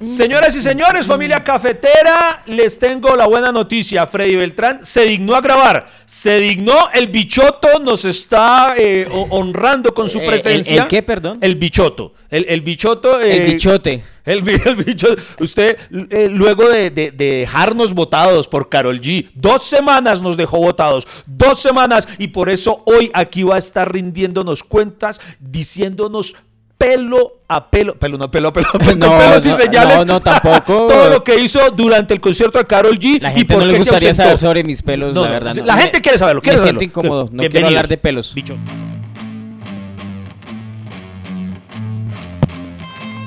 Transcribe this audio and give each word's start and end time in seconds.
Señoras 0.00 0.54
y 0.54 0.62
señores, 0.62 1.06
familia 1.06 1.42
cafetera, 1.42 2.42
les 2.46 2.78
tengo 2.78 3.16
la 3.16 3.26
buena 3.26 3.50
noticia. 3.50 4.06
Freddy 4.06 4.36
Beltrán 4.36 4.84
se 4.84 5.02
dignó 5.06 5.34
a 5.34 5.40
grabar. 5.40 5.88
Se 6.06 6.38
dignó, 6.38 6.74
el 6.94 7.08
bichoto 7.08 7.80
nos 7.80 8.04
está 8.04 8.74
eh, 8.76 9.08
ho- 9.10 9.26
honrando 9.30 9.92
con 9.92 10.08
su 10.08 10.18
Eh, 10.20 10.22
el- 10.22 10.28
presencia. 10.28 10.82
el 10.82 10.88
qué, 10.88 11.02
perdón? 11.02 11.38
El 11.40 11.56
bichoto. 11.56 12.14
El, 12.30 12.46
el 12.48 12.60
bichoto. 12.60 13.20
El 13.20 13.42
eh, 13.42 13.44
bichote. 13.46 14.04
el, 14.24 14.42
bi- 14.42 14.60
el 14.64 14.76
bicho, 14.76 15.08
usted, 15.40 15.76
eh, 16.10 16.28
luego 16.30 16.68
de, 16.68 16.90
de- 16.90 17.10
de 17.10 17.30
dejarnos 17.38 17.92
votados 17.92 18.46
por 18.46 18.68
Carol 18.68 19.00
G, 19.00 19.30
dos 19.34 19.64
semanas 19.64 20.22
nos 20.22 20.36
dejó 20.36 20.58
votados, 20.58 21.06
dos 21.26 21.60
semanas, 21.60 22.06
y 22.18 22.28
por 22.28 22.50
eso 22.50 22.82
hoy 22.86 23.10
aquí 23.14 23.42
va 23.42 23.56
a 23.56 23.58
estar 23.58 23.92
rindiéndonos 23.92 24.62
cuentas, 24.62 25.20
diciéndonos 25.40 26.34
pelo 26.78 27.34
a 27.48 27.70
pelo, 27.70 27.94
pelo 27.96 28.18
no, 28.18 28.30
pelo 28.30 28.48
a 28.48 28.52
pelo, 28.52 28.66
con 28.72 28.98
No, 28.98 29.18
pelos 29.18 29.46
y 29.46 29.48
no, 29.50 29.56
señales, 29.56 29.96
no, 29.98 30.04
no, 30.04 30.20
tampoco. 30.20 30.86
todo 30.88 31.08
lo 31.10 31.24
que 31.24 31.38
hizo 31.38 31.70
durante 31.70 32.12
el 32.14 32.20
concierto 32.20 32.58
de 32.58 32.66
Carol 32.66 32.98
G 32.98 33.20
La 33.22 33.32
y 33.32 33.36
gente 33.36 33.54
por 33.54 33.62
no 33.62 33.66
le 33.66 33.72
qué 33.74 33.84
se 33.84 33.90
gustaría 33.90 34.08
ausentó. 34.10 34.22
saber 34.24 34.38
sobre 34.38 34.64
mis 34.64 34.82
pelos, 34.82 35.14
No, 35.14 35.24
la 35.24 35.30
verdad. 35.30 35.56
La 35.64 35.76
gente 35.78 36.00
quiere 36.00 36.18
saberlo, 36.18 36.42
quiere 36.42 36.58
Me 36.58 36.62
saberlo. 36.62 36.80
siento 36.80 36.98
incómodo, 37.00 37.28
no 37.32 37.42
quiero 37.44 37.66
hablar 37.68 37.88
de 37.88 37.96
pelos. 37.96 38.34
Bicho. 38.34 38.56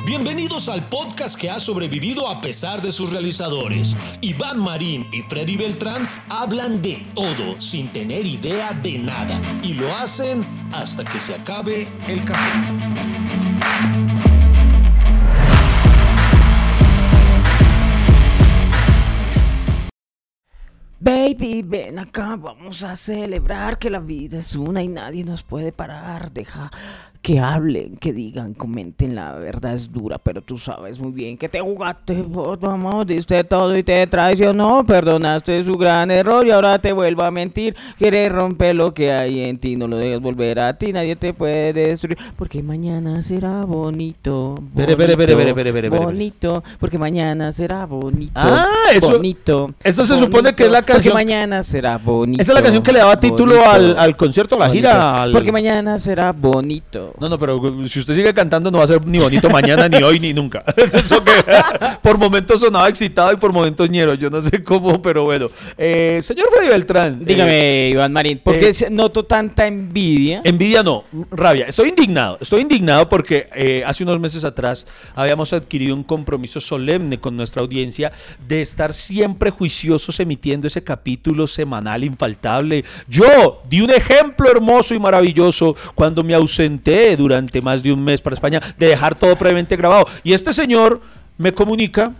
Bienvenidos 0.09 0.69
al 0.69 0.89
podcast 0.89 1.39
que 1.39 1.51
ha 1.51 1.59
sobrevivido 1.59 2.27
a 2.27 2.41
pesar 2.41 2.81
de 2.81 2.91
sus 2.91 3.11
realizadores. 3.11 3.95
Iván 4.21 4.57
Marín 4.57 5.05
y 5.11 5.21
Freddy 5.21 5.55
Beltrán 5.55 6.09
hablan 6.29 6.81
de 6.81 7.05
todo 7.13 7.61
sin 7.61 7.89
tener 7.89 8.25
idea 8.25 8.73
de 8.73 8.97
nada 8.97 9.39
y 9.61 9.75
lo 9.75 9.95
hacen 9.95 10.43
hasta 10.73 11.03
que 11.05 11.19
se 11.19 11.35
acabe 11.35 11.87
el 12.07 12.25
café. 12.25 12.59
Baby, 20.99 21.61
ven 21.61 21.99
acá, 21.99 22.35
vamos 22.35 22.81
a 22.81 22.95
celebrar 22.95 23.77
que 23.77 23.91
la 23.91 23.99
vida 23.99 24.39
es 24.39 24.55
una 24.55 24.81
y 24.81 24.88
nadie 24.88 25.23
nos 25.23 25.44
puede 25.44 25.71
parar. 25.71 26.31
Deja 26.31 26.71
que 27.22 27.38
hablen, 27.39 27.98
que 27.98 28.14
digan, 28.14 28.53
comenten, 28.53 29.14
la 29.14 29.34
verdad 29.34 29.73
es 29.73 29.92
dura, 29.92 30.17
pero 30.17 30.42
tú 30.42 30.58
sabes 30.58 31.00
muy 31.00 31.12
bien 31.12 31.38
que 31.38 31.50
te 31.50 31.59
jugaste, 31.59 32.22
vos, 32.22 32.58
vamos, 32.59 33.06
diste 33.06 33.44
todo 33.44 33.78
y 33.78 33.84
te 33.84 34.08
traicionó, 34.08 34.86
perdonaste 34.86 35.62
su 35.66 35.73
gran 35.73 36.12
error 36.12 36.47
y 36.47 36.52
ahora 36.52 36.80
te 36.80 36.94
vuelvo 36.94 37.23
a 37.23 37.30
mentir. 37.31 37.75
Quieres 37.97 38.31
romper 38.31 38.75
lo 38.75 38.94
que 38.94 39.12
hay 39.12 39.42
en 39.42 39.59
ti, 39.59 39.75
no 39.75 39.88
lo 39.88 39.97
dejes 39.97 40.22
volver 40.22 40.59
a 40.62 40.78
ti, 40.78 40.94
nadie 40.94 41.17
te 41.17 41.34
puede 41.34 41.73
destruir, 41.73 42.17
porque 42.38 42.64
mañana 42.64 43.22
será 43.22 43.66
bonito. 43.66 44.56
Espere. 44.78 45.90
Bonito, 45.90 46.64
porque 46.80 46.97
mañana 46.97 47.52
será 47.52 47.86
bonito. 47.86 48.31
Ah, 48.36 48.66
eso- 48.94 49.12
Bonito. 49.12 49.72
eso 49.84 50.06
se 50.06 50.17
supone 50.17 50.56
que 50.56 50.64
es 50.64 50.72
la 50.72 50.80
Porque 50.80 50.94
canción- 50.94 51.14
mañana 51.14 51.64
será 51.64 51.97
bonito. 51.97 52.42
Esa 52.42 52.53
es 52.53 52.56
la 52.56 52.62
canción 52.62 52.81
que 52.84 52.94
le 52.94 53.00
daba 53.00 53.20
título 53.20 53.53
bonito, 53.56 53.70
al, 53.70 53.97
al 54.00 54.16
concierto, 54.16 54.56
a 54.56 54.59
la 54.59 54.70
gira. 54.70 54.94
bonito. 54.94 55.22
al- 55.22 55.31
Porque 55.34 55.52
mañana 55.52 56.00
será 56.00 56.31
bonito. 56.31 57.08
No, 57.19 57.29
no, 57.29 57.39
pero 57.39 57.59
si 57.88 57.99
usted 57.99 58.13
sigue 58.13 58.33
cantando 58.33 58.71
no 58.71 58.77
va 58.77 58.83
a 58.83 58.88
ser 58.88 59.05
ni 59.05 59.19
bonito 59.19 59.49
mañana, 59.49 59.88
ni 59.88 60.02
hoy, 60.03 60.19
ni 60.19 60.33
nunca. 60.33 60.63
Es 60.77 60.93
por 62.01 62.17
momentos 62.17 62.61
sonaba 62.61 62.89
excitado 62.89 63.31
y 63.31 63.38
por 63.38 63.53
momentos 63.53 63.89
ñero. 63.89 64.13
Yo 64.16 64.29
no 64.29 64.41
sé 64.41 64.63
cómo, 64.63 65.01
pero 65.01 65.23
bueno. 65.23 65.49
Eh, 65.77 66.19
señor 66.21 66.49
Freddy 66.51 66.69
Beltrán. 66.69 67.23
Dígame, 67.25 67.88
eh, 67.88 67.89
Iván 67.89 68.11
Marín, 68.11 68.39
¿por 68.39 68.57
qué 68.57 68.69
eh, 68.69 68.89
noto 68.89 69.23
tanta 69.25 69.67
envidia? 69.67 70.41
Envidia 70.43 70.83
no, 70.83 71.03
rabia. 71.31 71.66
Estoy 71.67 71.89
indignado. 71.89 72.38
Estoy 72.41 72.61
indignado 72.61 73.07
porque 73.07 73.83
hace 73.85 74.03
unos 74.03 74.19
meses 74.19 74.45
atrás 74.45 74.88
habíamos 75.16 75.53
adquirido 75.53 75.95
un 75.95 76.03
compromiso 76.03 76.59
solemne 76.59 77.19
con 77.19 77.35
nuestra 77.35 77.61
audiencia 77.61 78.11
de 78.47 78.61
estar 78.61 78.94
siempre 78.94 79.51
juiciosos 79.51 80.19
emitiendo 80.19 80.67
ese 80.67 80.83
capítulo 80.83 81.47
semanal 81.47 82.03
infaltable. 82.03 82.83
Yo 83.07 83.61
di 83.69 83.81
un 83.81 83.91
ejemplo 83.91 84.50
hermoso 84.50 84.94
y 84.94 85.00
maravilloso 85.00 85.75
cuando 85.95 86.23
me 86.23 86.34
ausenté 86.34 86.98
durante 87.17 87.61
más 87.61 87.83
de 87.83 87.91
un 87.93 88.03
mes 88.03 88.21
para 88.21 88.33
España 88.35 88.59
de 88.77 88.87
dejar 88.87 89.15
todo 89.15 89.35
previamente 89.37 89.75
grabado. 89.75 90.05
Y 90.23 90.33
este 90.33 90.53
señor 90.53 91.01
me 91.37 91.51
comunica 91.53 92.13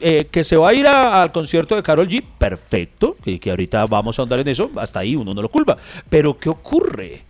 eh, 0.00 0.28
que 0.30 0.42
se 0.44 0.56
va 0.56 0.70
a 0.70 0.74
ir 0.74 0.86
a- 0.86 1.22
al 1.22 1.32
concierto 1.32 1.76
de 1.76 1.82
Carol 1.82 2.08
G, 2.08 2.22
perfecto, 2.38 3.16
que, 3.24 3.38
que 3.40 3.50
ahorita 3.50 3.84
vamos 3.86 4.18
a 4.18 4.22
andar 4.22 4.40
en 4.40 4.48
eso, 4.48 4.70
hasta 4.76 4.98
ahí 5.00 5.14
uno 5.16 5.32
no 5.32 5.40
lo 5.40 5.48
culpa. 5.48 5.76
Pero 6.10 6.38
¿qué 6.38 6.48
ocurre? 6.48 7.22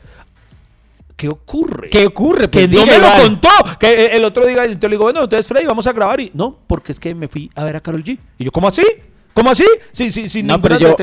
¿Qué 1.16 1.28
ocurre? 1.28 1.91
¿Qué 1.91 2.06
ocurre? 2.06 2.50
que 2.50 2.66
Pues 2.66 2.71
no 2.71 2.84
me 2.87 2.99
lo 2.99 3.06
contó. 3.22 3.49
Que 3.78 3.87
eh, 4.06 4.16
el 4.16 4.25
otro 4.25 4.44
día 4.47 4.65
entonces 4.65 4.82
le 4.91 4.97
digo, 4.97 5.05
bueno, 5.05 5.22
entonces 5.22 5.47
Freddy, 5.47 5.66
vamos 5.66 5.87
a 5.87 5.93
grabar. 5.93 6.21
Y 6.21 6.31
no, 6.34 6.56
porque 6.66 6.91
es 6.93 6.99
que 6.99 7.15
me 7.15 7.28
fui 7.28 7.50
a 7.55 7.62
ver 7.65 7.76
a 7.76 7.81
Carol 7.81 8.03
G. 8.03 8.19
Y 8.38 8.44
yo, 8.44 8.50
¿cómo 8.50 8.66
así? 8.66 8.82
¿Cómo 9.34 9.50
así? 9.50 9.65
Sí, 9.91 10.12
sí, 10.12 10.28
sin 10.28 10.47
No, 10.47 10.62
pero 10.62 10.78
yo 10.78 10.97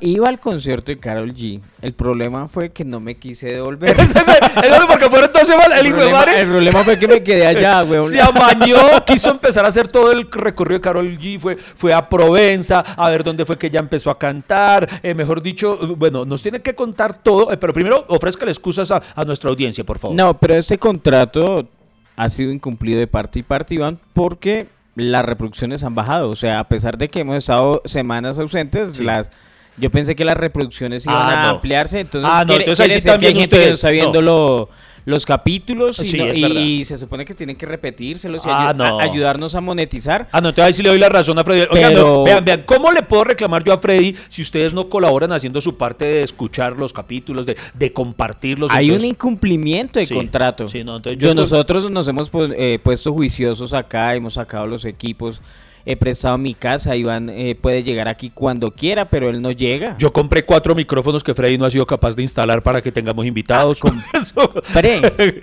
iba, 0.00 0.28
al 0.28 0.40
concierto 0.40 0.90
de 0.90 0.98
Carol 0.98 1.34
G. 1.34 1.60
El 1.82 1.92
problema 1.92 2.48
fue 2.48 2.72
que 2.72 2.82
no 2.82 2.98
me 2.98 3.16
quise 3.16 3.48
devolver. 3.48 3.94
Es 4.04 4.14
es 4.16 4.86
porque 4.88 5.10
fueron 5.10 5.30
dos 5.32 5.46
semanas. 5.46 5.80
El 5.80 5.86
el, 5.86 5.92
problema, 5.92 6.22
el 6.24 6.48
problema 6.48 6.84
fue 6.84 6.98
que 6.98 7.08
me 7.08 7.22
quedé 7.22 7.46
allá, 7.46 7.84
weón. 7.88 8.08
se 8.08 8.20
amañó, 8.20 9.04
quiso 9.06 9.30
empezar 9.30 9.64
a 9.66 9.68
hacer 9.68 9.88
todo 9.88 10.12
el 10.12 10.30
recorrido 10.30 10.78
de 10.78 10.80
Carol 10.80 11.18
G, 11.18 11.38
fue, 11.38 11.56
fue 11.56 11.92
a 11.92 12.08
Provenza, 12.08 12.80
a 12.80 13.10
ver 13.10 13.22
dónde 13.22 13.44
fue 13.44 13.58
que 13.58 13.66
ella 13.66 13.80
empezó 13.80 14.10
a 14.10 14.18
cantar, 14.18 14.88
eh, 15.02 15.14
mejor 15.14 15.42
dicho, 15.42 15.78
bueno, 15.96 16.24
nos 16.24 16.42
tiene 16.42 16.62
que 16.62 16.74
contar 16.74 17.22
todo, 17.22 17.52
eh, 17.52 17.56
pero 17.56 17.72
primero 17.72 18.04
ofrezca 18.08 18.46
excusas 18.46 18.90
a, 18.90 19.02
a 19.14 19.24
nuestra 19.24 19.50
audiencia, 19.50 19.84
por 19.84 19.98
favor. 19.98 20.16
No, 20.16 20.38
pero 20.38 20.54
este 20.54 20.78
contrato 20.78 21.68
ha 22.16 22.28
sido 22.28 22.50
incumplido 22.50 22.98
de 22.98 23.06
parte 23.06 23.40
y 23.40 23.42
parte, 23.42 23.74
Iván, 23.74 23.98
porque 24.12 24.68
las 24.96 25.24
reproducciones 25.24 25.82
han 25.84 25.94
bajado. 25.94 26.30
O 26.30 26.36
sea, 26.36 26.58
a 26.60 26.68
pesar 26.68 26.98
de 26.98 27.08
que 27.08 27.20
hemos 27.20 27.36
estado 27.36 27.82
semanas 27.84 28.38
ausentes, 28.38 28.92
Sí. 28.96 29.04
las 29.04 29.30
yo 29.76 29.90
pensé 29.90 30.14
que 30.14 30.24
las 30.24 30.36
reproducciones 30.36 31.04
iban 31.04 31.16
Ah, 31.18 31.32
a 31.32 31.46
no. 31.48 31.54
ampliarse. 31.56 31.98
Entonces, 32.00 32.30
Ah, 32.32 32.42
no, 32.42 32.48
quiere, 32.48 32.62
entonces 32.64 32.84
ahí 32.94 33.00
sí 33.00 33.04
que 33.04 33.10
hay 33.10 33.34
gente 33.34 33.34
que 33.34 33.40
ustedes, 33.56 33.70
está 33.76 33.90
viendo 33.90 34.22
no. 34.22 34.68
Lo- 35.04 35.14
los 35.14 35.24
capítulos 35.26 35.98
y, 36.00 36.04
Sí, 36.06 36.18
no- 36.18 36.26
y- 36.32 36.80
y 36.80 36.84
se 36.84 36.98
supone 36.98 37.24
que 37.24 37.34
tienen 37.34 37.56
que 37.56 37.66
repetírselos 37.66 38.44
y 38.44 38.48
Ah, 38.50 38.72
no. 38.76 38.98
a- 38.98 39.02
ayudarnos 39.02 39.54
a 39.54 39.60
monetizar. 39.60 40.28
Ah, 40.32 40.40
no, 40.40 40.48
entonces 40.48 40.64
ahí 40.66 40.72
sí 40.74 40.82
le 40.82 40.88
doy 40.88 40.98
la 40.98 41.08
razón 41.08 41.38
a 41.38 41.44
Freddy. 41.44 41.66
Oigan, 41.70 41.94
no, 41.94 42.24
vean, 42.24 42.44
vean, 42.44 42.62
¿cómo 42.66 42.90
le 42.92 43.02
puedo 43.02 43.24
reclamar 43.24 43.62
yo 43.64 43.72
a 43.72 43.78
Freddy 43.78 44.14
si 44.28 44.42
ustedes 44.42 44.74
no 44.74 44.88
colaboran 44.88 45.32
haciendo 45.32 45.60
su 45.60 45.76
parte 45.76 46.04
de 46.04 46.22
escuchar 46.22 46.76
los 46.76 46.92
capítulos, 46.92 47.46
de, 47.46 47.56
de 47.74 47.92
compartirlos? 47.92 48.70
Hay 48.72 48.86
Entonces- 48.86 49.04
un 49.08 49.10
incumplimiento 49.12 49.98
de 50.00 50.06
Sí, 50.06 50.14
contrato. 50.14 50.68
sí, 50.68 50.82
no, 50.84 50.96
entonces 50.96 51.18
yo 51.18 51.26
Yo- 51.26 51.28
estoy- 51.32 51.42
nosotros 51.42 51.90
nos 51.90 52.08
hemos 52.08 52.30
eh, 52.56 52.78
puesto 52.82 53.12
juiciosos 53.12 53.72
acá, 53.72 54.14
hemos 54.14 54.34
sacado 54.34 54.66
los 54.66 54.84
equipos, 54.84 55.40
he 55.86 55.96
prestado 55.96 56.38
mi 56.38 56.54
casa, 56.54 56.96
Iván 56.96 57.28
eh, 57.28 57.54
puede 57.60 57.82
llegar 57.82 58.08
aquí 58.08 58.30
cuando 58.30 58.70
quiera, 58.70 59.04
pero 59.06 59.28
él 59.28 59.42
no 59.42 59.50
llega. 59.50 59.96
Yo 59.98 60.12
compré 60.12 60.42
cuatro 60.44 60.74
micrófonos 60.74 61.22
que 61.22 61.34
Freddy 61.34 61.58
no 61.58 61.66
ha 61.66 61.70
sido 61.70 61.86
capaz 61.86 62.16
de 62.16 62.22
instalar 62.22 62.62
para 62.62 62.80
que 62.80 62.90
tengamos 62.90 63.26
invitados. 63.26 63.78
eso, 64.14 64.52
Compré. 64.52 65.00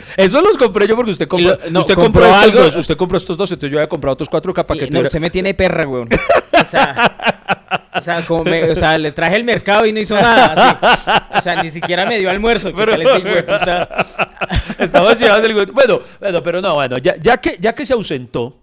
eso 0.17 0.41
los 0.41 0.57
compré 0.57 0.87
yo 0.87 0.95
porque 0.95 1.11
usted 1.11 1.27
compró, 1.27 1.47
Y 1.47 1.65
lo- 1.65 1.69
no, 1.71 1.79
usted 1.81 1.93
compró 1.95 2.23
compró 2.23 2.39
estos 2.41 2.53
dos. 2.53 2.75
Usted 2.75 2.97
compró 2.97 3.17
estos 3.17 3.37
dos, 3.37 3.51
entonces 3.51 3.71
yo 3.71 3.79
había 3.79 3.89
comprado 3.89 4.13
otros 4.13 4.29
cuatro 4.29 4.53
capas 4.53 4.77
que 4.77 4.89
no, 4.89 5.01
usted 5.01 5.19
me 5.19 5.29
tiene 5.29 5.53
perra, 5.53 5.87
weón. 5.87 6.09
O 6.59 6.65
sea, 6.65 7.51
o 7.95 8.01
sea, 8.01 8.25
como 8.25 8.43
me- 8.43 8.71
o 8.71 8.75
sea, 8.75 8.97
le 8.97 9.11
traje 9.11 9.35
el 9.35 9.43
mercado 9.43 9.85
y 9.85 9.93
no 9.93 9.99
hizo 9.99 10.15
nada. 10.15 10.77
así. 10.81 11.11
O 11.37 11.41
sea, 11.41 11.61
ni 11.61 11.69
siquiera 11.71 12.05
me 12.05 12.17
dio 12.19 12.29
almuerzo. 12.29 12.73
¿qué 12.73 12.83
Pero- 12.85 13.45
puta? 13.45 14.05
Estamos 14.79 15.19
llevando 15.19 15.47
el... 15.47 15.65
Bueno, 15.71 15.99
bueno, 16.19 16.43
pero 16.43 16.61
no, 16.61 16.73
bueno, 16.75 16.97
ya, 16.97 17.15
ya, 17.21 17.37
que, 17.37 17.57
ya 17.59 17.73
que 17.73 17.85
se 17.85 17.93
ausentó, 17.93 18.60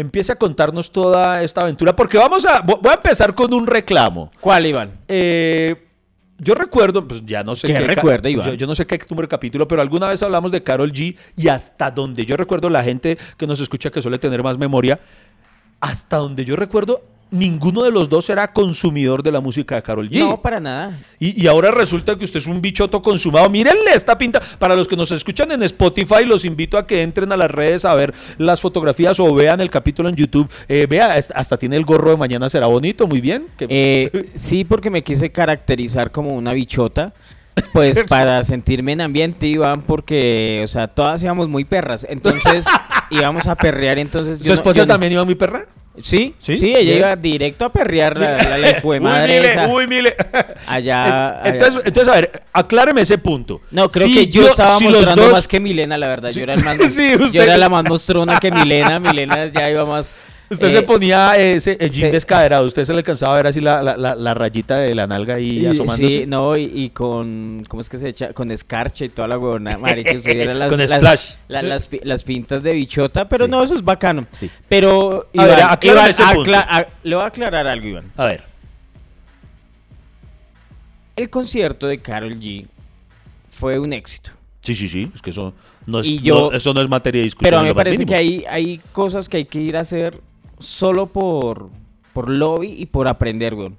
empiece 0.00 0.32
a 0.32 0.36
contarnos 0.36 0.90
toda 0.90 1.42
esta 1.42 1.60
aventura, 1.62 1.94
porque 1.94 2.18
vamos 2.18 2.44
a... 2.46 2.60
Voy 2.62 2.78
a 2.90 2.94
empezar 2.94 3.34
con 3.34 3.52
un 3.54 3.66
reclamo. 3.66 4.30
¿Cuál, 4.40 4.66
Iván? 4.66 4.92
Eh, 5.08 5.86
yo 6.38 6.54
recuerdo, 6.54 7.06
pues 7.06 7.24
ya 7.26 7.42
no 7.44 7.54
sé 7.54 7.66
¿Qué 7.66 7.74
ca- 7.74 7.80
recuerda, 7.80 8.30
Iván? 8.30 8.46
Yo, 8.46 8.54
yo 8.54 8.66
no 8.66 8.74
sé 8.74 8.86
qué 8.86 8.98
número 9.10 9.26
de 9.26 9.30
capítulo, 9.30 9.68
pero 9.68 9.82
alguna 9.82 10.08
vez 10.08 10.22
hablamos 10.22 10.50
de 10.52 10.62
Carol 10.62 10.92
G 10.92 11.16
y 11.36 11.48
hasta 11.48 11.90
donde 11.90 12.24
yo 12.24 12.36
recuerdo, 12.36 12.70
la 12.70 12.82
gente 12.82 13.18
que 13.36 13.46
nos 13.46 13.60
escucha 13.60 13.90
que 13.90 14.00
suele 14.00 14.18
tener 14.18 14.42
más 14.42 14.56
memoria, 14.58 15.00
hasta 15.80 16.16
donde 16.16 16.44
yo 16.44 16.56
recuerdo, 16.56 17.02
ninguno 17.30 17.82
de 17.82 17.90
los 17.90 18.08
dos 18.08 18.28
era 18.30 18.52
consumidor 18.52 19.22
de 19.22 19.32
la 19.32 19.40
música 19.40 19.76
de 19.76 19.82
Carol 19.82 20.08
G. 20.10 20.18
No, 20.18 20.40
para 20.42 20.60
nada. 20.60 20.92
Y, 21.18 21.40
y 21.42 21.46
ahora 21.46 21.70
resulta 21.70 22.16
que 22.16 22.24
usted 22.24 22.38
es 22.38 22.46
un 22.46 22.60
bichoto 22.60 23.00
consumado. 23.02 23.48
Mírenle 23.50 23.92
esta 23.94 24.16
pinta. 24.18 24.40
Para 24.58 24.74
los 24.74 24.88
que 24.88 24.96
nos 24.96 25.10
escuchan 25.12 25.52
en 25.52 25.62
Spotify, 25.62 26.24
los 26.24 26.44
invito 26.44 26.76
a 26.78 26.86
que 26.86 27.02
entren 27.02 27.30
a 27.32 27.36
las 27.36 27.50
redes 27.50 27.84
a 27.84 27.94
ver 27.94 28.14
las 28.38 28.60
fotografías 28.60 29.18
o 29.20 29.34
vean 29.34 29.60
el 29.60 29.70
capítulo 29.70 30.08
en 30.08 30.16
YouTube. 30.16 30.50
Eh, 30.68 30.86
vea, 30.88 31.12
hasta 31.34 31.56
tiene 31.56 31.76
el 31.76 31.84
gorro 31.84 32.10
de 32.10 32.16
mañana 32.16 32.48
será 32.48 32.66
bonito, 32.66 33.06
muy 33.06 33.20
bien. 33.20 33.46
Eh, 33.60 34.30
sí, 34.34 34.64
porque 34.64 34.90
me 34.90 35.02
quise 35.04 35.30
caracterizar 35.30 36.10
como 36.10 36.30
una 36.30 36.52
bichota. 36.52 37.12
Pues 37.72 38.00
para 38.08 38.42
sentirme 38.44 38.92
en 38.92 39.00
ambiente, 39.02 39.46
Iván, 39.46 39.82
porque, 39.82 40.62
o 40.64 40.68
sea, 40.68 40.86
todas 40.88 41.22
íbamos 41.22 41.48
muy 41.48 41.64
perras. 41.64 42.06
Entonces, 42.08 42.64
íbamos 43.10 43.46
a 43.48 43.54
perrear. 43.56 43.98
Entonces, 43.98 44.38
¿Su 44.38 44.44
yo 44.44 44.50
no- 44.50 44.54
esposa 44.54 44.80
no- 44.82 44.86
también 44.86 45.12
iba 45.12 45.24
muy 45.24 45.34
perra? 45.34 45.66
Sí, 46.02 46.34
¿Sí? 46.38 46.58
sí, 46.58 46.72
ella 46.74 46.94
iba 46.94 47.16
directo 47.16 47.64
a 47.64 47.72
perrear 47.72 48.16
la, 48.16 48.56
la, 48.56 48.78
Uy, 48.84 49.00
madre 49.00 49.52
esa. 49.52 49.66
uy. 49.66 49.86
Allá- 50.66 51.40
Entonces, 51.44 51.82
entonces, 51.84 52.12
a 52.12 52.16
ver, 52.16 52.42
acláreme 52.52 53.00
ese 53.00 53.18
punto. 53.18 53.60
No, 53.70 53.88
creo 53.88 54.06
Si 54.06 54.14
que 54.14 54.26
yo, 54.28 54.48
estaba 54.48 54.76
si 54.78 54.84
mostrando 54.88 55.22
dos- 55.24 55.32
más 55.32 55.48
que 55.48 55.58
Milena, 55.60 55.98
la 55.98 56.06
verdad. 56.06 56.30
Yo 56.30 56.42
era, 56.42 56.54
el 56.54 56.64
más, 56.64 56.76
Sí, 56.94 57.12
yo 57.32 57.42
era 57.42 57.56
la 57.58 57.68
más 57.68 57.84
mostrona 57.84 58.38
que 58.38 58.50
Milena. 58.50 59.00
Milena 59.00 59.46
ya 59.46 59.68
iba 59.68 59.84
más. 59.84 60.14
Usted 60.50 60.66
eh, 60.66 60.70
se 60.70 60.82
ponía 60.82 61.36
ese 61.36 61.76
el 61.78 61.90
jean 61.92 62.08
se- 62.08 62.12
descaderado, 62.12 62.66
usted 62.66 62.84
se 62.84 62.92
le 62.92 62.98
alcanzaba 62.98 63.34
a 63.34 63.36
ver 63.36 63.46
así 63.46 63.60
la, 63.60 63.82
la, 63.84 63.96
la, 63.96 64.16
la 64.16 64.34
rayita 64.34 64.78
de 64.78 64.94
la 64.96 65.06
nalga 65.06 65.36
ahí 65.36 65.60
y- 65.60 65.66
asomándose. 65.66 66.08
Sí, 66.20 66.26
no, 66.26 66.56
y, 66.56 66.64
y 66.74 66.90
con. 66.90 67.64
¿Cómo 67.68 67.80
es 67.82 67.88
que 67.88 67.98
se 67.98 68.08
echa? 68.08 68.32
Con 68.32 68.50
escarcha 68.50 69.04
y 69.04 69.10
toda 69.10 69.28
la 69.28 69.38
huevona. 69.38 69.78
Marica, 69.78 70.12
usted 70.16 70.40
era 70.40 70.52
las, 70.54 70.68
Con 70.68 70.78
las, 70.80 70.90
splash. 70.90 71.34
la- 71.46 71.62
las, 71.62 71.88
las 72.02 72.24
pintas 72.24 72.62
de 72.64 72.72
bichota, 72.72 73.28
pero 73.28 73.44
Sí. 73.44 73.50
no, 73.52 73.62
eso 73.62 73.76
es 73.76 73.84
bacano. 73.84 74.26
Sí. 74.36 74.50
Pero, 74.68 75.28
A 75.36 75.44
ver, 75.44 75.58
Iván, 75.58 75.70
aclárame 75.70 76.00
Iván, 76.00 76.10
ese 76.10 76.22
punto. 76.24 76.40
acla- 76.50 76.66
a- 76.68 76.86
le 77.04 77.14
voy 77.14 77.24
a 77.24 77.28
aclarar 77.28 77.66
algo, 77.68 77.86
Iván. 77.86 78.12
A 78.16 78.24
ver, 78.24 78.42
El 81.16 81.30
concierto 81.30 81.86
de 81.86 81.98
Carol 82.00 82.34
G 82.40 82.66
fue 83.50 83.78
un 83.78 83.92
éxito. 83.92 84.30
sí, 84.62 84.74
sí, 84.74 84.88
sí, 84.88 85.10
es 85.14 85.22
que 85.22 85.30
eso 85.30 85.52
no 85.86 86.00
es, 86.00 86.06
Y 86.06 86.20
yo- 86.20 86.50
no- 86.50 86.56
eso 86.56 86.72
no 86.74 86.80
es 86.80 86.88
materia 86.88 87.20
de 87.20 87.24
discusión. 87.24 87.46
Pero 87.50 87.58
a 87.58 87.62
mí 87.62 87.68
me 87.68 87.74
parece 87.74 88.06
que 88.06 88.14
hay, 88.14 88.44
hay 88.48 88.80
cosas 88.92 89.28
que 89.28 89.38
hay 89.38 89.44
que 89.44 89.60
ir 89.60 89.76
a 89.76 89.80
hacer 89.80 90.20
solo 90.60 91.06
por, 91.06 91.68
por 92.12 92.28
lobby 92.28 92.74
y 92.78 92.86
por 92.86 93.08
aprender, 93.08 93.54
weón. 93.54 93.76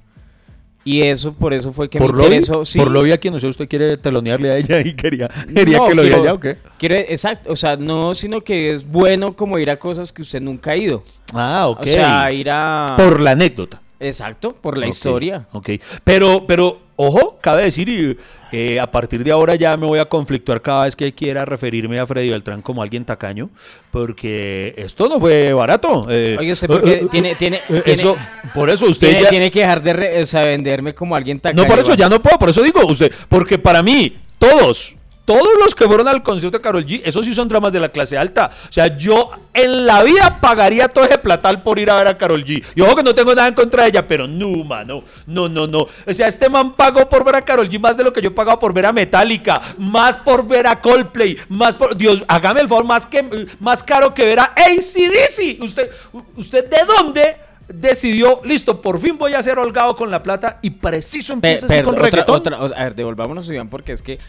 Y 0.84 1.04
eso, 1.04 1.32
por 1.34 1.54
eso 1.54 1.72
fue 1.74 1.90
que 1.92 2.00
¿Por 2.00 2.12
me 2.14 2.24
interesó. 2.24 2.66
sí. 2.66 2.80
Por 2.80 2.90
lobby 2.90 3.12
a 3.12 3.20
quien 3.20 3.36
no 3.36 3.40
sé, 3.40 3.46
usted 3.46 3.68
quiere 3.70 3.98
telonearle 3.98 4.50
a 4.52 4.58
ella 4.58 4.80
y 4.82 4.94
quería, 4.96 5.30
quería 5.56 5.78
No, 5.78 5.88
que 5.88 5.94
lo 5.96 6.04
ya 6.04 6.34
o 6.34 6.40
qué. 6.40 6.58
quiero- 6.80 6.96
exacto, 6.96 7.54
o 7.54 7.56
sea, 7.56 7.76
no, 7.78 8.16
sino 8.16 8.42
que 8.42 8.72
es 8.74 8.88
bueno 8.88 9.36
como 9.36 9.60
ir 9.60 9.70
a 9.70 9.78
cosas 9.78 10.12
que 10.12 10.24
usted 10.24 10.42
nunca 10.42 10.72
ha 10.72 10.78
ido. 10.78 11.04
Ah, 11.36 11.68
ok. 11.68 11.82
O 11.82 11.84
sea, 11.84 12.32
ir 12.32 12.50
a... 12.52 12.96
Por 12.98 13.20
la 13.22 13.32
anécdota. 13.32 13.80
Exacto, 14.02 14.52
por 14.52 14.78
la 14.78 14.88
historia. 14.88 15.48
Ok. 15.52 15.70
Pero, 16.04 16.46
pero, 16.48 16.80
ojo, 16.96 17.38
cabe 17.42 17.64
decir, 17.64 17.88
y 17.90 18.18
eh, 18.52 18.80
a 18.80 18.90
partir 18.92 19.24
de 19.24 19.32
ahora 19.32 19.56
ya 19.56 19.78
me 19.78 19.86
voy 19.86 20.00
a 20.00 20.06
conflictuar 20.06 20.62
cada 20.62 20.86
vez 20.86 20.96
que 20.96 21.14
quiera 21.14 21.46
referirme 21.46 22.00
a 22.00 22.06
Freddy 22.06 22.30
Beltrán 22.30 22.62
como 22.62 22.82
alguien 22.82 23.06
tacaño, 23.06 23.50
porque 23.92 24.74
esto 24.78 25.08
no 25.08 25.20
fue 25.20 25.54
barato. 25.54 26.08
eh, 26.10 26.36
Oye, 26.40 26.52
usted 26.54 26.68
porque 26.68 26.92
eh, 26.94 27.02
eh, 27.04 27.08
tiene, 27.12 27.36
tiene, 27.36 27.60
tiene- 27.68 27.84
eso, 27.94 28.18
por 28.54 28.70
eso 28.70 28.86
usted 28.88 29.08
tiene, 29.08 29.24
ya... 29.24 29.30
tiene 29.30 29.52
que 29.52 29.60
dejar 29.60 29.82
de 29.84 29.94
re- 29.94 30.22
o 30.22 30.26
sea, 30.26 30.44
venderme 30.44 30.94
como 30.96 31.16
alguien 31.16 31.40
tacaño. 31.40 31.62
no, 31.64 31.68
por 31.70 31.80
eso 31.80 31.94
ya 31.96 32.10
no 32.10 32.20
puedo, 32.22 32.38
por 32.40 32.50
eso 32.50 32.62
digo 32.64 32.86
usted, 32.88 33.12
porque 33.30 33.58
para 33.60 33.82
mí, 33.84 34.18
todos, 34.38 34.96
todos 35.26 35.48
los 35.64 35.76
que 35.76 35.86
fueron 35.86 36.08
al 36.08 36.24
concierto 36.24 36.58
de 36.58 36.62
Carol 36.62 36.86
G, 36.86 37.02
esos 37.06 37.26
sí 37.26 37.34
son 37.34 37.48
dramas 37.48 37.72
de 37.72 37.80
la 37.80 37.90
clase 37.90 38.18
alta. 38.18 38.50
O 38.68 38.72
sea, 38.72 38.98
yo 38.98 39.30
en 39.54 39.86
la 39.86 40.04
vida 40.04 40.40
pagaría 40.42 40.88
todo 40.88 41.06
ese 41.06 41.18
platal 41.20 41.62
por 41.62 41.80
ir 41.80 41.90
a 41.92 41.96
ver 41.96 42.08
a 42.08 42.18
Carol 42.18 42.44
G. 42.44 42.64
Y 42.76 42.82
ojo 42.82 42.96
que 42.96 43.04
no 43.04 43.14
tengo 43.16 43.34
nada 43.36 43.48
en 43.48 43.54
contra 43.54 43.84
de 43.84 43.90
ella, 43.90 44.08
pero 44.08 44.28
no, 44.28 44.50
mano, 44.64 45.04
no, 45.28 45.48
no, 45.48 45.68
no. 45.68 45.82
O 46.08 46.14
sea, 46.14 46.28
este 46.28 46.50
man 46.50 46.74
pagó 46.76 47.08
por 47.08 47.24
ver 47.24 47.36
a 47.36 47.42
Carol 47.44 47.70
G 47.70 47.80
más 47.80 47.96
de 47.98 48.04
lo 48.04 48.12
que 48.12 48.22
yo 48.22 48.30
he 48.30 48.32
pagado 48.32 48.58
por 48.60 48.74
ver 48.74 48.86
a 48.88 48.92
Metallica, 48.92 49.62
más 49.78 50.18
por 50.18 50.48
ver 50.48 50.68
a 50.68 50.82
Coldplay, 50.82 51.38
más 51.50 51.76
por, 51.76 51.96
Dios, 51.96 52.24
hágame 52.28 52.62
el 52.62 52.68
favor, 52.68 52.84
más, 52.86 53.06
que, 53.06 53.48
más 53.60 53.84
caro 53.84 54.14
que 54.14 54.26
ver 54.26 54.40
a 54.40 54.54
ACDC. 54.56 55.62
Usted, 55.62 55.92
¿Usted 56.36 56.66
de 56.70 56.78
dónde? 56.86 57.38
Decidió, 57.74 58.42
listo, 58.44 58.82
por 58.82 59.00
fin 59.00 59.18
voy 59.18 59.34
a 59.34 59.42
ser 59.42 59.58
holgado 59.58 59.96
con 59.96 60.12
la 60.12 60.22
plata 60.22 60.60
y 60.62 60.72
preciso 60.72 61.32
empieza 61.32 61.68
con 61.84 61.94
otra- 61.94 62.04
reggaetón. 62.04 62.36
otra- 62.36 62.58
a 62.58 62.84
ver, 62.84 62.96
devolvámonos, 62.96 63.50
Iván, 63.50 63.70
porque 63.70 63.94
es 63.94 64.02
que 64.02 64.20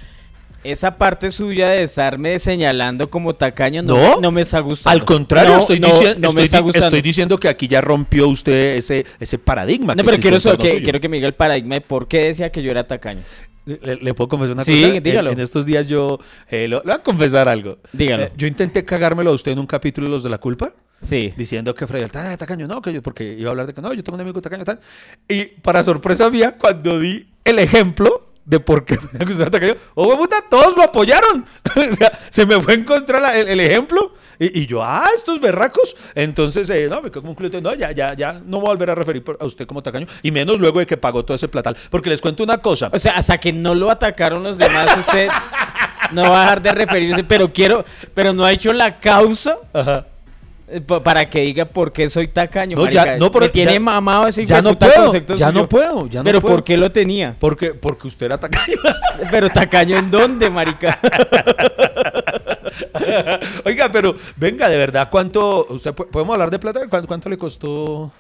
esa 0.65 0.97
parte 0.97 1.31
suya 1.31 1.71
de 1.71 1.83
estarme 1.85 2.39
señalando 2.39 3.11
como 3.11 3.35
tacaño 3.35 3.83
no, 3.83 3.97
No, 3.97 4.21
no 4.21 4.31
me 4.31 4.43
está 4.43 4.61
gustando. 4.61 4.99
Al 5.01 5.05
contrario, 5.05 5.53
No, 5.55 5.59
estoy, 5.61 5.81
no, 5.81 5.89
diciendo, 5.89 6.29
no 6.29 6.33
me 6.33 6.43
estoy, 6.43 6.45
está 6.45 6.57
di- 6.59 6.63
gustando. 6.63 6.87
estoy 6.87 7.03
diciendo 7.03 7.39
que 7.41 7.49
aquí 7.49 7.69
ya 7.69 7.81
rompió 7.81 8.29
usted 8.29 8.77
ese, 8.77 9.05
ese 9.21 9.39
paradigma. 9.39 9.95
No, 9.95 10.03
que 10.03 10.11
pero 10.11 10.23
quiero, 10.23 10.59
que, 10.59 10.83
quiero 10.83 11.01
que 11.01 11.09
me 11.09 11.17
diga 11.17 11.27
el 11.27 11.35
paradigma 11.35 11.75
de 11.77 11.81
por 11.81 12.07
qué 12.09 12.25
decía 12.27 12.51
que 12.53 12.63
yo 12.63 12.71
era 12.71 12.87
tacaño. 12.87 13.23
¿Le, 13.65 13.95
le 13.97 14.13
puedo 14.15 14.27
confesar 14.29 14.55
una 14.55 14.65
Sí, 14.65 14.83
cosa? 14.83 14.95
En- 14.97 15.03
dígalo. 15.03 15.31
En, 15.31 15.39
estos 15.41 15.67
días 15.67 15.89
yo 15.89 16.19
eh, 16.51 16.67
lo- 16.69 16.79
le 16.79 16.85
voy 16.85 16.93
a 16.95 16.99
confesar 17.03 17.49
algo. 17.49 17.79
Dígalo. 17.93 18.25
Eh, 18.25 18.33
yo 18.37 18.47
intenté 18.47 18.85
cagármelo 18.85 19.31
a 19.31 19.35
usted 19.35 19.53
en 19.53 19.59
un 19.61 19.67
capítulo 19.67 20.07
de 20.09 20.11
Los 20.13 20.23
de 20.25 20.31
la 20.31 20.39
Culpa. 20.39 20.73
Sí. 21.01 21.33
Diciendo 21.37 21.75
que 21.75 21.87
Freddy 21.87 22.03
Beltrán 22.03 22.27
era 22.27 22.37
tacaño, 22.37 22.67
no, 22.69 22.81
que 22.83 22.93
yo, 22.93 23.03
porque 23.03 23.35
iba 23.37 23.49
a 23.49 23.51
hablar 23.51 23.67
de 23.67 23.75
que 23.75 23.81
no, 23.83 23.93
yo 23.93 24.03
tengo 24.05 24.15
un 24.17 24.21
amigo 24.21 24.41
tacaño, 24.41 24.65
tal. 24.65 24.79
Y 25.29 25.45
para 25.45 25.83
sorpresa 25.83 26.31
mía, 26.31 26.57
cuando 26.59 26.99
di 27.01 27.27
el 27.45 27.59
ejemplo 27.59 28.32
de 28.53 28.61
por 28.61 28.85
qué 28.85 28.99
de 29.13 29.51
tacaño, 29.51 29.77
oh, 29.95 30.15
puta, 30.17 30.37
todos 30.51 30.77
lo 30.77 30.83
apoyaron. 30.83 31.47
o 31.75 31.95
sea, 31.95 32.19
se 32.29 32.45
me 32.45 32.61
fue 32.61 32.75
en 32.75 32.85
contra 32.85 33.19
la- 33.19 33.39
el, 33.39 33.49
el 33.49 33.61
ejemplo. 33.61 34.13
Y, 34.39 34.61
y 34.61 34.67
yo, 34.67 34.83
ah, 34.83 35.09
estos 35.15 35.41
berracos. 35.41 35.97
Entonces, 36.15 36.69
eh, 36.69 36.87
no, 36.91 37.01
me 37.01 37.11
quedo 37.11 37.23
concluido, 37.23 37.61
no, 37.63 37.75
ya, 37.75 37.93
ya, 37.93 38.15
ya, 38.15 38.35
no 38.45 38.59
voy 38.61 38.67
a 38.69 38.73
volver 38.75 38.91
a 38.91 38.95
referir 38.95 39.25
a 39.41 39.47
usted 39.47 39.67
como 39.67 39.83
tacaño. 39.83 40.07
Y 40.23 40.31
menos 40.31 40.61
luego 40.61 40.81
de 40.81 40.87
que 40.87 40.99
pagó 40.99 41.25
todo 41.25 41.35
ese 41.35 41.49
platal. 41.49 41.77
Porque 41.91 42.11
les 42.11 42.21
cuento 42.21 42.43
una 42.43 42.59
cosa. 42.59 42.91
O 42.93 42.99
sea, 42.99 43.13
hasta 43.13 43.39
que 43.39 43.55
no 43.55 43.75
lo 43.75 43.91
atacaron 43.91 44.43
los 44.43 44.59
demás, 44.59 44.95
usted 44.99 45.29
no 46.13 46.23
va 46.31 46.41
a 46.41 46.43
dejar 46.43 46.63
de 46.63 46.73
referirse, 46.73 47.25
pero 47.25 47.53
quiero, 47.53 47.85
pero 48.13 48.35
no 48.35 48.45
ha 48.45 48.53
hecho 48.53 48.73
la 48.75 49.01
causa 49.01 49.57
Ajá. 49.73 50.07
Eh, 50.73 50.81
pa- 50.81 51.03
para 51.03 51.29
que 51.29 51.41
diga 51.41 51.65
por 51.67 51.93
qué 51.93 52.09
soy 52.09 52.29
tacaño. 52.29 52.77
No, 52.77 52.89
ya- 52.89 53.17
no, 53.19 53.31
pero 53.31 53.47
Me 53.47 53.51
tiene 53.51 53.75
ya- 53.75 53.81
mamado 53.81 54.27
ese 54.27 54.45
ya 54.47 54.63
no 54.63 54.77
puedo, 54.79 55.05
concepto 55.05 55.35
ya 55.35 55.53
no 55.53 55.69
puedo, 55.69 56.09
ya 56.09 56.21
no 56.21 56.25
Pero 56.25 56.41
puedo. 56.41 56.55
¿por 56.57 56.65
qué 56.65 56.77
lo 56.77 56.91
tenía? 56.91 57.37
Porque, 57.39 57.75
porque 57.75 58.09
usted 58.09 58.27
era 58.27 58.39
tacaño. 58.39 58.77
Pero 59.31 59.49
tacaño 59.51 59.99
en 59.99 60.11
dónde, 60.11 60.49
marica? 60.51 60.99
Oiga, 63.65 63.91
pero 63.93 64.15
venga, 64.37 64.69
de 64.69 64.77
verdad, 64.79 65.09
¿cuánto? 65.11 65.67
¿Usted 65.69 65.93
podemos 65.93 66.33
hablar 66.35 66.51
de 66.51 66.59
plata? 66.59 66.81
¿Cuánto, 66.89 67.07
cuánto 67.09 67.29
le 67.29 67.37
costó? 67.37 68.11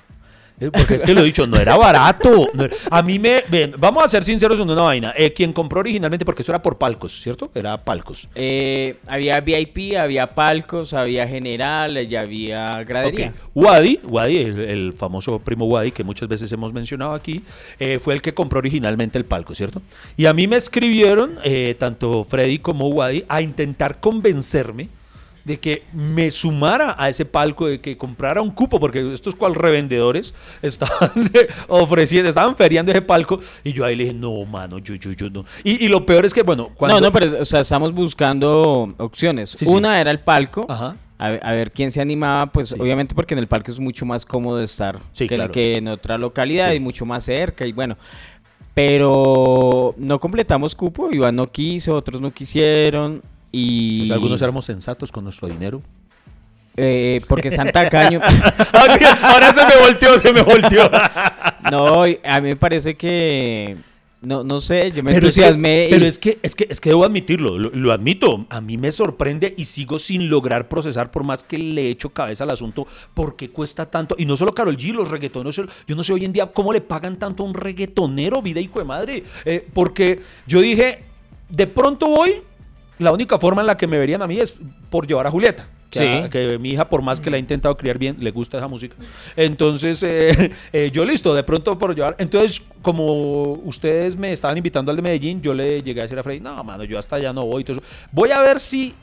Eh, 0.63 0.71
Porque 0.71 0.95
es 0.95 1.03
que 1.03 1.13
lo 1.13 1.23
he 1.23 1.25
dicho, 1.25 1.47
no 1.47 1.57
era 1.59 1.77
barato. 1.77 2.49
No 2.55 2.65
era- 2.65 2.75
A 2.91 3.03
mí 3.03 3.19
me. 3.19 3.43
Ven, 3.49 3.75
vamos 3.79 4.05
a 4.05 4.09
ser 4.09 4.23
sinceros 4.23 4.61
en 4.61 4.71
una 4.71 4.83
vaina. 4.83 5.13
Eh, 5.17 5.33
quien 5.33 5.53
compró 5.53 5.81
originalmente, 5.81 6.25
porque 6.25 6.43
eso 6.43 6.53
era 6.53 6.63
por 6.63 6.79
palcos, 6.79 7.21
¿cierto? 7.21 7.51
Era 7.55 7.83
palcos. 7.83 8.29
Eh, 8.35 8.97
había 9.09 9.41
VIP, 9.41 9.97
había 9.99 10.35
palcos, 10.35 10.95
había 10.95 11.27
general, 11.27 12.07
ya 12.07 12.21
había 12.21 12.85
gradería. 12.85 13.29
Ok. 13.29 13.35
Wadi, 13.55 14.01
Wadi, 14.05 14.39
el, 14.39 14.61
el 14.61 14.93
famoso 14.93 15.39
primo 15.41 15.67
Wadi, 15.67 15.91
que 15.91 16.05
muchas 16.05 16.29
veces 16.29 16.51
hemos 16.53 16.73
mencionado 16.73 17.13
aquí, 17.15 17.43
eh, 17.81 17.99
fue 18.03 18.15
el 18.15 18.23
que 18.23 18.33
compró 18.35 18.59
originalmente 18.61 19.19
el 19.19 19.25
palco, 19.25 19.55
¿cierto? 19.55 19.83
Y 20.17 20.27
a 20.27 20.33
mí 20.33 20.47
me 20.47 20.57
escribieron, 20.57 21.37
tanto 21.79 22.25
Freddy 22.25 22.59
como 22.61 22.89
Wadi, 22.89 23.25
a 23.29 23.43
intentar 23.43 23.99
convencerme 24.01 24.89
de 25.45 25.59
que 25.59 25.83
me 25.93 26.31
sumara 26.31 26.95
a 26.99 27.09
ese 27.09 27.25
palco, 27.25 27.67
de 27.67 27.81
que 27.81 27.97
comprara 27.97 28.41
un 28.43 28.51
cupo, 28.51 28.79
porque 28.79 29.13
estos 29.13 29.35
cual 29.35 29.55
revendedores 29.55 30.35
estaban 30.63 31.11
ofreciendo, 31.69 32.29
estaban 32.29 32.55
feriando 32.57 32.93
ese 32.93 33.03
palco, 33.03 33.41
y 33.65 33.73
yo 33.73 33.85
ahí 33.85 33.97
le 33.97 34.05
dije, 34.05 34.15
no, 34.17 34.45
mano, 34.45 34.79
yo, 34.79 34.95
yo, 34.95 35.13
yo 35.13 35.31
no. 35.31 35.45
Y, 35.65 35.85
y 35.85 35.89
lo 35.89 36.07
peor 36.07 36.25
es 36.25 36.33
que, 36.35 36.43
bueno, 36.43 36.71
cuando... 36.77 37.01
No, 37.01 37.07
no, 37.07 37.13
pero 37.13 37.41
o 37.41 37.45
sea, 37.45 37.61
estamos 37.61 37.93
buscando 37.93 38.95
opciones. 38.99 39.51
Sí, 39.51 39.65
sí. 39.65 39.67
Una 39.67 40.01
era 40.01 40.11
el 40.11 40.21
palco. 40.21 40.65
Ajá. 40.69 40.97
A, 41.19 41.31
ver- 41.31 41.41
a 41.45 41.53
ver 41.53 41.71
quién 41.71 41.91
se 41.93 42.01
animaba, 42.01 42.47
pues 42.47 42.71
Sí. 42.71 42.75
obviamente 42.81 43.15
porque 43.15 43.35
en 43.35 43.39
el 43.39 43.47
parque 43.47 43.71
es 43.71 43.79
mucho 43.79 44.05
más 44.05 44.27
cómodo 44.27 44.61
estar 44.61 44.99
Sí, 45.13 45.29
que, 45.29 45.37
claro. 45.37 45.53
que 45.53 45.77
en 45.77 45.87
otra 45.87 46.19
localidad 46.19 46.71
Sí. 46.71 46.77
y 46.77 46.81
mucho 46.81 47.07
más 47.07 47.23
cerca 47.25 47.65
y 47.65 47.71
bueno. 47.73 47.97
Pero 48.75 49.95
no 49.99 50.19
completamos 50.19 50.75
cupo, 50.75 51.09
Iván 51.13 51.37
no 51.37 51.47
quiso, 51.47 51.95
otros 51.95 52.21
no 52.21 52.33
quisieron 52.33 53.23
y... 53.53 54.01
Pues 54.01 54.11
algunos 54.11 54.43
éramos 54.43 54.65
sensatos 54.65 55.13
con 55.13 55.23
nuestro 55.25 55.47
dinero. 55.49 55.83
eh, 56.77 57.21
porque 57.29 57.49
están 57.49 57.71
tacaños. 57.71 58.23
Ahora 59.23 59.53
se 59.55 59.65
me 59.67 59.77
volteó, 59.85 60.19
se 60.19 60.33
me 60.33 60.43
volteó. 60.43 60.91
no, 61.71 62.03
a 62.03 62.41
mí 62.41 62.49
me 62.49 62.57
parece 62.57 62.97
que... 62.97 63.77
No, 64.23 64.45
no 64.45 64.61
sé, 64.61 64.93
yo 64.93 65.03
me 65.03 65.13
Pero 65.13 65.27
es, 65.27 65.35
que, 65.35 65.41
entusiasmé. 65.41 65.87
y- 65.87 65.91
pero 65.91 66.07
es 66.07 66.17
que 66.17 66.39
es 66.45 66.55
que 66.55 66.69
es 66.71 66.81
que 66.81 66.91
debo 66.91 67.05
admitirlo, 67.05 67.59
lo, 67.59 67.71
lo 67.71 67.91
admito. 67.91 68.47
A 68.51 68.61
mí 68.61 68.79
me 68.79 68.93
sorprende 68.93 69.53
y 69.59 69.65
sigo 69.65 69.99
sin 69.99 70.31
lograr 70.31 70.69
procesar 70.69 71.11
por 71.11 71.25
más 71.25 71.43
que 71.43 71.59
le 71.59 71.91
echo 71.91 72.11
cabeza 72.11 72.45
al 72.45 72.51
asunto 72.51 72.87
por 73.15 73.35
qué 73.35 73.51
cuesta 73.51 73.91
tanto 73.91 74.15
y 74.17 74.25
no 74.25 74.37
solo 74.37 74.55
Carol 74.55 74.77
G, 74.77 74.93
los 74.93 75.11
reggaetoneros, 75.11 75.61
yo 75.89 75.97
no 75.97 76.05
sé 76.05 76.13
hoy 76.13 76.25
en 76.25 76.33
día 76.33 76.47
cómo 76.53 76.73
le 76.73 76.81
pagan 76.81 77.19
tanto 77.19 77.43
a 77.43 77.47
un 77.47 77.55
reggaetonero, 77.55 78.41
vida 78.43 78.61
hijo 78.61 78.79
de 78.79 78.85
madre, 78.85 79.25
Eh, 79.45 79.67
porque 79.75 80.21
yo 80.47 80.61
dije, 80.61 81.01
de 81.49 81.67
pronto 81.67 82.07
voy, 82.07 82.43
la 82.99 83.13
única 83.13 83.39
forma 83.39 83.61
en 83.63 83.67
la 83.67 83.77
que 83.77 83.87
me 83.87 83.99
verían 83.99 84.23
a 84.23 84.27
mí 84.27 84.39
es 84.39 84.55
por 84.91 85.07
llevar 85.07 85.27
a 85.27 85.31
Julieta. 85.31 85.69
Que, 85.91 85.99
Sí. 85.99 86.07
a- 86.07 86.31
que 86.31 86.59
mi 86.59 86.71
hija, 86.71 86.89
por 86.89 87.03
más 87.03 87.21
que 87.21 87.29
la 87.29 87.37
ha 87.37 87.39
intentado 87.39 87.77
criar 87.77 87.99
bien, 87.99 88.17
le 88.21 88.31
gusta 88.31 88.57
esa 88.57 88.67
música. 88.69 88.97
Entonces, 89.37 90.03
eh, 90.03 90.51
eh, 90.73 90.91
yo 90.93 91.05
listo, 91.05 91.35
de 91.35 91.43
pronto 91.43 91.77
por 91.77 91.95
llevar. 91.95 92.17
Entonces, 92.19 92.63
como 92.81 93.43
ustedes 93.65 94.17
me 94.17 94.33
estaban 94.33 94.57
invitando 94.57 94.91
al 94.91 94.97
de 94.97 95.03
Medellín, 95.03 95.43
yo 95.43 95.53
le 95.53 95.83
llegué 95.83 96.01
a 96.01 96.05
decir 96.05 96.19
a 96.19 96.23
Freddy, 96.23 96.41
no, 96.41 96.63
mano, 96.65 96.85
yo 96.85 96.99
hasta 96.99 97.17
allá 97.17 97.33
no 97.33 97.45
voy. 97.45 97.61
y 97.63 97.65
todo 97.65 97.77
eso. 97.79 97.87
Voy 98.11 98.31
a 98.31 98.41
ver 98.41 98.59
si 98.59 98.95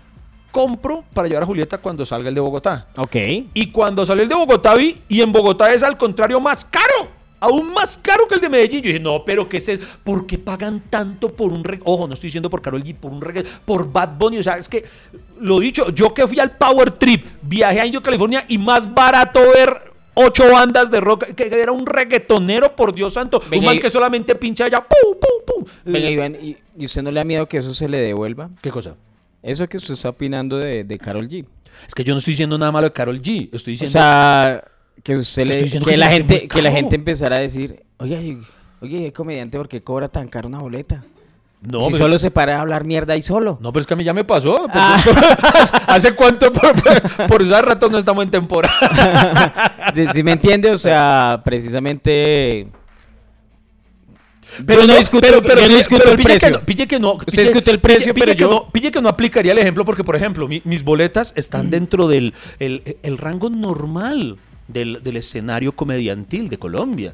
compro 0.51 1.03
para 1.13 1.27
llevar 1.27 1.43
a 1.43 1.46
Julieta 1.46 1.77
cuando 1.77 2.03
salga 2.08 2.29
el 2.29 2.34
de 2.36 2.41
Bogotá. 2.41 2.88
Ok. 2.98 3.15
Y 3.53 3.67
cuando 3.72 4.03
salió 4.03 4.24
el 4.24 4.29
de 4.29 4.34
Bogotá 4.36 4.74
vi, 4.74 5.00
y 5.08 5.22
en 5.22 5.31
Bogotá 5.31 5.72
es 5.74 5.84
al 5.84 5.96
contrario 5.96 6.39
más 6.39 6.65
caro. 6.65 7.18
Aún 7.39 7.74
más 7.74 7.98
caro 7.98 8.27
que 8.27 8.36
el 8.36 8.41
de 8.41 8.50
Medellín. 8.50 8.81
Yo 8.81 8.88
dije, 8.88 9.00
no, 9.00 9.24
pero 9.25 9.48
¿qué 9.48 9.58
es 9.58 9.69
eso? 9.69 9.86
¿Por 10.03 10.25
qué 10.25 10.38
pagan 10.38 10.84
tanto 10.89 11.29
por 11.29 11.51
un 11.51 11.63
reggae? 11.63 11.84
Ojo, 11.86 12.08
no 12.08 12.13
estoy 12.13 12.27
diciendo 12.27 12.50
por 12.50 12.62
Karol 12.62 12.84
G, 12.84 12.96
por 12.96 13.12
un 13.12 13.22
reggae, 13.22 13.43
por 13.65 13.91
Bad 13.91 14.17
Bunny. 14.17 14.39
O 14.39 14.43
sea, 14.43 14.58
es 14.58 14.67
que, 14.67 14.84
lo 15.39 15.60
dicho, 15.60 15.89
yo 15.93 16.13
que 16.13 16.27
fui 16.27 16.39
al 16.39 16.58
Power 16.58 16.91
Trip, 16.91 17.25
viajé 17.41 17.79
a 17.81 17.86
Indio, 17.86 18.01
California, 18.01 18.43
y 18.48 18.58
más 18.58 18.93
barato 18.93 19.39
ver 19.39 19.89
ocho 20.15 20.51
bandas 20.51 20.91
de 20.91 21.00
rock, 21.00 21.27
que 21.34 21.48
era 21.48 21.72
un 21.72 21.86
reggaetonero, 21.86 22.75
por 22.75 22.93
Dios 22.93 23.13
santo. 23.13 23.39
Venga, 23.50 23.60
un 23.60 23.65
man 23.65 23.79
que 23.79 23.89
solamente 23.89 24.36
pincha 24.36 24.65
allá. 24.65 24.79
¡pum, 24.86 25.13
pum, 25.19 25.63
pum! 25.63 25.74
Venga, 25.86 26.10
Iván, 26.10 26.36
¿y, 26.36 26.58
y 26.77 26.86
usted 26.86 27.01
no 27.01 27.12
le 27.12 27.19
da 27.19 27.24
miedo 27.24 27.48
que 27.48 27.58
eso 27.58 27.74
se 27.74 27.88
le 27.88 28.00
devuelva? 28.00 28.50
¿Qué 28.62 28.69
cosa? 28.69 28.96
Eso 29.41 29.67
que 29.69 29.77
usted 29.77 29.93
está 29.93 30.10
opinando 30.10 30.58
de, 30.58 30.84
de 30.84 30.98
Carol 30.98 31.29
G. 31.29 31.46
Es 31.88 31.96
que 31.96 32.03
yo 32.03 32.13
no 32.13 32.17
estoy 32.17 32.34
diciendo 32.34 32.58
nada 32.58 32.74
malo 32.74 32.88
de 32.88 32.91
Carol 32.91 33.22
G. 33.22 33.50
Estoy 33.53 33.72
O 33.72 33.75
diciendo. 33.75 33.93
sea, 33.93 34.65
que 35.03 35.15
usted 35.18 35.46
le, 35.46 35.70
que, 35.70 35.79
que 35.79 35.98
la 35.98 36.10
gente, 36.12 36.48
que 36.48 36.62
la 36.62 36.72
gente 36.72 36.96
empezara 36.96 37.38
a 37.38 37.39
decir, 37.39 37.84
oye, 37.98 38.38
oye, 38.82 39.03
¿qué 39.03 39.13
comediante, 39.13 39.58
¿por 39.58 39.68
qué 39.68 39.82
cobra 39.82 40.08
tan 40.10 40.27
caro 40.27 40.48
una 40.48 40.60
boleta? 40.60 41.03
no, 41.62 41.84
si 41.86 41.91
pero- 41.91 41.98
solo 42.06 42.20
se 42.20 42.32
para 42.32 42.58
a 42.58 42.62
hablar 42.62 42.86
mierda 42.86 43.13
ahí 43.13 43.22
solo. 43.22 43.58
No, 43.62 43.74
pero 43.74 43.82
es 43.82 43.88
que 43.88 43.94
a 43.94 43.98
mí 43.98 44.03
ya 44.06 44.13
me 44.13 44.24
pasó. 44.24 44.65
Ah. 44.74 45.01
¿Hace 45.88 46.13
cuánto? 46.13 46.53
Por, 46.53 47.27
por, 47.27 47.41
ese 47.41 47.62
rato 47.62 47.89
no 47.89 47.98
estamos 47.98 48.24
en 48.24 48.32
temporada. 48.32 49.75
Si 50.13 50.24
me 50.24 50.32
entiende? 50.34 50.72
O 50.72 50.77
sea, 50.77 51.41
precisamente... 51.44 52.68
Pero 54.65 54.82
yo 54.82 54.88
no 54.88 54.94
no, 54.94 55.00
discuto, 55.00 55.22
pero, 55.22 55.41
pero, 55.41 55.56
yo 55.56 55.62
no 55.62 55.68
pero 55.68 55.77
discuto 55.77 56.10
el 56.12 56.15
pille 56.15 56.24
precio. 56.29 56.48
Que 56.48 56.53
no, 56.60 56.65
pille 56.65 56.88
que 56.88 57.00
no. 57.00 57.13
Usted 57.13 57.44
discute 57.44 57.72
el 57.72 57.79
precio, 57.79 58.13
pille- 58.13 58.20
pero 58.20 58.32
pille 58.32 58.39
yo- 58.41 58.50
que 58.50 58.56
no, 58.56 58.72
pille 58.72 58.91
que 58.91 59.01
no 59.01 59.10
aplicaría 59.10 59.51
el 59.51 59.58
ejemplo 59.60 59.86
porque, 59.86 60.03
por 60.03 60.15
ejemplo, 60.15 60.48
mi- 60.48 60.62
mis 60.65 60.84
boletas 60.84 61.34
están 61.36 61.70
dentro 61.70 62.08
del 62.08 62.34
el, 62.60 62.98
el 63.03 63.18
rango 63.18 63.50
normal 63.50 64.38
del, 64.69 65.01
del 65.03 65.17
escenario 65.17 65.73
comediantil 65.73 66.47
de 66.49 66.57
Colombia. 66.57 67.13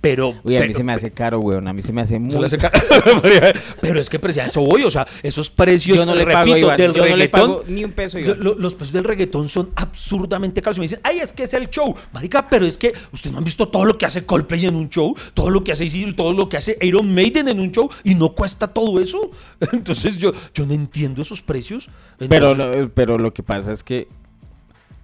Pero. 0.00 0.28
Uy, 0.44 0.54
a 0.56 0.60
mí 0.60 0.66
pero- 0.68 0.74
se 0.78 0.84
me 0.84 0.92
hace 0.92 1.10
caro, 1.10 1.40
weón. 1.40 1.66
A 1.66 1.72
mí 1.72 1.82
se 1.82 1.92
me 1.92 2.00
hace 2.02 2.20
muy 2.20 2.44
hace 2.44 2.56
ca- 2.56 2.70
pero 3.80 4.00
es 4.00 4.08
que 4.08 4.20
pues, 4.20 4.38
a 4.38 4.44
eso 4.44 4.60
voy, 4.60 4.84
o 4.84 4.90
sea, 4.92 5.04
esos 5.24 5.50
precios, 5.50 5.98
Yo 5.98 6.06
no 6.06 6.14
le 6.14 6.24
pago, 6.24 6.44
repito, 6.44 6.58
Iván, 6.58 6.76
del 6.76 6.92
yo 6.92 6.98
no 6.98 7.04
le 7.06 7.12
reggaetón, 7.14 7.40
pago 7.40 7.64
ni 7.66 7.82
un 7.84 7.90
peso, 7.90 8.16
Iván. 8.20 8.38
lo- 8.38 8.44
lo- 8.54 8.58
los 8.60 8.74
precios 8.76 8.92
del 8.92 9.02
reggaetón 9.02 9.48
son 9.48 9.70
absurdamente 9.74 10.62
caros. 10.62 10.76
Y 10.78 10.80
me 10.82 10.84
dicen, 10.84 11.00
ay, 11.02 11.18
es 11.18 11.32
que 11.32 11.42
es 11.42 11.52
el 11.54 11.68
show. 11.68 11.92
Marica, 12.12 12.48
pero 12.48 12.64
es 12.64 12.78
que 12.78 12.92
ustedes 13.12 13.32
no 13.32 13.38
han 13.38 13.44
visto 13.44 13.66
todo 13.66 13.84
lo 13.86 13.98
que 13.98 14.06
hace 14.06 14.24
Coldplay 14.24 14.66
en 14.66 14.76
un 14.76 14.88
show, 14.88 15.16
todo 15.34 15.50
lo 15.50 15.64
que 15.64 15.72
hace 15.72 15.84
Isidro, 15.86 16.14
todo 16.14 16.32
lo 16.32 16.48
que 16.48 16.58
hace 16.58 16.78
Iron 16.82 17.12
Maiden 17.12 17.48
en 17.48 17.58
un 17.58 17.72
show, 17.72 17.90
y 18.04 18.14
no 18.14 18.34
cuesta 18.34 18.68
todo 18.68 19.00
eso. 19.00 19.32
Entonces 19.72 20.16
yo, 20.16 20.32
yo 20.54 20.64
no 20.64 20.74
entiendo 20.74 21.22
esos 21.22 21.42
precios. 21.42 21.88
Pero, 22.28 22.52
Entonces- 22.52 22.82
lo- 22.82 22.90
pero 22.94 23.18
lo 23.18 23.34
que 23.34 23.42
pasa 23.42 23.72
es 23.72 23.82
que 23.82 24.06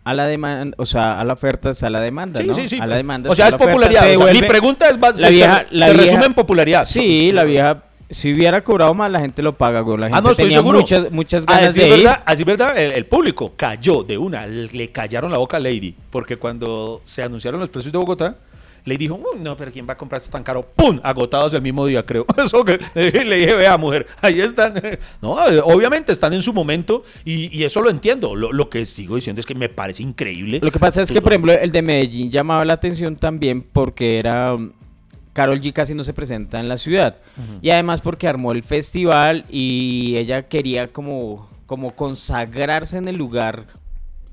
a 0.04 0.14
la 0.14 0.26
demanda, 0.26 0.76
o 0.78 0.87
sea, 0.87 1.18
a 1.18 1.25
la 1.25 1.32
oferta 1.32 1.70
es 1.70 1.82
a 1.82 1.90
la 1.90 2.00
demanda, 2.00 2.40
Sí, 2.40 2.46
¿no? 2.46 2.54
sí, 2.54 2.68
sí. 2.68 2.78
A 2.80 2.87
la 2.87 2.96
demanda. 2.96 3.30
O 3.30 3.34
sea, 3.34 3.49
es 3.49 3.54
popularidad. 3.54 4.02
se 4.02 4.16
O 4.16 4.25
sea, 4.25 4.32
mi 4.34 4.42
pregunta 4.42 4.88
es, 4.88 4.99
la 5.00 5.12
se, 5.14 5.30
vieja- 5.30 5.66
se- 5.70 5.75
la 5.76 5.87
se 5.87 5.92
vieja- 5.92 6.06
resume 6.06 6.26
en 6.26 6.34
popularidad. 6.34 6.84
Sí, 6.84 7.30
la 7.32 7.44
vieja, 7.44 7.84
si 8.11 8.32
hubiera 8.34 8.62
cobrado 8.62 8.92
más, 8.94 9.11
la 9.11 9.20
gente 9.20 9.40
lo 9.42 9.56
paga, 9.56 9.80
güey. 9.80 9.96
La 9.99 10.06
gente 10.08 10.18
Ah, 10.18 10.20
no, 10.20 10.30
estoy 10.32 10.44
tenía 10.46 10.58
seguro. 10.58 10.78
muchas, 10.80 11.11
muchas 11.11 11.44
a 11.46 11.52
ganas 11.54 11.75
decir 11.75 11.82
de 11.90 11.96
ir. 11.99 12.04
verdad, 12.04 12.23
a 12.26 12.30
decir 12.32 12.46
verdad, 12.46 12.76
el, 12.78 12.92
el 12.92 13.06
público 13.06 13.54
cayó 13.56 14.02
de 14.02 14.18
una, 14.18 14.46
le 14.46 14.90
callaron 14.92 15.30
la 15.30 15.38
boca 15.38 15.56
a 15.56 15.61
Lady, 15.61 15.94
porque 16.11 16.37
cuando 16.37 17.00
se 17.04 17.23
anunciaron 17.23 17.58
los 17.61 17.70
precios 17.70 17.90
de 17.92 17.99
Bogotá, 17.99 18.37
le 18.85 18.97
dijo, 18.99 19.17
"Mm, 19.19 19.43
no, 19.43 19.57
pero 19.57 19.73
¿quién 19.73 19.88
va 19.88 19.95
a 19.95 19.97
comprar 19.97 20.21
esto 20.21 20.31
tan 20.31 20.43
caro? 20.43 20.62
¡Pum! 20.76 21.00
Agotados 21.03 21.55
el 21.55 21.62
mismo 21.62 21.87
día, 21.87 22.05
creo. 22.05 22.26
Eso 22.37 22.64
que 22.64 22.79
le 22.95 23.37
dije, 23.37 23.55
vea, 23.55 23.76
mujer, 23.79 24.07
ahí 24.21 24.41
están. 24.41 24.75
No, 25.23 25.38
eh, 25.49 25.61
obviamente 25.64 26.12
están 26.12 26.33
en 26.35 26.43
su 26.43 26.53
momento 26.53 27.03
y, 27.25 27.57
y 27.57 27.64
eso 27.64 27.81
lo 27.81 27.88
entiendo. 27.91 28.35
Lo, 28.35 28.53
lo 28.53 28.69
que 28.69 28.85
sigo 28.87 29.17
diciendo 29.17 29.41
es 29.41 29.47
que 29.47 29.55
me 29.55 29.69
parece 29.69 30.03
increíble. 30.03 30.61
Lo 30.62 30.71
que 30.71 30.79
pasa 30.79 31.00
es 31.03 31.11
que, 31.11 31.23
por 31.23 31.33
ejemplo, 31.33 31.53
el 31.53 31.73
de 31.73 31.83
Medellín 31.83 32.31
llamaba 32.31 32.64
la 32.64 32.75
atención 32.75 33.17
también 33.17 33.62
porque 33.62 34.19
era... 34.19 34.55
um, 34.55 34.73
Carol 35.33 35.61
G 35.61 35.73
casi 35.73 35.95
no 35.95 36.05
se 36.05 36.12
presenta 36.12 36.61
en 36.61 36.69
la 36.69 36.79
ciudad. 36.79 37.17
Y 37.61 37.71
además 37.71 38.00
porque 38.00 38.29
armó 38.29 38.53
el 38.53 38.62
festival 38.62 39.47
y 39.50 40.14
ella 40.17 40.43
quería 40.47 40.93
como, 40.93 41.49
como 41.67 41.97
consagrarse 41.97 42.99
en 42.99 43.09
el 43.09 43.17
lugar 43.17 43.67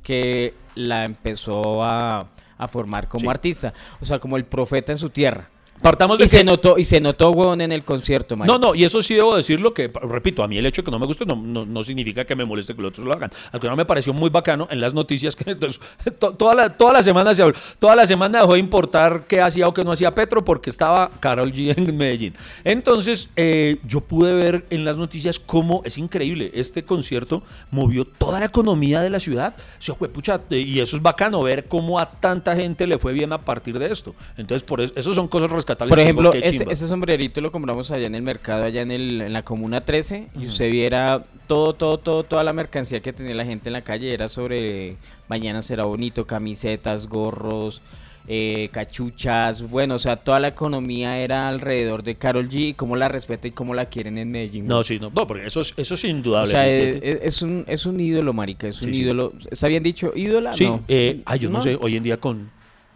que 0.04 0.54
la 0.76 1.06
empezó 1.06 1.84
a, 1.84 2.28
a 2.62 2.68
formar 2.68 3.08
como 3.08 3.22
Sí. 3.24 3.28
artista. 3.30 3.74
O 4.00 4.06
sea, 4.06 4.20
como 4.20 4.38
el 4.38 4.46
profeta 4.46 4.92
en 4.92 4.98
su 5.00 5.10
tierra. 5.10 5.50
Partamos 5.82 6.18
de 6.20 6.26
Y 6.26 6.28
se 6.28 6.38
que- 6.40 6.44
notó, 6.44 6.78
y 6.78 6.86
se 6.86 7.00
notó, 7.02 7.32
huevón, 7.32 7.60
en 7.62 7.72
el 7.72 7.84
concierto, 7.84 8.38
man. 8.38 8.48
No, 8.48 8.60
no, 8.60 8.76
y 8.76 8.84
eso 8.84 9.02
sí 9.02 9.16
debo 9.16 9.36
decirlo 9.36 9.74
que, 9.74 9.92
repito, 10.04 10.44
a 10.44 10.48
mí 10.48 10.58
el 10.58 10.66
hecho 10.68 10.82
de 10.82 10.86
que 10.86 10.92
no 10.92 11.00
me 11.00 11.08
guste 11.08 11.26
no, 11.26 11.36
no, 11.36 11.66
no 11.66 11.84
significa 11.84 12.24
que 12.26 12.36
me 12.36 12.46
moleste 12.46 12.76
que 12.76 12.82
los 12.82 12.90
otros 12.90 13.06
lo 13.08 13.14
hagan. 13.14 13.32
Al 13.48 13.52
contrario, 13.54 13.76
me 13.78 13.86
pareció 13.86 14.14
muy 14.14 14.30
bacano 14.30 14.68
en 14.70 14.80
las 14.80 14.94
noticias 14.94 15.36
que 15.36 15.50
entonces, 15.52 15.82
to- 16.20 16.34
toda, 16.34 16.54
la, 16.54 16.70
toda 16.78 16.94
la 16.94 17.04
semana 17.04 17.34
se 17.34 17.42
habló, 17.42 17.56
toda 17.80 17.96
la 17.96 18.06
semana 18.06 18.42
dejó 18.42 18.54
de 18.54 18.60
importar 18.60 19.26
qué 19.28 19.42
hacía 19.42 19.68
o 19.68 19.74
qué 19.74 19.84
no 19.84 19.92
hacía 19.92 20.12
Petro 20.12 20.46
porque 20.46 20.70
estaba 20.70 21.10
Carol 21.20 21.52
G 21.52 21.74
en 21.76 21.98
Medellín. 21.98 22.36
Entonces, 22.64 23.30
eh, 23.36 23.78
yo 23.88 24.02
pude 24.02 24.34
ver 24.34 24.66
en 24.70 24.86
las 24.86 24.98
noticias 24.98 25.40
cómo 25.40 25.82
es 25.84 25.98
increíble. 25.98 26.52
Este 26.54 26.84
concierto 26.84 27.42
movió 27.72 28.06
toda 28.06 28.40
la 28.40 28.46
economía 28.46 29.02
de 29.02 29.10
la 29.10 29.20
ciudad. 29.20 29.56
O 29.80 29.82
sea, 29.82 29.96
pucha, 29.96 30.42
eh, 30.52 30.58
y 30.60 30.80
eso 30.80 30.96
es 30.96 31.02
bacano 31.02 31.42
ver 31.42 31.66
cómo 31.68 31.98
a 32.00 32.12
tanta 32.12 32.56
gente 32.56 32.86
le 32.86 32.98
fue 33.00 33.14
bien 33.14 33.34
a 33.34 33.40
partir 33.42 33.80
de 33.80 33.92
esto. 33.92 34.14
Entonces, 34.38 34.64
por 34.64 34.80
eso, 34.82 34.94
eso 34.96 35.14
son 35.16 35.28
cosas 35.28 35.50
rescatables. 35.50 35.71
Por 35.76 35.96
que 35.98 36.04
ejemplo, 36.04 36.34
ese, 36.34 36.88
sombrerito 36.88 37.42
lo 37.42 37.52
compramos 37.52 37.92
allá 37.92 38.08
en 38.08 38.16
el 38.16 38.22
mercado, 38.22 38.64
allá 38.64 38.82
en, 38.82 38.92
el, 38.92 39.22
en 39.22 39.34
la 39.34 39.44
Comuna 39.44 39.82
13, 39.82 40.30
y 40.40 40.48
usted 40.48 40.72
viera 40.72 41.24
todo, 41.48 41.74
todo, 41.74 41.98
todo, 41.98 42.24
toda 42.24 42.44
la 42.44 42.54
mercancía 42.54 43.02
que 43.02 43.14
tenía 43.14 43.36
la 43.36 43.46
gente 43.46 43.70
en 43.70 43.74
la 43.74 43.82
calle, 43.84 44.14
era 44.14 44.28
sobre 44.28 44.98
Mañana 45.28 45.62
será 45.62 45.84
bonito, 45.86 46.26
camisetas, 46.28 47.08
gorros, 47.08 47.82
eh, 48.28 48.70
cachuchas, 48.72 49.68
bueno, 49.68 49.96
o 49.96 50.00
sea, 50.00 50.16
toda 50.18 50.40
la 50.40 50.50
economía 50.50 51.18
era 51.20 51.48
alrededor 51.50 52.04
de 52.04 52.16
Carol 52.16 52.50
G, 52.50 52.70
y 52.70 52.74
cómo 52.74 52.96
la 52.96 53.08
respeta 53.08 53.48
y 53.48 53.52
cómo 53.52 53.74
la 53.74 53.86
quieren 53.86 54.18
en 54.18 54.30
Medellín. 54.32 54.68
No, 54.68 54.84
sí, 54.84 55.00
no, 55.00 55.10
no, 55.10 55.26
porque 55.26 55.48
eso 55.48 55.62
es, 55.62 55.74
eso 55.78 55.96
es 55.96 56.04
o 56.04 56.08
indudable. 56.08 56.52
sea, 56.52 56.64
mi 56.64 57.00
es, 57.02 57.42
un, 57.42 57.66
es 57.68 57.86
un 57.86 58.00
ídolo, 58.00 58.34
marica, 58.34 58.68
es 58.68 58.82
un 58.82 58.94
Sí, 58.94 59.02
ídolo. 59.02 59.34
¿Está 59.50 59.68
bien 59.68 59.84
dicho? 59.84 60.14
¿Ídola? 60.16 60.54
sí, 60.54 60.66
no. 60.66 60.84
eh, 60.88 61.22
ay, 61.26 61.40
yo 61.40 61.50
no. 61.50 61.62
sé, 61.62 61.78
hoy 61.82 61.96
en 61.98 62.04
día 62.04 62.18
con, 62.18 62.52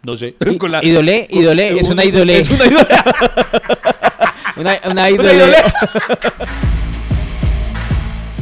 no 0.06 0.16
sé, 0.16 0.36
I- 0.46 0.56
con 0.56 0.70
la... 0.70 0.84
idolé, 0.84 1.26
con- 1.28 1.40
idolé, 1.42 1.78
es 1.80 1.88
una 1.88 2.04
idolé. 2.04 2.38
Es 2.38 2.48
una 2.48 2.64
idolé. 2.64 2.86
Una, 4.56 4.70
una 4.84 4.90
Una 4.92 5.10
idolé. 5.10 5.56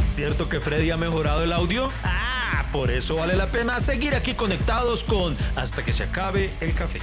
¿Cierto 0.05 0.47
que 0.47 0.61
Freddy 0.61 0.91
ha 0.91 0.95
mejorado 0.97 1.43
el 1.43 1.51
audio? 1.51 1.89
Ah, 2.03 2.67
por 2.71 2.89
eso 2.89 3.15
vale 3.15 3.35
la 3.35 3.47
pena 3.47 3.81
seguir 3.81 4.15
aquí 4.15 4.33
conectados 4.33 5.03
con 5.03 5.35
Hasta 5.57 5.83
que 5.83 5.91
se 5.91 6.03
acabe 6.03 6.51
el 6.61 6.73
café. 6.73 6.99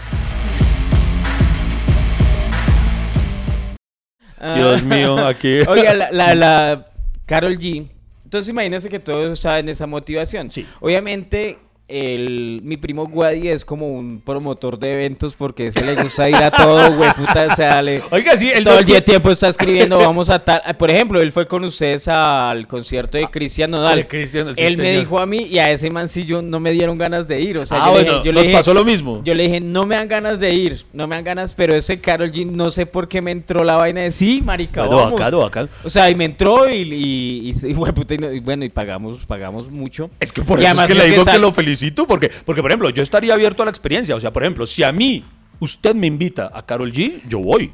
Dios 4.56 4.82
mío, 4.82 5.18
aquí. 5.26 5.58
Oiga, 5.68 5.92
la, 5.94 6.10
la, 6.10 6.34
la 6.34 6.86
Carol 7.26 7.58
G. 7.58 7.86
Entonces 8.24 8.48
imagínense 8.48 8.88
que 8.88 8.98
todos 8.98 9.38
saben 9.40 9.68
esa 9.68 9.86
motivación. 9.86 10.50
Sí. 10.50 10.66
Obviamente, 10.80 11.58
el, 11.92 12.60
mi 12.64 12.76
primo 12.76 13.06
Guadi 13.06 13.48
es 13.48 13.64
como 13.64 13.88
un 13.92 14.20
promotor 14.24 14.78
de 14.78 14.94
eventos 14.94 15.34
porque 15.34 15.70
se 15.70 15.84
le 15.84 15.94
gusta 16.02 16.28
ir 16.28 16.36
a 16.36 16.50
todo, 16.50 16.92
güey, 16.96 17.12
puta, 17.12 17.48
o 17.52 17.54
sea, 17.54 17.82
le- 17.82 18.02
Oiga, 18.10 18.36
sí, 18.36 18.50
el 18.52 18.64
todo 18.64 18.78
el 18.78 18.84
día 18.86 19.04
tiempo 19.04 19.30
está 19.30 19.48
escribiendo, 19.48 19.98
vamos 19.98 20.30
a 20.30 20.38
tal. 20.42 20.62
Por 20.78 20.90
ejemplo, 20.90 21.20
él 21.20 21.30
fue 21.32 21.46
con 21.46 21.64
ustedes 21.64 22.08
al 22.08 22.66
concierto 22.66 23.18
de 23.18 23.26
Cristian 23.28 23.70
Nodal. 23.70 23.92
Ah, 23.92 23.96
de 23.96 24.06
Cristian, 24.06 24.54
sí, 24.54 24.62
él 24.62 24.76
me 24.78 24.98
dijo 24.98 25.18
a 25.18 25.26
mí 25.26 25.42
y 25.50 25.58
a 25.58 25.70
ese 25.70 25.90
mancillo 25.90 26.40
no 26.42 26.60
me 26.60 26.72
dieron 26.72 26.96
ganas 26.98 27.28
de 27.28 27.40
ir. 27.40 27.58
O 27.58 27.66
sea, 27.66 27.84
ah, 27.84 27.90
yo, 27.92 27.98
le 27.98 28.04
dije, 28.04 28.16
yo 28.24 28.32
le 28.32 28.32
nos 28.32 28.42
dije, 28.44 28.56
pasó 28.56 28.74
lo 28.74 28.84
mismo. 28.84 29.20
yo 29.24 29.34
le 29.34 29.42
dije, 29.44 29.60
no 29.60 29.84
me 29.86 29.96
dan 29.96 30.08
ganas 30.08 30.40
de 30.40 30.54
ir, 30.54 30.84
no 30.92 31.06
me 31.06 31.16
dan 31.16 31.24
ganas, 31.24 31.54
pero 31.54 31.74
ese 31.76 32.00
Carol 32.00 32.32
G, 32.32 32.46
no 32.46 32.70
sé 32.70 32.86
por 32.86 33.08
qué 33.08 33.20
me 33.20 33.30
entró 33.32 33.64
la 33.64 33.76
vaina 33.76 34.00
de 34.02 34.10
sí, 34.10 34.40
marica, 34.42 34.82
Bueno, 34.82 34.96
vamos". 34.96 35.18
bacano, 35.20 35.38
bacano. 35.40 35.68
O 35.84 35.90
sea, 35.90 36.08
y 36.10 36.14
me 36.14 36.24
entró 36.24 36.68
y, 36.70 36.82
y, 36.82 37.50
y- 37.50 37.70
y, 38.36 38.40
bueno, 38.40 38.64
y 38.64 38.68
pagamos, 38.68 39.24
pagamos 39.26 39.70
mucho. 39.70 40.10
Es 40.20 40.32
que 40.32 40.42
por 40.42 40.60
Y 40.60 40.64
eso 40.64 40.80
es 40.80 40.86
que 40.88 40.94
le 40.94 41.06
digo 41.10 41.24
que 41.24 41.38
lo 41.38 41.52
felicito, 41.52 41.81
porque, 41.90 42.30
porque, 42.44 42.62
por 42.62 42.70
ejemplo, 42.70 42.90
yo 42.90 43.02
estaría 43.02 43.34
abierto 43.34 43.62
a 43.62 43.66
la 43.66 43.70
experiencia. 43.70 44.14
O 44.16 44.20
sea, 44.20 44.32
por 44.32 44.42
ejemplo, 44.42 44.66
si 44.66 44.82
a 44.82 44.92
mí 44.92 45.24
usted 45.60 45.94
me 45.94 46.06
invita 46.06 46.50
a 46.54 46.64
Carol 46.64 46.92
G, 46.92 47.22
yo 47.28 47.38
voy. 47.40 47.72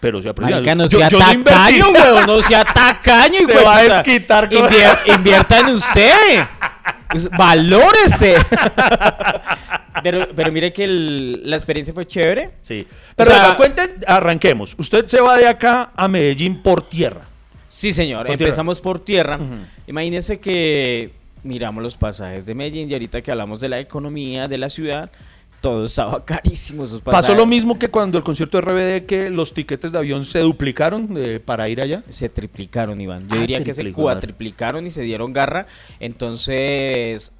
Pero, 0.00 0.18
o 0.18 0.22
sea, 0.22 0.34
pero 0.34 0.48
Marica, 0.48 0.74
no 0.74 0.86
yo- 0.86 0.98
sea 0.98 1.08
yo 1.08 1.18
no 1.18 1.24
tacaño, 1.24 1.38
invertiría. 1.40 2.12
weón, 2.14 2.26
no 2.26 2.42
sea 2.42 2.64
tacaño, 2.64 3.38
Se 3.46 3.54
va 3.62 3.76
a 3.76 3.82
desquitar 3.82 4.48
con- 4.48 4.58
Invier- 4.66 4.98
invierta 5.16 5.58
en 5.60 5.66
usted. 5.74 6.46
Valórese. 7.36 8.36
pero, 10.02 10.28
pero 10.34 10.52
mire 10.52 10.72
que 10.72 10.84
el- 10.84 11.42
la 11.44 11.56
experiencia 11.56 11.92
fue 11.92 12.06
chévere. 12.06 12.52
Sí. 12.60 12.86
Pero 13.16 13.30
O 13.30 13.34
sea- 13.34 13.56
cuente, 13.56 13.82
arranquemos. 14.06 14.74
Usted 14.78 15.06
se 15.06 15.20
va 15.20 15.36
de 15.36 15.46
acá 15.48 15.90
a 15.94 16.08
Medellín 16.08 16.62
por 16.62 16.88
tierra. 16.88 17.22
Sí, 17.68 17.92
señor. 17.92 18.26
Por 18.26 18.32
Empezamos 18.32 18.80
por 18.80 19.00
tierra. 19.00 19.38
Imagínense 19.86 20.40
que 20.40 21.12
miramos 21.42 21.82
los 21.82 21.96
pasajes 21.96 22.46
de 22.46 22.54
Medellín 22.54 22.90
y 22.90 22.92
ahorita 22.92 23.22
que 23.22 23.30
hablamos 23.30 23.60
de 23.60 23.68
la 23.68 23.78
economía 23.80 24.46
de 24.46 24.58
la 24.58 24.68
ciudad, 24.68 25.10
todo 25.60 25.84
estaba 25.86 26.24
carísimo. 26.24 26.84
Esos 26.84 27.00
pasajes. 27.02 27.26
Pasó 27.28 27.38
lo 27.38 27.46
mismo 27.46 27.78
que 27.78 27.88
cuando 27.88 28.16
el 28.18 28.24
concierto 28.24 28.58
de 28.60 28.62
RBD, 29.02 29.06
que 29.06 29.30
los 29.30 29.52
tiquetes 29.52 29.92
de 29.92 29.98
avión 29.98 30.24
se 30.24 30.40
duplicaron 30.40 31.08
eh, 31.16 31.40
para 31.44 31.68
ir 31.68 31.80
allá. 31.80 32.02
Se 32.08 32.28
triplicaron, 32.28 33.00
Iván. 33.00 33.28
Yo 33.28 33.36
Ah, 33.36 33.40
diría 33.40 33.62
que 33.62 33.74
se 33.74 33.92
cuatriplicaron 33.92 34.86
y 34.86 34.90
se 34.90 35.02
dieron 35.02 35.32
garra. 35.32 35.66
Entonces, 35.98 37.32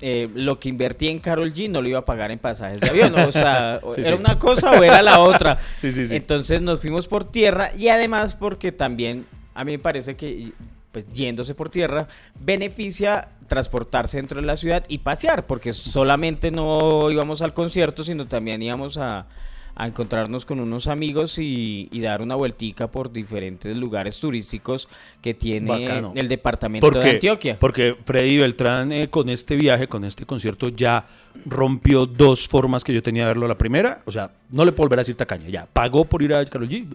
eh, 0.00 0.28
lo 0.34 0.58
que 0.58 0.68
invertí 0.68 1.08
en 1.08 1.18
Carol 1.20 1.52
G 1.52 1.70
no 1.70 1.80
lo 1.80 1.88
iba 1.88 2.00
a 2.00 2.04
pagar 2.04 2.30
en 2.30 2.38
pasajes 2.38 2.80
de 2.80 2.88
avión. 2.90 3.14
O 3.20 3.32
sea, 3.32 3.80
Sí, 3.94 4.00
era 4.00 4.10
sí. 4.10 4.16
una 4.20 4.38
cosa 4.38 4.72
o 4.72 4.82
era 4.82 5.02
la 5.02 5.20
otra. 5.20 5.58
Sí, 5.78 5.92
sí, 5.92 6.06
sí. 6.06 6.16
Entonces 6.16 6.60
nos 6.62 6.80
fuimos 6.80 7.06
por 7.08 7.24
tierra 7.24 7.70
y 7.76 7.88
además 7.88 8.36
porque 8.36 8.72
también 8.72 9.26
a 9.54 9.64
mí 9.64 9.72
me 9.72 9.78
parece 9.78 10.16
que 10.16 10.52
pues 10.94 11.06
yéndose 11.12 11.54
por 11.54 11.68
tierra, 11.68 12.06
beneficia 12.40 13.28
transportarse 13.48 14.16
dentro 14.16 14.40
de 14.40 14.46
la 14.46 14.56
ciudad 14.56 14.84
y 14.88 14.98
pasear, 14.98 15.44
porque 15.44 15.72
solamente 15.72 16.50
no 16.50 17.10
íbamos 17.10 17.42
al 17.42 17.52
concierto, 17.52 18.04
sino 18.04 18.26
también 18.26 18.62
íbamos 18.62 18.96
a, 18.96 19.26
a 19.74 19.86
encontrarnos 19.86 20.44
con 20.44 20.60
unos 20.60 20.86
amigos 20.86 21.38
y, 21.38 21.88
y 21.90 22.00
dar 22.00 22.22
una 22.22 22.36
vueltica 22.36 22.86
por 22.86 23.12
diferentes 23.12 23.76
lugares 23.76 24.18
turísticos 24.20 24.88
que 25.20 25.34
tiene 25.34 25.68
Bacano. 25.68 26.12
el 26.14 26.28
departamento 26.28 26.90
de 26.90 27.10
Antioquia. 27.10 27.58
Porque 27.58 27.96
Freddy 28.04 28.38
Beltrán 28.38 28.92
eh, 28.92 29.10
con 29.10 29.28
este 29.28 29.56
viaje, 29.56 29.88
con 29.88 30.04
este 30.04 30.26
concierto, 30.26 30.68
ya 30.68 31.06
rompió 31.44 32.06
dos 32.06 32.46
formas 32.48 32.84
que 32.84 32.94
yo 32.94 33.02
tenía 33.02 33.24
de 33.24 33.28
verlo. 33.28 33.48
La 33.48 33.58
primera, 33.58 34.02
o 34.04 34.12
sea, 34.12 34.30
no 34.50 34.64
le 34.64 34.70
puedo 34.70 34.86
volver 34.86 35.00
a 35.00 35.02
decir 35.02 35.16
tacaño, 35.16 35.48
ya 35.48 35.66
pagó 35.66 36.04
por 36.04 36.22
ir 36.22 36.34
a 36.34 36.44
Karol 36.44 36.68
G. 36.68 36.86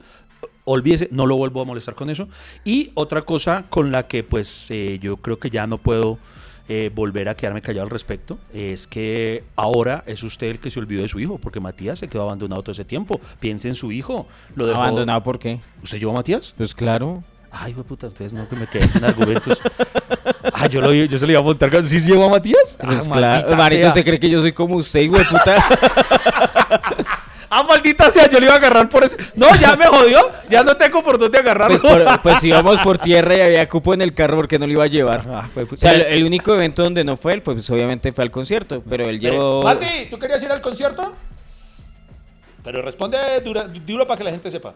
Olvídese, 0.71 1.09
no 1.11 1.25
lo 1.25 1.35
vuelvo 1.35 1.61
a 1.61 1.65
molestar 1.65 1.95
con 1.95 2.11
eso. 2.11 2.27
Y 2.63 2.91
otra 2.93 3.23
cosa 3.23 3.65
con 3.69 3.91
la 3.91 4.07
que 4.07 4.23
pues 4.23 4.67
eh, 4.69 4.99
yo 5.01 5.17
creo 5.17 5.39
que 5.39 5.49
ya 5.49 5.65
no 5.65 5.79
puedo 5.79 6.19
eh, 6.67 6.91
volver 6.93 7.27
a 7.27 7.35
quedarme 7.35 7.63
callado 7.63 7.85
al 7.85 7.89
respecto 7.89 8.37
es 8.53 8.85
que 8.85 9.43
ahora 9.55 10.03
es 10.05 10.21
usted 10.21 10.47
el 10.47 10.59
que 10.59 10.69
se 10.69 10.79
olvidó 10.79 11.01
de 11.01 11.07
su 11.07 11.19
hijo, 11.19 11.39
porque 11.39 11.59
Matías 11.59 11.97
se 11.97 12.07
quedó 12.07 12.21
abandonado 12.21 12.61
todo 12.61 12.73
ese 12.73 12.85
tiempo. 12.85 13.19
Piense 13.39 13.67
en 13.67 13.73
su 13.73 13.91
hijo. 13.91 14.27
Lo 14.55 14.67
dejó- 14.67 14.79
¿Abandonado 14.79 15.23
por 15.23 15.39
qué? 15.39 15.59
¿Usted 15.81 15.97
llevó 15.97 16.11
a 16.11 16.15
Matías? 16.17 16.53
Pues 16.55 16.75
claro. 16.75 17.23
Ay, 17.51 17.73
güey, 17.73 17.83
puta, 17.83 18.05
entonces 18.05 18.31
no 18.31 18.47
que 18.47 18.55
me 18.55 18.67
quedé 18.67 18.87
sin 18.87 19.03
argumentos. 19.03 19.59
Ah, 20.61 20.67
yo, 20.67 20.81
lo, 20.81 20.93
yo 20.93 21.17
se 21.17 21.25
lo 21.25 21.31
iba 21.31 21.39
a 21.39 21.43
montar. 21.43 21.71
¿Sí 21.83 21.99
se 22.01 22.11
llevó 22.11 22.25
a 22.25 22.29
Matías? 22.29 22.77
Pues 22.83 23.07
ah, 23.07 23.11
claro. 23.13 23.69
sea. 23.69 23.87
¿usted 23.87 24.03
cree 24.03 24.19
que 24.19 24.29
yo 24.29 24.41
soy 24.41 24.51
como 24.51 24.75
usted, 24.75 25.07
güey, 25.07 25.23
puta? 25.23 25.55
Ah, 27.51 27.63
maldita 27.63 28.11
sea, 28.11 28.29
yo 28.29 28.39
le 28.39 28.45
iba 28.45 28.53
a 28.53 28.57
agarrar 28.57 28.87
por 28.89 29.03
ese. 29.03 29.17
No, 29.35 29.47
ya 29.59 29.75
me 29.75 29.87
jodió. 29.87 30.19
Ya 30.49 30.63
no 30.63 30.77
tengo 30.77 31.01
por 31.03 31.17
dónde 31.17 31.39
agarrarlo. 31.39 31.79
Pues, 31.79 32.03
por- 32.03 32.21
pues 32.21 32.43
íbamos 32.43 32.79
por 32.81 32.97
tierra 32.99 33.35
y 33.37 33.41
había 33.41 33.67
cupo 33.67 33.93
en 33.93 34.01
el 34.01 34.13
carro 34.13 34.37
porque 34.37 34.59
no 34.59 34.67
lo 34.67 34.73
iba 34.73 34.83
a 34.83 34.87
llevar. 34.87 35.23
Ah, 35.27 35.49
fue- 35.53 35.63
O 35.63 35.77
sea, 35.77 35.93
el, 35.93 36.01
el 36.01 36.23
único 36.23 36.53
evento 36.53 36.83
donde 36.83 37.03
no 37.03 37.17
fue 37.17 37.33
él, 37.33 37.41
pues 37.41 37.67
obviamente 37.71 38.11
fue 38.11 38.23
al 38.23 38.31
concierto, 38.31 38.83
pero 38.87 39.09
él 39.09 39.19
llevó... 39.19 39.63
Mati, 39.63 40.07
¿tú 40.11 40.19
querías 40.19 40.41
ir 40.43 40.51
al 40.51 40.61
concierto? 40.61 41.15
Pero 42.63 42.81
responde 42.81 43.17
dura- 43.43 43.67
duro 43.67 44.05
para 44.05 44.17
que 44.17 44.23
la 44.25 44.31
gente 44.31 44.51
sepa. 44.51 44.73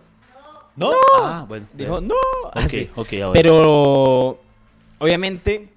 ¿No? 0.76 0.92
Ah, 1.22 1.46
bueno. 1.48 1.68
Dijo, 1.74 2.02
no. 2.02 2.16
Ok, 2.46 2.56
así. 2.56 2.90
ok, 2.96 3.08
a 3.14 3.30
ver. 3.30 3.32
Pero, 3.34 4.40
obviamente, 4.98 5.73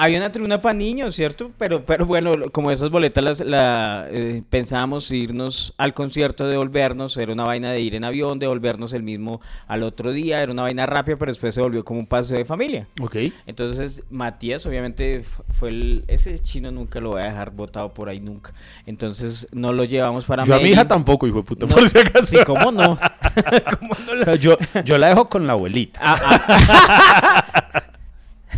había 0.00 0.16
una 0.18 0.32
tribuna 0.32 0.62
para 0.62 0.72
niños, 0.72 1.14
¿cierto? 1.14 1.50
Pero, 1.58 1.84
pero 1.84 2.06
bueno, 2.06 2.32
como 2.52 2.70
esas 2.70 2.88
boletas 2.88 3.22
las, 3.22 3.40
la, 3.40 4.06
eh, 4.10 4.42
pensábamos 4.48 5.10
irnos 5.10 5.74
al 5.76 5.92
concierto, 5.92 6.48
devolvernos, 6.48 7.18
era 7.18 7.34
una 7.34 7.44
vaina 7.44 7.70
de 7.70 7.82
ir 7.82 7.94
en 7.94 8.06
avión, 8.06 8.38
devolvernos 8.38 8.94
el 8.94 9.02
mismo 9.02 9.42
al 9.66 9.82
otro 9.82 10.12
día, 10.12 10.42
era 10.42 10.52
una 10.52 10.62
vaina 10.62 10.86
rápida, 10.86 11.16
pero 11.18 11.30
después 11.30 11.54
se 11.54 11.60
volvió 11.60 11.84
como 11.84 12.00
un 12.00 12.06
paseo 12.06 12.38
de 12.38 12.46
familia. 12.46 12.88
Ok. 12.98 13.16
Entonces, 13.46 14.02
Matías, 14.08 14.64
obviamente, 14.64 15.22
fue 15.52 15.68
el. 15.68 16.04
Ese 16.08 16.38
chino 16.38 16.70
nunca 16.70 16.98
lo 16.98 17.10
voy 17.10 17.20
a 17.20 17.26
dejar 17.26 17.50
botado 17.50 17.92
por 17.92 18.08
ahí 18.08 18.20
nunca. 18.20 18.54
Entonces, 18.86 19.48
no 19.52 19.74
lo 19.74 19.84
llevamos 19.84 20.24
para 20.24 20.44
Yo 20.44 20.54
a 20.54 20.60
mi 20.60 20.70
hija 20.70 20.88
tampoco, 20.88 21.26
hijo 21.26 21.38
de 21.38 21.42
puta, 21.44 21.66
No, 21.66 21.74
por 21.74 21.86
si 21.86 21.98
acaso. 21.98 22.24
Sí, 22.24 22.38
¿cómo 22.46 22.72
no? 22.72 22.98
¿Cómo 23.78 23.94
no 24.06 24.14
la- 24.14 24.36
yo, 24.36 24.56
yo 24.82 24.96
la 24.96 25.08
dejo 25.08 25.28
con 25.28 25.46
la 25.46 25.52
abuelita. 25.52 26.00
Ah, 26.02 26.16
ah. 26.48 27.82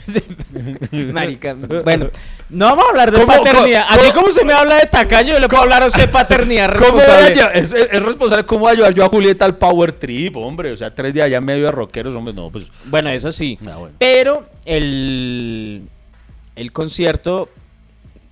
Marica, 1.12 1.54
bueno, 1.84 2.08
no 2.50 2.66
vamos 2.66 2.84
a 2.86 2.88
hablar 2.90 3.10
de 3.12 3.20
¿Cómo- 3.20 3.26
paternidad. 3.32 3.84
Así 3.88 4.10
cómo- 4.10 4.22
como 4.22 4.32
se 4.34 4.44
me 4.44 4.52
habla 4.52 4.76
de 4.76 4.86
tacaño, 4.86 5.32
yo 5.34 5.40
le 5.40 5.48
puedo 5.48 5.62
hablar 5.62 5.82
a 5.82 5.86
usted 5.86 6.02
de 6.02 6.08
paternidad 6.12 6.74
¿Cómo 6.76 7.00
es, 7.00 7.38
es- 7.54 7.72
es 7.72 8.02
responsable 8.02 8.44
cómo 8.44 8.60
voy 8.60 8.72
a 8.72 8.74
llevar 8.74 8.94
yo 8.94 9.04
a 9.04 9.08
Julieta 9.08 9.44
al 9.44 9.56
Power 9.56 9.92
Trip, 9.92 10.36
hombre. 10.36 10.72
O 10.72 10.76
sea, 10.76 10.94
tres 10.94 11.14
días 11.14 11.26
allá 11.26 11.38
en 11.38 11.44
medio 11.44 11.64
de 11.66 11.72
rockeros, 11.72 12.14
hombre. 12.14 12.34
No, 12.34 12.50
pues. 12.50 12.66
Bueno, 12.86 13.10
eso 13.10 13.32
sí. 13.32 13.58
Ah, 13.66 13.76
bueno. 13.76 13.94
Pero 13.98 14.46
el, 14.64 15.82
el 16.56 16.72
concierto 16.72 17.48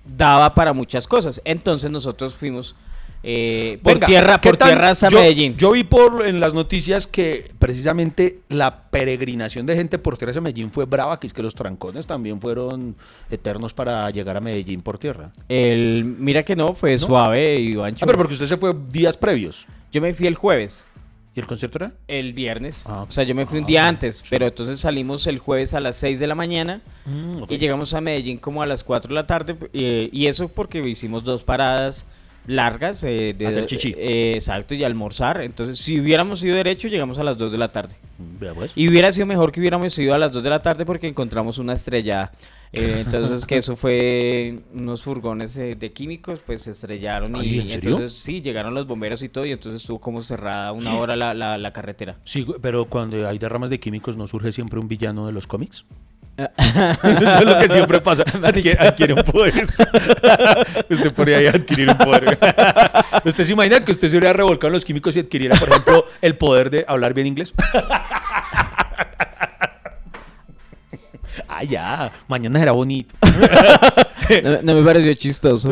daba 0.05 0.53
para 0.53 0.73
muchas 0.73 1.07
cosas. 1.07 1.41
Entonces 1.45 1.89
nosotros 1.91 2.33
fuimos 2.35 2.75
eh, 3.23 3.79
por 3.83 3.93
Venga, 3.93 4.07
tierra, 4.07 4.41
¿qué 4.41 4.49
por 4.49 4.57
tal? 4.57 4.69
tierra 4.69 4.89
hasta 4.89 5.09
yo, 5.09 5.19
Medellín. 5.19 5.55
Yo 5.57 5.71
vi 5.71 5.83
por 5.83 6.25
en 6.25 6.39
las 6.39 6.53
noticias 6.53 7.05
que 7.05 7.51
precisamente 7.59 8.39
la 8.49 8.89
peregrinación 8.89 9.65
de 9.65 9.75
gente 9.75 9.99
por 9.99 10.17
tierra 10.17 10.31
hacia 10.31 10.41
Medellín 10.41 10.71
fue 10.71 10.85
brava, 10.85 11.19
que 11.19 11.27
es 11.27 11.33
que 11.33 11.43
los 11.43 11.53
trancones 11.53 12.07
también 12.07 12.39
fueron 12.41 12.95
eternos 13.29 13.73
para 13.73 14.09
llegar 14.09 14.37
a 14.37 14.39
Medellín 14.41 14.81
por 14.81 14.97
tierra. 14.97 15.31
El, 15.49 16.03
mira 16.03 16.43
que 16.43 16.55
no, 16.55 16.73
fue 16.73 16.93
¿No? 16.93 16.97
suave 16.97 17.59
y 17.59 17.79
ancho. 17.79 18.05
Ah, 18.05 18.07
pero 18.07 18.17
porque 18.17 18.33
usted 18.33 18.47
se 18.47 18.57
fue 18.57 18.73
días 18.89 19.17
previos. 19.17 19.67
Yo 19.91 20.01
me 20.01 20.13
fui 20.13 20.25
el 20.27 20.35
jueves. 20.35 20.83
¿Y 21.33 21.39
el 21.39 21.47
concierto 21.47 21.77
era? 21.77 21.93
El 22.09 22.33
viernes, 22.33 22.83
Ah, 22.87 23.05
o 23.07 23.11
sea, 23.11 23.23
yo 23.23 23.33
me 23.33 23.45
fui 23.45 23.57
un 23.59 23.63
ah, 23.63 23.67
día 23.67 23.87
antes, 23.87 24.17
sí. 24.17 24.25
pero 24.29 24.47
entonces 24.47 24.81
salimos 24.81 25.27
el 25.27 25.39
jueves 25.39 25.73
a 25.73 25.79
las 25.79 25.95
6 25.95 26.19
de 26.19 26.27
la 26.27 26.35
mañana 26.35 26.81
y 27.47 27.57
llegamos 27.57 27.93
a 27.93 28.01
Medellín 28.01 28.37
como 28.37 28.61
a 28.61 28.65
las 28.65 28.83
4 28.83 29.07
de 29.07 29.15
la 29.15 29.27
tarde 29.27 29.55
eh, 29.71 30.09
y 30.11 30.27
eso 30.27 30.49
porque 30.49 30.79
hicimos 30.85 31.23
dos 31.23 31.43
paradas 31.45 32.03
largas 32.47 33.03
eh, 33.03 33.35
de 33.37 33.47
Hacer 33.47 33.65
chichi. 33.67 33.93
eh, 33.97 34.33
exacto 34.35 34.73
y 34.73 34.83
almorzar, 34.83 35.41
entonces 35.41 35.77
si 35.77 35.99
hubiéramos 35.99 36.43
ido 36.43 36.55
derecho 36.55 36.87
llegamos 36.87 37.19
a 37.19 37.23
las 37.23 37.37
2 37.37 37.51
de 37.51 37.57
la 37.57 37.71
tarde 37.71 37.95
pues. 38.55 38.71
y 38.75 38.89
hubiera 38.89 39.11
sido 39.11 39.27
mejor 39.27 39.51
que 39.51 39.59
hubiéramos 39.59 39.97
ido 39.99 40.13
a 40.13 40.17
las 40.17 40.31
2 40.31 40.43
de 40.43 40.49
la 40.49 40.61
tarde 40.61 40.85
porque 40.85 41.07
encontramos 41.07 41.59
una 41.59 41.73
estrella 41.73 42.31
eh, 42.73 43.03
entonces 43.05 43.45
que 43.45 43.57
eso 43.57 43.75
fue 43.75 44.59
unos 44.73 45.03
furgones 45.03 45.55
eh, 45.57 45.75
de 45.75 45.91
químicos 45.91 46.39
pues 46.45 46.63
se 46.63 46.71
estrellaron 46.71 47.35
y 47.35 47.59
¿en 47.59 47.69
serio? 47.69 47.91
entonces 47.91 48.17
sí 48.17 48.41
llegaron 48.41 48.73
los 48.73 48.87
bomberos 48.87 49.21
y 49.21 49.29
todo 49.29 49.45
y 49.45 49.51
entonces 49.51 49.81
estuvo 49.81 49.99
como 49.99 50.21
cerrada 50.21 50.71
una 50.71 50.95
hora 50.95 51.15
la, 51.15 51.33
la, 51.35 51.57
la 51.59 51.73
carretera 51.73 52.17
Sí, 52.23 52.45
pero 52.61 52.85
cuando 52.85 53.27
hay 53.27 53.37
derramas 53.37 53.69
de 53.69 53.79
químicos 53.79 54.17
no 54.17 54.25
surge 54.25 54.51
siempre 54.51 54.79
un 54.79 54.87
villano 54.87 55.27
de 55.27 55.31
los 55.31 55.45
cómics. 55.47 55.85
Eso 56.37 57.39
es 57.39 57.45
lo 57.45 57.57
que 57.59 57.69
siempre 57.69 58.01
pasa. 58.01 58.23
Adquiere, 58.43 58.79
adquiere 58.87 59.13
un 59.13 59.23
poder. 59.23 59.63
usted 60.89 61.13
podría 61.13 61.49
adquirir 61.51 61.89
un 61.89 61.97
poder. 61.97 62.37
¿Usted 63.23 63.43
se 63.43 63.53
imagina 63.53 63.83
que 63.83 63.91
usted 63.91 64.07
se 64.09 64.17
hubiera 64.17 64.33
revolcado 64.33 64.67
en 64.67 64.73
los 64.73 64.85
químicos 64.85 65.15
y 65.15 65.19
adquiriera, 65.19 65.55
por 65.57 65.69
ejemplo, 65.69 66.05
el 66.21 66.37
poder 66.37 66.69
de 66.69 66.85
hablar 66.87 67.13
bien 67.13 67.27
inglés? 67.27 67.53
ah, 71.47 71.63
ya. 71.63 72.11
Mañana 72.27 72.59
será 72.59 72.71
bonito. 72.71 73.15
No, 74.43 74.61
no 74.61 74.75
me 74.75 74.83
pareció 74.83 75.13
chistoso. 75.13 75.71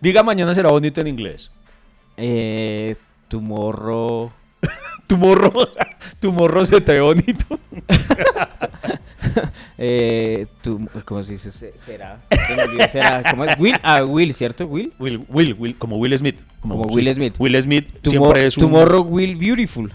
Diga 0.00 0.22
mañana 0.22 0.54
será 0.54 0.70
bonito 0.70 1.00
en 1.00 1.08
inglés. 1.08 1.50
Eh, 2.16 2.96
tu 3.28 3.40
morro. 3.40 4.32
Tu 5.12 5.18
morro, 5.18 5.52
tu 6.20 6.32
morro 6.32 6.64
se 6.64 6.80
te 6.80 6.94
ve 6.94 7.00
bonito. 7.02 7.44
Eh, 9.78 10.46
tu, 10.62 10.88
¿Cómo 11.04 11.22
se 11.22 11.32
dice? 11.32 11.50
Se- 11.50 11.72
Será. 11.76 12.20
¿Cómo 13.30 13.44
es? 13.44 13.58
Will. 13.58 13.74
Ah, 13.82 14.02
Will, 14.04 14.32
¿cierto? 14.34 14.66
Will. 14.66 14.92
Will, 14.98 15.24
Will, 15.28 15.54
Will, 15.58 15.76
como 15.76 15.96
Will 15.96 16.16
Smith. 16.16 16.40
Como 16.60 16.82
Will 16.84 17.12
Smith. 17.12 17.34
Will 17.38 17.60
Smith 17.62 17.88
Tu, 18.00 18.10
siempre 18.10 18.46
es 18.46 18.54
tu 18.54 18.66
un... 18.66 18.72
morro 18.72 19.00
Will 19.02 19.36
Beautiful. 19.36 19.92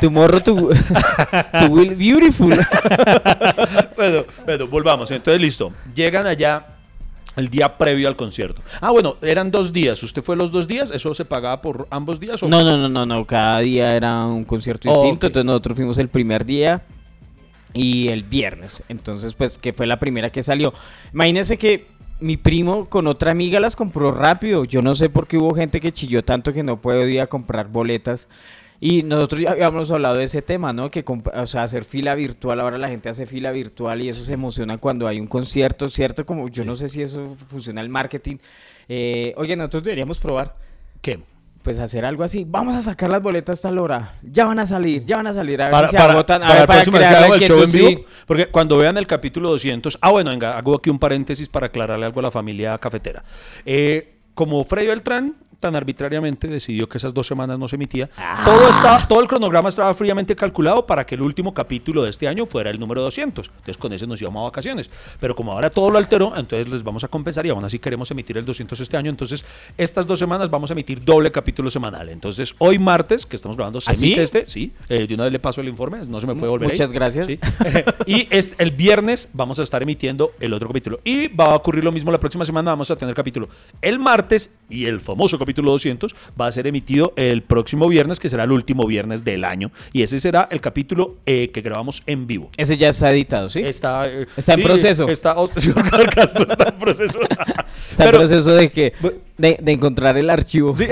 tu 0.00 0.10
morro 0.10 0.42
tu, 0.42 0.54
tu 0.56 1.66
Will 1.72 1.94
Beautiful. 1.94 2.50
bueno, 3.96 4.24
bueno, 4.44 4.66
volvamos. 4.66 5.10
Entonces, 5.10 5.40
listo. 5.40 5.72
Llegan 5.94 6.26
allá 6.26 6.66
el 7.40 7.48
día 7.48 7.76
previo 7.76 8.06
al 8.06 8.16
concierto. 8.16 8.62
Ah, 8.80 8.90
bueno, 8.90 9.16
eran 9.22 9.50
dos 9.50 9.72
días. 9.72 10.02
¿Usted 10.02 10.22
fue 10.22 10.36
los 10.36 10.52
dos 10.52 10.68
días? 10.68 10.90
¿Eso 10.90 11.12
se 11.14 11.24
pagaba 11.24 11.60
por 11.60 11.88
ambos 11.90 12.20
días? 12.20 12.42
O 12.42 12.48
No, 12.48 12.62
no, 12.62 12.76
no, 12.76 12.88
no, 12.88 13.04
no. 13.04 13.26
Cada 13.26 13.58
día 13.60 13.96
era 13.96 14.24
un 14.24 14.44
concierto 14.44 14.88
Oh, 14.90 15.02
distinto. 15.02 15.26
Entonces 15.26 15.46
nosotros 15.46 15.76
fuimos 15.76 15.98
el 15.98 16.08
primer 16.08 16.44
día 16.44 16.82
y 17.72 18.08
el 18.08 18.22
viernes. 18.22 18.82
Entonces, 18.88 19.34
pues, 19.34 19.58
que 19.58 19.72
fue 19.72 19.86
la 19.86 19.98
primera 19.98 20.30
que 20.30 20.42
salió. 20.42 20.72
Imagínense 21.12 21.56
que 21.56 21.86
mi 22.20 22.36
primo 22.36 22.88
con 22.88 23.06
otra 23.06 23.30
amiga 23.30 23.60
las 23.60 23.76
compró 23.76 24.12
rápido. 24.12 24.64
Yo 24.64 24.82
no 24.82 24.94
sé 24.94 25.08
por 25.08 25.26
qué 25.26 25.38
hubo 25.38 25.54
gente 25.54 25.80
que 25.80 25.92
chilló 25.92 26.22
tanto 26.22 26.52
que 26.52 26.62
no 26.62 26.80
podía 26.80 27.26
comprar 27.26 27.68
boletas. 27.68 28.28
Y 28.80 29.02
nosotros 29.02 29.42
ya 29.42 29.50
habíamos 29.50 29.90
hablado 29.90 30.16
de 30.16 30.24
ese 30.24 30.40
tema, 30.40 30.72
¿no? 30.72 30.90
Que, 30.90 31.04
o 31.34 31.46
sea, 31.46 31.64
hacer 31.64 31.84
fila 31.84 32.14
virtual, 32.14 32.60
ahora 32.60 32.78
la 32.78 32.88
gente 32.88 33.10
hace 33.10 33.26
fila 33.26 33.50
virtual 33.52 34.00
y 34.00 34.08
eso 34.08 34.24
se 34.24 34.32
emociona 34.32 34.78
cuando 34.78 35.06
hay 35.06 35.20
un 35.20 35.26
concierto, 35.26 35.90
¿cierto? 35.90 36.24
Como 36.24 36.48
yo 36.48 36.64
no 36.64 36.74
sé 36.74 36.88
si 36.88 37.02
eso 37.02 37.36
funciona 37.48 37.82
el 37.82 37.90
marketing. 37.90 38.36
Eh, 38.88 39.34
oye, 39.36 39.54
nosotros 39.54 39.84
deberíamos 39.84 40.18
probar 40.18 40.56
¿Qué? 41.02 41.20
pues 41.62 41.78
hacer 41.78 42.06
algo 42.06 42.24
así. 42.24 42.46
Vamos 42.48 42.74
a 42.74 42.80
sacar 42.80 43.10
las 43.10 43.22
boletas 43.22 43.60
tal 43.60 43.78
hora. 43.78 44.14
Ya 44.22 44.46
van 44.46 44.58
a 44.58 44.66
salir, 44.66 45.04
ya 45.04 45.16
van 45.16 45.26
a 45.26 45.34
salir. 45.34 45.60
A 45.60 45.66
ver 45.66 45.72
Para, 45.72 45.88
si 45.88 45.90
se 45.92 45.98
para, 45.98 46.12
agotan. 46.12 46.42
A 46.42 46.46
para 46.46 46.58
ver, 46.58 46.66
para 46.66 46.84
crear 46.84 47.34
el 47.34 47.40
show 47.40 47.62
en 47.62 47.72
vivo. 47.72 48.04
Porque 48.26 48.46
cuando 48.46 48.78
vean 48.78 48.96
el 48.96 49.06
capítulo 49.06 49.50
200... 49.50 49.98
Ah, 50.00 50.10
bueno, 50.10 50.30
venga, 50.30 50.56
hago 50.56 50.76
aquí 50.76 50.88
un 50.88 50.98
paréntesis 50.98 51.48
para 51.50 51.66
aclararle 51.66 52.06
algo 52.06 52.20
a 52.20 52.22
la 52.22 52.30
familia 52.30 52.78
cafetera. 52.78 53.22
Eh, 53.66 54.20
como 54.34 54.64
Freddy 54.64 54.86
Beltrán 54.86 55.36
tan 55.60 55.76
arbitrariamente 55.76 56.48
decidió 56.48 56.88
que 56.88 56.98
esas 56.98 57.14
dos 57.14 57.26
semanas 57.26 57.58
no 57.58 57.68
se 57.68 57.76
emitía. 57.76 58.08
Ah. 58.16 58.42
Todo, 58.44 58.68
está, 58.68 59.06
todo 59.06 59.20
el 59.20 59.28
cronograma 59.28 59.68
estaba 59.68 59.92
fríamente 59.94 60.34
calculado 60.34 60.86
para 60.86 61.04
que 61.04 61.14
el 61.14 61.22
último 61.22 61.52
capítulo 61.52 62.02
de 62.02 62.10
este 62.10 62.26
año 62.26 62.46
fuera 62.46 62.70
el 62.70 62.80
número 62.80 63.02
200. 63.02 63.46
Entonces 63.46 63.76
con 63.76 63.92
ese 63.92 64.06
nos 64.06 64.20
íbamos 64.20 64.40
a 64.40 64.44
vacaciones. 64.44 64.90
Pero 65.20 65.36
como 65.36 65.52
ahora 65.52 65.68
todo 65.68 65.90
lo 65.90 65.98
alteró, 65.98 66.32
entonces 66.34 66.68
les 66.68 66.82
vamos 66.82 67.04
a 67.04 67.08
compensar 67.08 67.44
y 67.44 67.50
aún 67.50 67.64
así 67.64 67.78
queremos 67.78 68.10
emitir 68.10 68.38
el 68.38 68.44
200 68.44 68.80
este 68.80 68.96
año. 68.96 69.10
Entonces 69.10 69.44
estas 69.76 70.06
dos 70.06 70.18
semanas 70.18 70.50
vamos 70.50 70.70
a 70.70 70.72
emitir 70.72 71.04
doble 71.04 71.30
capítulo 71.30 71.70
semanal. 71.70 72.08
Entonces 72.08 72.54
hoy 72.58 72.78
martes, 72.78 73.26
que 73.26 73.36
estamos 73.36 73.56
grabando, 73.56 73.80
se 73.80 73.90
¿Ah, 73.90 73.94
sí? 73.94 74.06
emite 74.06 74.22
este. 74.22 74.46
Sí, 74.46 74.72
eh, 74.88 75.06
de 75.06 75.14
una 75.14 75.24
vez 75.24 75.32
le 75.32 75.38
paso 75.38 75.60
el 75.60 75.68
informe, 75.68 75.98
no 76.08 76.20
se 76.20 76.26
me 76.26 76.34
puede 76.34 76.50
volver 76.50 76.70
ahí. 76.70 76.72
Muchas 76.72 76.90
gracias. 76.90 77.26
Sí. 77.26 77.38
y 78.06 78.26
es, 78.30 78.54
el 78.56 78.70
viernes 78.70 79.28
vamos 79.34 79.58
a 79.58 79.62
estar 79.62 79.82
emitiendo 79.82 80.32
el 80.40 80.54
otro 80.54 80.68
capítulo. 80.68 81.00
Y 81.04 81.28
va 81.28 81.52
a 81.52 81.54
ocurrir 81.54 81.84
lo 81.84 81.92
mismo 81.92 82.10
la 82.10 82.18
próxima 82.18 82.46
semana. 82.46 82.70
Vamos 82.70 82.90
a 82.90 82.96
tener 82.96 83.14
capítulo 83.14 83.48
el 83.82 83.98
martes 83.98 84.54
y 84.70 84.86
el 84.86 85.00
famoso 85.00 85.38
capítulo 85.38 85.49
200 85.54 86.14
va 86.40 86.46
a 86.46 86.52
ser 86.52 86.66
emitido 86.66 87.12
el 87.16 87.42
próximo 87.42 87.88
viernes, 87.88 88.20
que 88.20 88.28
será 88.28 88.44
el 88.44 88.52
último 88.52 88.86
viernes 88.86 89.24
del 89.24 89.44
año. 89.44 89.70
Y 89.92 90.02
ese 90.02 90.20
será 90.20 90.48
el 90.50 90.60
capítulo 90.60 91.16
eh, 91.26 91.50
que 91.52 91.60
grabamos 91.60 92.02
en 92.06 92.26
vivo. 92.26 92.50
Ese 92.56 92.76
ya 92.76 92.88
está 92.88 93.10
editado, 93.10 93.50
¿sí? 93.50 93.60
Está, 93.60 94.06
eh, 94.06 94.26
Está 94.36 94.54
en 94.54 94.62
proceso. 94.62 95.08
Está, 95.08 95.34
Castro 96.14 96.46
está 96.48 96.68
en 96.68 96.78
proceso. 96.78 97.18
Está 97.90 98.04
en 98.04 98.10
proceso 98.10 98.52
de 98.52 98.70
que 98.70 98.92
de, 99.36 99.58
de 99.60 99.72
encontrar 99.72 100.16
el 100.18 100.28
archivo. 100.28 100.74
Sí. 100.74 100.86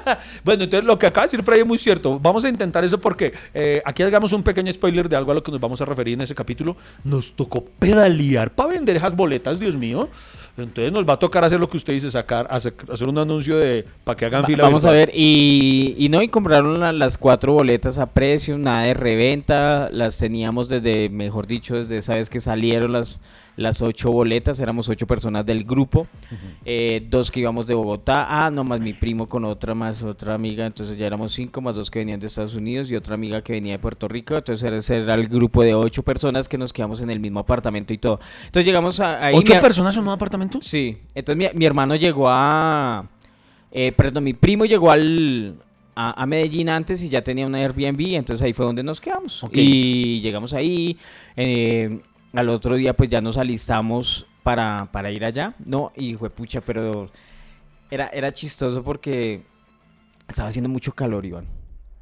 bueno, 0.44 0.64
entonces 0.64 0.86
lo 0.86 0.98
que 0.98 1.06
acaba 1.06 1.26
de 1.26 1.30
decir 1.30 1.44
Freddy 1.44 1.60
es 1.60 1.66
muy 1.66 1.78
cierto. 1.78 2.18
Vamos 2.18 2.44
a 2.44 2.48
intentar 2.48 2.84
eso 2.84 3.00
porque 3.00 3.32
eh, 3.54 3.82
aquí 3.84 4.02
hagamos 4.02 4.32
un 4.32 4.42
pequeño 4.42 4.72
spoiler 4.72 5.08
de 5.08 5.16
algo 5.16 5.32
a 5.32 5.34
lo 5.34 5.42
que 5.42 5.52
nos 5.52 5.60
vamos 5.60 5.80
a 5.80 5.84
referir 5.84 6.14
en 6.14 6.22
ese 6.22 6.34
capítulo. 6.34 6.76
Nos 7.04 7.34
tocó 7.34 7.64
pedalear 7.64 8.54
para 8.54 8.70
vender 8.70 8.96
esas 8.96 9.14
boletas, 9.14 9.60
Dios 9.60 9.76
mío. 9.76 10.08
Entonces 10.56 10.92
nos 10.92 11.08
va 11.08 11.14
a 11.14 11.18
tocar 11.18 11.44
hacer 11.44 11.58
lo 11.58 11.68
que 11.68 11.78
usted 11.78 11.94
dice, 11.94 12.10
sacar, 12.10 12.46
hacer, 12.50 12.74
hacer 12.92 13.08
un 13.08 13.16
anuncio 13.16 13.56
de 13.56 13.86
para 14.04 14.16
que 14.16 14.26
hagan 14.26 14.42
Va- 14.42 14.46
fila. 14.46 14.62
Vamos 14.64 14.84
a 14.84 14.90
ver, 14.90 15.10
y, 15.14 15.94
y 15.98 16.08
no, 16.10 16.20
y 16.20 16.28
compraron 16.28 16.78
la- 16.78 16.92
las 16.92 17.16
cuatro 17.16 17.54
boletas 17.54 17.98
a 17.98 18.06
precio, 18.06 18.58
nada 18.58 18.82
de 18.82 18.92
reventa, 18.94 19.88
las 19.90 20.18
teníamos 20.18 20.68
desde, 20.68 21.08
mejor 21.08 21.46
dicho, 21.46 21.74
desde 21.76 21.96
esa 21.98 22.16
vez 22.16 22.28
que 22.28 22.38
salieron 22.40 22.92
las, 22.92 23.18
las 23.56 23.82
ocho 23.82 24.10
boletas, 24.10 24.58
éramos 24.60 24.88
ocho 24.88 25.06
personas 25.06 25.44
del 25.44 25.64
grupo, 25.64 26.06
eh, 26.64 27.06
dos 27.10 27.30
que 27.30 27.40
íbamos 27.40 27.66
de 27.66 27.74
Bogotá, 27.74 28.26
ah, 28.28 28.50
no, 28.50 28.64
más 28.64 28.80
mi 28.80 28.94
primo 28.94 29.26
con 29.26 29.44
otra, 29.44 29.74
más 29.74 30.02
otra 30.02 30.34
amiga, 30.34 30.64
entonces 30.64 30.96
ya 30.96 31.06
éramos 31.06 31.32
cinco, 31.32 31.60
más 31.60 31.74
dos 31.76 31.90
que 31.90 31.98
venían 31.98 32.18
de 32.18 32.28
Estados 32.28 32.54
Unidos 32.54 32.90
y 32.90 32.96
otra 32.96 33.14
amiga 33.14 33.42
que 33.42 33.52
venía 33.52 33.72
de 33.72 33.78
Puerto 33.78 34.08
Rico, 34.08 34.34
entonces 34.36 34.66
era- 34.66 34.78
ese 34.78 34.96
era 35.02 35.14
el 35.14 35.28
grupo 35.28 35.62
de 35.62 35.74
ocho 35.74 36.02
personas 36.02 36.48
que 36.48 36.56
nos 36.56 36.72
quedamos 36.72 37.00
en 37.02 37.10
el 37.10 37.20
mismo 37.20 37.40
apartamento 37.40 37.92
y 37.92 37.98
todo. 37.98 38.20
Entonces 38.46 38.64
llegamos 38.64 39.00
a, 39.00 39.26
ahí... 39.26 39.34
¿Ocho 39.36 39.54
mi- 39.54 39.60
personas 39.60 39.94
en 39.96 40.02
un 40.04 40.08
apartamento? 40.08 40.58
Sí, 40.62 40.96
entonces 41.14 41.52
mi, 41.52 41.58
mi 41.58 41.66
hermano 41.66 41.94
llegó 41.96 42.26
a... 42.28 43.06
eh, 43.70 43.92
perdón, 43.92 44.24
mi 44.24 44.32
primo 44.32 44.64
llegó 44.64 44.90
al, 44.90 45.56
a, 45.94 46.22
a 46.22 46.26
Medellín 46.26 46.70
antes 46.70 47.02
y 47.02 47.08
ya 47.10 47.22
tenía 47.22 47.46
una 47.46 47.58
Airbnb, 47.58 48.14
entonces 48.14 48.42
ahí 48.44 48.54
fue 48.54 48.64
donde 48.64 48.82
nos 48.82 49.00
quedamos. 49.00 49.42
Y 49.52 50.20
llegamos 50.20 50.54
ahí, 50.54 50.96
eh, 51.36 52.00
al 52.32 52.48
otro 52.48 52.76
día 52.76 52.94
pues 52.94 53.08
ya 53.08 53.20
nos 53.20 53.36
alistamos 53.36 54.26
para, 54.42 54.88
para 54.92 55.10
ir 55.10 55.24
allá, 55.24 55.54
¿no? 55.64 55.92
Y 55.96 56.14
fue 56.14 56.30
pucha, 56.30 56.60
pero 56.60 57.10
era, 57.90 58.08
era 58.08 58.32
chistoso 58.32 58.82
porque 58.82 59.42
estaba 60.28 60.48
haciendo 60.48 60.68
mucho 60.68 60.92
calor, 60.92 61.24
Iván. 61.24 61.46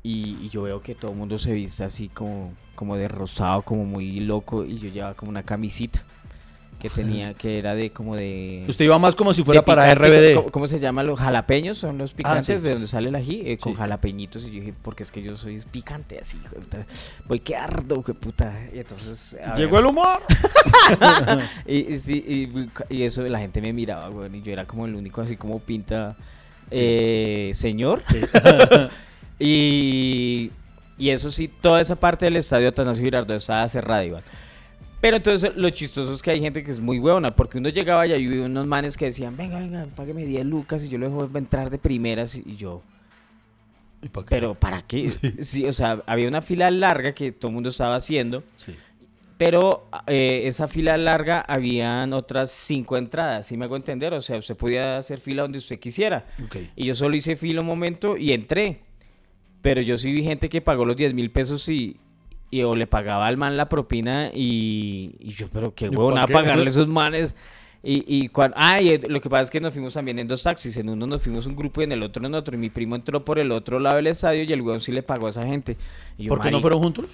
Y, 0.02 0.48
yo 0.48 0.62
veo 0.62 0.80
que 0.80 0.94
todo 0.94 1.12
el 1.12 1.18
mundo 1.18 1.36
se 1.36 1.52
viste 1.52 1.84
así 1.84 2.08
como, 2.08 2.54
como 2.74 2.96
de 2.96 3.08
rosado, 3.08 3.62
como 3.62 3.84
muy 3.84 4.20
loco, 4.20 4.64
y 4.64 4.78
yo 4.78 4.88
llevaba 4.88 5.14
como 5.14 5.30
una 5.30 5.42
camisita 5.42 6.02
que 6.80 6.90
tenía, 6.90 7.34
que 7.34 7.58
era 7.58 7.74
de 7.76 7.90
como 7.92 8.16
de... 8.16 8.64
Usted 8.66 8.84
iba 8.86 8.98
más 8.98 9.14
como 9.14 9.32
si 9.34 9.44
fuera 9.44 9.64
para 9.64 9.84
picante, 9.84 10.08
RBD. 10.32 10.34
¿cómo, 10.36 10.50
cómo 10.50 10.66
se 10.66 10.80
llama? 10.80 11.04
Los 11.04 11.20
jalapeños 11.20 11.78
son 11.78 11.98
los 11.98 12.14
picantes 12.14 12.56
Ah, 12.56 12.58
sí. 12.58 12.64
de 12.64 12.70
donde 12.72 12.86
sale 12.88 13.10
el 13.10 13.14
ají, 13.14 13.42
eh, 13.44 13.58
con 13.58 13.74
Sí. 13.74 13.78
jalapeñitos. 13.78 14.42
Y 14.44 14.46
yo 14.46 14.60
dije, 14.60 14.74
porque 14.82 15.02
es 15.04 15.12
que 15.12 15.22
yo 15.22 15.36
soy 15.36 15.60
picante 15.70 16.18
así, 16.18 16.38
hijo 16.42 16.56
de 16.56 16.60
puta. 16.62 16.86
Voy 17.28 17.40
que 17.40 17.54
ardo, 17.54 18.02
que 18.02 18.14
puta. 18.14 18.52
Y 18.74 18.78
entonces. 18.80 19.36
Llegó 19.56 19.72
ver, 19.76 19.80
el 19.84 19.86
humor. 19.90 20.22
y, 21.66 21.92
y 21.94 21.98
sí, 21.98 22.48
y, 22.88 23.02
eso 23.02 23.22
la 23.22 23.38
gente 23.38 23.60
me 23.60 23.72
miraba, 23.72 24.08
weón. 24.10 24.34
Y 24.34 24.42
yo 24.42 24.52
era 24.52 24.64
como 24.66 24.86
el 24.86 24.94
único, 24.94 25.20
así 25.20 25.36
como 25.36 25.58
pinta. 25.60 26.16
eh, 26.70 27.50
señor. 27.54 28.02
y, 29.38 30.50
y 30.98 31.10
eso 31.10 31.30
sí, 31.30 31.48
toda 31.48 31.80
esa 31.80 31.96
parte 31.96 32.26
del 32.26 32.36
estadio 32.36 32.68
Atanasio 32.68 33.04
Girardot 33.04 33.36
estaba 33.36 33.68
cerrada, 33.68 34.04
Iván. 34.04 34.22
Pero 35.00 35.16
entonces 35.16 35.52
lo 35.56 35.70
chistoso 35.70 36.12
es 36.12 36.22
que 36.22 36.30
hay 36.30 36.40
gente 36.40 36.62
que 36.62 36.70
es 36.70 36.80
muy 36.80 36.98
huevona, 36.98 37.30
porque 37.34 37.58
uno 37.58 37.68
llegaba 37.70 38.06
y 38.06 38.12
ahí 38.12 38.26
había 38.26 38.42
unos 38.42 38.66
manes 38.66 38.96
que 38.96 39.06
decían, 39.06 39.36
venga, 39.36 39.58
venga, 39.58 39.86
págueme 39.96 40.26
10 40.26 40.44
lucas 40.44 40.84
y 40.84 40.88
yo 40.88 40.98
lo 40.98 41.08
dejo 41.08 41.38
entrar 41.38 41.70
de 41.70 41.78
primeras 41.78 42.34
y 42.34 42.56
yo, 42.56 42.82
¿Y 44.02 44.08
pa' 44.10 44.20
qué? 44.22 44.26
pero 44.28 44.54
¿para 44.54 44.82
qué? 44.82 45.08
Sí, 45.42 45.64
o 45.66 45.72
sea, 45.72 46.02
había 46.06 46.28
una 46.28 46.42
fila 46.42 46.70
larga 46.70 47.12
que 47.14 47.32
todo 47.32 47.48
el 47.48 47.54
mundo 47.54 47.70
estaba 47.70 47.96
haciendo, 47.96 48.44
Sí. 48.56 48.74
pero 49.38 49.88
eh, 50.06 50.42
esa 50.44 50.68
fila 50.68 50.98
larga 50.98 51.40
habían 51.48 52.12
otras 52.12 52.50
cinco 52.50 52.98
entradas, 52.98 53.46
¿sí 53.46 53.56
me 53.56 53.64
hago 53.64 53.76
entender? 53.76 54.12
O 54.12 54.20
sea, 54.20 54.36
usted 54.36 54.54
podía 54.56 54.98
hacer 54.98 55.18
fila 55.18 55.42
donde 55.42 55.58
usted 55.58 55.78
quisiera. 55.78 56.26
Y 56.76 56.84
yo 56.84 56.94
solo 56.94 57.16
hice 57.16 57.36
fila 57.36 57.62
un 57.62 57.66
momento 57.66 58.18
y 58.18 58.32
entré. 58.32 58.80
Pero 59.62 59.80
yo 59.82 59.96
sí 59.98 60.10
vi 60.12 60.22
gente 60.22 60.48
que 60.50 60.60
pagó 60.62 60.84
los 60.86 60.96
10 60.96 61.12
mil 61.14 61.30
pesos 61.30 61.68
y, 61.70 61.96
y 62.50 62.62
o 62.62 62.74
le 62.74 62.86
pagaba 62.86 63.26
al 63.26 63.36
man 63.36 63.56
la 63.56 63.68
propina 63.68 64.30
y, 64.34 65.14
y 65.20 65.30
yo, 65.32 65.48
pero 65.52 65.74
qué 65.74 65.86
¿Y 65.86 65.88
huevón 65.88 66.18
a 66.18 66.26
pagarle 66.26 66.68
esos 66.68 66.88
manes. 66.88 67.34
Y, 67.82 68.04
y 68.06 68.28
cuan- 68.28 68.52
ah, 68.56 68.80
y 68.82 68.98
lo 68.98 69.20
que 69.22 69.30
pasa 69.30 69.42
es 69.44 69.50
que 69.50 69.58
nos 69.60 69.72
fuimos 69.72 69.94
también 69.94 70.18
en 70.18 70.28
dos 70.28 70.42
taxis. 70.42 70.76
En 70.76 70.88
uno 70.90 71.06
nos 71.06 71.22
fuimos 71.22 71.46
un 71.46 71.56
grupo 71.56 71.80
y 71.80 71.84
en 71.84 71.92
el 71.92 72.02
otro 72.02 72.26
en 72.26 72.34
otro. 72.34 72.54
Y 72.54 72.58
mi 72.58 72.68
primo 72.68 72.94
entró 72.96 73.24
por 73.24 73.38
el 73.38 73.50
otro 73.52 73.78
lado 73.78 73.96
del 73.96 74.08
estadio 74.08 74.42
y 74.42 74.52
el 74.52 74.60
huevón 74.60 74.80
sí 74.82 74.92
le 74.92 75.02
pagó 75.02 75.28
a 75.28 75.30
esa 75.30 75.44
gente. 75.46 75.76
Y 76.18 76.24
yo, 76.24 76.28
¿Por 76.28 76.40
qué 76.40 76.50
no 76.50 76.58
"Marica, 76.58 76.60
fueron 76.62 76.82
juntos? 76.82 77.06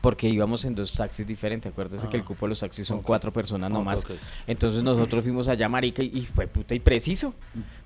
Porque 0.00 0.28
íbamos 0.28 0.64
en 0.64 0.74
dos 0.74 0.92
taxis 0.94 1.26
diferentes. 1.26 1.70
Acuérdese 1.70 2.08
que 2.08 2.16
el 2.16 2.22
Ah, 2.22 2.26
cupo 2.26 2.46
de 2.46 2.50
los 2.50 2.60
taxis 2.60 2.86
son 2.86 3.02
cuatro 3.02 3.32
personas 3.32 3.70
nomás. 3.70 4.02
ok. 4.04 4.12
Entonces 4.46 4.82
nosotros 4.82 5.22
fuimos 5.24 5.46
allá, 5.48 5.68
marica, 5.68 6.02
y, 6.02 6.06
y 6.06 6.20
fue 6.26 6.46
puta 6.46 6.74
y 6.74 6.80
preciso. 6.80 7.34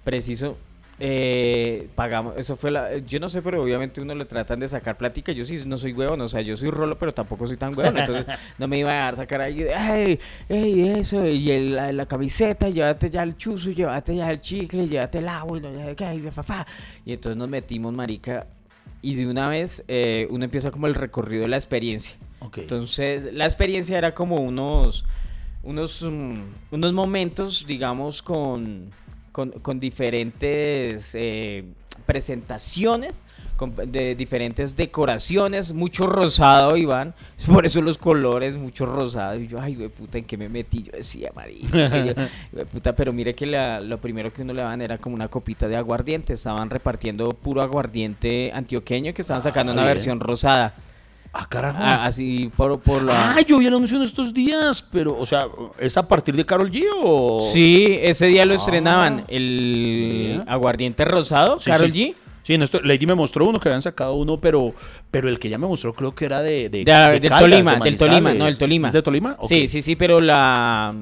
Preciso. 0.04 0.56
Eh, 0.98 1.88
pagamos, 1.94 2.34
eso 2.38 2.56
fue 2.56 2.70
la, 2.70 2.96
yo 2.98 3.20
no 3.20 3.28
sé, 3.28 3.42
pero 3.42 3.62
obviamente 3.62 4.00
uno 4.00 4.14
le 4.14 4.24
tratan 4.24 4.58
de 4.60 4.68
sacar 4.68 4.96
plática, 4.96 5.32
yo 5.32 5.44
sí 5.44 5.58
no 5.66 5.76
soy 5.76 5.92
huevón, 5.92 6.20
o 6.22 6.28
sea, 6.28 6.40
yo 6.40 6.56
soy 6.56 6.70
rolo, 6.70 6.98
pero 6.98 7.12
tampoco 7.12 7.46
soy 7.46 7.56
tan 7.58 7.76
huevón, 7.76 7.98
entonces 7.98 8.24
no 8.58 8.66
me 8.66 8.78
iba 8.78 8.90
a 8.90 8.94
dejar 8.94 9.16
sacar 9.16 9.40
ahí, 9.42 9.62
ay, 9.76 10.18
ey, 10.48 10.88
eso, 10.88 11.26
y 11.26 11.50
el- 11.50 11.76
la, 11.76 11.92
la 11.92 12.06
camiseta, 12.06 12.70
llévate 12.70 13.10
ya 13.10 13.22
el 13.22 13.36
chuzo, 13.36 13.70
llévate 13.70 14.16
ya 14.16 14.30
el 14.30 14.40
chicle, 14.40 14.88
llévate 14.88 15.18
el 15.18 15.28
agua, 15.28 15.58
y 15.58 15.60
no 15.60 15.70
entonces 17.12 17.36
nos 17.36 17.48
metimos, 17.48 17.92
marica, 17.92 18.46
y 19.02 19.14
de 19.16 19.26
una 19.26 19.48
vez 19.48 19.84
eh, 19.88 20.26
uno 20.30 20.44
empieza 20.44 20.70
como 20.70 20.86
el 20.86 20.94
recorrido 20.94 21.42
de 21.42 21.48
la 21.48 21.56
experiencia. 21.56 22.16
Entonces, 22.62 23.32
la 23.34 23.44
experiencia 23.44 23.98
era 23.98 24.14
como 24.14 24.36
unos, 24.36 25.04
unos, 25.62 26.02
mm, 26.02 26.40
unos 26.70 26.92
momentos, 26.92 27.64
digamos, 27.66 28.22
con, 28.22 28.90
con, 29.36 29.50
con 29.50 29.78
diferentes 29.78 31.14
eh, 31.14 31.64
presentaciones, 32.06 33.22
con- 33.58 33.74
de 33.76 34.14
diferentes 34.14 34.74
decoraciones, 34.76 35.74
mucho 35.74 36.06
rosado, 36.06 36.74
Iván. 36.78 37.14
Por 37.46 37.66
eso 37.66 37.82
los 37.82 37.98
colores, 37.98 38.56
mucho 38.56 38.86
rosado. 38.86 39.38
Y 39.38 39.46
yo, 39.46 39.60
ay, 39.60 39.74
güey, 39.74 39.90
puta, 39.90 40.16
¿en 40.16 40.24
qué 40.24 40.38
me 40.38 40.48
metí? 40.48 40.84
Yo 40.84 40.92
decía, 40.92 41.32
güey, 41.34 41.60
puta, 42.72 42.96
pero 42.96 43.12
mire 43.12 43.34
que 43.34 43.44
la- 43.44 43.82
lo 43.82 44.00
primero 44.00 44.32
que 44.32 44.40
uno 44.40 44.54
le 44.54 44.62
daban 44.62 44.80
era 44.80 44.96
como 44.96 45.14
una 45.14 45.28
copita 45.28 45.68
de 45.68 45.76
aguardiente. 45.76 46.32
Estaban 46.32 46.70
repartiendo 46.70 47.28
puro 47.28 47.60
aguardiente 47.60 48.50
antioqueño 48.54 49.12
que 49.12 49.20
estaban 49.20 49.42
sacando 49.42 49.72
Ah, 49.72 49.74
una 49.74 49.82
bien. 49.82 49.94
versión 49.94 50.18
rosada. 50.20 50.74
Ah, 51.38 51.46
carajo. 51.48 51.78
Ah, 51.80 52.06
así 52.06 52.50
por, 52.56 52.80
por 52.80 53.02
la... 53.02 53.34
Ah, 53.36 53.40
yo 53.42 53.58
vi 53.58 53.66
el 53.66 53.74
anuncio 53.74 53.98
en 53.98 54.04
estos 54.04 54.32
días, 54.32 54.82
pero, 54.90 55.18
o 55.18 55.26
sea, 55.26 55.46
¿es 55.78 55.94
a 55.98 56.08
partir 56.08 56.34
de 56.34 56.46
Carol 56.46 56.70
G 56.70 56.82
o...? 57.02 57.46
Sí, 57.52 57.98
ese 58.00 58.26
día 58.26 58.46
lo 58.46 58.54
Ah. 58.54 58.56
estrenaban. 58.56 59.24
El 59.28 60.42
aguardiente 60.46 61.04
rosado, 61.04 61.60
Sí, 61.60 61.70
Carol 61.70 61.92
sí. 61.92 62.14
G. 62.14 62.14
Sí, 62.42 62.54
en 62.54 62.62
esto, 62.62 62.80
Lady 62.80 63.06
me 63.06 63.14
mostró 63.14 63.44
uno 63.44 63.58
que 63.60 63.68
habían 63.68 63.82
sacado 63.82 64.14
uno, 64.14 64.40
pero, 64.40 64.72
pero 65.10 65.28
el 65.28 65.38
que 65.38 65.48
ya 65.48 65.58
me 65.58 65.66
mostró 65.66 65.92
creo 65.92 66.14
que 66.14 66.24
era 66.24 66.40
de, 66.40 66.68
de, 66.70 66.84
De- 66.84 66.92
de 66.92 67.20
del 67.20 67.28
Caldas, 67.28 67.40
Tolima, 67.40 67.74
de 67.76 67.84
del 67.84 67.96
Tolima, 67.98 68.34
no, 68.34 68.44
del 68.46 68.56
Tolima. 68.56 68.86
¿Es 68.88 68.94
de 68.94 69.02
Tolima? 69.02 69.36
Sí, 69.48 69.68
sí, 69.68 69.82
sí, 69.82 69.94
pero 69.96 70.20
la... 70.20 70.94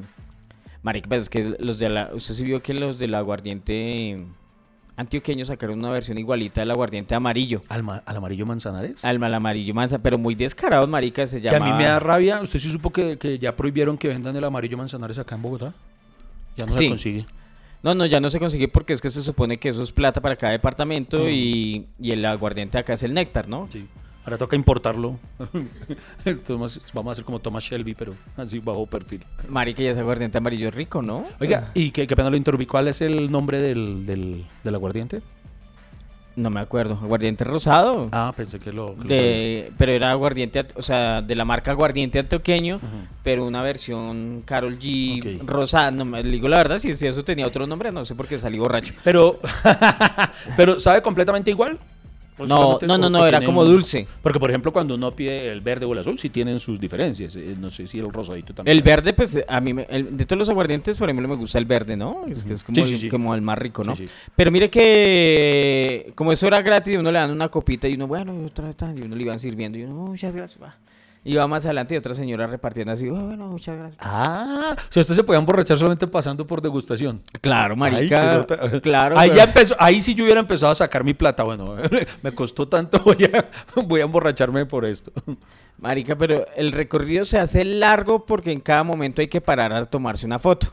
Marica, 0.83 1.09
pues 1.09 1.23
es 1.23 1.29
que 1.29 1.55
los 1.61 1.79
de 1.79 1.91
la... 1.91 2.11
Usted 2.13 2.35
sí 2.35 2.45
vio 2.45 2.61
que 2.63 2.75
los 2.75 2.99
del 2.99 3.15
aguardiente 3.15 4.25
antioqueño 4.97 5.45
sacaron 5.45 5.79
una 5.79 5.91
versión 5.91 6.19
igualita 6.19 6.61
del 6.61 6.71
aguardiente 6.71 7.15
amarillo. 7.15 7.63
¿Al, 7.69 7.83
al 8.05 8.17
amarillo 8.17 8.47
Manzanares? 8.47 9.05
Al 9.05 9.19
mal 9.19 9.35
amarillo 9.35 9.75
manza, 9.75 9.99
pero 9.99 10.19
muy 10.19 10.35
descarados, 10.35 10.89
marica, 10.89 11.27
se 11.27 11.41
Que 11.41 11.51
llama... 11.51 11.67
a 11.67 11.73
mí 11.73 11.77
me 11.79 11.85
da 11.85 11.99
rabia. 12.01 12.41
¿Usted 12.41 12.59
sí 12.59 12.71
supo 12.71 12.91
que, 12.91 13.19
que 13.19 13.39
ya 13.39 13.57
prohibieron 13.57 13.99
que 13.99 14.09
vendan 14.09 14.37
el 14.37 14.45
amarillo 14.45 14.77
Manzanares 14.79 15.19
acá 15.19 15.35
en 15.35 15.43
Bogotá? 15.43 15.75
Ya 16.57 16.67
no 16.67 16.73
Sí. 16.73 16.85
se 16.85 16.89
consigue. 16.89 17.27
No, 17.83 17.95
no, 17.95 18.07
ya 18.07 18.19
no 18.21 18.31
se 18.31 18.39
consigue 18.39 18.69
porque 18.69 18.93
es 18.95 19.01
que 19.03 19.11
se 19.11 19.21
supone 19.21 19.59
que 19.59 19.69
eso 19.69 19.83
es 19.83 19.93
plata 19.93 20.21
para 20.23 20.37
cada 20.37 20.53
departamento 20.53 21.19
Mm. 21.25 21.29
y, 21.31 21.87
y 21.99 22.13
el 22.13 22.25
aguardiente 22.25 22.79
acá 22.79 22.95
es 22.95 23.03
el 23.03 23.13
néctar, 23.13 23.49
¿no? 23.49 23.69
Sí. 23.71 23.87
Ahora 24.25 24.39
toca 24.39 24.57
importarlo. 24.57 25.19
Vamos 26.49 26.79
a 26.95 27.11
hacer 27.13 27.25
como 27.25 27.41
Thomas 27.41 27.63
Shelby, 27.65 27.95
pero 27.95 28.15
así 28.37 28.59
bajo 28.59 28.87
perfil. 28.87 29.25
Marica, 29.49 29.83
y 29.83 29.87
ese 29.87 30.01
aguardiente 30.01 30.39
amarillo 30.39 30.69
es 30.69 30.75
rico, 30.75 31.03
¿no? 31.03 31.25
Oiga, 31.41 31.71
y 31.75 31.91
qué, 31.91 32.07
qué 32.07 32.17
pena 32.17 32.31
lo 32.31 32.37
interrumpí. 32.37 32.65
¿Cuál 32.67 32.89
es 32.89 33.03
el 33.03 33.31
nombre 33.31 33.59
del, 33.59 34.07
del, 34.07 34.47
del 34.63 34.75
aguardiente? 34.75 35.21
No 36.37 36.51
me 36.51 36.59
acuerdo. 36.59 36.99
Aguardiente 37.01 37.45
rosado. 37.45 38.07
Ah, 38.11 38.33
pensé 38.37 38.59
que 38.59 38.73
lo. 38.73 38.97
que 38.97 39.07
de, 39.07 39.73
pero 39.79 39.93
era 39.93 40.11
aguardiente, 40.11 40.67
o 40.75 40.83
sea, 40.83 41.23
de 41.23 41.35
la 41.37 41.45
marca 41.45 41.71
aguardiente 41.71 42.19
antioqueño, 42.19 42.81
pero 43.23 43.47
una 43.47 43.63
versión 43.63 44.43
Carol 44.45 44.77
G 44.79 45.41
Ok. 45.43 45.49
rosada. 45.49 45.93
No 45.93 46.05
me 46.05 46.23
digo 46.25 46.49
la 46.49 46.57
verdad, 46.57 46.79
si, 46.79 46.95
si 46.97 47.07
eso 47.07 47.23
tenía 47.23 47.47
otro 47.47 47.69
nombre, 47.69 47.93
no 47.93 48.05
sé 48.05 48.17
por 48.17 48.27
qué 48.27 48.39
salí 48.41 48.59
borracho. 48.59 48.95
Pero, 49.05 49.39
pero 50.57 50.79
¿sabe 50.81 51.03
completamente 51.03 51.51
igual? 51.53 51.79
¿O 52.37 52.47
No, 52.47 52.79
no, 52.83 52.99
no, 52.99 53.09
no, 53.09 53.27
era 53.27 53.45
como 53.45 53.65
dulce. 53.65 54.07
Porque, 54.23 54.41
por 54.41 54.51
ejemplo, 54.51 54.73
cuando 54.73 54.97
uno 54.97 55.13
pide 55.15 55.53
el 55.53 55.61
verde 55.61 55.87
o 55.87 55.93
el 55.93 56.01
azul, 56.01 56.19
sí 56.19 56.31
tienen 56.31 56.59
sus 56.59 56.81
diferencias. 56.81 57.37
Eh, 57.37 57.55
No 57.59 57.71
sé 57.71 57.87
si 57.87 57.99
el 58.01 58.13
rosadito 58.13 58.53
también. 58.53 58.77
El 58.77 58.83
verde, 58.83 59.13
pues 59.13 59.39
a 59.47 59.61
mí, 59.61 59.73
me- 59.73 59.87
el- 59.89 60.17
de 60.17 60.27
todos 60.27 60.39
los 60.41 60.49
aguardientes, 60.49 60.97
por 60.97 61.09
ejemplo, 61.09 61.29
me 61.29 61.37
gusta 61.37 61.59
el 61.59 61.65
verde, 61.65 61.97
¿no? 61.97 62.25
Es, 62.27 62.43
que 62.43 62.53
es 62.55 62.65
como, 62.65 62.75
Sí, 62.77 62.81
el, 62.83 62.89
sí, 62.89 62.97
sí. 62.99 63.09
como 63.09 63.35
el 63.35 63.41
más 63.43 63.57
rico, 63.59 63.85
¿no? 63.85 63.95
Pero 64.35 64.51
mire 64.51 64.69
que, 64.71 66.13
como 66.15 66.33
eso 66.33 66.47
era 66.47 66.61
gratis, 66.63 66.97
uno 66.97 67.13
le 67.13 67.19
dan 67.19 67.31
una 67.31 67.49
copita 67.49 67.89
y 67.89 67.95
uno, 67.95 68.07
bueno, 68.07 68.35
otra 68.45 68.75
y 68.97 69.03
uno 69.03 69.15
le 69.17 69.23
iban 69.23 69.39
sirviendo 69.39 69.79
y 69.79 69.85
uno, 69.85 70.03
"Oh, 70.03 70.07
muchas 70.09 70.35
gracias. 70.35 70.61
va". 70.63 70.77
Va 71.33 71.47
más 71.47 71.65
adelante 71.65 71.95
y 71.95 71.99
otra 71.99 72.13
señora 72.15 72.47
repartiendo 72.47 72.93
así, 72.93 73.09
"Oh, 73.09 73.15
bueno, 73.15 73.47
muchas 73.47 73.79
gracias. 73.79 73.99
Ah, 74.05 74.77
si 74.91 75.01
usted 75.01 75.15
se 75.15 75.25
podía 75.25 75.39
emborrachar 75.39 75.77
solamente 75.79 76.07
pasando 76.07 76.47
por 76.47 76.61
degustación. 76.61 77.23
Claro, 77.41 77.73
Ay, 77.75 77.79
marica. 77.81 78.35
nota. 78.35 78.81
claro. 78.81 79.19
Ahí 79.19 79.31
pero- 79.31 79.39
ya 79.39 79.45
empezó, 79.45 79.77
ahí 79.79 80.01
sí 80.03 80.15
yo 80.15 80.25
hubiera 80.25 80.41
empezado 80.41 80.73
a 80.73 80.75
sacar 80.75 81.03
mi 81.03 81.15
plata. 81.15 81.43
Bueno, 81.43 81.77
me 82.23 82.33
costó 82.33 82.69
tanto, 82.69 82.99
voy 83.05 83.25
a, 83.25 83.49
voy 83.87 84.01
a 84.01 84.05
emborracharme 84.05 84.67
por 84.67 84.85
esto. 84.85 85.13
Marica, 85.79 86.15
pero 86.17 86.45
el 86.57 86.73
recorrido 86.73 87.25
se 87.25 87.39
hace 87.39 87.65
largo 87.65 88.25
porque 88.27 88.53
en 88.53 88.61
cada 88.61 88.85
momento 88.85 89.23
hay 89.23 89.29
que 89.29 89.41
parar 89.41 89.73
a 89.73 89.85
tomarse 89.87 90.27
una 90.27 90.39
foto. 90.39 90.69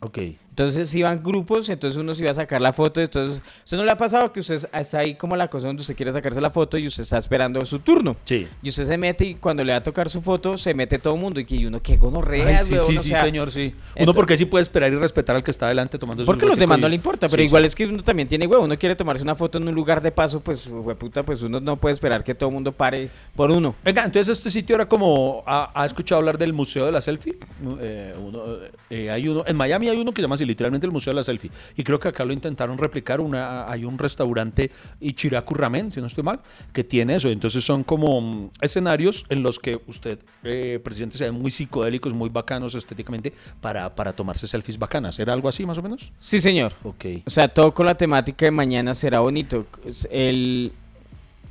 Ok. 0.00 0.18
Entonces 0.54 0.88
si 0.88 1.00
iban 1.00 1.20
grupos, 1.20 1.68
entonces 1.68 1.98
uno 1.98 2.14
se 2.14 2.22
iba 2.22 2.30
a 2.30 2.34
sacar 2.34 2.60
la 2.60 2.72
foto, 2.72 3.00
entonces 3.00 3.42
¿usted 3.64 3.76
no 3.76 3.84
le 3.84 3.90
ha 3.90 3.96
pasado 3.96 4.32
que 4.32 4.38
usted 4.38 4.64
está 4.72 5.00
ahí 5.00 5.16
como 5.16 5.34
la 5.34 5.48
cosa 5.48 5.66
donde 5.66 5.80
usted 5.80 5.96
quiere 5.96 6.12
sacarse 6.12 6.40
la 6.40 6.48
foto 6.50 6.78
y 6.78 6.86
usted 6.86 7.02
está 7.02 7.18
esperando 7.18 7.64
su 7.64 7.80
turno? 7.80 8.14
Sí. 8.24 8.46
Y 8.62 8.68
usted 8.68 8.86
se 8.86 8.96
mete 8.96 9.24
y 9.26 9.34
cuando 9.34 9.64
le 9.64 9.72
va 9.72 9.78
a 9.78 9.82
tocar 9.82 10.08
su 10.08 10.22
foto, 10.22 10.56
se 10.56 10.72
mete 10.72 11.00
todo 11.00 11.14
el 11.16 11.20
mundo 11.20 11.40
y 11.40 11.44
que 11.44 11.66
uno, 11.66 11.82
qué 11.82 11.96
gonorrea, 11.96 12.58
sí, 12.58 12.78
sí, 12.78 12.94
o 12.96 13.02
sí, 13.02 13.08
sea, 13.08 13.22
señor, 13.24 13.50
sí. 13.50 13.74
Uno 13.74 13.92
entonces- 13.96 14.14
porque 14.14 14.36
sí 14.36 14.44
puede 14.44 14.62
esperar 14.62 14.92
y 14.92 14.96
respetar 14.96 15.34
al 15.34 15.42
que 15.42 15.50
está 15.50 15.66
adelante 15.66 15.98
tomando 15.98 16.22
su 16.22 16.26
Porque 16.26 16.46
los 16.46 16.56
demás 16.56 16.78
y- 16.78 16.82
no 16.82 16.88
le 16.88 16.94
importa, 16.94 17.28
pero 17.28 17.42
Sí, 17.42 17.46
igual 17.48 17.64
sí. 17.64 17.66
es 17.66 17.74
que 17.74 17.86
uno 17.86 18.04
también 18.04 18.28
tiene 18.28 18.46
huevo, 18.46 18.62
uno 18.62 18.78
quiere 18.78 18.94
tomarse 18.94 19.24
una 19.24 19.34
foto 19.34 19.58
en 19.58 19.66
un 19.66 19.74
lugar 19.74 20.00
de 20.02 20.12
paso, 20.12 20.38
pues, 20.38 20.70
puta, 21.00 21.24
pues 21.24 21.42
uno 21.42 21.58
no 21.58 21.74
puede 21.78 21.94
esperar 21.94 22.22
que 22.22 22.32
todo 22.32 22.50
el 22.50 22.54
mundo 22.54 22.70
pare 22.70 23.10
por 23.34 23.50
uno. 23.50 23.74
Venga, 23.82 24.04
entonces 24.04 24.38
este 24.38 24.50
sitio 24.50 24.76
era 24.76 24.86
como. 24.86 25.42
¿Ha, 25.46 25.72
ha 25.74 25.84
escuchado 25.84 26.20
hablar 26.20 26.38
del 26.38 26.52
Museo 26.52 26.86
de 26.86 26.92
la 26.92 27.02
Selfie? 27.02 27.36
Eh, 27.80 28.14
uno, 28.24 28.44
eh, 28.88 29.10
hay 29.10 29.26
uno, 29.26 29.42
en 29.44 29.56
Miami 29.56 29.88
hay 29.88 29.98
uno 29.98 30.12
que 30.14 30.22
llama 30.22 30.36
así, 30.36 30.43
literalmente 30.44 30.86
el 30.86 30.92
Museo 30.92 31.12
de 31.12 31.16
la 31.16 31.24
Selfie. 31.24 31.50
Y 31.76 31.84
creo 31.84 31.98
que 31.98 32.08
acá 32.08 32.24
lo 32.24 32.32
intentaron 32.32 32.78
replicar. 32.78 33.20
Una, 33.20 33.70
hay 33.70 33.84
un 33.84 33.98
restaurante, 33.98 34.70
Ichiraku 35.00 35.54
Ramen, 35.54 35.92
si 35.92 36.00
no 36.00 36.06
estoy 36.06 36.24
mal, 36.24 36.40
que 36.72 36.84
tiene 36.84 37.16
eso. 37.16 37.28
Entonces 37.28 37.64
son 37.64 37.84
como 37.84 38.20
mm, 38.20 38.50
escenarios 38.60 39.24
en 39.28 39.42
los 39.42 39.58
que 39.58 39.80
usted, 39.86 40.18
eh, 40.42 40.80
presidente, 40.82 41.18
se 41.18 41.24
ven 41.24 41.34
muy 41.34 41.50
psicodélicos, 41.50 42.12
muy 42.12 42.28
bacanos 42.28 42.74
estéticamente, 42.74 43.32
para, 43.60 43.94
para 43.94 44.12
tomarse 44.12 44.46
selfies 44.46 44.78
bacanas. 44.78 45.18
¿Era 45.18 45.32
algo 45.32 45.48
así 45.48 45.66
más 45.66 45.78
o 45.78 45.82
menos? 45.82 46.12
Sí, 46.18 46.40
señor. 46.40 46.74
Ok. 46.82 47.04
O 47.26 47.30
sea, 47.30 47.48
todo 47.48 47.72
con 47.72 47.86
la 47.86 47.96
temática 47.96 48.44
de 48.44 48.50
mañana 48.50 48.94
será 48.94 49.20
bonito. 49.20 49.66
El, 50.10 50.72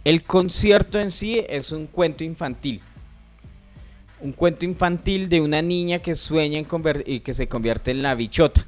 el 0.03 0.23
concierto 0.23 0.99
en 0.99 1.12
sí 1.12 1.41
es 1.47 1.71
un 1.71 1.88
cuento 1.88 2.23
infantil. 2.23 2.82
Un 4.19 4.32
cuento 4.32 4.65
infantil 4.65 5.29
de 5.29 5.41
una 5.41 5.62
niña 5.62 5.99
que 5.99 6.15
sueña 6.15 6.60
en 6.60 6.67
y 7.06 7.19
que 7.21 7.34
se 7.34 7.47
convierte 7.47 7.91
en 7.91 8.01
la 8.01 8.15
bichota. 8.15 8.65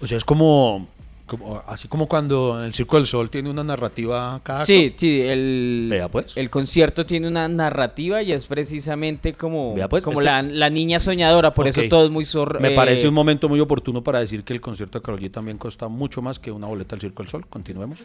O 0.00 0.06
sea, 0.06 0.18
es 0.18 0.24
como. 0.24 0.86
como- 1.26 1.62
así 1.66 1.88
como 1.88 2.08
cuando 2.08 2.64
el 2.64 2.72
Circo 2.72 2.96
del 2.96 3.04
Sol 3.06 3.28
tiene 3.28 3.50
una 3.50 3.62
narrativa 3.64 4.40
cada. 4.42 4.64
Sí, 4.64 4.94
sí, 4.96 5.20
el, 5.20 5.88
Vea, 5.90 6.08
pues. 6.08 6.36
el 6.36 6.48
concierto 6.50 7.04
tiene 7.04 7.28
una 7.28 7.46
narrativa 7.48 8.22
y 8.22 8.32
es 8.32 8.46
precisamente 8.46 9.34
como, 9.34 9.74
Vea, 9.74 9.88
pues, 9.88 10.02
como 10.04 10.20
este- 10.20 10.24
la, 10.24 10.42
la 10.42 10.70
niña 10.70 10.98
soñadora, 11.00 11.52
por 11.52 11.66
Ok. 11.66 11.76
eso 11.76 11.82
todo 11.90 12.04
es 12.06 12.10
muy 12.10 12.24
zorro. 12.24 12.60
Me 12.60 12.72
eh, 12.72 12.74
parece 12.76 13.06
un 13.08 13.14
momento 13.14 13.48
muy 13.48 13.60
oportuno 13.60 14.02
para 14.02 14.20
decir 14.20 14.42
que 14.44 14.52
el 14.54 14.60
concierto 14.60 14.98
de 14.98 15.02
Karol 15.02 15.20
G 15.20 15.30
también 15.30 15.58
cuesta 15.58 15.88
mucho 15.88 16.22
más 16.22 16.38
que 16.38 16.50
una 16.50 16.66
boleta 16.66 16.94
al 16.94 17.00
Circo 17.02 17.22
del 17.22 17.28
Sol. 17.30 17.46
Continuemos. 17.46 18.04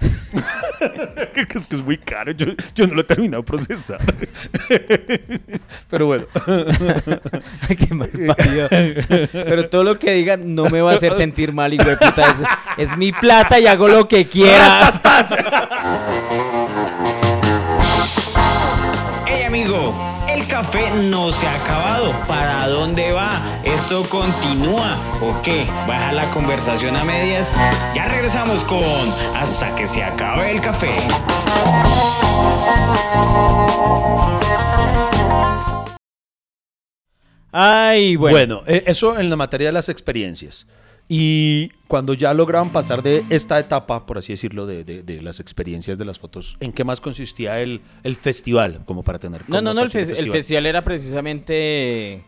es 1.34 1.66
que 1.66 1.76
es 1.76 1.82
muy 1.82 1.98
caro. 1.98 2.32
Yo, 2.32 2.46
yo 2.74 2.86
no 2.86 2.94
lo 2.94 3.00
he 3.02 3.04
terminado 3.04 3.42
de 3.42 3.46
procesar. 3.46 4.00
Pero 5.90 6.06
bueno. 6.06 6.26
Qué 7.68 7.94
mal 7.94 8.10
parido. 8.36 8.68
Pero 9.32 9.68
todo 9.68 9.84
lo 9.84 9.98
que 9.98 10.12
digan 10.12 10.54
no 10.54 10.64
me 10.66 10.80
va 10.80 10.92
a 10.92 10.94
hacer 10.96 11.14
sentir 11.14 11.52
mal, 11.52 11.72
hijo 11.72 11.88
de 11.88 11.96
puta. 11.96 12.30
Es, 12.76 12.88
es 12.90 12.96
mi 12.96 13.12
plata 13.12 13.58
y 13.58 13.66
hago 13.66 13.88
lo 13.88 14.08
que 14.08 14.26
quiera. 14.26 14.90
Café 20.54 20.88
no 21.10 21.32
se 21.32 21.48
ha 21.48 21.60
acabado. 21.60 22.12
¿Para 22.28 22.68
dónde 22.68 23.10
va? 23.10 23.60
¿Esto 23.64 24.08
continúa 24.08 25.00
o 25.20 25.42
qué? 25.42 25.66
¿Baja 25.88 26.12
la 26.12 26.30
conversación 26.30 26.94
a 26.96 27.02
medias? 27.02 27.52
Ya 27.92 28.06
regresamos 28.06 28.62
con 28.62 28.84
Hasta 29.34 29.74
que 29.74 29.88
se 29.88 30.04
acabe 30.04 30.52
el 30.52 30.60
café. 30.60 30.94
Ay, 37.50 38.14
bueno. 38.14 38.36
Bueno, 38.36 38.62
eh, 38.68 38.84
eso 38.86 39.18
en 39.18 39.30
la 39.30 39.34
materia 39.34 39.66
de 39.66 39.72
las 39.72 39.88
experiencias. 39.88 40.68
Y 41.08 41.70
cuando 41.86 42.14
ya 42.14 42.32
lograban 42.32 42.72
pasar 42.72 43.02
de 43.02 43.24
esta 43.28 43.58
etapa, 43.58 44.06
por 44.06 44.16
así 44.18 44.32
decirlo, 44.32 44.66
de, 44.66 44.84
de- 44.84 45.02
de 45.02 45.20
las 45.20 45.38
experiencias 45.38 45.98
de 45.98 46.04
las 46.06 46.18
fotos, 46.18 46.56
¿en 46.60 46.72
qué 46.72 46.82
más 46.84 47.00
consistía 47.00 47.60
el, 47.60 47.82
el 48.04 48.16
festival? 48.16 48.80
Como 48.86 49.02
para 49.02 49.18
tener. 49.18 49.42
No, 49.48 49.60
no, 49.60 49.74
no, 49.74 49.82
el, 49.82 49.90
connotación 49.90 50.02
fes- 50.02 50.06
de 50.06 50.12
el 50.12 50.16
festival? 50.16 50.38
festival 50.38 50.66
era 50.66 50.84
precisamente, 50.84 52.24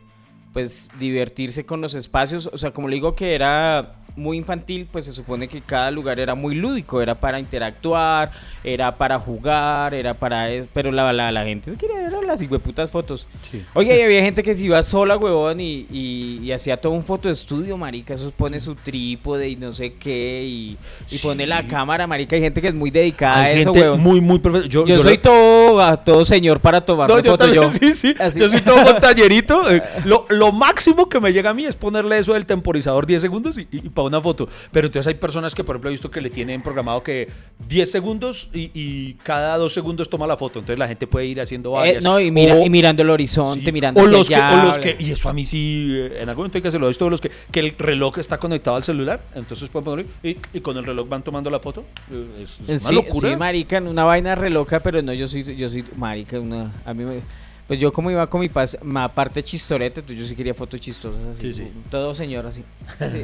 pues, 0.52 0.90
divertirse 0.98 1.64
con 1.64 1.80
los 1.80 1.94
espacios. 1.94 2.50
O 2.52 2.58
sea, 2.58 2.70
como 2.72 2.88
le 2.88 2.96
digo 2.96 3.14
que 3.16 3.34
era 3.34 3.96
muy 4.14 4.38
infantil, 4.38 4.88
pues 4.90 5.04
se 5.04 5.12
supone 5.12 5.46
que 5.48 5.60
cada 5.60 5.90
lugar 5.90 6.18
era 6.20 6.34
muy 6.34 6.54
lúdico, 6.54 7.02
era 7.02 7.14
para 7.20 7.38
interactuar, 7.38 8.30
era 8.64 8.96
para 8.96 9.18
jugar, 9.18 9.92
era 9.92 10.14
para... 10.14 10.48
Pero 10.72 10.90
la, 10.90 11.12
la, 11.12 11.30
la 11.32 11.44
gente 11.44 11.70
se 11.72 11.76
quería 11.76 11.96
ver 11.96 12.14
las 12.26 12.42
putas 12.60 12.90
fotos. 12.90 13.26
Sí. 13.50 13.62
Oye, 13.74 13.98
y 13.98 14.02
había 14.02 14.20
gente 14.22 14.42
que 14.42 14.54
se 14.54 14.64
iba 14.64 14.82
sola, 14.82 15.16
huevón, 15.16 15.60
y, 15.60 15.86
y, 15.90 16.40
y 16.42 16.52
hacía 16.52 16.76
todo 16.76 16.92
un 16.92 17.02
fotoestudio, 17.02 17.76
marica. 17.76 18.14
Eso 18.14 18.30
pone 18.30 18.60
su 18.60 18.74
trípode 18.74 19.48
y 19.48 19.56
no 19.56 19.72
sé 19.72 19.94
qué, 19.94 20.44
y, 20.44 20.76
y 21.10 21.18
pone 21.18 21.46
la 21.46 21.66
cámara, 21.66 22.06
marica. 22.06 22.36
Hay 22.36 22.42
gente 22.42 22.60
que 22.60 22.68
es 22.68 22.74
muy 22.74 22.90
dedicada 22.90 23.42
Hay 23.42 23.58
a 23.58 23.60
eso, 23.60 23.72
gente 23.72 23.80
huevón. 23.88 24.00
muy, 24.00 24.20
muy 24.20 24.38
perfecta. 24.38 24.68
Yo, 24.68 24.86
Yo, 24.86 24.96
yo 24.96 25.02
soy 25.02 25.16
la- 25.16 25.22
todo, 25.22 25.80
a 25.82 26.04
todo 26.04 26.24
señor 26.24 26.60
para 26.60 26.80
tomar 26.80 27.08
No, 27.08 27.22
fotos. 27.22 27.54
Yo, 27.54 27.64
sí, 27.70 27.92
sí. 27.94 28.14
Así. 28.18 28.38
Yo 28.40 28.48
soy 28.48 28.60
todo 28.60 28.82
montañerito. 28.82 29.62
Eh, 29.70 29.82
Lo, 30.04 30.26
lo 30.28 30.52
máximo 30.52 31.08
que 31.08 31.18
me 31.20 31.32
llega 31.32 31.50
a 31.50 31.54
mí 31.54 31.64
es 31.64 31.74
ponerle 31.76 32.18
eso 32.18 32.34
del 32.34 32.46
temporizador 32.46 33.06
10 33.06 33.20
segundos 33.20 33.58
y, 33.58 33.64
para 33.64 34.06
una 34.06 34.20
foto. 34.20 34.48
Pero 34.70 34.86
entonces 34.86 35.08
hay 35.08 35.14
personas 35.14 35.54
que, 35.54 35.64
por 35.64 35.74
ejemplo, 35.76 35.90
he 35.90 35.92
visto 35.92 36.10
que 36.10 36.20
le 36.20 36.30
tienen 36.30 36.62
programado 36.62 37.02
que 37.02 37.28
10 37.68 37.90
segundos 37.90 38.48
y, 38.52 38.70
y 38.74 39.14
cada 39.22 39.56
dos 39.58 39.72
segundos 39.72 40.08
toma 40.08 40.26
la 40.26 40.36
foto. 40.36 40.58
Entonces 40.60 40.78
la 40.78 40.86
gente 40.88 41.06
puede 41.06 41.26
ir 41.26 41.40
haciendo 41.40 41.70
Eh, 41.70 41.72
varias. 41.72 42.04
No, 42.16 42.20
y, 42.20 42.30
mira, 42.30 42.54
O- 42.54 42.64
y 42.64 42.70
mirando 42.70 43.02
el 43.02 43.10
horizonte, 43.10 43.64
Sí. 43.66 43.72
mirando 43.72 44.00
o 44.00 44.06
los, 44.06 44.28
que, 44.28 44.36
o 44.36 44.56
los 44.62 44.78
que, 44.78 44.96
y 44.98 45.10
eso 45.12 45.28
a 45.28 45.32
mí 45.32 45.44
sí, 45.44 45.88
eh, 45.92 46.18
en 46.22 46.28
algún 46.28 46.42
momento 46.42 46.58
hay 46.58 46.62
que 46.62 46.68
hacerlo, 46.68 46.88
esto 46.88 47.04
de 47.06 47.10
los 47.10 47.20
que, 47.20 47.30
que 47.50 47.60
el 47.60 47.74
reloj 47.78 48.18
está 48.18 48.38
conectado 48.38 48.76
al 48.76 48.84
celular, 48.84 49.20
entonces 49.34 49.68
pueden 49.68 49.84
ponerlo 49.84 50.10
y, 50.22 50.36
y 50.52 50.60
con 50.60 50.76
el 50.76 50.84
reloj 50.84 51.08
van 51.08 51.22
tomando 51.22 51.50
la 51.50 51.60
foto. 51.60 51.84
Eh, 52.10 52.42
Es, 52.42 52.58
es 52.60 52.68
una 52.68 52.78
sí, 52.90 52.94
locura. 52.94 53.30
sí, 53.30 53.36
marica, 53.36 53.78
una 53.80 54.04
vaina 54.04 54.34
re 54.34 54.50
loca, 54.50 54.80
pero 54.80 55.02
no, 55.02 55.12
yo 55.12 55.28
soy, 55.28 55.42
yo 55.56 55.68
soy, 55.68 55.84
marica, 55.96 56.40
una, 56.40 56.72
a 56.84 56.94
mí 56.94 57.04
me, 57.04 57.20
pues 57.66 57.80
yo 57.80 57.92
como 57.92 58.10
iba 58.12 58.24
con 58.30 58.40
mi 58.40 58.48
pas, 58.48 58.78
ma 58.82 59.08
parte 59.12 59.42
chistorete, 59.42 60.02
yo 60.14 60.24
sí 60.24 60.36
quería 60.36 60.54
fotos 60.54 60.78
chistosas, 60.80 61.20
así, 61.32 61.52
Sí, 61.52 61.64
sí. 61.64 61.68
todo 61.90 62.14
señor 62.14 62.46
así, 62.46 62.62
así, 63.00 63.18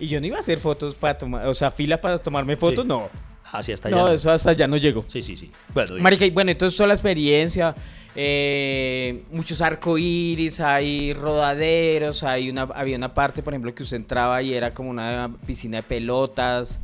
y 0.00 0.06
yo 0.08 0.20
no 0.20 0.26
iba 0.26 0.36
a 0.38 0.40
hacer 0.40 0.58
fotos 0.58 0.94
para 0.94 1.18
tomar, 1.18 1.46
o 1.46 1.52
sea, 1.54 1.70
fila 1.70 2.00
para 2.00 2.18
tomarme 2.18 2.56
fotos, 2.56 2.84
Sí. 2.84 2.88
no, 2.88 3.10
Así 3.52 3.72
hasta 3.72 3.88
no, 3.88 4.06
allá. 4.06 4.14
eso 4.14 4.30
hasta 4.30 4.52
ya 4.52 4.66
no 4.66 4.76
llego. 4.76 5.04
Sí, 5.08 5.22
sí, 5.22 5.36
sí. 5.36 5.50
Bueno, 5.72 5.96
Marica, 5.98 6.24
y 6.24 6.30
bueno, 6.30 6.50
entonces 6.50 6.76
toda 6.76 6.88
la 6.88 6.94
experiencia, 6.94 7.74
eh, 8.14 9.22
muchos 9.30 9.60
arcoíris, 9.60 10.60
hay 10.60 11.12
rodaderos, 11.12 12.22
hay 12.22 12.50
una, 12.50 12.62
había 12.62 12.96
una 12.96 13.14
parte, 13.14 13.42
por 13.42 13.52
ejemplo, 13.52 13.74
que 13.74 13.82
usted 13.82 13.98
entraba 13.98 14.42
y 14.42 14.54
era 14.54 14.74
como 14.74 14.90
una 14.90 15.30
piscina 15.46 15.78
de 15.78 15.82
pelotas, 15.82 16.78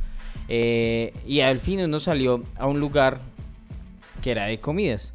eh, 0.47 1.13
y 1.25 1.41
al 1.41 1.59
fin 1.59 1.81
uno 1.81 1.99
salió 1.99 2.43
a 2.57 2.67
un 2.67 2.79
lugar 2.79 3.19
que 4.21 4.31
era 4.31 4.45
de 4.45 4.59
comidas. 4.59 5.11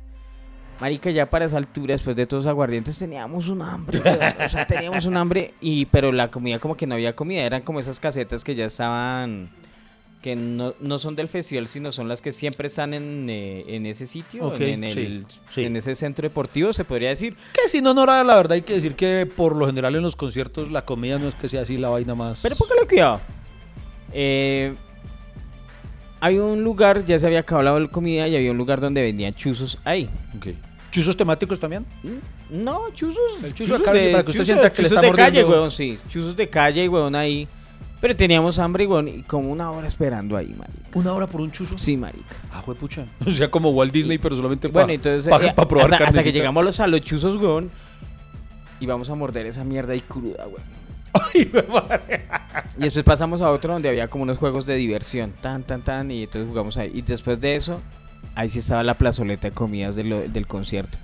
Marica, 0.81 1.11
ya 1.11 1.29
para 1.29 1.45
esa 1.47 1.57
altura, 1.57 1.95
después 1.95 2.15
de 2.15 2.25
todos 2.27 2.45
los 2.45 2.51
aguardientes, 2.51 2.97
teníamos 2.99 3.49
un 3.49 3.63
hambre, 3.63 3.99
o 3.99 4.49
sea, 4.49 4.65
teníamos 4.65 5.07
un 5.07 5.17
hambre, 5.17 5.55
y, 5.61 5.87
pero 5.87 6.13
la 6.13 6.31
comida 6.31 6.61
como 6.61 6.77
que 6.77 6.87
no 6.87 6.95
había 6.95 7.17
comida, 7.17 7.43
eran 7.43 7.63
como 7.63 7.81
esas 7.81 7.99
casetas 7.99 8.45
que 8.45 8.55
ya 8.55 8.67
estaban 8.67 9.51
que 10.23 10.35
no, 10.35 10.75
no 10.81 10.99
son 10.99 11.15
del 11.15 11.29
festival, 11.29 11.69
sino 11.69 11.93
son 11.93 12.09
las 12.09 12.21
que 12.21 12.33
siempre 12.33 12.67
están 12.67 12.93
en, 12.93 13.29
eh, 13.31 13.65
en 13.69 13.87
ese 13.87 14.07
sitio, 14.07 14.47
Ok, 14.49 14.61
en, 14.63 14.83
el- 14.85 15.27
sí, 15.29 15.39
sí. 15.55 15.63
en 15.65 15.77
ese 15.77 15.95
centro 15.95 16.23
deportivo, 16.29 16.73
se 16.73 16.85
podría 16.85 17.11
decir. 17.11 17.37
Que 17.55 17.69
sin 17.69 17.87
honor 17.87 18.11
a 18.11 18.25
la 18.25 18.35
verdad 18.37 18.53
hay 18.53 18.63
que 18.63 18.75
decir 18.75 18.97
que 18.97 19.27
por 19.27 19.55
lo 19.55 19.67
general 19.67 19.95
en 19.95 20.03
los 20.03 20.17
conciertos 20.17 20.71
la 20.73 20.85
comida 20.85 21.19
no 21.19 21.29
es 21.29 21.35
que 21.37 21.49
sea 21.49 21.63
así 21.63 21.79
la 21.79 21.89
vaina 21.89 22.15
más... 22.17 22.41
Pero 22.43 22.57
póngale 22.57 22.87
cuidado. 22.89 23.21
Eh, 24.13 24.75
hay 26.21 26.39
un 26.39 26.65
lugar, 26.65 27.05
ya 27.05 27.19
se 27.19 27.27
había 27.27 27.41
acabado 27.41 27.79
la 27.79 27.89
comida 27.89 28.27
y 28.27 28.35
había 28.35 28.51
un 28.51 28.57
lugar 28.59 28.81
donde 28.81 29.03
vendían 29.03 29.35
chuzos 29.35 29.79
ahí. 29.85 30.09
Ok. 30.37 30.49
¿Chuzos 30.91 31.17
temáticos 31.17 31.61
también? 31.61 31.87
No, 32.51 32.91
chuzos. 32.93 33.23
El 33.45 33.55
chuzo 33.55 33.77
acá, 33.77 33.93
para 33.93 34.23
que 34.25 34.31
usted 34.31 34.45
sienta 34.45 34.73
que 34.73 34.83
le 34.83 34.89
chuzos 34.89 35.05
está 35.05 35.13
de 35.13 35.17
calle, 35.17 35.45
weón, 35.45 35.71
sí. 35.71 35.99
Chuzos 36.09 36.35
de 36.35 36.49
calle, 36.49 36.89
weón, 36.89 37.15
ahí. 37.15 37.47
Pero 38.01 38.15
teníamos 38.15 38.59
hambre, 38.61 38.87
weón, 38.87 39.09
y 39.09 39.23
como 39.23 39.51
una 39.51 39.71
hora 39.73 39.89
esperando 39.89 40.37
ahí, 40.37 40.55
marica. 40.57 40.89
¿Una 40.95 41.13
hora 41.13 41.27
por 41.27 41.41
un 41.41 41.51
chuzo? 41.51 41.77
Sí, 41.79 41.97
marica. 41.97 42.37
Ah, 42.53 42.63
pucha. 42.63 43.07
O 43.27 43.31
sea, 43.31 43.51
como 43.51 43.71
Walt 43.71 43.93
Disney, 43.93 44.19
pero 44.19 44.37
solamente 44.37 44.69
para 44.69 44.85
Bueno, 44.87 44.95
entonces 44.95 45.29
pa, 45.29 45.45
eh, 45.45 45.53
pa 45.55 45.67
probar 45.67 45.93
hasta, 45.93 46.07
hasta 46.07 46.23
que 46.23 46.31
llegamos 46.33 46.63
a 46.63 46.65
los, 46.65 46.81
a 46.81 46.87
los 46.87 47.01
chuzos, 47.01 47.35
weón, 47.37 47.71
y 48.81 48.87
vamos 48.87 49.11
a 49.11 49.15
morder 49.17 49.47
esa 49.47 49.65
mierda 49.65 49.95
ahí 49.95 50.01
cruda, 50.01 50.47
weón. 50.47 50.79
Ay. 51.35 51.51
Y 52.77 52.83
después 52.83 53.05
pasamos 53.05 53.43
a 53.43 53.51
otro 53.51 53.73
donde 53.73 53.89
había 53.89 54.09
como 54.09 54.23
unos 54.23 54.39
juegos 54.39 54.67
de 54.67 54.77
diversión, 54.77 55.33
tan, 55.41 55.65
tan, 55.65 55.83
tan, 55.83 56.11
y 56.11 56.23
entonces 56.25 56.49
jugamos 56.49 56.77
ahí. 56.77 56.91
Y 56.95 57.03
después 57.03 57.41
de 57.41 57.57
eso, 57.57 57.81
ahí 58.35 58.49
sí 58.49 58.61
estaba 58.61 58.85
la 58.85 58.95
plazoleta 58.95 59.49
de 59.49 59.55
comidas 59.55 59.97
de 59.97 60.05
lo- 60.05 60.29
del 60.29 60.47
concierto. 60.47 60.99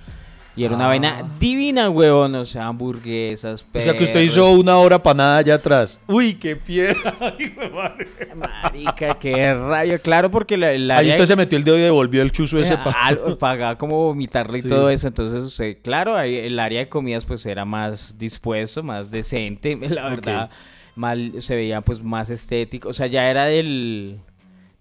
Y 0.57 0.63
era 0.63 0.73
una 0.75 0.85
Ah. 0.85 0.87
vaina 0.87 1.23
divina, 1.39 1.89
weón, 1.89 2.33
o 2.35 2.45
sea, 2.45 2.67
hamburguesas, 2.67 3.65
O 3.73 3.81
sea 3.81 3.93
que 3.93 4.03
usted 4.03 4.19
perros. 4.21 4.31
hizo 4.33 4.51
una 4.51 4.77
hora 4.77 5.01
para 5.03 5.17
nada 5.17 5.37
allá 5.37 5.55
atrás. 5.55 5.99
Uy, 6.07 6.35
qué 6.35 6.55
piedra. 6.55 7.13
Marica, 8.35 9.17
qué 9.19 9.53
rayo, 9.53 9.99
claro, 10.01 10.31
porque 10.31 10.57
la, 10.57 10.71
la 10.77 10.97
Ahí 10.97 11.09
usted 11.09 11.25
se 11.25 11.35
metió 11.35 11.57
el 11.57 11.63
dedo 11.63 11.77
y 11.77 11.81
devolvió 11.81 12.21
el 12.21 12.31
chuzo 12.31 12.59
ese 12.59 12.77
pa- 12.83 13.17
pagaba 13.39 13.77
como 13.77 13.97
vomitarlo 14.05 14.57
y 14.57 14.61
Sí. 14.61 14.69
todo 14.69 14.89
eso. 14.89 15.07
Entonces, 15.07 15.43
usted, 15.43 15.77
claro, 15.81 16.15
ahí 16.17 16.35
el 16.37 16.57
área 16.59 16.79
de 16.79 16.89
comidas 16.89 17.25
pues 17.25 17.45
era 17.45 17.65
más 17.65 18.17
dispuesto, 18.17 18.83
más 18.83 19.11
decente, 19.11 19.75
la 19.89 20.09
verdad. 20.09 20.49
Mal, 20.95 21.33
se 21.41 21.55
veía 21.55 21.81
pues 21.81 22.01
más 22.01 22.29
estético. 22.29 22.89
O 22.89 22.93
sea, 22.93 23.07
ya 23.07 23.29
era 23.29 23.45
del, 23.45 24.19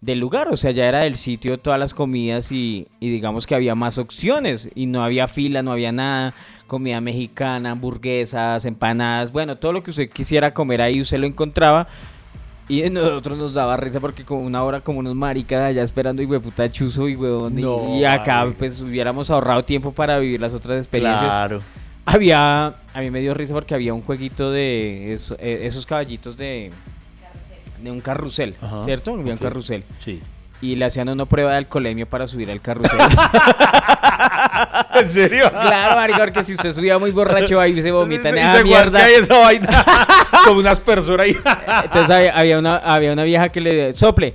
del 0.04 0.18
lugar, 0.20 0.48
o 0.50 0.56
sea, 0.56 0.70
ya 0.70 0.86
era 0.86 1.00
del 1.00 1.16
sitio 1.16 1.58
todas 1.58 1.78
las 1.80 1.94
comidas 1.94 2.52
y, 2.52 2.86
y 3.00 3.10
digamos 3.10 3.46
que 3.46 3.54
había 3.54 3.74
más 3.74 3.96
opciones. 3.98 4.68
Y 4.74 4.86
no 4.86 5.02
había 5.02 5.26
fila, 5.28 5.62
no 5.62 5.72
había 5.72 5.92
nada. 5.92 6.34
Comida 6.66 7.00
mexicana, 7.00 7.72
hamburguesas, 7.72 8.64
empanadas, 8.64 9.32
bueno, 9.32 9.56
todo 9.56 9.72
lo 9.72 9.82
que 9.82 9.90
usted 9.90 10.08
quisiera 10.10 10.52
comer 10.54 10.80
ahí 10.82 11.00
usted 11.00 11.18
lo 11.18 11.26
encontraba. 11.26 11.86
Y 12.68 12.88
nosotros 12.88 13.36
nos 13.36 13.52
daba 13.52 13.76
risa 13.76 14.00
porque 14.00 14.24
como 14.24 14.40
una 14.42 14.64
hora 14.64 14.80
como 14.80 15.00
unos 15.00 15.14
maricas 15.14 15.60
allá 15.62 15.82
esperando 15.82 16.22
y 16.22 16.26
puta 16.26 16.70
chuzo 16.70 17.06
y 17.08 17.14
huevón. 17.16 17.58
y- 17.58 17.62
No, 17.62 17.98
y 17.98 18.04
acá 18.06 18.46
pues 18.58 18.80
hubiéramos 18.80 19.30
ahorrado 19.30 19.62
tiempo 19.64 19.92
para 19.92 20.18
vivir 20.18 20.40
las 20.40 20.54
otras 20.54 20.78
experiencias. 20.78 21.20
Claro. 21.22 21.60
Había, 22.06 22.66
a 22.94 23.00
mí 23.00 23.10
me 23.10 23.20
dio 23.20 23.34
risa 23.34 23.52
porque 23.54 23.74
había 23.74 23.92
un 23.94 24.00
jueguito 24.02 24.50
de 24.50 25.12
eso- 25.12 25.36
eh, 25.38 25.60
esos 25.64 25.84
caballitos 25.86 26.36
de, 26.38 26.70
de 27.84 27.90
un 27.90 28.00
carrusel, 28.00 28.54
Ajá, 28.60 28.84
¿cierto? 28.84 29.12
Había 29.12 29.34
ok. 29.34 29.40
un 29.40 29.46
carrusel. 29.48 29.84
Sí. 29.98 30.20
Y 30.60 30.76
le 30.76 30.86
hacían 30.86 31.08
una 31.10 31.26
prueba 31.26 31.50
de 31.52 31.58
alcoholemia 31.58 32.06
para 32.06 32.26
subir 32.26 32.50
al 32.50 32.60
carrusel. 32.60 32.98
¿En 34.94 35.08
serio? 35.08 35.50
claro, 35.50 35.96
marica, 35.96 36.18
porque 36.18 36.42
si 36.42 36.54
usted 36.54 36.72
subía 36.72 36.98
muy 36.98 37.10
borracho 37.10 37.60
ahí 37.60 37.80
se 37.82 37.90
vomita 37.90 38.30
en 38.30 38.36
y 38.36 38.38
esa 38.38 38.56
se 38.58 38.64
mierda. 38.64 39.04
ahí 39.04 39.14
esa 39.14 39.38
vaina. 39.38 39.84
Como 40.44 40.60
unas 40.60 40.80
personas 40.80 41.26
ahí. 41.26 41.36
Entonces 41.84 42.10
había, 42.16 42.36
había 42.38 42.58
una, 42.58 42.76
había 42.76 43.12
una 43.12 43.24
vieja 43.24 43.48
que 43.50 43.60
le 43.60 43.92
sople. 43.94 44.34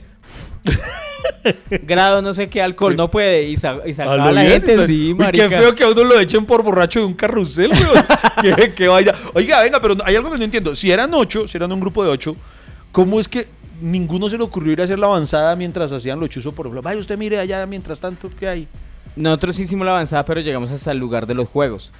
Grado 1.83 2.21
no 2.21 2.33
sé 2.33 2.49
qué 2.49 2.61
alcohol, 2.61 2.95
no 2.95 3.09
puede. 3.09 3.43
Y, 3.43 3.57
sa- 3.57 3.79
y 3.85 3.93
sacaba 3.93 4.25
a 4.25 4.31
la 4.31 4.41
bien, 4.41 4.61
gente, 4.61 4.85
sí, 4.85 5.13
marica. 5.17 5.49
Qué 5.49 5.57
feo 5.57 5.73
que 5.75 5.83
a 5.83 5.87
uno 5.89 6.03
lo 6.03 6.19
echen 6.19 6.45
por 6.45 6.63
borracho 6.63 6.99
de 6.99 7.05
un 7.05 7.13
carrusel, 7.13 7.71
weón. 7.71 8.05
qué, 8.55 8.73
qué 8.73 8.87
vaina. 8.87 9.13
Oiga, 9.33 9.61
venga, 9.61 9.79
pero 9.79 9.95
hay 10.03 10.15
algo 10.15 10.31
que 10.31 10.37
no 10.37 10.43
entiendo. 10.43 10.75
Si 10.75 10.91
eran 10.91 11.13
ocho, 11.13 11.47
si 11.47 11.57
eran 11.57 11.71
un 11.71 11.79
grupo 11.79 12.03
de 12.03 12.09
ocho, 12.09 12.35
¿cómo 12.91 13.19
es 13.19 13.27
que 13.27 13.47
ninguno 13.81 14.29
se 14.29 14.37
le 14.37 14.43
ocurrió 14.43 14.73
ir 14.73 14.81
a 14.81 14.83
hacer 14.83 14.99
la 14.99 15.07
avanzada 15.07 15.55
mientras 15.55 15.91
hacían 15.91 16.19
los 16.19 16.29
chuzos 16.29 16.53
por 16.53 16.65
ejemplo? 16.65 16.81
Vaya, 16.81 16.99
usted 16.99 17.17
mire 17.17 17.39
allá 17.39 17.65
mientras 17.65 17.99
tanto, 17.99 18.29
¿qué 18.29 18.47
hay? 18.47 18.67
Nosotros 19.15 19.59
hicimos 19.59 19.85
la 19.85 19.91
avanzada, 19.93 20.23
pero 20.25 20.39
llegamos 20.41 20.71
hasta 20.71 20.91
el 20.91 20.97
lugar 20.97 21.25
de 21.27 21.33
los 21.33 21.47
juegos. 21.49 21.91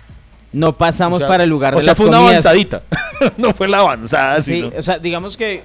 No 0.52 0.78
pasamos 0.78 1.17
O 1.17 1.19
sea, 1.19 1.28
para 1.28 1.43
el 1.43 1.49
lugar 1.49 1.73
o 1.75 1.78
de 1.78 1.84
sea, 1.84 1.91
las 1.91 1.97
fue 1.97 2.08
una 2.08 2.17
comidas. 2.17 2.45
avanzadita. 2.45 2.84
no 3.38 3.54
fue 3.54 3.67
la 3.67 3.80
avanzada, 3.80 4.41
Sí, 4.41 4.62
sino. 4.62 4.71
o 4.78 4.82
sea, 4.82 4.97
digamos 4.99 5.38
que 5.38 5.63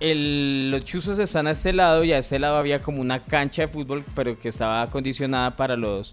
el- 0.00 0.70
los 0.70 0.84
chuzos 0.84 1.18
están 1.18 1.46
a 1.46 1.52
este 1.52 1.72
lado 1.72 2.04
y 2.04 2.12
a 2.12 2.18
este 2.18 2.38
lado 2.38 2.56
había 2.56 2.80
como 2.82 3.00
una 3.00 3.24
cancha 3.24 3.62
de 3.62 3.68
fútbol, 3.68 4.04
pero 4.14 4.38
que 4.38 4.48
estaba 4.48 4.82
acondicionada 4.82 5.56
para 5.56 5.76
los, 5.76 6.12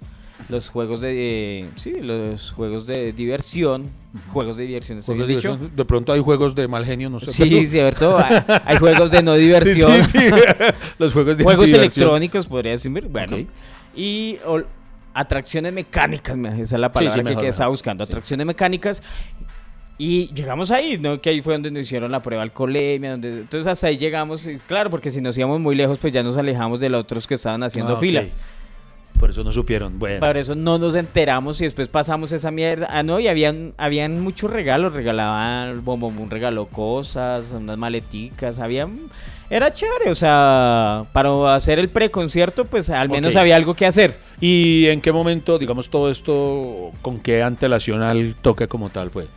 los 0.49 0.69
juegos 0.69 1.01
de 1.01 1.61
eh, 1.61 1.65
sí, 1.75 1.93
los 2.01 2.51
juegos 2.51 2.85
de 2.85 3.13
diversión, 3.13 3.89
juegos 4.31 4.57
de 4.57 4.65
diversión, 4.67 4.99
¿está 4.99 5.07
Juegos 5.13 5.27
de, 5.27 5.35
diversión. 5.35 5.71
Pronto 5.87 6.13
hay 6.13 6.19
juegos 6.21 6.55
de 6.55 6.67
mal 6.67 6.85
genio, 6.85 7.09
no 7.09 7.19
sé. 7.19 7.31
Sí, 7.31 7.49
pero- 7.49 7.65
cierto. 7.65 8.17
Hay, 8.17 8.43
hay 8.65 8.77
juegos 8.77 9.11
de 9.11 9.23
no 9.23 9.33
diversión. 9.35 10.03
sí, 10.03 10.19
sí. 10.19 10.25
Los 10.99 11.13
juegos 11.13 11.37
de 11.37 11.43
Juegos 11.43 11.71
electrónicos, 11.73 12.47
podría 12.47 12.71
decir. 12.73 12.91
Bueno. 13.09 13.37
Y 13.95 14.37
atracciones 15.13 15.71
mecánicas, 15.73 16.35
me- 16.37 16.61
esa 16.61 16.75
es 16.75 16.79
la 16.81 16.91
palabra 16.91 17.23
que- 17.23 17.35
que, 17.37 17.47
estaba 17.47 17.69
buscando. 17.69 18.03
Atracciones 18.03 18.45
mecánicas. 18.45 19.01
Y 19.97 20.27
llegamos 20.33 20.71
ahí, 20.71 20.97
¿no? 20.97 21.21
Que 21.21 21.29
ahí 21.29 21.41
fue 21.41 21.53
donde 21.53 21.71
nos 21.71 21.83
hicieron 21.83 22.11
la 22.11 22.21
prueba 22.21 22.43
alcoholemia. 22.43 23.11
Donde... 23.11 23.29
Entonces 23.29 23.65
hasta 23.65 23.87
ahí 23.87 23.97
llegamos. 23.97 24.45
claro, 24.67 24.89
porque 24.89 25.09
si 25.09 25.21
nos 25.21 25.37
íbamos 25.37 25.61
muy 25.61 25.73
lejos, 25.73 25.97
pues 25.99 26.11
ya 26.11 26.21
nos 26.21 26.37
alejamos 26.37 26.81
de 26.81 26.89
los 26.89 26.99
otros 27.01 27.25
que 27.25 27.35
estaban 27.35 27.63
haciendo 27.63 27.93
Ah, 27.93 27.97
fila. 27.97 28.25
Por 29.19 29.29
eso 29.29 29.43
no 29.43 29.51
supieron. 29.51 29.97
Bueno. 29.97 30.19
Por 30.19 30.37
eso 30.37 30.55
no 30.55 30.77
nos 30.77 30.95
enteramos 30.95 31.61
y 31.61 31.63
después 31.63 31.87
pasamos 31.87 32.31
esa 32.31 32.51
mierda. 32.51 32.87
Ah, 32.89 33.03
no, 33.03 33.19
y 33.19 33.27
habían, 33.27 33.73
habían 33.77 34.19
muchos 34.21 34.51
regalos. 34.51 34.93
Regalaban, 34.93 35.83
Bombomún 35.83 36.29
regaló 36.29 36.67
cosas, 36.67 37.51
unas 37.51 37.77
maleticas, 37.77 38.59
habían... 38.59 39.07
Era 39.47 39.71
chévere, 39.71 40.09
o 40.09 40.15
sea, 40.15 41.05
para 41.13 41.53
hacer 41.53 41.77
el 41.77 41.89
preconcierto, 41.89 42.65
pues 42.65 42.89
al 42.89 43.09
menos 43.09 43.35
había 43.35 43.55
algo 43.55 43.75
que 43.75 43.85
hacer. 43.85 44.17
¿Y 44.41 44.87
en 44.87 45.01
qué 45.01 45.11
momento, 45.11 45.59
digamos, 45.59 45.89
todo 45.89 46.09
esto, 46.09 46.91
con 47.03 47.19
qué 47.19 47.43
antelación 47.43 48.01
al 48.01 48.35
toque 48.41 48.67
como 48.67 48.89
tal 48.89 49.11
fue? 49.11 49.27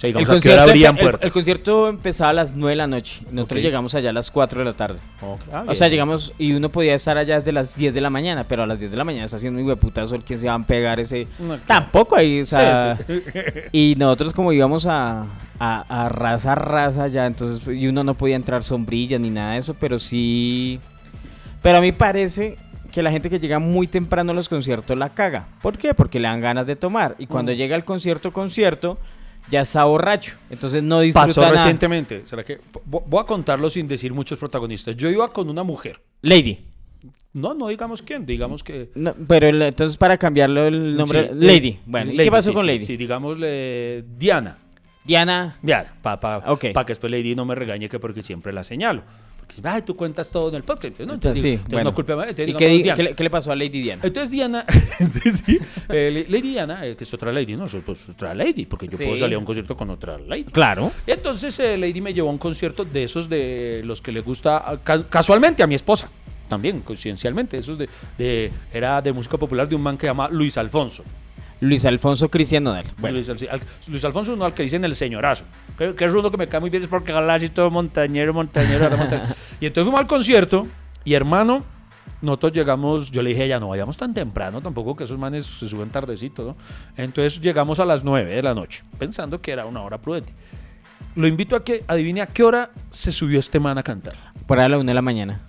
O 0.00 0.02
sea, 0.02 0.08
digamos, 0.08 0.30
¿a 0.30 0.40
qué 0.40 0.52
hora 0.54 0.62
abrían 0.62 0.96
el- 0.96 1.02
puertas? 1.02 1.26
el 1.26 1.30
concierto 1.32 1.88
empezaba 1.88 2.30
a 2.30 2.32
las 2.32 2.56
9 2.56 2.70
de 2.70 2.76
la 2.76 2.86
noche. 2.86 3.20
Nosotros 3.30 3.60
llegamos 3.60 3.94
allá 3.94 4.08
a 4.08 4.12
las 4.14 4.30
4 4.30 4.60
de 4.60 4.64
la 4.64 4.72
tarde. 4.72 4.98
Ah, 5.52 5.64
O 5.66 5.74
sea, 5.74 5.88
llegamos 5.88 6.32
y 6.38 6.54
uno 6.54 6.70
podía 6.70 6.94
estar 6.94 7.18
allá 7.18 7.34
desde 7.34 7.52
las 7.52 7.76
10 7.76 7.92
de 7.92 8.00
la 8.00 8.08
mañana, 8.08 8.44
pero 8.48 8.62
a 8.62 8.66
las 8.66 8.78
10 8.78 8.90
de 8.90 8.96
la 8.96 9.04
mañana 9.04 9.26
está 9.26 9.36
haciendo 9.36 9.60
un 9.60 9.66
hueputa 9.66 10.06
sol 10.06 10.24
que 10.24 10.38
se 10.38 10.46
van 10.46 10.62
a 10.62 10.66
pegar 10.66 11.00
ese... 11.00 11.26
No, 11.38 11.48
claro. 11.48 11.62
Tampoco 11.66 12.16
ahí, 12.16 12.40
o 12.40 12.46
sea... 12.46 12.96
Sí, 13.06 13.22
sí. 13.32 13.40
Y 13.72 13.94
nosotros 13.98 14.32
como 14.32 14.54
íbamos 14.54 14.86
a, 14.86 15.26
a, 15.58 16.04
a 16.04 16.08
raza, 16.08 16.54
raza 16.54 17.08
ya, 17.08 17.26
entonces, 17.26 17.68
y 17.68 17.86
uno 17.86 18.02
no 18.02 18.14
podía 18.14 18.36
entrar 18.36 18.64
sombrilla 18.64 19.18
ni 19.18 19.28
nada 19.28 19.52
de 19.52 19.58
eso, 19.58 19.74
pero 19.74 19.98
sí... 19.98 20.80
Pero 21.60 21.76
a 21.76 21.80
mí 21.82 21.92
parece 21.92 22.56
que 22.90 23.02
la 23.02 23.10
gente 23.10 23.28
que 23.28 23.38
llega 23.38 23.58
muy 23.58 23.86
temprano 23.86 24.32
a 24.32 24.34
los 24.34 24.48
conciertos 24.48 24.96
la 24.98 25.10
caga. 25.10 25.48
¿Por 25.60 25.76
qué? 25.76 25.92
Porque 25.92 26.18
le 26.18 26.26
dan 26.26 26.40
ganas 26.40 26.66
de 26.66 26.74
tomar. 26.74 27.16
Y 27.18 27.26
cuando 27.26 27.52
Mm. 27.52 27.54
llega 27.56 27.76
el 27.76 27.84
concierto, 27.84 28.32
concierto, 28.32 28.96
ya 29.48 29.60
está 29.62 29.84
borracho. 29.84 30.34
Entonces 30.50 30.82
no 30.82 31.00
disfruta 31.00 31.26
Pasó 31.28 31.40
nada. 31.42 31.52
recientemente. 31.52 32.22
¿Será 32.26 32.44
que? 32.44 32.60
vo- 32.88 33.02
Voy 33.06 33.20
a 33.22 33.24
contarlo 33.24 33.70
sin 33.70 33.86
decir 33.88 34.12
muchos 34.12 34.38
protagonistas. 34.38 34.96
Yo 34.96 35.08
iba 35.08 35.28
con 35.32 35.48
una 35.48 35.62
mujer. 35.62 36.00
Lady. 36.22 36.58
No, 37.32 37.54
no 37.54 37.68
digamos 37.68 38.02
quién, 38.02 38.26
digamos 38.26 38.64
que... 38.64 38.90
No, 38.96 39.14
pero 39.28 39.46
el- 39.48 39.62
entonces 39.62 39.96
para 39.96 40.18
cambiarlo 40.18 40.66
el 40.66 40.96
nombre... 40.96 41.28
Sí, 41.28 41.34
Lady. 41.46 41.78
Bueno, 41.86 42.10
¿y 42.10 42.16
Lady, 42.16 42.26
qué 42.26 42.30
pasó 42.32 42.50
sí, 42.50 42.54
con 42.54 42.62
sí, 42.64 42.66
Lady? 42.68 42.84
Sí, 42.84 42.96
digámosle 42.96 44.04
Diana. 44.18 44.58
Diana. 45.04 45.56
Diana, 45.62 45.94
para 46.02 46.20
pa, 46.20 46.38
Ok. 46.52 46.66
pa 46.74 46.84
que 46.84 46.90
después 46.90 47.10
Lady 47.10 47.34
no 47.36 47.44
me 47.44 47.54
regañe 47.54 47.88
que 47.88 47.98
porque 48.00 48.22
siempre 48.24 48.52
la 48.52 48.64
señalo. 48.64 49.02
Ay, 49.64 49.82
tú 49.82 49.96
cuentas 49.96 50.28
todo 50.30 50.48
en 50.50 50.54
el 50.56 50.62
podcast. 50.62 50.98
¿no? 51.00 51.14
Entonces, 51.14 51.42
sí, 51.42 51.60
bueno. 51.68 51.90
no 51.90 51.94
culpe 51.94 52.12
a 52.12 52.16
mí, 52.16 52.22
entonces 52.22 52.44
¿Y 52.48 52.52
digamos 52.76 52.96
qué, 52.96 53.02
le, 53.02 53.14
qué 53.14 53.22
le 53.24 53.30
pasó 53.30 53.52
a 53.52 53.56
Lady 53.56 53.82
Diana? 53.82 54.02
Entonces 54.04 54.30
Diana, 54.30 54.64
sí, 54.98 55.30
sí, 55.32 55.58
eh, 55.88 56.26
Lady 56.28 56.50
Diana, 56.50 56.86
eh, 56.86 56.96
que 56.96 57.04
es 57.04 57.14
otra 57.14 57.32
Lady, 57.32 57.56
no, 57.56 57.66
es 57.66 57.76
pues, 57.84 58.08
otra 58.08 58.34
Lady, 58.34 58.66
porque 58.66 58.86
yo 58.88 58.96
Sí. 58.96 59.04
puedo 59.04 59.16
salir 59.16 59.36
a 59.36 59.38
un 59.38 59.44
concierto 59.44 59.76
con 59.76 59.90
otra 59.90 60.18
Lady. 60.18 60.44
Claro. 60.44 60.90
Y 61.06 61.12
entonces 61.12 61.58
eh, 61.60 61.76
Lady 61.76 62.00
me 62.00 62.12
llevó 62.14 62.28
a 62.28 62.32
un 62.32 62.38
concierto 62.38 62.84
de 62.84 63.04
esos 63.04 63.28
de 63.28 63.82
los 63.84 64.00
que 64.02 64.12
le 64.12 64.20
gusta 64.20 64.58
ah, 64.58 64.78
ca- 64.82 65.06
casualmente 65.08 65.62
a 65.62 65.66
mi 65.66 65.74
esposa. 65.74 66.10
También, 66.48 66.80
coincidencialmente, 66.80 67.56
esos 67.58 67.78
de, 67.78 67.88
de- 68.18 68.50
era 68.72 69.00
de 69.00 69.12
música 69.12 69.38
popular 69.38 69.68
de 69.68 69.76
un 69.76 69.82
man 69.82 69.96
que 69.96 70.02
se 70.02 70.06
llama 70.08 70.28
Luis 70.28 70.56
Alfonso. 70.58 71.04
Luis 71.60 71.84
Alfonso 71.84 72.28
Cristian 72.30 72.64
Nodal. 72.64 72.84
Bueno. 72.98 73.16
Luis, 73.16 73.28
Al- 73.28 73.60
Luis 73.88 74.04
Alfonso 74.04 74.32
uno 74.32 74.44
al 74.44 74.54
que 74.54 74.62
dicen 74.62 74.84
el 74.84 74.96
señorazo. 74.96 75.44
Que, 75.76 75.94
que 75.94 76.04
es 76.06 76.12
uno 76.14 76.30
que 76.30 76.36
me 76.38 76.48
cae 76.48 76.60
muy 76.60 76.70
bien, 76.70 76.82
es 76.82 76.88
porque 76.88 77.12
habla 77.12 77.34
así 77.34 77.48
todo 77.50 77.70
montañero, 77.70 78.32
montañero, 78.32 78.84
ahora 78.84 78.96
montañero. 78.96 79.28
Y 79.60 79.66
entonces 79.66 79.84
fuimos 79.84 80.00
al 80.00 80.06
concierto 80.06 80.66
y 81.04 81.14
hermano, 81.14 81.64
nosotros 82.22 82.52
llegamos, 82.52 83.10
yo 83.10 83.22
le 83.22 83.30
dije 83.30 83.42
a 83.42 83.44
ella, 83.44 83.60
no 83.60 83.68
vayamos 83.68 83.96
tan 83.98 84.12
temprano 84.14 84.60
tampoco, 84.62 84.96
que 84.96 85.04
esos 85.04 85.18
manes 85.18 85.44
se 85.44 85.68
suben 85.68 85.90
tardecito, 85.90 86.44
¿no? 86.44 86.56
Entonces 86.96 87.40
llegamos 87.40 87.78
a 87.80 87.84
las 87.84 88.04
9 88.04 88.34
de 88.34 88.42
la 88.42 88.54
noche, 88.54 88.82
pensando 88.98 89.40
que 89.40 89.52
era 89.52 89.66
una 89.66 89.82
hora 89.82 89.98
prudente. 89.98 90.32
lo 91.14 91.26
invito 91.26 91.56
a 91.56 91.64
que 91.64 91.84
adivine 91.88 92.20
a 92.22 92.26
qué 92.26 92.42
hora 92.42 92.70
se 92.90 93.12
subió 93.12 93.38
este 93.40 93.58
man 93.60 93.76
a 93.78 93.82
cantar. 93.82 94.14
Por 94.46 94.58
ahí 94.58 94.64
a 94.66 94.68
la 94.70 94.78
una 94.78 94.90
de 94.90 94.94
la 94.94 95.02
mañana. 95.02 95.40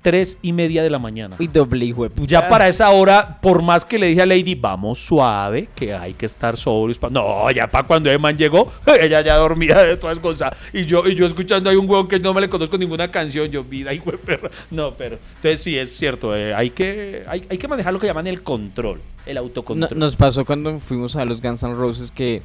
Tres 0.00 0.38
y 0.42 0.52
media 0.52 0.82
de 0.84 0.90
la 0.90 1.00
mañana. 1.00 1.34
Uy, 1.40 1.48
doble 1.48 1.84
hijo. 1.84 2.06
Ya 2.24 2.48
para 2.48 2.68
esa 2.68 2.88
hora, 2.90 3.40
por 3.42 3.62
más 3.62 3.84
que 3.84 3.98
le 3.98 4.06
dije 4.06 4.22
a 4.22 4.26
Lady, 4.26 4.54
vamos 4.54 5.00
suave, 5.00 5.68
que 5.74 5.92
hay 5.92 6.14
que 6.14 6.24
estar 6.24 6.56
sobrios. 6.56 6.98
pa-". 6.98 7.10
No, 7.10 7.50
ya 7.50 7.66
para 7.66 7.84
cuando 7.86 8.08
el 8.10 8.20
man 8.20 8.38
llegó, 8.38 8.70
ella 9.00 9.20
ya 9.22 9.34
dormía 9.34 9.76
de 9.78 9.96
todas 9.96 10.18
cosas. 10.20 10.52
Y 10.72 10.84
yo, 10.84 11.04
y 11.06 11.16
yo 11.16 11.26
escuchando 11.26 11.68
ahí 11.68 11.76
un 11.76 11.88
huevón 11.90 12.06
que 12.06 12.20
no 12.20 12.32
me 12.32 12.40
le 12.40 12.48
conozco 12.48 12.78
ninguna 12.78 13.10
canción. 13.10 13.48
Yo, 13.50 13.64
vida, 13.64 13.92
hijo 13.92 14.12
de 14.12 14.18
perra. 14.18 14.50
No, 14.70 14.94
pero. 14.96 15.18
Entonces 15.36 15.60
sí, 15.62 15.76
es 15.76 15.96
cierto. 15.96 16.34
eh, 16.36 16.54
hay, 16.54 16.70
que, 16.70 17.24
hay, 17.26 17.44
hay 17.50 17.58
que 17.58 17.66
manejar 17.66 17.92
lo 17.92 17.98
que 17.98 18.06
llaman 18.06 18.28
el 18.28 18.42
control, 18.44 19.00
el 19.26 19.34
No- 19.34 19.40
autocontrol. 19.40 19.98
nos 19.98 20.14
pasó 20.14 20.44
cuando 20.44 20.78
fuimos 20.78 21.16
a 21.16 21.24
los 21.24 21.42
Guns 21.42 21.64
N' 21.64 21.74
Roses 21.74 22.12
que 22.12 22.40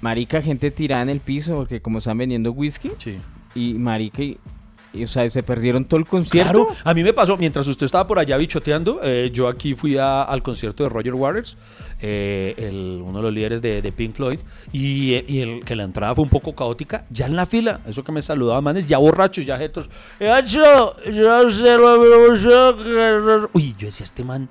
marica 0.00 0.40
gente 0.42 0.70
tirada 0.70 1.02
en 1.02 1.10
el 1.10 1.20
piso 1.20 1.54
porque 1.56 1.80
como 1.80 1.98
están 1.98 2.16
vendiendo 2.18 2.52
whisky 2.52 2.90
Sí. 2.98 3.18
y 3.54 3.74
marica 3.74 4.22
y, 4.22 4.38
o 5.02 5.06
sea 5.08 5.28
se 5.28 5.42
perdieron 5.42 5.84
todo 5.86 5.98
el 5.98 6.06
concierto 6.06 6.68
a 6.84 6.94
mí 6.94 7.02
me 7.02 7.12
pasó, 7.12 7.36
mientras 7.36 7.66
usted 7.66 7.86
estaba 7.86 8.06
por 8.06 8.18
allá 8.18 8.36
bichoteando, 8.36 9.00
eh, 9.02 9.30
yo 9.32 9.48
aquí 9.48 9.74
fui 9.74 9.98
a- 9.98 10.22
al 10.22 10.42
concierto 10.42 10.82
de 10.84 10.88
Roger 10.90 11.14
Waters, 11.14 11.56
eh, 12.00 12.54
el- 12.58 13.00
uno 13.04 13.18
de 13.18 13.22
los 13.22 13.32
líderes 13.32 13.62
de, 13.62 13.92
Pink 13.92 14.14
Floyd, 14.14 14.38
y, 14.72 15.14
eh, 15.14 15.24
y 15.26 15.40
el, 15.40 15.64
que 15.64 15.74
la 15.76 15.84
entrada 15.84 16.14
fue 16.14 16.24
un 16.24 16.30
poco 16.30 16.54
caótica, 16.54 17.04
ya 17.10 17.26
en 17.26 17.36
la 17.36 17.46
fila, 17.46 17.80
eso 17.86 18.04
que 18.04 18.12
me 18.12 18.22
saludaban 18.22 18.62
manes, 18.64 18.86
ya 18.86 18.98
borrachos, 18.98 19.44
ya 19.46 19.56
jetos. 19.58 19.88
"Eh, 20.20 20.30
Ancho, 20.30 20.94
yo 21.10 21.50
sé 21.50 21.76
lo 21.76 21.98
mismo, 22.00 23.48
Uy, 23.52 23.74
yo 23.78 23.86
decía, 23.86 24.04
este 24.04 24.24
man 24.24 24.48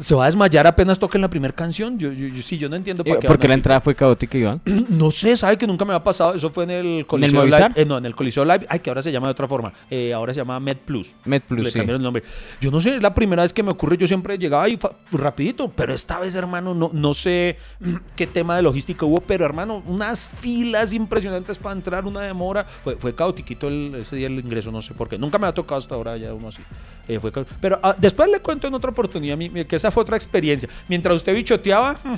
se 0.00 0.14
va 0.14 0.24
a 0.24 0.26
desmayar 0.26 0.66
apenas 0.66 0.98
toquen 0.98 1.20
la 1.20 1.28
primera 1.28 1.54
canción. 1.54 1.98
Yo, 1.98 2.10
yo, 2.12 2.26
yo- 2.28 2.42
sí, 2.42 2.58
yo 2.58 2.68
no 2.68 2.76
entiendo 2.76 3.02
Eh, 3.06 3.10
para 3.10 3.20
qué. 3.20 3.28
porque 3.28 3.46
van 3.46 3.50
la 3.50 3.54
entrada 3.54 3.80
fue 3.80 3.94
caótica 3.94 4.36
Iván 4.36 4.60
No 4.88 5.10
sé, 5.10 5.36
sabe 5.36 5.56
que 5.56 5.66
nunca 5.66 5.84
me 5.84 5.94
ha 5.94 6.02
pasado. 6.02 6.34
Eso 6.34 6.50
fue 6.50 6.64
en 6.64 6.70
el 6.70 7.06
Coliseo? 7.06 7.44
Live. 7.44 7.70
eh, 7.76 7.84
no, 7.84 7.98
en 7.98 8.06
el 8.06 8.14
Coliseo 8.16 8.44
Live. 8.44 8.66
Ay, 8.68 8.80
que 8.80 8.90
ahora 8.90 9.02
se 9.02 9.12
llama 9.12 9.28
de 9.28 9.32
otra 9.32 9.46
forma. 9.46 9.72
Eh, 9.90 10.12
ahora 10.12 10.34
se 10.34 10.38
llama 10.40 10.58
Med 10.60 10.78
Plus. 10.78 11.14
Med 11.24 11.42
Plus, 11.42 11.64
Le 11.64 11.70
sí. 11.70 11.78
cambiaron 11.78 12.00
el 12.00 12.04
nombre. 12.04 12.22
Yo 12.60 12.70
no 12.70 12.80
sé, 12.80 12.96
es 12.96 13.02
la 13.02 13.14
primera 13.14 13.42
vez 13.42 13.52
que 13.52 13.62
me 13.62 13.70
ocurre. 13.70 13.96
Yo 13.96 14.06
siempre 14.08 14.36
llegaba 14.38 14.64
ahí 14.64 14.76
fa- 14.76 14.92
rapidito. 15.12 15.68
Pero 15.74 15.94
esta 15.94 16.18
vez, 16.18 16.34
hermano, 16.34 16.74
no, 16.74 16.90
no 16.92 17.14
sé 17.14 17.56
qué 18.16 18.26
tema 18.26 18.56
de 18.56 18.62
logística 18.62 19.06
hubo. 19.06 19.20
Pero, 19.20 19.44
hermano, 19.44 19.82
unas 19.86 20.28
filas 20.28 20.92
impresionantes 20.92 21.58
para 21.58 21.74
entrar, 21.76 22.04
una 22.06 22.20
demora. 22.22 22.64
Fue, 22.64 22.96
fue 22.96 23.14
caotiquito 23.14 23.68
el, 23.68 23.94
ese 24.00 24.16
día 24.16 24.26
el 24.26 24.38
ingreso, 24.40 24.72
no 24.72 24.82
sé 24.82 24.94
por 24.94 25.08
qué. 25.08 25.18
Nunca 25.18 25.38
me 25.38 25.46
ha 25.46 25.52
tocado 25.54 25.78
hasta 25.78 25.94
ahora 25.94 26.16
ya 26.16 26.34
uno 26.34 26.48
así. 26.48 26.62
Eh, 27.06 27.18
fue 27.20 27.32
pero 27.60 27.78
ah, 27.82 27.94
después 27.98 28.28
le 28.30 28.40
cuento 28.40 28.66
en 28.66 28.74
otra 28.74 28.90
oportunidad 28.90 29.27
mi- 29.36 29.50
mi- 29.50 29.64
que 29.64 29.76
esa 29.76 29.90
fue 29.90 30.02
otra 30.02 30.16
experiencia. 30.16 30.68
Mientras 30.88 31.16
usted 31.16 31.34
bichoteaba, 31.34 31.94
mm, 32.04 32.14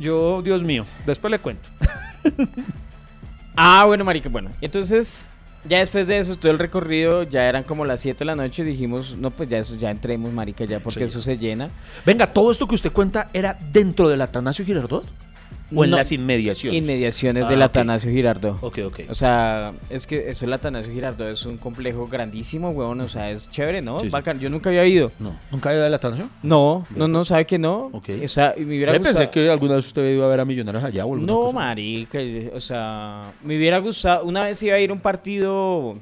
yo, 0.00 0.42
Dios 0.42 0.62
mío, 0.62 0.84
después 1.06 1.30
le 1.30 1.38
cuento. 1.38 1.68
ah 3.56 3.84
bueno 3.86 4.04
marica 4.04 4.28
bueno 4.28 4.50
entonces 4.60 5.30
ya 5.68 5.78
después 5.78 6.06
de 6.06 6.18
eso 6.18 6.36
todo 6.36 6.52
el 6.52 6.58
recorrido 6.58 7.24
ya 7.24 7.48
eran 7.48 7.64
como 7.64 7.84
las 7.84 8.00
7 8.00 8.20
de 8.20 8.24
la 8.26 8.36
noche 8.36 8.62
y 8.62 8.66
dijimos 8.66 9.16
no 9.16 9.30
pues 9.30 9.48
ya 9.48 9.58
eso 9.58 9.76
ya 9.76 9.90
entremos 9.90 10.32
marica 10.32 10.64
ya 10.64 10.78
porque 10.80 11.00
Sí. 11.00 11.04
eso 11.06 11.22
se 11.22 11.36
llena 11.36 11.70
Venga, 12.06 12.26
¿todo 12.32 12.50
esto 12.52 12.66
que 12.68 12.74
usted 12.76 12.92
cuenta 12.92 13.28
era 13.32 13.58
dentro 13.72 14.08
del 14.08 14.20
Atanasio 14.20 14.64
Girardot? 14.64 15.06
¿O 15.74 15.84
en 15.84 15.90
No. 15.90 15.96
las 15.98 16.12
inmediaciones? 16.12 16.78
inmediaciones 16.78 17.44
Ah, 17.44 17.50
del. 17.50 17.62
Atanasio 17.62 18.10
Girardot 18.10 18.56
Ok, 18.62 18.78
ok. 18.86 19.00
O 19.10 19.14
sea, 19.14 19.72
es 19.90 20.06
que 20.06 20.30
eso 20.30 20.46
el 20.46 20.52
Atanasio 20.52 20.92
Girardot 20.92 21.28
es 21.28 21.44
un 21.44 21.58
complejo 21.58 22.06
grandísimo, 22.08 22.70
weón. 22.70 23.00
O 23.02 23.08
sea, 23.08 23.30
es 23.30 23.50
chévere, 23.50 23.82
¿no? 23.82 24.00
Sí, 24.00 24.06
sí. 24.06 24.10
Bacán. 24.10 24.40
Yo 24.40 24.48
nunca 24.48 24.70
había 24.70 24.86
ido. 24.86 25.12
No, 25.18 25.36
¿Nunca 25.50 25.70
ha 25.70 25.74
ido 25.74 25.84
al 25.84 25.92
Atanasio? 25.92 26.28
No, 26.42 26.86
no, 26.96 27.06
no, 27.08 27.18
pues. 27.18 27.28
sabe 27.28 27.44
que 27.44 27.58
no. 27.58 27.90
Ok. 27.92 28.08
O 28.24 28.28
sea, 28.28 28.54
y 28.56 28.60
me 28.60 28.76
hubiera 28.76 28.92
Yo 28.92 28.98
gustado. 28.98 29.18
pensé 29.18 29.30
que 29.30 29.50
alguna 29.50 29.74
vez 29.76 29.86
usted 29.86 30.02
había 30.02 30.14
ido 30.14 30.24
a 30.24 30.28
ver 30.28 30.40
a 30.40 30.44
Millonarios 30.44 30.84
allá 30.84 31.04
o 31.04 31.12
alguna 31.12 31.32
No, 31.32 31.40
cosa. 31.42 31.54
marica, 31.54 32.18
o 32.54 32.60
sea, 32.60 33.32
me 33.44 33.56
hubiera 33.56 33.78
gustado. 33.78 34.24
Una 34.24 34.44
vez 34.44 34.62
iba 34.62 34.74
a 34.76 34.80
ir 34.80 34.90
a 34.90 34.92
un 34.94 35.00
partido 35.00 35.98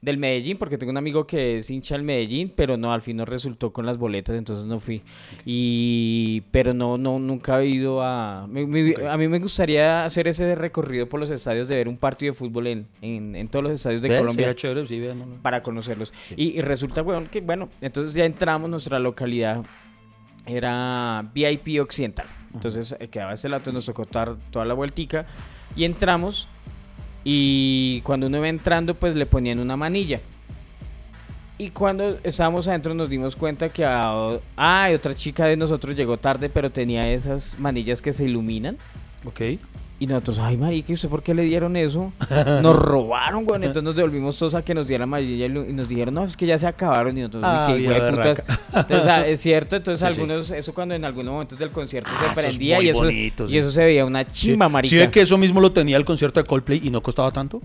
del 0.00 0.18
Medellín, 0.18 0.58
porque 0.58 0.78
tengo 0.78 0.90
un 0.90 0.98
amigo 0.98 1.26
que 1.26 1.58
es 1.58 1.70
hincha 1.70 1.94
del 1.94 2.04
Medellín, 2.04 2.52
pero 2.54 2.76
no, 2.76 2.92
al 2.92 3.02
fin 3.02 3.16
no 3.16 3.24
resultó 3.24 3.72
con 3.72 3.86
las 3.86 3.98
boletas, 3.98 4.36
entonces 4.36 4.64
no 4.66 4.78
fui. 4.78 5.02
Y, 5.44 6.42
pero 6.50 6.74
no, 6.74 6.98
no, 6.98 7.18
nunca 7.18 7.60
he 7.60 7.66
ido 7.66 8.02
a. 8.02 8.46
me-. 8.46 8.94
A 9.08 9.16
mí 9.16 9.28
me 9.28 9.38
gustaría 9.38 10.04
hacer 10.04 10.28
ese 10.28 10.54
recorrido 10.54 11.08
por 11.08 11.18
los 11.18 11.30
estadios 11.30 11.68
de 11.68 11.76
ver 11.76 11.88
un 11.88 11.96
partido 11.96 12.32
de 12.32 12.38
fútbol 12.38 12.66
en, 12.66 12.86
en, 13.02 13.34
en 13.34 13.48
todos 13.48 13.64
los 13.64 13.72
estadios 13.72 14.02
de 14.02 14.10
¿Ve? 14.10 14.18
Colombia 14.18 14.54
chévere, 14.54 14.86
sí, 14.86 15.02
para 15.42 15.62
conocerlos. 15.62 16.12
Y, 16.36 16.58
y 16.58 16.60
resulta, 16.60 17.02
weón, 17.02 17.26
que 17.26 17.40
bueno, 17.40 17.68
entonces 17.80 18.14
ya 18.14 18.24
entramos, 18.24 18.70
nuestra 18.70 18.98
localidad 18.98 19.64
era 20.46 21.28
VIP 21.34 21.80
Occidental. 21.80 22.26
Entonces 22.54 22.96
eh, 22.98 23.08
quedaba 23.08 23.34
ese 23.34 23.48
lado, 23.48 23.72
nos 23.72 23.86
tocó 23.86 24.04
toda 24.04 24.64
la 24.64 24.74
vueltica 24.74 25.26
y 25.74 25.84
entramos 25.84 26.48
y 27.28 28.02
cuando 28.02 28.28
uno 28.28 28.36
iba 28.36 28.48
entrando 28.48 28.94
pues 28.94 29.16
le 29.16 29.26
ponían 29.26 29.58
una 29.58 29.76
manilla. 29.76 30.20
Y 31.58 31.70
cuando 31.70 32.20
estábamos 32.22 32.68
adentro 32.68 32.94
nos 32.94 33.10
dimos 33.10 33.34
cuenta 33.34 33.68
que 33.68 33.84
ah, 33.84 34.88
otra 34.94 35.12
chica 35.12 35.46
de 35.46 35.56
nosotros 35.56 35.96
llegó 35.96 36.18
tarde 36.18 36.48
pero 36.48 36.70
tenía 36.70 37.10
esas 37.10 37.58
manillas 37.58 38.00
que 38.00 38.12
se 38.12 38.26
iluminan. 38.26 38.78
Ok. 39.24 39.40
Y 39.98 40.06
nosotros, 40.06 40.38
ay, 40.40 40.58
marica, 40.58 40.92
¿y 40.92 40.94
usted 40.94 41.08
por 41.08 41.22
qué 41.22 41.32
le 41.32 41.42
dieron 41.42 41.74
eso? 41.74 42.12
Nos 42.62 42.76
robaron, 42.76 43.44
güey. 43.44 43.56
Entonces 43.56 43.82
nos 43.82 43.96
devolvimos 43.96 44.36
todos 44.38 44.54
a 44.54 44.62
que 44.62 44.74
nos 44.74 44.86
dieran 44.86 45.08
amarilla 45.08 45.46
y 45.46 45.72
nos 45.72 45.88
dijeron, 45.88 46.12
no, 46.12 46.24
es 46.24 46.36
que 46.36 46.44
ya 46.44 46.58
se 46.58 46.66
acabaron. 46.66 47.16
Y 47.16 47.22
nosotros, 47.22 47.42
Ah, 47.46 47.68
"Uy, 47.70 47.82
qué 47.82 47.88
de 47.88 47.94
vieja 48.00 48.10
putas". 48.10 48.42
Entonces, 48.74 49.06
ah, 49.06 49.26
es 49.26 49.40
cierto. 49.40 49.76
Entonces, 49.76 50.06
Sí, 50.06 50.14
sí. 50.14 50.20
algunos, 50.20 50.50
eso 50.50 50.74
cuando 50.74 50.94
en 50.94 51.04
algunos 51.06 51.32
momentos 51.32 51.58
del 51.58 51.70
concierto 51.70 52.10
Ah, 52.12 52.18
se 52.18 52.24
eso 52.26 52.40
es 52.40 52.46
prendía 52.46 52.76
muy 52.76 52.86
y 52.86 52.88
eso, 52.90 52.98
bonito, 53.04 53.46
y 53.48 53.56
eso 53.56 53.70
se 53.70 53.84
veía 53.84 54.04
una 54.04 54.26
chimba, 54.26 54.66
Sí. 54.66 54.72
marica. 54.72 54.90
¿Sí 54.90 54.96
ve 54.98 55.10
que 55.10 55.22
eso 55.22 55.38
mismo 55.38 55.62
lo 55.62 55.72
tenía 55.72 55.96
el 55.96 56.04
concierto 56.04 56.40
de 56.40 56.46
Coldplay 56.46 56.82
y 56.84 56.90
no 56.90 57.00
costaba 57.02 57.30
tanto? 57.30 57.62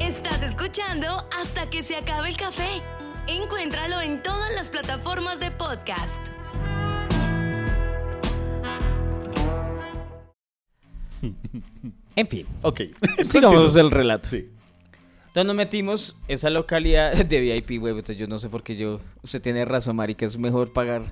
Estás 0.00 0.42
escuchando 0.42 1.26
hasta 1.40 1.68
que 1.70 1.82
se 1.82 1.96
acabe 1.96 2.28
el 2.30 2.36
café. 2.36 2.82
Encuéntralo 3.32 4.02
en 4.02 4.22
todas 4.22 4.52
las 4.54 4.70
plataformas 4.70 5.40
de 5.40 5.50
podcast. 5.52 6.20
En 12.14 12.26
fin, 12.26 12.46
Ok. 12.60 12.80
sigamos 13.24 13.74
el 13.76 13.90
relato. 13.90 14.28
Entonces 14.36 15.46
nos 15.46 15.54
metimos 15.56 16.16
esa 16.28 16.50
localidad 16.50 17.12
de 17.24 17.40
VIP, 17.40 17.80
güey. 17.80 17.92
Entonces 17.94 18.18
yo 18.18 18.26
no 18.26 18.38
sé 18.38 18.50
por 18.50 18.62
qué 18.62 18.76
yo. 18.76 19.00
Usted 19.22 19.40
tiene 19.40 19.64
razón, 19.64 19.96
marica. 19.96 20.26
Es 20.26 20.36
mejor 20.36 20.74
pagar 20.74 21.02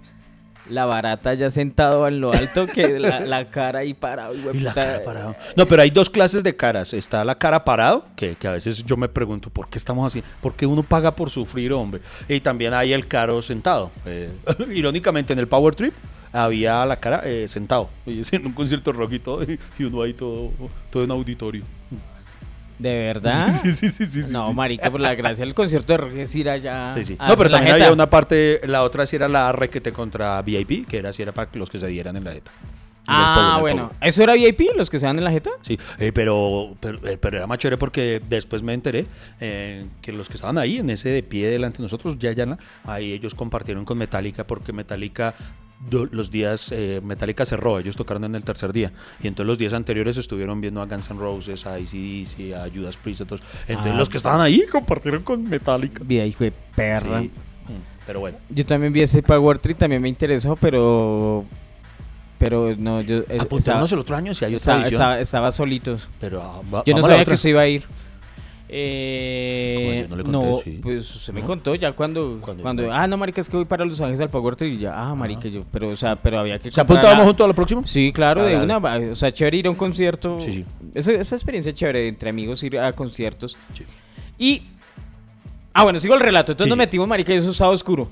la 0.69 0.85
barata 0.85 1.35
ya 1.35 1.51
sentado 1.51 2.07
en 2.07 2.21
lo 2.21 2.33
alto 2.33 2.67
que 2.67 2.99
la, 2.99 3.21
la 3.21 3.51
cara 3.51 3.81
ahí 3.81 3.95
parado. 3.95 4.35
Y 4.53 4.61
la 4.61 4.75
cara 4.75 5.03
parado. 5.05 5.37
No, 5.57 5.67
pero 5.67 5.83
hay 5.83 5.91
dos 5.91 6.11
clases 6.11 6.43
de 6.45 6.55
caras. 6.55 6.95
Está 6.95 7.25
la 7.25 7.37
cara 7.37 7.65
parado, 7.65 8.07
que, 8.17 8.37
que 8.37 8.49
a 8.49 8.53
veces 8.53 8.85
yo 8.85 8.97
me 8.97 9.09
pregunto, 9.09 9.51
¿por 9.51 9.69
qué 9.69 9.79
estamos 9.79 10.07
así? 10.07 10.23
¿Por 10.41 10.55
qué 10.55 10.67
uno 10.67 10.83
paga 10.83 11.15
por 11.15 11.31
sufrir, 11.31 11.73
hombre? 11.73 12.01
Y 12.29 12.41
también 12.41 12.75
hay 12.75 12.93
el 12.93 13.07
caro 13.07 13.41
sentado. 13.43 13.91
Eh, 14.07 14.33
irónicamente, 14.73 15.33
en 15.33 15.39
el 15.39 15.49
Power 15.49 15.75
Trip 15.75 15.95
había 16.33 16.85
la 16.87 16.97
cara 16.99 17.23
eh, 17.25 17.49
sentado. 17.49 17.91
Haciendo 18.07 18.49
un 18.49 18.55
concierto 18.55 18.93
rock 18.93 19.13
y 19.13 19.19
todo, 19.19 19.43
y 19.43 19.59
y 19.79 19.85
uno 19.85 20.03
ahí 20.03 20.15
todo, 20.15 20.51
todo 20.91 21.05
en 21.05 21.11
auditorio. 21.11 21.80
¿De 22.81 22.99
verdad? 22.99 23.49
Sí, 23.49 23.73
sí, 23.73 23.91
sí, 23.91 24.07
sí, 24.07 24.23
sí, 24.23 24.33
no, 24.33 24.49
sí. 24.49 24.55
marica, 24.55 24.91
por 24.91 25.01
la 25.01 25.15
gracia 25.15 25.45
del 25.45 25.55
concierto 25.55 25.93
de 25.93 25.97
rock 25.99 26.13
es 26.15 26.35
ir 26.35 26.49
allá. 26.49 26.91
Sí, 26.93 27.05
sí. 27.05 27.17
No, 27.21 27.37
pero 27.37 27.51
también 27.51 27.75
jeta. 27.75 27.85
había 27.85 27.93
una 27.93 28.09
parte, 28.09 28.61
la 28.65 28.83
otra 28.83 29.07
sí 29.07 29.17
era 29.17 29.29
la 29.29 29.53
requete 29.53 29.93
contra 29.93 30.41
VIP, 30.41 30.89
que 30.89 30.97
era 30.99 31.13
si 31.13 31.23
era 31.23 31.33
para 31.33 31.51
los 31.53 31.69
que 31.69 31.79
se 31.79 31.87
dieran 31.89 32.17
en 32.17 32.25
la 32.25 32.33
jeta. 32.33 32.51
Ah, 33.07 33.59
bueno. 33.61 33.93
¿Eso 34.01 34.23
era 34.23 34.35
VIP, 34.35 34.77
los 34.77 34.89
que 34.89 34.99
se 34.99 35.07
dan 35.07 35.19
en 35.19 35.25
la 35.25 35.31
jeta? 35.31 35.51
Sí, 35.63 35.79
eh, 35.99 36.13
pero, 36.13 36.77
pero, 36.81 37.07
eh, 37.07 37.19
pero 37.19 37.39
era 37.39 37.47
más 37.47 37.59
chévere 37.59 37.77
porque 37.77 38.23
después 38.29 38.63
me 38.63 38.73
enteré 38.73 39.07
eh, 39.41 39.87
que 40.01 40.13
los 40.13 40.29
que 40.29 40.35
estaban 40.35 40.59
ahí, 40.59 40.79
en 40.79 40.89
ese 40.91 41.11
de 41.11 41.23
pie 41.23 41.51
delante 41.51 41.79
de 41.79 41.83
nosotros, 41.83 42.19
ya, 42.19 42.33
ya, 42.33 42.57
ahí 42.85 43.13
ellos 43.13 43.35
compartieron 43.35 43.85
con 43.85 43.99
Metallica 43.99 44.47
porque 44.47 44.73
Metallica, 44.73 45.35
los 45.89 46.31
días, 46.31 46.71
eh, 46.73 47.01
Metallica 47.03 47.45
cerró, 47.47 47.79
ellos 47.79 47.97
tocaron 47.97 48.25
en 48.25 48.35
el 48.35 48.45
tercer 48.45 48.73
día. 48.73 48.93
Y 49.23 49.29
entonces 49.29 49.47
los 49.47 49.59
días 49.59 49.73
anteriores 49.73 50.17
estuvieron 50.17 50.61
viendo 50.61 50.83
a 50.83 50.87
Guns 50.87 51.11
N' 51.11 51.19
Roses, 51.19 51.67
a 51.67 51.75
ACDC, 51.75 52.55
a 52.55 52.69
Judas 52.75 52.97
Priest, 52.97 53.23
todos. 53.27 53.43
Entonces 53.67 53.95
Ah. 53.95 53.97
los 53.97 54.09
que 54.09 54.17
estaban 54.19 54.41
ahí 54.41 54.63
compartieron 54.71 55.23
con 55.23 55.43
Metallica. 55.49 56.03
Vi 56.05 56.19
ahí, 56.21 56.33
fue 56.33 56.53
perra. 56.75 57.23
Sí. 57.23 57.31
Pero 58.07 58.21
bueno. 58.21 58.39
Yo 58.49 58.67
también 58.67 58.93
vi 58.93 59.03
ese 59.03 59.23
Power 59.23 59.59
Trip, 59.59 59.79
también 59.79 60.03
me 60.03 60.09
interesó, 60.09 60.57
pero. 60.57 61.45
Pero 62.39 62.75
no, 62.77 63.03
yo. 63.03 63.19
eh, 63.29 63.39
Apuntémonos 63.39 63.93
el 63.93 63.99
otro 63.99 64.17
año 64.17 64.33
si 64.35 64.45
hay 64.47 64.55
otra 64.55 64.63
estaba, 64.75 64.81
edición. 64.83 65.01
estaba- 65.01 65.21
estaba 65.21 65.53
solitos. 65.53 66.09
Pero 66.19 66.43
ah, 66.43 66.61
va- 66.75 66.83
Yo 66.87 66.95
no 66.97 67.03
sabía 67.03 67.25
que 67.25 67.35
usted 67.35 67.51
iba 67.51 67.61
a 67.61 67.69
ir. 67.69 67.85
Eh, 68.73 69.75
¿Cómo 69.77 70.03
yo 70.03 70.09
no 70.09 70.17
le 70.17 70.25
no, 70.25 70.51
conté? 70.55 70.71
Sí. 70.71 70.79
pues 70.83 71.15
usted 71.17 71.33
me 71.33 71.41
¿No? 71.41 71.47
contó 71.47 71.75
ya 71.75 71.93
cuando, 71.93 72.39
cuando, 72.63 72.93
ah, 72.93 73.07
no, 73.07 73.17
marica, 73.17 73.41
es 73.41 73.49
que 73.51 73.57
voy 73.57 73.65
para 73.67 73.85
Los 73.85 74.01
Ángeles 74.01 74.21
al 74.21 74.31
Power 74.31 74.55
Trip 74.57 74.75
y 74.75 74.79
ya, 74.79 74.93
ah, 74.97 75.15
marica, 75.15 75.49
yo, 75.49 75.65
pero, 75.73 75.89
o 75.89 75.97
sea, 75.97 76.17
pero 76.17 76.39
había 76.39 76.59
que 76.59 76.71
¿Se 76.71 76.81
apuntábamos 76.81 77.25
juntos 77.27 77.45
a 77.45 77.49
la 77.49 77.55
próxima? 77.55 77.83
Sí, 77.85 78.13
claro, 78.13 78.45
de 78.45 78.53
Dale, 78.53 78.65
una, 78.65 78.79
va- 78.79 78.99
o 79.13 79.17
sea, 79.17 79.33
chévere 79.33 79.57
ir 79.59 79.67
a 79.67 79.71
un 79.71 79.77
concierto. 79.77 80.39
Sí, 80.41 80.53
sí. 80.53 80.65
Esa, 80.95 81.13
esa 81.13 81.35
experiencia 81.35 81.73
chévere 81.73 82.09
entre 82.09 82.31
amigos 82.31 82.63
ir 82.63 82.79
a 82.79 82.93
conciertos. 82.93 83.57
Sí. 83.75 83.85
Y, 84.39 84.63
ah, 85.73 85.83
bueno, 85.83 85.99
sigo 86.01 86.15
el 86.15 86.21
relato. 86.21 86.53
Entonces 86.53 86.67
Sí, 86.67 86.71
nos 86.71 86.79
metimos, 86.79 87.09
marica, 87.09 87.33
y 87.35 87.37
eso 87.37 87.51
estaba 87.51 87.71
oscuro. 87.73 88.09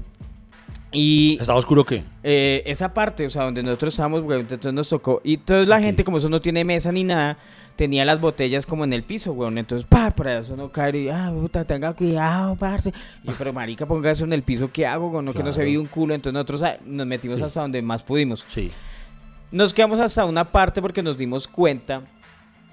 Y 0.90 1.36
¿Estaba 1.38 1.58
oscuro 1.58 1.84
qué? 1.84 2.02
eh, 2.22 2.62
esa 2.64 2.94
parte, 2.94 3.26
o 3.26 3.30
sea, 3.30 3.44
donde 3.44 3.62
nosotros 3.62 3.92
estábamos, 3.92 4.22
entonces 4.40 4.72
nos 4.72 4.88
tocó. 4.88 5.20
Y 5.22 5.34
entonces 5.34 5.68
la 5.68 5.80
gente, 5.80 6.02
como 6.02 6.16
eso 6.16 6.30
no 6.30 6.40
tiene 6.40 6.64
mesa 6.64 6.90
ni 6.90 7.04
nada, 7.04 7.36
tenía 7.78 8.04
las 8.04 8.20
botellas 8.20 8.66
como 8.66 8.82
en 8.82 8.92
el 8.92 9.04
piso, 9.04 9.32
weón. 9.32 9.56
Entonces, 9.56 9.86
pa, 9.88 10.10
para 10.10 10.40
eso 10.40 10.56
no 10.56 10.72
caer 10.72 10.96
y, 10.96 11.08
ah, 11.10 11.30
puta, 11.32 11.64
tenga 11.64 11.92
cuidado, 11.92 12.56
parce. 12.56 12.92
Y 13.22 13.28
yo, 13.28 13.34
pero 13.38 13.52
marica, 13.52 13.86
ponga 13.86 14.10
eso 14.10 14.24
en 14.24 14.32
el 14.32 14.42
piso, 14.42 14.68
¿qué 14.72 14.84
hago? 14.84 15.08
weón? 15.08 15.24
No, 15.24 15.32
que 15.32 15.44
no 15.44 15.52
se 15.52 15.62
vio 15.64 15.80
un 15.80 15.86
culo. 15.86 16.12
Entonces 16.12 16.34
nosotros 16.34 16.64
ah, 16.64 16.76
nos 16.84 17.06
metimos 17.06 17.38
Sí. 17.38 17.44
hasta 17.44 17.60
donde 17.60 17.80
más 17.80 18.02
pudimos. 18.02 18.44
Sí. 18.48 18.72
Nos 19.52 19.72
quedamos 19.72 20.00
hasta 20.00 20.24
una 20.24 20.50
parte 20.50 20.82
porque 20.82 21.04
nos 21.04 21.16
dimos 21.16 21.46
cuenta 21.46 22.02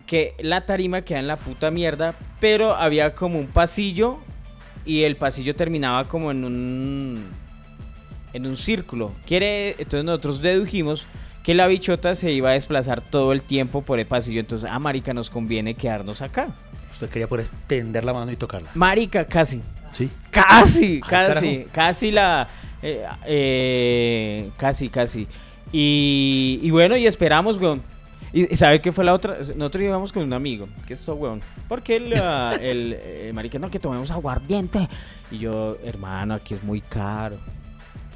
que 0.08 0.34
la 0.40 0.66
tarima 0.66 1.04
queda 1.04 1.20
en 1.20 1.28
la 1.28 1.38
puta 1.38 1.70
mierda, 1.70 2.16
pero 2.40 2.74
había 2.76 3.14
como 3.14 3.38
un 3.38 3.48
pasillo 3.48 4.18
y 4.86 5.04
el 5.04 5.18
pasillo 5.18 5.56
terminaba 5.56 6.08
como 6.08 6.32
en 6.32 6.44
un 6.44 7.24
en 8.34 8.46
un 8.48 8.58
círculo. 8.58 9.12
Quiere, 9.28 9.72
entonces 9.78 10.04
nosotros 10.04 10.42
dedujimos 10.42 11.06
que 11.46 11.54
la 11.54 11.68
bichota 11.68 12.16
se 12.16 12.32
iba 12.32 12.50
a 12.50 12.54
desplazar 12.54 13.02
todo 13.02 13.32
el 13.32 13.44
tiempo 13.44 13.84
por 13.84 14.00
el 14.00 14.08
pasillo, 14.08 14.40
entonces 14.40 14.68
a 14.68 14.80
marica 14.80 15.14
nos 15.14 15.30
conviene 15.30 15.76
quedarnos 15.76 16.24
acá. 16.24 16.48
Usted 16.92 17.08
quería 17.08 17.28
por 17.28 17.40
extender 17.40 18.04
la 18.04 18.14
mano 18.14 18.32
y 18.32 18.36
tocarla. 18.36 18.72
Marica, 18.74 19.26
casi. 19.26 19.62
Sí. 19.92 20.10
Casi, 20.32 20.86
Ay, 20.86 21.00
casi, 21.02 21.02
carajo. 21.02 21.70
casi 21.72 22.12
la... 22.12 22.48
eh, 22.82 23.06
eh, 23.28 24.50
casi, 24.58 24.90
casi. 24.90 25.28
Y, 25.72 26.62
y 26.64 26.72
bueno, 26.72 26.98
y 26.98 27.06
esperamos, 27.06 27.58
weón. 27.58 27.84
¿Y 28.34 28.48
sabe 28.56 28.82
qué 28.82 28.92
fue 28.92 29.06
la 29.06 29.14
otra? 29.14 29.38
Nosotros 29.56 29.84
íbamos 29.84 30.12
con 30.12 30.24
un 30.24 30.34
amigo, 30.34 30.68
que 30.88 30.94
esto, 30.94 31.14
weón. 31.14 31.42
Porque 31.68 31.98
el, 31.98 32.14
ah, 32.16 32.54
el 32.60 32.98
eh, 33.00 33.32
marica, 33.36 33.60
no, 33.60 33.70
que 33.70 33.78
tomemos 33.78 34.10
aguardiente. 34.10 34.90
Y 35.30 35.38
yo, 35.38 35.78
hermano, 35.86 36.34
aquí 36.34 36.56
es 36.56 36.64
muy 36.64 36.82
caro. 36.82 37.38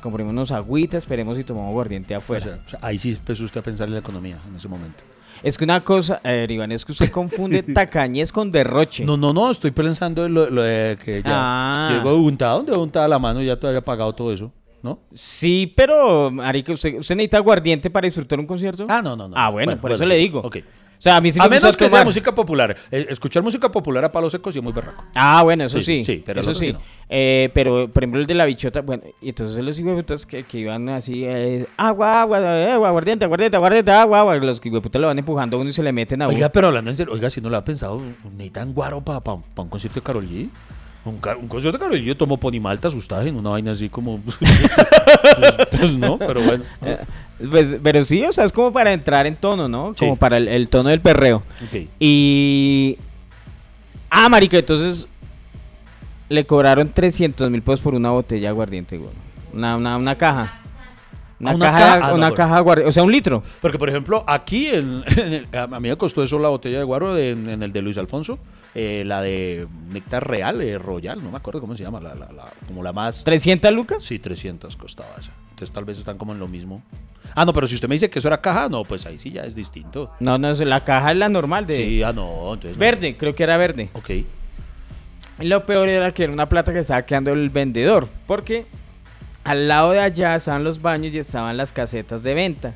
Comprémonos 0.01 0.51
agüita, 0.51 0.97
esperemos 0.97 1.37
y 1.37 1.43
tomamos 1.43 1.69
aguardiente 1.69 2.13
O 2.15 2.17
afuera. 2.17 2.43
sea, 2.43 2.59
o 2.65 2.69
sea, 2.69 2.79
ahí 2.81 2.97
sí 2.97 3.11
empezó 3.11 3.43
usted 3.43 3.59
a 3.59 3.63
pensar 3.63 3.87
en 3.87 3.93
la 3.93 3.99
economía 3.99 4.37
en 4.47 4.55
ese 4.55 4.67
momento. 4.67 5.03
Es 5.41 5.57
que 5.57 5.63
una 5.63 5.81
cosa, 5.83 6.19
eh, 6.23 6.45
Iván, 6.49 6.71
es 6.73 6.83
que 6.83 6.91
usted 6.91 7.09
confunde 7.11 7.63
tacañez 7.73 8.31
con 8.31 8.51
derroche. 8.51 9.05
No, 9.05 9.15
no, 9.15 9.31
no, 9.31 9.49
estoy 9.51 9.71
pensando 9.71 10.25
en 10.25 10.33
lo, 10.33 10.49
lo 10.49 10.63
de 10.63 10.97
que 11.03 11.21
ya. 11.23 11.29
Ah. 11.33 11.89
Llegó 11.93 12.15
untado, 12.15 12.57
¿dónde 12.57 12.73
untaba 12.73 13.07
la 13.07 13.19
mano? 13.19 13.41
Ya 13.41 13.57
te 13.57 13.67
había 13.67 13.81
pagado 13.81 14.13
todo 14.13 14.33
eso, 14.33 14.51
¿no? 14.81 14.99
Sí, 15.13 15.71
pero, 15.75 16.31
marica, 16.31 16.73
¿usted, 16.73 16.97
¿usted 16.99 17.15
necesita 17.15 17.37
aguardiente 17.37 17.89
para 17.89 18.05
disfrutar 18.05 18.39
un 18.39 18.45
concierto? 18.47 18.85
Ah, 18.89 19.01
no, 19.01 19.15
no, 19.15 19.27
no. 19.27 19.35
Ah, 19.37 19.49
bueno, 19.49 19.77
por 19.77 19.91
eso 19.91 20.05
le 20.05 20.15
digo. 20.15 20.39
Ok. 20.41 20.57
O 20.57 21.01
sea, 21.01 21.15
a 21.15 21.21
mí 21.21 21.31
sí 21.31 21.39
a 21.39 21.43
me 21.43 21.47
gusta 21.51 21.61
menos 21.67 21.77
que 21.77 21.89
sea 21.89 22.03
música 22.03 22.35
popular. 22.35 22.75
Eh, 22.91 23.07
escuchar 23.09 23.41
música 23.41 23.71
popular 23.71 24.03
a 24.03 24.11
palo 24.11 24.29
seco 24.29 24.51
sí 24.51 24.59
es 24.59 24.63
muy 24.63 24.73
berraco. 24.73 25.05
Ah, 25.15 25.41
bueno, 25.43 25.63
eso 25.63 25.77
Sí, 25.79 25.99
sí. 25.99 26.03
sí, 26.03 26.23
pero 26.25 26.41
eso 26.41 26.53
sí 26.53 26.65
sí. 26.67 26.73
no. 26.73 26.81
Eh, 27.07 27.49
pero, 27.53 27.87
por 27.87 28.03
ejemplo, 28.03 28.19
el 28.19 28.27
de 28.27 28.33
la 28.33 28.43
bichota, 28.43 28.81
bueno, 28.81 29.03
y 29.21 29.29
entonces 29.29 29.63
los 29.63 29.79
hijueputas 29.79 30.25
que, 30.25 30.43
que 30.43 30.59
iban 30.59 30.89
así, 30.89 31.23
eh, 31.23 31.65
agua, 31.77 32.23
agua, 32.23 32.39
eh, 32.41 32.71
agua, 32.73 32.89
aguardiente, 32.89 33.23
aguardiente, 33.23 33.55
aguardiente, 33.55 33.91
agua, 33.91 34.19
agua, 34.19 34.35
los 34.39 34.59
hijueputas 34.61 35.01
lo 35.01 35.07
van 35.07 35.17
empujando 35.17 35.55
a 35.55 35.61
uno 35.61 35.69
y 35.69 35.73
se 35.73 35.83
le 35.83 35.93
meten 35.93 36.21
a 36.21 36.25
uno. 36.25 36.35
Oiga, 36.35 36.49
pero 36.49 36.67
hablando 36.67 36.91
en 36.91 36.97
serio, 36.97 37.13
oiga, 37.13 37.29
si 37.29 37.39
no 37.39 37.49
lo 37.49 37.55
ha 37.55 37.63
pensado, 37.63 38.01
necesitan 38.33 38.73
guaro 38.73 38.99
para 39.01 39.21
un 39.55 39.69
concierto 39.69 40.01
de 40.01 40.03
Karol 40.03 40.27
G. 40.27 40.49
Un, 41.09 41.19
un 41.41 41.47
concierto 41.47 41.77
de 41.77 41.83
Karol 41.83 41.97
G, 41.99 42.03
yo 42.03 42.17
tomo 42.17 42.37
ponimalta 42.37 42.87
asustada 42.87 43.23
en 43.25 43.35
una 43.35 43.49
vaina 43.51 43.71
así 43.71 43.89
como... 43.89 44.19
pues, 44.21 44.37
pues 45.71 45.97
no, 45.97 46.17
pero 46.17 46.41
bueno. 46.41 46.63
Pues, 47.49 47.77
pero 47.81 48.03
sí, 48.03 48.23
o 48.23 48.31
sea, 48.33 48.45
es 48.45 48.51
como 48.51 48.71
para 48.71 48.93
entrar 48.93 49.25
en 49.27 49.35
tono, 49.35 49.67
¿no? 49.67 49.91
Sí. 49.93 49.99
Como 50.05 50.15
para 50.17 50.37
el, 50.37 50.47
el 50.47 50.69
tono 50.69 50.89
del 50.89 51.01
perreo. 51.01 51.43
Y... 51.99 52.97
Ah, 54.09 54.27
marica, 54.29 54.57
entonces 54.57 55.07
le 56.29 56.45
cobraron 56.45 56.89
300 56.89 57.49
mil 57.49 57.61
pesos 57.61 57.79
por 57.81 57.93
una 57.95 58.11
botella 58.11 58.41
de 58.43 58.47
aguardiente, 58.49 58.97
güey. 58.97 59.11
Una, 59.53 59.77
una, 59.77 59.97
una 59.97 60.15
caja. 60.17 60.61
Una, 61.39 61.51
Ah, 61.51 61.55
una 61.55 61.65
caja, 61.71 61.77
caja. 61.77 62.07
Ah, 62.09 62.13
una 62.13 62.31
caja 62.33 62.57
aguardiente, 62.57 62.89
o 62.89 62.91
sea, 62.91 63.03
un 63.03 63.11
litro. 63.11 63.41
Porque, 63.61 63.77
por 63.79 63.87
ejemplo, 63.89 64.23
aquí, 64.27 64.67
en- 64.67 65.03
en 65.17 65.33
el- 65.33 65.47
a 65.53 65.67
mí 65.79 65.87
me 65.89 65.95
costó 65.95 66.21
eso 66.21 66.37
la 66.37 66.49
botella 66.49 66.79
de 66.79 66.83
guaro 66.83 67.13
de- 67.13 67.29
en, 67.29 67.63
el 67.63 67.71
de 67.71 67.81
Luis 67.81 67.97
Alfonso, 67.97 68.37
eh, 68.75 69.03
la 69.05 69.21
de 69.21 69.67
Néctar 69.91 70.27
Real, 70.27 70.61
eh, 70.61 70.77
Royal, 70.77 71.23
no 71.23 71.31
me 71.31 71.37
acuerdo 71.37 71.59
cómo 71.59 71.75
se 71.75 71.83
llama, 71.83 71.99
la, 71.99 72.15
la- 72.15 72.31
la- 72.31 72.51
como 72.67 72.83
la 72.83 72.93
más... 72.93 73.25
¿300 73.25 73.71
lucas? 73.71 74.03
Sí, 74.03 74.19
300 74.19 74.75
costaba 74.75 75.09
esa. 75.19 75.31
Entonces 75.49 75.71
tal 75.73 75.85
vez 75.85 75.97
están 75.97 76.17
como 76.17 76.33
en 76.33 76.39
lo 76.39 76.47
mismo. 76.47 76.81
Ah, 77.35 77.45
no, 77.45 77.53
pero 77.53 77.67
si 77.67 77.75
usted 77.75 77.87
me 77.87 77.95
dice 77.95 78.09
que 78.09 78.19
eso 78.19 78.27
era 78.27 78.39
caja, 78.41 78.69
no, 78.69 78.83
pues 78.83 79.05
ahí 79.05 79.19
sí 79.19 79.31
ya 79.31 79.43
es 79.43 79.53
distinto. 79.55 80.11
No, 80.19 80.37
no, 80.37 80.51
la 80.53 80.83
caja 80.83 81.11
es 81.11 81.17
la 81.17 81.29
normal 81.29 81.65
de... 81.67 81.75
Sí, 81.75 82.03
ah, 82.03 82.13
no, 82.13 82.53
entonces... 82.53 82.77
no. 82.77 82.79
Verde, 82.79 83.17
creo 83.17 83.35
que 83.35 83.43
era 83.43 83.57
verde. 83.57 83.89
Ok. 83.93 84.09
Lo 85.39 85.65
peor 85.65 85.87
era 85.89 86.11
que 86.13 86.23
era 86.25 86.33
una 86.33 86.49
plata 86.49 86.73
que 86.73 86.79
estaba 86.79 87.01
quedando 87.03 87.31
el 87.31 87.49
vendedor. 87.49 88.07
Porque 88.27 88.65
al 89.43 89.67
lado 89.67 89.91
de 89.91 89.99
allá 89.99 90.35
estaban 90.35 90.63
los 90.63 90.81
baños 90.81 91.13
y 91.13 91.19
estaban 91.19 91.55
las 91.55 91.71
casetas 91.71 92.23
de 92.23 92.33
venta. 92.33 92.73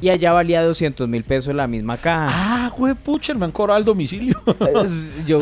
Y 0.00 0.10
allá 0.10 0.32
valía 0.32 0.62
200 0.62 1.08
mil 1.08 1.24
pesos 1.24 1.54
la 1.54 1.66
misma 1.66 1.96
caja. 1.96 2.26
Ah, 2.28 2.72
güey, 2.76 2.92
pucha, 2.94 3.32
el 3.32 3.38
man 3.38 3.50
cobraba 3.50 3.78
al 3.78 3.84
domicilio. 3.84 4.40
Es- 4.84 5.24
Yo, 5.24 5.40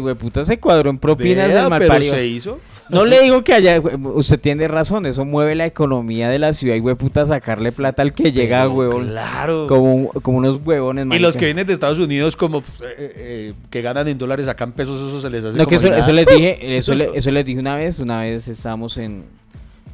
güey 0.00 0.14
puta 0.14 0.44
se 0.44 0.58
cuadró 0.60 0.88
en 0.90 0.98
propinas 0.98 1.48
Vea, 1.48 1.62
del 1.62 1.64
pero 1.64 1.70
malparido. 1.70 2.14
se 2.14 2.26
hizo. 2.26 2.60
No 2.90 3.04
le 3.04 3.20
digo 3.20 3.42
que 3.44 3.52
allá, 3.52 3.76
güey, 3.78 3.96
usted 4.14 4.40
tiene 4.40 4.66
razón, 4.66 5.04
eso 5.04 5.24
mueve 5.26 5.54
la 5.54 5.66
economía 5.66 6.30
de 6.30 6.38
la 6.38 6.52
ciudad 6.54 6.74
y 6.76 6.78
güey 6.78 6.94
puta 6.94 7.26
sacarle 7.26 7.70
plata 7.72 8.00
al 8.02 8.14
que 8.14 8.32
llega, 8.32 8.60
Pero 8.62 8.72
huevón. 8.72 9.08
Claro. 9.08 9.66
Como, 9.66 10.08
como 10.22 10.38
unos 10.38 10.60
huevones, 10.64 11.04
Y 11.04 11.08
los 11.08 11.20
marica. 11.20 11.38
que 11.40 11.44
vienen 11.46 11.66
de 11.66 11.72
Estados 11.74 11.98
Unidos 11.98 12.34
como 12.36 12.62
pues, 12.62 12.80
eh, 12.80 12.86
eh, 13.16 13.54
que 13.68 13.82
ganan 13.82 14.06
en 14.08 14.16
dólares, 14.16 14.46
sacan 14.46 14.72
pesos, 14.72 14.96
eso 15.06 15.20
se 15.20 15.28
les 15.28 15.44
hace 15.44 15.58
No, 15.58 15.64
como 15.66 15.68
que 15.80 15.86
eso, 15.98 16.12
les 16.12 16.26
dije, 16.26 16.58
eso, 16.76 16.92
es- 16.94 16.98
le- 17.00 17.10
eso 17.14 17.30
les 17.30 17.44
dije 17.44 17.58
una 17.60 17.74
vez, 17.76 17.98
una 17.98 18.22
vez 18.22 18.48
estábamos 18.48 18.96
en, 18.96 19.24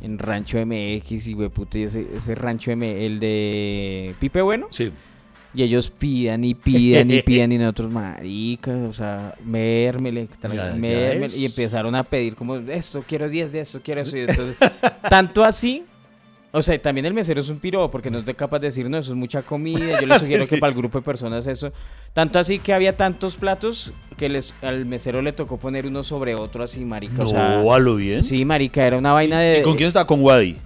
en 0.05 0.19
Rancho 0.19 0.59
MX 0.65 1.27
y 1.29 1.35
puta, 1.49 1.79
y 1.79 1.85
ese, 1.85 2.07
ese 2.15 2.35
Rancho 2.35 2.71
M, 2.71 3.07
el 3.07 3.19
de 3.21 4.15
Pipe 4.21 4.43
Bueno, 4.43 4.67
Sí. 4.71 4.91
y 5.55 5.63
ellos 5.63 5.91
pidan 5.91 6.45
y 6.45 6.55
pidan 6.55 7.11
y 7.11 7.23
pidan 7.23 7.53
y 7.53 7.59
nosotros, 7.59 7.91
maricas, 7.91 8.77
o 8.89 8.93
sea, 8.93 9.35
mérmele, 9.45 10.29
Ya- 10.43 10.75
mérmele, 10.75 11.37
y 11.37 11.45
empezaron 11.47 11.95
a 11.95 12.03
pedir 12.05 12.35
como, 12.35 12.57
esto, 12.57 13.05
quiero 13.07 13.29
10 13.29 13.53
de 13.53 13.61
esto, 13.61 13.81
quiero 13.83 14.01
eso 14.01 14.17
y 14.17 14.21
esto. 14.21 14.43
Tanto 15.09 15.43
así, 15.45 15.85
o 16.57 16.63
sea, 16.63 16.81
también 16.81 17.05
el 17.05 17.13
mesero 17.13 17.41
es 17.41 17.49
un 17.49 17.59
piro 17.59 17.91
porque 17.91 18.11
no 18.13 18.19
es 18.19 18.25
de 18.25 18.33
capaz 18.35 18.61
de 18.61 18.69
decir, 18.69 18.89
no, 18.89 18.97
eso 18.97 19.11
es 19.13 19.19
mucha 19.19 19.43
comida, 19.43 20.01
yo 20.01 20.07
les 20.07 20.19
Sí, 20.19 20.25
sugiero 20.27 20.45
sí. 20.45 20.51
que 20.51 20.59
para 20.59 20.71
el 20.71 20.79
grupo 20.79 20.99
de 20.99 21.05
personas 21.05 21.49
eso. 21.49 21.73
Tanto 22.13 22.39
así 22.39 22.61
que 22.61 22.73
había 22.73 22.97
tantos 22.97 23.35
platos 23.35 23.93
que 24.17 24.29
les, 24.29 24.55
al 24.63 24.87
mesero 24.87 25.21
le 25.21 25.33
tocó 25.33 25.59
poner 25.59 25.85
uno 25.85 26.05
sobre 26.05 26.37
otro 26.37 26.63
así, 26.63 26.85
marica. 26.85 27.15
No, 27.15 27.25
o 27.25 27.27
sea, 27.27 27.59
a 27.61 27.79
lo 27.81 27.97
bien. 27.97 28.23
sí, 28.23 28.45
marica, 28.45 28.87
era 28.87 28.97
una 28.97 29.13
vaina 29.13 29.41
de... 29.41 29.59
¿Y 29.59 29.63
con 29.63 29.77
quién 29.77 29.89
está? 29.89 30.07
Con 30.07 30.23
Wadi. 30.23 30.57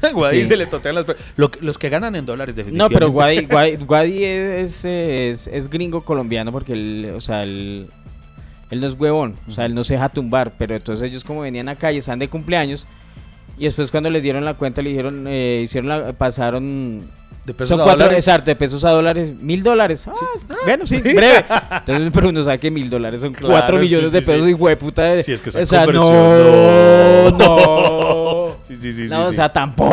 Wadi 0.14 0.42
Sí. 0.42 0.46
se 0.46 0.56
le 0.56 0.66
totean 0.66 0.94
las... 0.94 1.06
Lo 1.34 1.50
los 1.60 1.76
que 1.76 1.88
ganan 1.88 2.14
en 2.14 2.24
dólares, 2.24 2.54
No, 2.54 2.58
definitivamente. 2.58 2.94
pero 2.94 3.10
Guadi, 3.10 3.44
Guadi, 3.46 3.76
Guadi 3.84 4.24
es, 4.24 4.84
es, 4.84 5.48
es 5.48 5.68
gringo 5.68 6.04
colombiano 6.04 6.52
porque 6.52 6.72
él, 6.74 7.12
o 7.16 7.20
sea, 7.20 7.42
él, 7.42 7.88
él 8.70 8.80
no 8.80 8.86
es 8.86 8.94
huevón, 8.94 9.36
o 9.48 9.50
sea, 9.50 9.66
él 9.66 9.74
no 9.74 9.82
se 9.82 9.94
deja 9.94 10.08
tumbar, 10.08 10.52
pero 10.56 10.76
entonces 10.76 11.10
ellos 11.10 11.24
como 11.24 11.40
venían 11.40 11.68
acá 11.68 11.90
y 11.92 11.96
están 11.96 12.20
de 12.20 12.28
cumpleaños 12.28 12.86
y 13.58 13.64
después 13.64 13.90
cuando 13.90 14.10
les 14.10 14.22
dieron 14.22 14.44
la 14.44 14.54
cuenta 14.54 14.82
le 14.82 14.90
dijeron, 14.90 15.24
eh, 15.28 15.62
hicieron 15.64 15.88
la, 15.88 16.12
pasaron, 16.12 17.08
De 17.44 17.52
pesos 17.54 17.70
son 17.70 17.80
a 17.80 17.84
cuatro, 17.84 18.04
dólares. 18.04 18.26
exacto, 18.26 18.50
de 18.50 18.56
pesos 18.56 18.84
a 18.84 18.90
dólares, 18.90 19.32
mil 19.40 19.62
dólares, 19.62 20.06
ah, 20.08 20.12
bueno, 20.64 20.86
sí, 20.86 20.96
breve, 21.02 21.44
entonces 21.70 22.10
pero 22.12 22.28
uno 22.28 22.42
sabe 22.42 22.58
que 22.58 22.70
mil 22.70 22.88
dólares 22.90 23.20
son 23.20 23.32
Claro, 23.32 23.52
cuatro 23.54 23.76
sí, 23.78 23.82
millones 23.84 24.10
sí, 24.10 24.16
de 24.16 24.22
pesos 24.22 24.44
sí. 24.44 24.50
y 24.50 24.54
hueputa 24.54 25.02
de, 25.04 25.22
Sí, 25.22 25.32
es 25.32 25.40
que 25.40 25.48
esa 25.50 25.60
o 25.60 25.66
sea, 25.66 25.84
conversión, 25.84 26.12
no, 26.12 27.30
no. 27.30 27.38
no, 27.38 28.56
Sí, 28.62 28.76
sí, 28.76 28.92
sí. 28.92 29.02
no, 29.02 29.08
sí, 29.08 29.14
o 29.14 29.28
sí. 29.30 29.34
sea, 29.36 29.52
tampoco, 29.52 29.92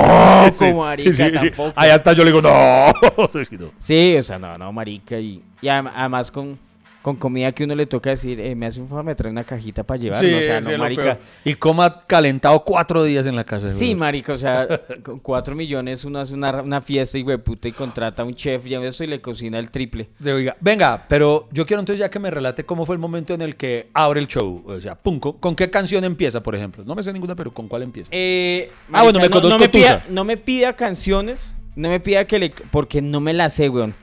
Sí, 0.53 0.65
marica, 0.73 1.11
sí, 1.11 1.17
sí, 1.23 1.23
sí. 1.39 1.49
tampoco. 1.49 1.73
Ahí 1.75 1.89
hasta 1.89 2.13
yo 2.13 2.23
le 2.23 2.31
digo, 2.31 2.41
no. 2.41 2.49
Sí, 3.33 3.45
sí, 3.45 3.57
no. 3.57 3.71
Sí, 3.79 4.15
o 4.17 4.23
sea, 4.23 4.37
no, 4.39 4.55
no, 4.57 4.71
marica. 4.71 5.17
Y, 5.19 5.41
y 5.61 5.65
adem- 5.67 5.91
además 5.93 6.31
con, 6.31 6.57
con 7.01 7.15
comida 7.15 7.51
que 7.53 7.63
uno 7.63 7.75
le 7.75 7.85
toca 7.85 8.09
decir, 8.09 8.39
eh, 8.39 8.55
me 8.55 8.65
hace 8.65 8.81
un 8.81 8.89
favor, 8.89 9.05
me 9.05 9.15
trae 9.15 9.31
una 9.31 9.43
cajita 9.43 9.83
para 9.83 9.99
llevar. 9.99 10.19
Sí, 10.19 10.33
o 10.33 10.41
sea, 10.41 10.59
no, 10.59 10.77
marica. 10.77 11.17
Y 11.45 11.55
coma 11.55 11.99
calentado 12.05 12.63
cuatro 12.63 13.03
días 13.03 13.25
en 13.25 13.35
la 13.35 13.45
casa. 13.45 13.71
Sí, 13.71 13.95
marica, 13.95 14.33
o 14.33 14.37
sea, 14.37 14.67
con 15.03 15.19
cuatro 15.19 15.55
millones 15.55 16.03
uno 16.03 16.19
hace 16.19 16.33
una, 16.33 16.61
una 16.61 16.81
fiesta 16.81 17.17
y 17.17 17.23
puta 17.37 17.67
y 17.67 17.71
contrata 17.71 18.23
a 18.23 18.25
un 18.25 18.35
chef 18.35 18.65
y 18.65 18.75
a 18.75 18.81
eso 18.81 19.03
y 19.03 19.07
le 19.07 19.21
cocina 19.21 19.59
el 19.59 19.71
triple. 19.71 20.09
Sí, 20.21 20.29
oiga, 20.29 20.57
venga, 20.59 21.05
pero 21.07 21.47
yo 21.51 21.65
quiero 21.65 21.79
entonces 21.79 21.99
ya 21.99 22.09
que 22.09 22.19
me 22.19 22.29
relate 22.31 22.65
cómo 22.65 22.85
fue 22.85 22.95
el 22.95 22.99
momento 22.99 23.33
en 23.33 23.41
el 23.41 23.55
que 23.55 23.89
abre 23.93 24.19
el 24.19 24.27
show. 24.27 24.63
O 24.65 24.81
sea, 24.81 24.95
pum, 24.95 25.19
¿con, 25.19 25.33
con 25.33 25.55
qué 25.55 25.69
canción 25.69 26.03
empieza, 26.03 26.43
por 26.43 26.55
ejemplo? 26.55 26.83
No 26.83 26.95
me 26.95 27.03
sé 27.03 27.13
ninguna, 27.13 27.35
pero 27.35 27.53
¿con 27.53 27.67
cuál 27.67 27.83
empieza? 27.83 28.09
Eh, 28.11 28.71
Ah, 28.91 29.03
bueno, 29.03 29.19
me 29.19 29.25
no, 29.25 29.31
conozco 29.31 29.57
no 29.57 29.59
me, 29.59 29.69
pida, 29.69 30.03
no 30.09 30.23
me 30.25 30.37
pida 30.37 30.75
canciones, 30.75 31.53
no 31.75 31.89
me 31.89 31.99
pida 31.99 32.25
que 32.25 32.39
le... 32.39 32.49
Porque 32.71 33.01
no 33.01 33.19
me 33.19 33.33
las 33.33 33.53
sé, 33.53 33.69
weón. 33.69 33.93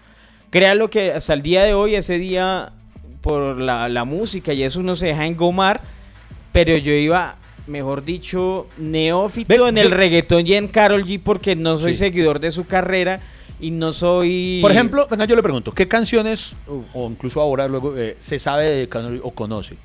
Créalo 0.51 0.89
que 0.91 1.13
hasta 1.13 1.35
el 1.35 1.43
día 1.43 1.65
de 1.65 1.75
hoy, 1.75 1.97
ese 1.97 2.19
día, 2.19 2.73
por 3.27 3.61
la, 3.61 3.89
la 3.89 4.05
música 4.05 4.53
y 4.53 4.63
eso 4.63 4.79
uno 4.79 4.95
se 4.95 5.07
deja 5.09 5.27
engomar, 5.27 5.81
pero 6.53 6.77
yo 6.77 6.93
iba, 6.93 7.35
mejor 7.67 8.05
dicho, 8.05 8.69
neófito 8.79 9.67
en 9.69 9.79
el 9.79 9.89
yo- 9.91 9.97
reggaetón 9.97 10.47
y 10.47 10.53
en 10.55 10.69
Carol 10.69 11.05
G 11.05 11.21
porque 11.23 11.57
no 11.57 11.77
soy 11.77 11.95
Sí. 11.95 11.99
seguidor 11.99 12.39
de 12.39 12.53
su 12.53 12.67
carrera 12.67 13.19
y 13.59 13.73
no 13.73 13.93
soy... 13.93 14.61
Por 14.63 14.71
ejemplo, 14.71 15.09
venga, 15.11 15.25
yo 15.25 15.35
le 15.35 15.43
pregunto, 15.43 15.73
¿qué 15.73 15.89
canciones, 15.89 16.55
o, 16.69 16.85
o 16.95 17.11
incluso 17.11 17.41
ahora 17.41 17.67
luego, 17.67 17.97
eh, 17.97 18.15
se 18.21 18.39
sabe 18.39 18.67
de 18.71 18.89
Canol 18.89 19.21
o 19.25 19.33
conoce? 19.33 19.77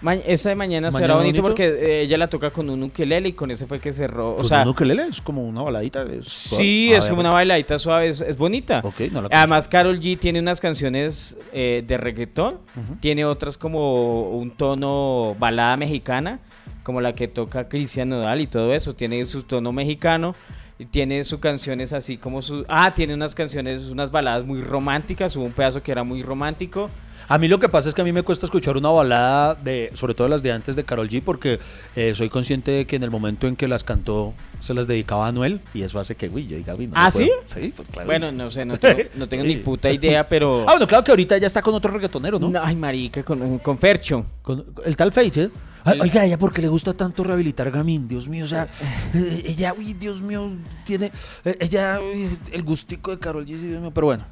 Ma- 0.00 0.14
esa 0.14 0.50
de 0.50 0.54
mañana, 0.54 0.92
será 0.92 1.00
Mañana 1.08 1.14
bonito, 1.18 1.42
bonito. 1.42 1.42
porque 1.42 1.64
eh, 1.66 2.02
ella 2.02 2.18
la 2.18 2.28
toca 2.28 2.50
con 2.50 2.70
un 2.70 2.82
ukelele 2.84 3.30
y 3.30 3.32
con 3.32 3.50
ese 3.50 3.66
fue 3.66 3.80
que 3.80 3.92
cerró. 3.92 4.36
O 4.36 4.44
sea, 4.44 4.62
un 4.62 4.68
ukelele 4.68 5.02
es 5.08 5.20
como 5.20 5.44
una 5.46 5.62
baladita. 5.62 6.02
es 6.04 6.26
sí, 6.26 6.90
Ah, 6.94 6.98
es 6.98 7.06
como 7.06 7.20
una 7.20 7.30
pues. 7.30 7.34
bailadita 7.38 7.78
suave, 7.78 8.08
es, 8.08 8.20
es 8.20 8.36
bonita. 8.36 8.80
Ok, 8.84 9.00
no 9.10 9.22
la 9.22 9.28
Además, 9.32 9.66
Carol 9.66 9.98
G 9.98 10.18
tiene 10.18 10.38
unas 10.38 10.60
canciones 10.60 11.36
eh, 11.52 11.82
de 11.86 11.96
reggaetón, 11.98 12.58
tiene 13.00 13.24
otras 13.24 13.58
como 13.58 14.30
un 14.30 14.50
tono 14.52 15.34
balada 15.38 15.76
mexicana, 15.76 16.38
como 16.84 17.00
la 17.00 17.14
que 17.14 17.26
toca 17.28 17.68
Cristian 17.68 18.10
Nodal 18.10 18.40
y 18.40 18.46
todo 18.46 18.72
eso, 18.74 18.94
tiene 18.94 19.24
su 19.24 19.42
tono 19.42 19.72
mexicano. 19.72 20.34
Y 20.80 20.84
tiene 20.84 21.24
sus 21.24 21.40
canciones 21.40 21.92
así 21.92 22.18
como 22.18 22.40
su... 22.40 22.64
Ah, 22.68 22.94
tiene 22.94 23.12
unas 23.12 23.34
canciones, 23.34 23.86
unas 23.86 24.12
baladas 24.12 24.44
muy 24.44 24.62
románticas. 24.62 25.34
Hubo 25.34 25.44
un 25.44 25.50
pedazo 25.50 25.82
que 25.82 25.90
era 25.90 26.04
muy 26.04 26.22
romántico. 26.22 26.88
A 27.28 27.36
mí 27.36 27.46
lo 27.46 27.60
que 27.60 27.68
pasa 27.68 27.90
es 27.90 27.94
que 27.94 28.00
a 28.00 28.04
mí 28.04 28.12
me 28.12 28.22
cuesta 28.22 28.46
escuchar 28.46 28.76
una 28.78 28.88
balada 28.88 29.54
de, 29.54 29.90
sobre 29.92 30.14
todo 30.14 30.28
las 30.28 30.42
de 30.42 30.50
antes 30.50 30.76
de 30.76 30.84
Carol 30.84 31.08
G, 31.08 31.22
porque 31.22 31.60
eh, 31.94 32.14
soy 32.14 32.30
consciente 32.30 32.70
de 32.70 32.86
que 32.86 32.96
en 32.96 33.02
el 33.02 33.10
momento 33.10 33.46
en 33.46 33.54
que 33.54 33.68
las 33.68 33.84
cantó 33.84 34.32
se 34.60 34.72
las 34.72 34.86
dedicaba 34.86 35.26
a 35.26 35.28
Anuel 35.28 35.60
y 35.74 35.82
eso 35.82 36.00
hace 36.00 36.14
que, 36.14 36.28
uy, 36.28 36.46
yo 36.46 36.56
diga, 36.56 36.74
uy, 36.74 36.86
no 36.86 36.94
¿Ah, 36.96 37.10
puedo. 37.12 37.26
sí? 37.26 37.60
Sí, 37.60 37.72
pues 37.76 37.88
claro. 37.90 38.06
Bueno, 38.06 38.32
no 38.32 38.50
sé, 38.50 38.64
no 38.64 38.78
tengo, 38.78 39.02
no 39.14 39.28
tengo 39.28 39.44
ni 39.44 39.56
puta 39.68 39.90
idea, 39.90 40.26
pero... 40.26 40.62
Ah, 40.62 40.72
bueno, 40.72 40.86
claro 40.86 41.04
que 41.04 41.12
ahorita 41.12 41.36
ya 41.36 41.46
está 41.46 41.60
con 41.60 41.74
otro 41.74 41.92
reggaetonero, 41.92 42.38
¿no? 42.38 42.48
No, 42.48 42.60
ay, 42.62 42.76
marica, 42.76 43.22
con, 43.22 43.58
con 43.58 43.78
Fercho. 43.78 44.24
Con 44.42 44.64
el 44.84 44.96
tal 44.96 45.12
Face, 45.12 45.42
¿eh? 45.42 45.50
Ay, 45.84 46.00
Oiga, 46.00 46.24
ella, 46.24 46.38
¿por 46.38 46.52
qué 46.52 46.62
le 46.62 46.68
gusta 46.68 46.94
tanto 46.94 47.24
rehabilitar 47.24 47.70
Gamín? 47.70 48.08
Dios 48.08 48.28
mío, 48.28 48.44
o 48.44 48.48
sea, 48.48 48.68
eh, 49.14 49.42
ella, 49.46 49.74
uy, 49.76 49.94
Dios 49.94 50.22
mío, 50.22 50.50
tiene, 50.84 51.12
eh, 51.44 51.56
ella, 51.60 52.00
uy, 52.00 52.28
el 52.52 52.62
gustico 52.62 53.10
de 53.10 53.18
Carol 53.18 53.44
G, 53.44 53.56
Dios 53.56 53.80
mío, 53.80 53.90
pero 53.94 54.06
bueno, 54.06 54.24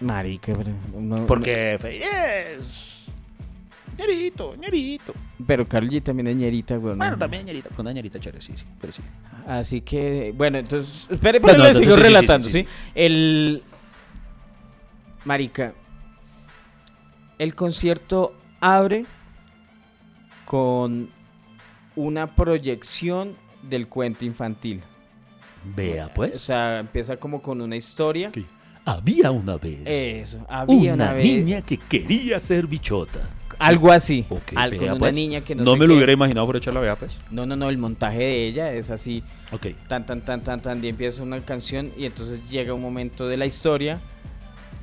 Marica, 0.00 0.52
pero... 0.54 0.70
no- 1.00 1.26
porque 1.26 1.76
Face 1.80 2.02
es... 2.56 3.04
ñerito, 3.98 4.54
ñerito. 4.56 5.14
pero 5.46 5.66
Carol 5.66 5.88
G 5.88 6.02
también 6.02 6.26
es 6.28 6.36
ñerita, 6.36 6.76
güey. 6.76 6.96
Bueno, 6.96 7.16
también 7.16 7.46
ñerita, 7.46 7.70
con 7.70 7.86
una 7.86 7.92
ñerita 7.92 8.20
chévere, 8.20 8.42
sí, 8.42 8.52
sí, 8.56 8.64
pero 8.80 8.92
sí. 8.92 9.02
Así 9.46 9.80
que, 9.80 10.34
bueno, 10.36 10.58
entonces, 10.58 11.06
espere, 11.10 11.40
pero 11.40 11.58
no, 11.58 11.64
le 11.64 11.74
sigo 11.74 11.94
sí, 11.94 12.00
relatando, 12.02 12.46
sí, 12.46 12.52
¿sí? 12.52 12.62
sí. 12.62 12.68
El... 12.94 13.62
Marica, 15.24 15.72
el 17.38 17.54
concierto 17.54 18.34
abre 18.60 19.06
con 20.44 21.10
una 21.96 22.34
proyección 22.34 23.34
del 23.62 23.88
cuento 23.88 24.24
infantil. 24.24 24.82
Vea, 25.74 26.06
O 26.06 26.14
pues. 26.14 26.38
sea, 26.38 26.78
empieza 26.78 27.16
como 27.16 27.42
con 27.42 27.60
una 27.60 27.74
historia. 27.76 28.30
que 28.30 28.44
Había 28.86 29.30
una 29.32 29.56
vez 29.56 29.80
Eso, 29.84 30.46
había 30.48 30.94
una, 30.94 31.04
una, 31.06 31.12
vez... 31.12 31.24
niña 31.24 31.60
que 31.60 31.76
quería 31.76 32.38
ser 32.40 32.66
bichota. 32.68 33.18
Algo 33.58 33.90
así. 33.90 34.24
Ok, 34.28 34.52
al- 34.54 34.70
con 34.70 34.80
vea, 34.80 34.92
una 34.92 34.98
pues. 35.00 35.14
niña 35.14 35.40
que 35.40 35.54
no 35.54 35.64
No 35.64 35.72
sé 35.72 35.78
me 35.78 35.86
lo 35.86 35.94
hubiera 35.96 36.12
imaginado 36.12 36.46
por 36.46 36.56
echarla, 36.56 36.78
vea, 36.80 36.94
pues. 36.94 37.18
No, 37.30 37.46
no, 37.46 37.56
no, 37.56 37.68
el 37.68 37.78
montaje 37.78 38.18
de 38.18 38.46
ella 38.46 38.72
es 38.72 38.90
así. 38.90 39.22
Ok. 39.52 39.66
tan 39.88 40.06
tan 40.06 40.20
tan 40.24 40.42
tan 40.44 40.60
tan 40.62 40.84
y 40.84 40.88
empieza 40.88 41.22
una 41.22 41.44
canción 41.44 41.90
y 41.96 42.04
entonces 42.04 42.40
llega 42.48 42.74
un 42.74 42.82
momento 42.82 43.26
de 43.28 43.36
la 43.36 43.46
historia 43.46 44.00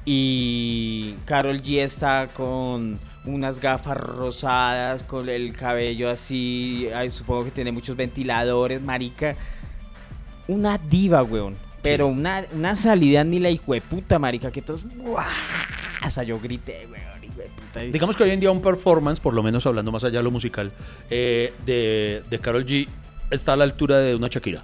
y 0.06 1.14
Carol 1.26 1.62
G 1.62 1.80
está 1.80 2.28
con 2.34 3.00
unas 3.26 3.60
gafas 3.62 3.96
rosadas, 3.96 5.04
con 5.04 5.30
el 5.30 5.54
cabello 5.54 6.10
así, 6.10 6.90
ay, 6.94 7.10
supongo 7.10 7.46
que 7.46 7.52
tiene 7.52 7.72
muchos 7.72 7.96
ventiladores, 7.96 8.82
marica. 8.82 9.36
Una 10.48 10.78
diva, 10.78 11.24
weón. 11.24 11.56
Pero 11.84 12.08
una, 12.08 12.46
una 12.54 12.76
salida 12.76 13.24
ni 13.24 13.40
la 13.40 13.52
hijueputa, 13.52 14.18
marica, 14.18 14.52
que 14.52 14.62
todos... 14.62 14.86
¡guau! 14.96 15.26
Hasta 16.02 16.24
yo 16.24 16.40
grité, 16.40 16.88
weón. 16.92 17.14
Digamos 17.92 18.16
que 18.16 18.24
hoy 18.24 18.30
en 18.32 18.40
día 18.40 18.52
un 18.52 18.62
performance, 18.62 19.20
por 19.20 19.34
lo 19.34 19.42
menos 19.42 19.66
hablando 19.66 19.92
más 19.92 20.04
allá 20.04 20.20
de 20.20 20.24
lo 20.24 20.32
musical, 20.32 20.72
eh, 21.10 21.54
de, 21.66 22.24
de 22.30 22.40
Carol 22.40 22.66
G 22.66 22.88
está 23.32 23.54
a 23.54 23.58
la 23.58 23.64
altura 23.64 23.98
de 24.00 24.16
una 24.16 24.28
Shakira. 24.28 24.62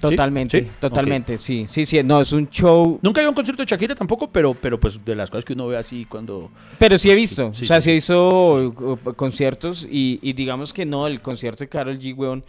Totalmente, 0.00 0.60
¿Sí? 0.60 0.66
totalmente, 0.78 1.38
sí, 1.38 1.66
sí, 1.70 1.86
sí, 1.86 2.02
no, 2.02 2.20
es 2.20 2.30
un 2.32 2.50
show 2.50 2.98
Nunca 3.00 3.24
a 3.24 3.28
un 3.28 3.34
concierto 3.34 3.62
de 3.62 3.66
Shakira 3.66 3.94
tampoco, 3.94 4.30
pero, 4.30 4.52
pero 4.52 4.78
pues 4.78 5.02
de 5.02 5.16
las 5.16 5.30
cosas 5.30 5.44
que 5.44 5.54
uno 5.54 5.68
ve 5.68 5.78
así 5.78 6.04
cuando... 6.04 6.50
Pero 6.78 6.98
sí 6.98 7.10
he 7.10 7.14
visto, 7.14 7.52
Sí, 7.54 7.64
o 7.64 7.66
sea, 7.66 7.80
sí, 7.80 7.98
uh, 8.12 9.14
conciertos 9.16 9.86
y, 9.90 10.18
y 10.22 10.34
digamos 10.34 10.72
que 10.72 10.84
no, 10.84 11.06
el 11.06 11.22
concierto 11.22 11.64
de 11.64 11.68
Carol 11.68 11.98
G, 11.98 12.14
weón, 12.14 12.44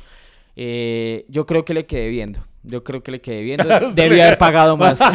eh, 0.57 1.25
yo 1.29 1.45
creo 1.45 1.63
que 1.63 1.73
le 1.73 1.85
quedé 1.85 2.09
viendo. 2.09 2.41
Yo 2.68 2.84
creo 2.84 3.01
que 3.01 3.11
le 3.11 3.22
quedé 3.22 3.41
viendo. 3.43 3.63
Debí 3.93 4.20
haber 4.20 4.38
pagado 4.38 4.76
más. 4.78 4.99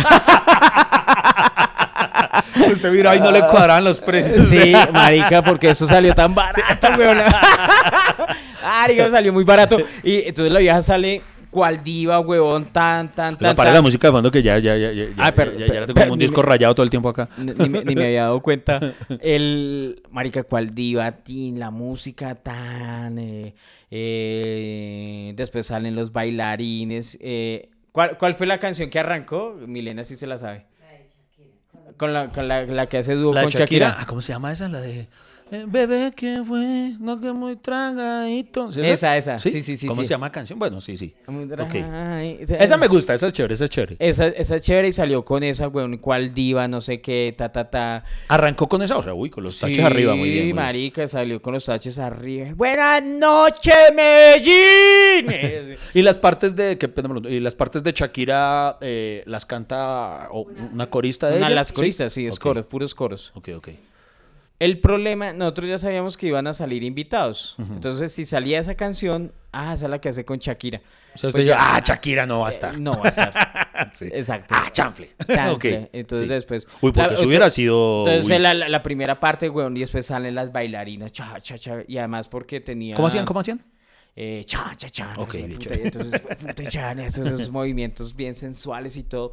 Usted 2.72 2.90
mira, 2.90 3.10
ahí 3.10 3.20
no 3.20 3.30
le 3.30 3.42
cuadran 3.46 3.84
los 3.84 4.00
precios. 4.00 4.48
sí, 4.48 4.72
marica, 4.92 5.42
porque 5.42 5.70
eso 5.70 5.86
salió 5.86 6.14
tan 6.14 6.34
barato, 6.34 6.88
weón. 6.98 7.18
Marica, 8.62 9.10
salió 9.10 9.32
muy 9.32 9.44
barato. 9.44 9.78
Y 10.02 10.26
entonces 10.26 10.52
la 10.52 10.58
vieja 10.60 10.80
sale 10.80 11.20
cual 11.52 11.84
diva, 11.84 12.18
weón, 12.18 12.64
tan, 12.72 13.14
tan, 13.14 13.36
tan. 13.38 13.54
Para 13.54 13.68
tan. 13.68 13.74
la 13.74 13.82
música 13.82 14.08
de 14.08 14.12
fondo 14.12 14.30
que 14.30 14.42
ya, 14.42 14.58
ya, 14.58 14.76
ya, 14.76 14.90
ya, 14.90 15.04
Ah, 15.18 15.26
ya, 15.28 15.34
pero- 15.36 15.52
ya, 15.52 15.58
ya 15.60 15.66
pero- 15.66 15.80
la 15.82 15.86
tengo 15.86 15.94
pero 15.94 16.06
como 16.06 16.12
un 16.14 16.18
disco 16.18 16.40
me- 16.42 16.48
rayado 16.48 16.74
todo 16.74 16.82
el 16.84 16.90
tiempo 16.90 17.08
acá. 17.10 17.28
Ni, 17.36 17.52
ni 17.52 17.68
me, 17.68 17.84
ni 17.84 17.94
me 17.94 18.04
había 18.06 18.22
dado 18.22 18.40
cuenta. 18.40 18.80
El 19.20 20.02
marica 20.10 20.42
cual 20.42 20.70
diva, 20.74 21.12
tin, 21.12 21.60
la 21.60 21.70
música 21.70 22.34
tan 22.34 23.18
eh, 23.18 23.54
eh, 23.90 25.32
después 25.36 25.66
salen 25.66 25.94
los 25.94 26.12
bailarines. 26.12 27.18
eh, 27.20 27.68
¿cuál, 27.92 28.16
cuál 28.18 28.34
fue 28.34 28.46
la 28.46 28.58
canción 28.58 28.90
que 28.90 28.98
arrancó? 28.98 29.54
Milena 29.66 30.04
sí 30.04 30.16
se 30.16 30.26
la 30.26 30.38
sabe. 30.38 30.66
Con 31.98 32.12
la, 32.14 32.30
con 32.32 32.48
la, 32.48 32.64
la 32.64 32.86
que 32.86 32.98
hace 32.98 33.14
dúo 33.14 33.34
La 33.34 33.40
de 33.40 33.44
con 33.46 33.50
Shakira. 33.52 33.96
Ah, 33.98 34.06
¿Cómo 34.06 34.20
se 34.22 34.32
llama 34.32 34.50
esa? 34.50 34.68
La 34.68 34.80
de... 34.80 35.08
eh, 35.52 35.64
Bebé, 35.68 36.12
¿qué 36.16 36.42
fue? 36.46 36.94
No 36.98 37.20
que 37.20 37.30
muy 37.32 37.56
tragadito. 37.56 38.72
¿Sí 38.72 38.80
Esa, 38.80 39.16
esa. 39.16 39.38
Sí, 39.38 39.62
sí, 39.62 39.76
sí, 39.76 39.86
¿Cómo 39.86 40.00
sí. 40.02 40.06
se 40.08 40.14
llama 40.14 40.26
la 40.28 40.32
canción? 40.32 40.58
Bueno, 40.58 40.80
sí, 40.80 40.96
sí. 40.96 41.14
Ok. 41.26 41.74
Ay, 41.92 42.38
Esa 42.58 42.76
me 42.78 42.88
gusta, 42.88 43.12
esa 43.14 43.26
es 43.26 43.32
chévere, 43.34 43.54
esa 43.54 43.64
es 43.64 43.70
chévere. 43.70 43.96
Esa, 43.98 44.26
esa 44.28 44.56
es 44.56 44.62
chévere 44.62 44.88
y 44.88 44.92
salió 44.92 45.24
con 45.24 45.42
esa, 45.42 45.68
weón, 45.68 45.98
cual 45.98 46.32
diva, 46.32 46.66
no 46.68 46.80
sé 46.80 47.00
qué, 47.00 47.34
ta, 47.36 47.52
ta, 47.52 47.68
ta. 47.70 48.04
Arrancó 48.28 48.68
con 48.68 48.80
esa, 48.82 48.96
o 48.96 49.02
sea, 49.02 49.12
uy, 49.14 49.28
con 49.30 49.44
los 49.44 49.58
taches 49.58 49.76
Sí, 49.76 49.82
arriba, 49.82 50.14
muy 50.14 50.30
bien. 50.30 50.44
bien. 50.44 50.56
marica, 50.56 51.06
salió 51.06 51.42
con 51.42 51.52
los 51.54 51.66
taches 51.66 51.98
arriba. 51.98 52.48
Buenas 52.56 53.02
noches, 53.02 53.74
Medellín. 53.94 55.76
Y 55.94 56.02
las 56.02 56.16
partes 56.18 56.56
de 56.56 56.78
que 56.78 56.90
y 57.28 57.40
las 57.40 57.54
partes 57.54 57.82
de 57.82 57.92
Shakira 57.92 58.78
eh, 58.80 59.22
las 59.26 59.44
canta 59.44 60.28
una 60.72 60.86
corista 60.88 61.28
de 61.28 61.36
Una 61.38 61.46
ella. 61.48 61.56
las 61.56 61.72
coristas, 61.72 62.12
sí, 62.12 62.26
es 62.26 62.36
Ok, 62.36 62.40
coros, 62.42 62.64
puros 62.66 62.94
coros. 62.94 63.32
Ok, 63.34 63.50
ok. 63.56 63.68
El 64.64 64.78
problema, 64.78 65.32
nosotros 65.32 65.68
ya 65.68 65.78
sabíamos 65.78 66.16
que 66.16 66.26
iban 66.28 66.46
a 66.46 66.54
salir 66.54 66.82
invitados. 66.82 67.56
Entonces, 67.58 68.12
si 68.12 68.24
salía 68.24 68.58
esa 68.60 68.74
canción, 68.76 69.32
ah, 69.52 69.74
esa 69.74 69.86
es 69.86 69.90
la 69.90 70.00
que 70.00 70.08
hace 70.10 70.24
con 70.24 70.38
Shakira. 70.38 70.78
O 71.14 71.18
sea, 71.18 71.28
usted 71.28 71.30
Pues 71.32 71.42
dice, 71.44 71.48
ya- 71.48 71.74
ah, 71.76 71.80
Shakira 71.84 72.26
no 72.26 72.40
va 72.40 72.46
a 72.46 72.50
Eh, 72.50 72.54
estar. 72.54 72.78
no 72.78 72.92
va 72.98 73.06
a 73.06 73.08
estar. 73.08 73.32
Sí. 73.94 74.06
Exacto. 74.12 74.54
Ah, 74.56 74.68
chanfle. 74.72 75.10
Chanfle. 75.34 75.90
Entonces 75.92 76.28
sí. 76.28 76.32
después. 76.34 76.68
Uy, 76.80 76.92
porque 76.92 77.10
la- 77.10 77.14
eso 77.18 77.26
hubiera 77.26 77.50
sido. 77.50 78.06
Entonces 78.06 78.40
la, 78.40 78.54
la- 78.54 78.68
la 78.68 78.82
primera 78.82 79.18
parte, 79.18 79.48
weón, 79.50 79.76
y 79.76 79.80
después 79.80 80.06
salen 80.06 80.34
las 80.36 80.52
bailarinas, 80.52 81.10
cha, 81.12 81.38
cha, 81.40 81.58
cha, 81.58 81.78
y 81.88 81.98
además 81.98 82.28
porque 82.28 82.60
tenía... 82.60 82.94
¿Cómo 82.94 83.08
hacían? 83.08 83.24
¿Cómo 83.24 83.40
hacían? 83.40 83.60
eh, 84.14 84.42
cha, 84.44 84.74
cha, 84.76 84.88
cha. 84.90 85.14
no 85.14 85.22
Ok, 85.22 85.32
sé, 85.32 85.44
puta, 85.44 85.58
chévere. 85.58 85.80
y 85.80 85.84
entonces, 85.86 86.20
puta, 86.20 86.92
esos, 87.02 87.26
esos 87.26 87.50
movimientos 87.50 88.14
bien 88.14 88.34
sensuales 88.34 88.96
y 88.96 89.02
todo. 89.04 89.32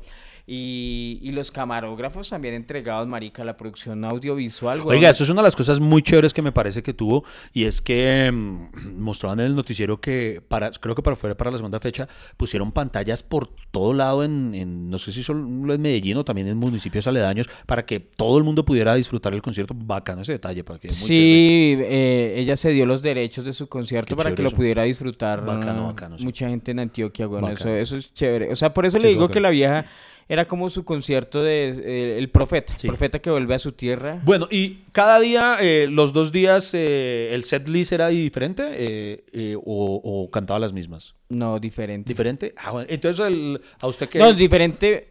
Y, 0.51 1.19
y 1.21 1.31
los 1.31 1.51
camarógrafos 1.51 2.27
también 2.29 2.55
entregados, 2.55 3.07
marica, 3.07 3.43
a 3.43 3.45
la 3.45 3.55
producción 3.55 4.03
audiovisual. 4.03 4.81
Oiga, 4.83 5.11
eso 5.11 5.23
es 5.23 5.29
una 5.29 5.43
de 5.43 5.47
las 5.47 5.55
cosas 5.55 5.79
muy 5.79 6.01
chéveres 6.01 6.33
que 6.33 6.41
me 6.41 6.51
parece 6.51 6.81
que 6.81 6.91
tuvo 6.91 7.23
y 7.53 7.65
es 7.65 7.81
que 7.83 8.31
mm, 8.31 8.97
mostraban 8.99 9.41
en 9.41 9.45
el 9.45 9.55
noticiero 9.55 10.01
que 10.01 10.41
para 10.47 10.71
creo 10.71 10.95
que 10.95 11.03
para 11.03 11.15
fuera 11.15 11.37
para 11.37 11.51
la 11.51 11.57
segunda 11.57 11.79
fecha 11.79 12.07
pusieron 12.35 12.71
pantallas 12.71 13.21
por 13.21 13.47
todo 13.69 13.93
lado 13.93 14.23
en, 14.23 14.55
en- 14.55 14.89
no 14.89 14.97
sé 14.97 15.11
si 15.11 15.21
solo 15.21 15.71
en 15.71 15.81
Medellín 15.83 16.17
o 16.17 16.25
también 16.25 16.47
en 16.47 16.57
municipios 16.57 17.05
aledaños 17.05 17.47
para 17.67 17.85
que 17.85 17.99
todo 17.99 18.39
el 18.39 18.43
mundo 18.43 18.65
pudiera 18.65 18.95
disfrutar 18.95 19.35
el 19.35 19.43
concierto. 19.43 19.75
Bacano 19.75 20.23
ese 20.23 20.31
detalle 20.31 20.63
para 20.63 20.79
que 20.79 20.87
muy. 20.87 20.95
Sí, 20.95 21.75
eh, 21.79 22.33
ella 22.37 22.55
se 22.55 22.71
dio 22.71 22.87
los 22.87 23.03
derechos 23.03 23.45
de 23.45 23.53
su 23.53 23.67
concierto 23.67 24.09
Qué 24.09 24.15
para 24.15 24.33
que 24.33 24.41
lo 24.41 24.47
eso. 24.47 24.57
pudiera 24.57 24.81
disfrutar 24.81 25.45
Bacano, 25.45 25.85
bacano, 25.85 26.17
sí. 26.17 26.25
mucha 26.25 26.49
gente 26.49 26.71
en 26.71 26.79
Antioquia, 26.79 27.27
bueno, 27.27 27.49
eso, 27.49 27.69
eso 27.69 27.97
es 27.97 28.11
chévere. 28.15 28.51
O 28.51 28.55
sea, 28.55 28.73
por 28.73 28.87
eso 28.87 28.97
Sí, 28.97 29.03
le 29.03 29.09
digo 29.09 29.29
que 29.29 29.39
la 29.39 29.51
vieja 29.51 29.85
era 30.29 30.47
como 30.47 30.69
su 30.69 30.85
concierto 30.85 31.41
de 31.41 31.69
eh, 31.69 32.17
el 32.19 32.29
profeta, 32.29 32.77
Sí. 32.77 32.87
profeta 32.87 33.17
que 33.19 33.31
vuelve 33.31 33.55
a 33.55 33.59
su 33.59 33.71
tierra. 33.71 34.21
Bueno, 34.23 34.47
y 34.51 34.83
cada 34.91 35.19
día, 35.19 35.57
eh, 35.59 35.87
los 35.89 36.13
dos 36.13 36.31
días, 36.31 36.71
eh, 36.75 37.29
el 37.33 37.43
set 37.43 37.67
list 37.67 37.91
era 37.91 38.07
diferente 38.09 38.63
eh, 38.71 39.23
eh, 39.33 39.55
o, 39.57 39.99
o 40.03 40.29
cantaba 40.29 40.59
las 40.59 40.71
mismas. 40.71 41.15
No, 41.29 41.59
diferente. 41.59 42.07
¿Diferente? 42.07 42.53
Ah, 42.57 42.71
bueno. 42.71 42.87
Entonces, 42.89 43.25
el- 43.25 43.59
a 43.81 43.87
usted 43.87 44.07
que... 44.07 44.19
No, 44.19 44.31
diferente. 44.33 45.07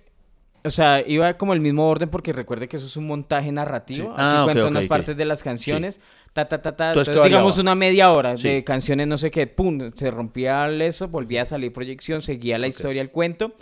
O 0.65 0.71
sea, 0.71 1.03
iba 1.07 1.35
como 1.37 1.53
el 1.53 1.61
mismo 1.61 1.89
orden 1.89 2.09
porque 2.11 2.33
recuerde 2.33 2.69
que 2.69 2.77
eso 2.77 2.87
es 2.87 2.97
un 2.97 3.07
montaje 3.07 3.51
narrativo. 3.53 4.07
Sí. 4.09 4.13
Aquí 4.13 4.21
Ah, 4.23 4.39
ok, 4.41 4.45
cuentan 4.47 4.65
ok, 4.67 4.71
unas 4.73 4.87
partes 4.87 5.17
de 5.17 5.25
las 5.25 5.43
canciones. 5.43 5.99
Ta, 6.33 6.47
ta, 6.47 6.61
ta, 6.63 6.77
ta. 6.77 6.89
Entonces, 6.89 7.17
¿qué 7.17 7.25
digamos 7.29 7.59
una 7.59 7.75
media 7.75 8.13
hora 8.13 8.37
Sí. 8.37 8.49
de 8.49 8.65
canciones, 8.65 9.07
no 9.09 9.19
sé 9.19 9.31
qué. 9.31 9.47
Pum, 9.47 9.91
se 9.95 10.11
rompía 10.11 10.69
eso, 10.85 11.09
volvía 11.09 11.43
a 11.43 11.47
salir 11.47 11.73
proyección, 11.73 12.23
seguía 12.23 12.59
la 12.59 12.67
historia, 12.69 13.03
el 13.03 13.11
cuento. 13.11 13.55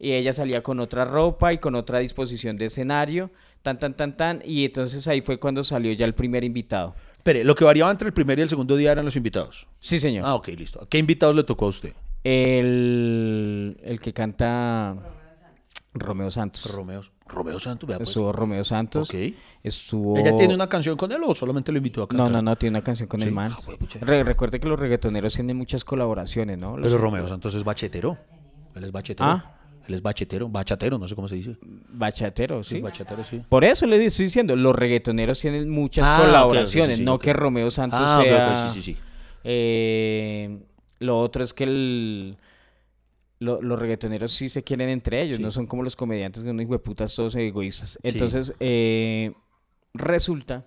Y 0.00 0.12
ella 0.12 0.32
salía 0.32 0.62
con 0.62 0.80
otra 0.80 1.04
ropa 1.04 1.52
y 1.52 1.58
con 1.58 1.74
otra 1.74 1.98
disposición 1.98 2.56
de 2.56 2.64
escenario. 2.66 3.30
Tan, 3.62 3.78
tan, 3.78 3.92
tan, 3.94 4.16
tan. 4.16 4.42
Y 4.44 4.64
entonces 4.64 5.06
ahí 5.06 5.20
fue 5.20 5.38
cuando 5.38 5.62
salió 5.62 5.92
ya 5.92 6.06
el 6.06 6.14
primer 6.14 6.42
invitado. 6.42 6.94
Espere, 7.18 7.44
lo 7.44 7.54
que 7.54 7.64
variaba 7.64 7.90
entre 7.90 8.06
el 8.08 8.14
primer 8.14 8.38
y 8.38 8.42
el 8.42 8.48
segundo 8.48 8.76
día 8.76 8.92
eran 8.92 9.04
los 9.04 9.14
invitados. 9.14 9.68
Sí, 9.78 10.00
señor. 10.00 10.24
Ah, 10.26 10.34
ok, 10.34 10.48
listo. 10.56 10.86
¿Qué 10.88 10.96
invitados 10.96 11.36
le 11.36 11.44
tocó 11.44 11.66
a 11.66 11.68
usted? 11.68 11.92
El, 12.24 13.78
el 13.82 14.00
que 14.00 14.12
canta 14.14 14.96
Romeo 15.92 16.30
Santos. 16.30 16.72
Romeo. 16.72 17.02
Romeo 17.26 17.58
Santos, 17.60 17.86
vea 17.86 17.98
pues. 17.98 18.08
Estuvo 18.08 18.32
Romeo 18.32 18.64
Santos. 18.64 19.08
Ok. 19.10 19.14
Estuvo... 19.62 20.16
¿Ella 20.16 20.34
tiene 20.34 20.54
una 20.54 20.68
canción 20.68 20.96
con 20.96 21.12
él 21.12 21.20
o 21.24 21.34
solamente 21.34 21.70
lo 21.70 21.78
invitó 21.78 22.02
a 22.04 22.08
cantar? 22.08 22.30
No, 22.30 22.36
no, 22.38 22.42
no, 22.42 22.56
tiene 22.56 22.78
una 22.78 22.84
canción 22.84 23.06
con 23.08 23.20
Sí. 23.20 23.26
el 23.26 23.32
man. 23.32 23.52
Ah. 23.54 23.72
Re- 24.00 24.24
recuerde 24.24 24.58
que 24.58 24.66
los 24.66 24.78
reggaetoneros 24.80 25.34
tienen 25.34 25.56
muchas 25.56 25.84
colaboraciones, 25.84 26.58
¿no? 26.58 26.76
Los- 26.78 26.86
Pero 26.88 26.98
Romeo 26.98 27.28
Santos 27.28 27.54
es 27.54 27.62
bachetero. 27.62 28.16
Él 28.74 28.84
es 28.84 28.90
bachetero. 28.92 29.28
Ah. 29.28 29.56
Él 29.90 29.94
es 29.94 30.02
bachetero, 30.02 30.48
bachatero, 30.48 30.98
no 30.98 31.08
sé 31.08 31.16
cómo 31.16 31.26
se 31.26 31.34
dice. 31.34 31.56
Bachateros, 31.88 32.68
Sí, 32.68 32.76
¿sí? 32.76 32.80
bachatero, 32.80 33.24
sí. 33.24 33.42
Por 33.48 33.64
eso 33.64 33.86
le 33.86 34.04
estoy 34.04 34.26
diciendo, 34.26 34.54
los 34.54 34.74
reggaetoneros 34.74 35.40
tienen 35.40 35.68
muchas 35.68 36.06
Ah, 36.08 36.16
colaboraciones, 36.16 36.96
sí, 36.96 37.02
sí, 37.02 37.04
no 37.04 37.18
que 37.18 37.32
Romeo 37.32 37.72
Santos 37.72 37.98
Ah, 38.00 38.20
ok, 38.20 38.26
ok, 38.26 38.44
sea... 38.54 38.56
sí, 38.68 38.80
sí, 38.80 38.82
sí. 38.94 38.96
Eh, 39.42 40.60
lo 41.00 41.18
otro 41.20 41.42
es 41.42 41.52
que 41.52 41.64
el, 41.64 42.36
lo- 43.40 43.60
los 43.60 43.78
reggaetoneros 43.80 44.32
sí 44.32 44.48
se 44.48 44.62
quieren 44.62 44.88
entre 44.90 45.22
ellos, 45.22 45.38
Sí. 45.38 45.42
no 45.42 45.50
son 45.50 45.66
como 45.66 45.82
los 45.82 45.96
comediantes 45.96 46.44
que 46.44 46.48
son 46.50 46.60
hijueputas 46.60 47.12
todos 47.16 47.34
egoístas. 47.34 47.98
Entonces, 48.04 48.54
eh, 48.60 49.32
resulta 49.92 50.66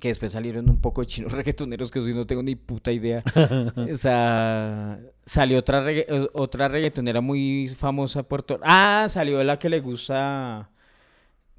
que 0.00 0.08
después 0.08 0.32
salieron 0.32 0.68
un 0.68 0.80
poco 0.80 1.00
de 1.00 1.06
chinos 1.06 1.32
reggaetoneros 1.32 1.90
que 1.90 2.00
yo 2.00 2.14
no 2.14 2.24
tengo 2.24 2.42
ni 2.42 2.56
puta 2.56 2.92
idea. 2.92 3.22
o 3.76 3.96
sea, 3.96 5.00
salió 5.24 5.58
otra, 5.58 5.82
regga- 5.84 6.28
otra 6.34 6.68
reggaetonera 6.68 7.20
muy 7.20 7.68
famosa 7.68 8.22
Puerto... 8.22 8.58
Ah, 8.62 9.06
salió 9.08 9.42
la 9.44 9.58
que 9.58 9.68
le 9.68 9.80
gusta... 9.80 10.70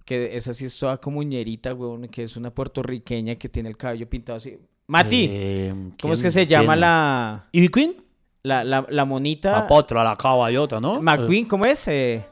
Que 0.05 0.37
esa 0.37 0.53
sí 0.53 0.65
es 0.65 0.77
toda 0.77 0.97
como 0.97 1.23
ñerita, 1.23 1.73
weón, 1.73 2.07
que 2.09 2.21
es 2.23 2.37
una 2.37 2.51
puertorriqueña 2.53 3.35
que 3.37 3.49
tiene 3.49 3.69
el 3.69 3.77
cabello 3.77 4.07
pintado 4.07 4.37
así. 4.37 4.55
Mati, 4.85 5.27
Eh, 5.31 5.73
¿cómo 5.99 6.13
es 6.13 6.19
¿quién- 6.21 6.27
que 6.27 6.31
se 6.31 6.45
llama 6.45 6.73
quién? 6.73 6.81
la, 6.81 7.49
¿Ivy 7.51 7.69
Queen? 7.69 7.95
la, 8.43 8.63
la, 8.63 8.85
la 8.87 9.05
monita? 9.05 9.51
La 9.61 9.67
potra, 9.67 10.03
la 10.03 10.15
caballota, 10.15 10.79
¿no? 10.79 11.01
McQueen, 11.01 11.47
¿cómo 11.47 11.65
es? 11.65 11.87
Eh, 11.87 12.23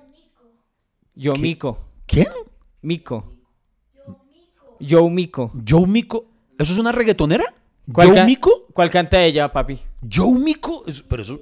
Yo 1.16 1.34
¿Qué? 1.34 1.40
Mico. 1.40 1.80
¿Quién? 2.06 2.28
Mico. 2.84 3.33
Joe 4.80 5.10
Mico. 5.10 5.52
Joe 5.68 5.86
Mico. 5.88 6.26
¿Eso 6.58 6.74
es 6.74 6.80
una 6.80 6.92
reggaetonera? 6.92 7.46
¿Cuál 7.92 8.10
¿Joe 8.12 8.24
Mico? 8.26 8.68
¿Cuál 8.74 8.90
canta 8.90 9.22
ella, 9.24 9.52
papi? 9.52 9.80
¿Joe 10.12 10.38
Mico? 10.38 10.84
Es- 10.88 11.02
pero 11.02 11.24
eso... 11.24 11.40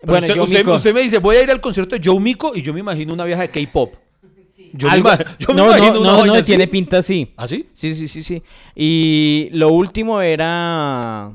Pero 0.00 0.12
Bueno, 0.12 0.26
usted, 0.26 0.34
Joe 0.34 0.44
usted- 0.44 0.58
Mico. 0.60 0.74
usted 0.74 0.94
me 0.94 1.00
dice, 1.02 1.18
voy 1.18 1.36
a 1.36 1.42
ir 1.42 1.50
al 1.50 1.60
concierto 1.60 1.94
de 1.96 2.00
Joe 2.02 2.18
Mico 2.18 2.52
y 2.54 2.62
yo 2.62 2.72
me 2.72 2.80
imagino 2.80 3.12
una 3.12 3.24
vieja 3.24 3.42
de 3.42 3.50
K-pop. 3.50 3.94
Yo, 4.72 4.88
me 4.88 4.94
Algo- 4.94 5.10
ima- 5.10 5.24
yo 5.38 5.48
me 5.48 5.54
no, 5.54 5.66
imagino 5.66 5.92
no, 5.94 6.00
una 6.00 6.10
no, 6.12 6.16
vaina 6.18 6.32
no, 6.34 6.38
así. 6.40 6.46
tiene 6.46 6.66
pinta 6.68 6.98
así. 6.98 7.32
¿Ah, 7.36 7.46
sí? 7.46 7.68
Sí, 7.74 7.94
sí, 7.94 8.08
sí, 8.08 8.22
sí. 8.22 8.42
Y 8.74 9.48
lo 9.52 9.68
último 9.72 10.20
era 10.22 11.32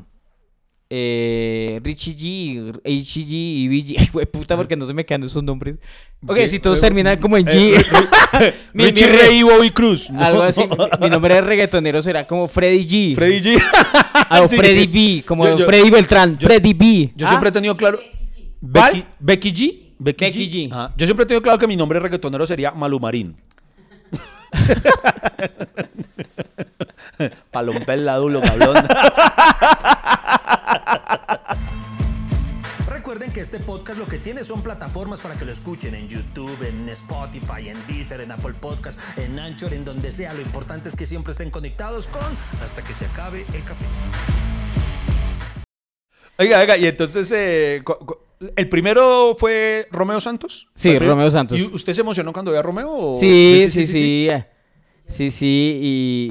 eh, 0.89 1.79
Richie 1.83 2.15
G, 2.15 2.79
HG 2.83 3.31
y 3.31 3.67
BG. 3.67 3.95
Ay, 3.99 4.09
güey, 4.13 4.25
puta, 4.25 4.55
porque 4.55 4.75
no 4.75 4.85
se 4.85 4.93
me 4.93 5.05
quedan 5.05 5.23
esos 5.23 5.43
nombres. 5.43 5.75
Ok, 6.27 6.35
¿Qué? 6.35 6.47
si 6.47 6.59
todos 6.59 6.77
Eh, 6.79 6.81
terminan 6.81 7.19
como 7.19 7.37
en 7.37 7.47
eh, 7.47 7.51
G. 7.51 8.51
Mi- 8.73 8.83
mi 8.83 8.85
Richie 8.89 9.07
re- 9.07 9.17
Ray 9.17 9.39
y 9.39 9.43
Bobby 9.43 9.69
Cruz. 9.71 10.09
¿no? 10.09 10.23
Algo 10.23 10.41
así. 10.43 10.61
Mi, 10.61 10.75
mi 11.01 11.09
nombre 11.09 11.35
de 11.35 11.41
reggaetonero 11.41 12.01
será 12.01 12.25
como 12.27 12.47
Freddy 12.47 12.85
G. 12.85 13.15
Freddy 13.15 13.41
G. 13.41 13.61
Ah, 14.27 14.41
o 14.41 14.47
Sí. 14.47 14.55
Freddy 14.57 14.87
B, 14.87 15.23
como 15.27 15.45
Yo- 15.45 15.57
yo- 15.57 15.65
Freddy 15.67 15.89
Beltrán. 15.89 16.37
yo- 16.37 16.47
Freddy 16.47 16.73
B. 16.73 17.11
Yo 17.15 17.25
¿Ah? 17.25 17.29
siempre 17.29 17.49
he 17.49 17.51
tenido 17.51 17.75
claro. 17.77 17.99
Becky, 18.61 19.03
Becky 19.19 19.51
G. 19.53 19.79
Becky, 19.99 20.25
Becky 20.25 20.49
G. 20.49 20.71
Ajá. 20.71 20.93
Yo 20.97 21.05
siempre 21.05 21.23
he 21.23 21.27
tenido 21.27 21.41
claro 21.43 21.59
que 21.59 21.67
mi 21.67 21.75
nombre 21.75 21.99
reggaetonero 21.99 22.45
sería 22.47 22.71
Malumarín. 22.71 23.35
Palompella, 27.51 28.15
dulo, 28.15 28.41
cabrón. 28.41 28.75
Recuerden 32.87 33.31
que 33.31 33.41
este 33.41 33.59
podcast 33.59 33.99
lo 33.99 34.07
que 34.07 34.17
tiene 34.19 34.43
son 34.43 34.61
plataformas 34.63 35.21
para 35.21 35.35
que 35.35 35.45
lo 35.45 35.51
escuchen 35.51 35.93
en 35.95 36.07
YouTube, 36.07 36.57
en 36.67 36.89
Spotify, 36.89 37.69
en 37.69 37.77
Deezer, 37.87 38.21
en 38.21 38.31
Apple 38.31 38.53
Podcast, 38.59 38.99
en 39.17 39.37
Anchor, 39.39 39.73
en 39.73 39.85
donde 39.85 40.11
sea. 40.11 40.33
Lo 40.33 40.41
importante 40.41 40.89
es 40.89 40.95
que 40.95 41.05
siempre 41.05 41.31
estén 41.33 41.51
conectados 41.51 42.07
con 42.07 42.23
hasta 42.63 42.83
que 42.83 42.93
se 42.93 43.05
acabe 43.05 43.45
el 43.53 43.63
café. 43.63 43.85
Oiga, 46.37 46.59
oiga, 46.59 46.77
y 46.77 46.85
entonces, 46.87 47.31
eh, 47.31 47.81
¿el 48.57 48.69
primero 48.69 49.35
fue 49.39 49.87
Romeo 49.91 50.19
Santos? 50.19 50.67
Sí. 50.75 50.97
Romeo 50.99 51.31
Santos. 51.31 51.57
¿Y 51.59 51.63
usted 51.73 51.93
se 51.93 52.01
emocionó 52.01 52.33
cuando 52.33 52.51
vio 52.51 52.59
a 52.59 52.63
Romeo? 52.63 52.91
o- 52.91 53.13
Sí, 53.13 53.67
sí, 53.69 53.85
sí. 53.85 54.27
eh. 54.29 54.39
Sí, 54.41 54.54
sí, 55.31 55.79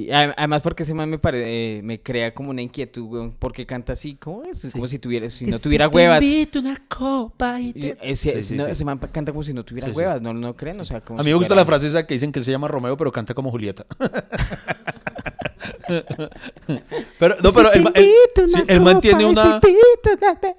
y 0.09 0.11
a- 0.11 0.35
además 0.37 0.63
porque 0.63 0.83
ese 0.83 0.95
man 0.95 1.09
me, 1.09 1.19
pare- 1.19 1.79
eh, 1.79 1.83
me 1.83 2.01
crea 2.01 2.35
como 2.35 2.51
una 2.51 2.61
inquietud, 2.61 3.03
weón, 3.05 3.33
porque 3.39 3.67
canta 3.67 3.93
así, 3.93 4.15
¿cómo 4.17 4.43
es? 4.45 4.67
Como 4.73 4.87
si 4.87 4.99
tuviera, 4.99 5.29
si 5.29 5.47
no 5.47 5.59
tuviera 5.59 5.89
huevas. 5.89 6.21
Y 6.23 7.89
ese, 8.03 8.15
Sí, 8.17 8.29
ese- 8.31 8.43
sí, 8.43 8.57
no, 8.57 8.65
sí. 8.65 8.71
ese 8.73 8.85
man 8.85 8.99
canta 9.13 9.31
como 9.33 9.45
si 9.45 9.53
no 9.55 9.65
tuviera 9.65 9.87
Sí, 9.89 9.93
sí. 9.93 9.99
huevas, 9.99 10.21
¿no, 10.21 10.35
no 10.35 10.57
creen? 10.57 10.81
O 10.81 10.85
sea, 10.85 11.01
como 11.01 11.21
A 11.21 11.23
mí 11.23 11.29
si 11.29 11.31
me 11.31 11.37
gusta 11.37 11.49
fuera- 11.55 11.63
la 11.63 11.67
frase 11.67 11.87
esa 11.89 12.07
que 12.07 12.15
dicen 12.15 12.33
que 12.33 12.41
él 12.41 12.45
se 12.45 12.51
llama 12.51 12.67
Romeo, 12.69 12.97
pero 12.97 13.13
canta 13.13 13.33
como 13.35 13.51
Julieta. 13.51 13.87
pero, 17.19 17.37
no, 17.43 17.53
pero 17.53 17.73
el, 17.73 17.87
el- 17.95 18.49
sí, 18.49 18.63
el 18.67 18.81
man 18.81 19.01
tiene 19.01 19.25
una, 19.27 19.61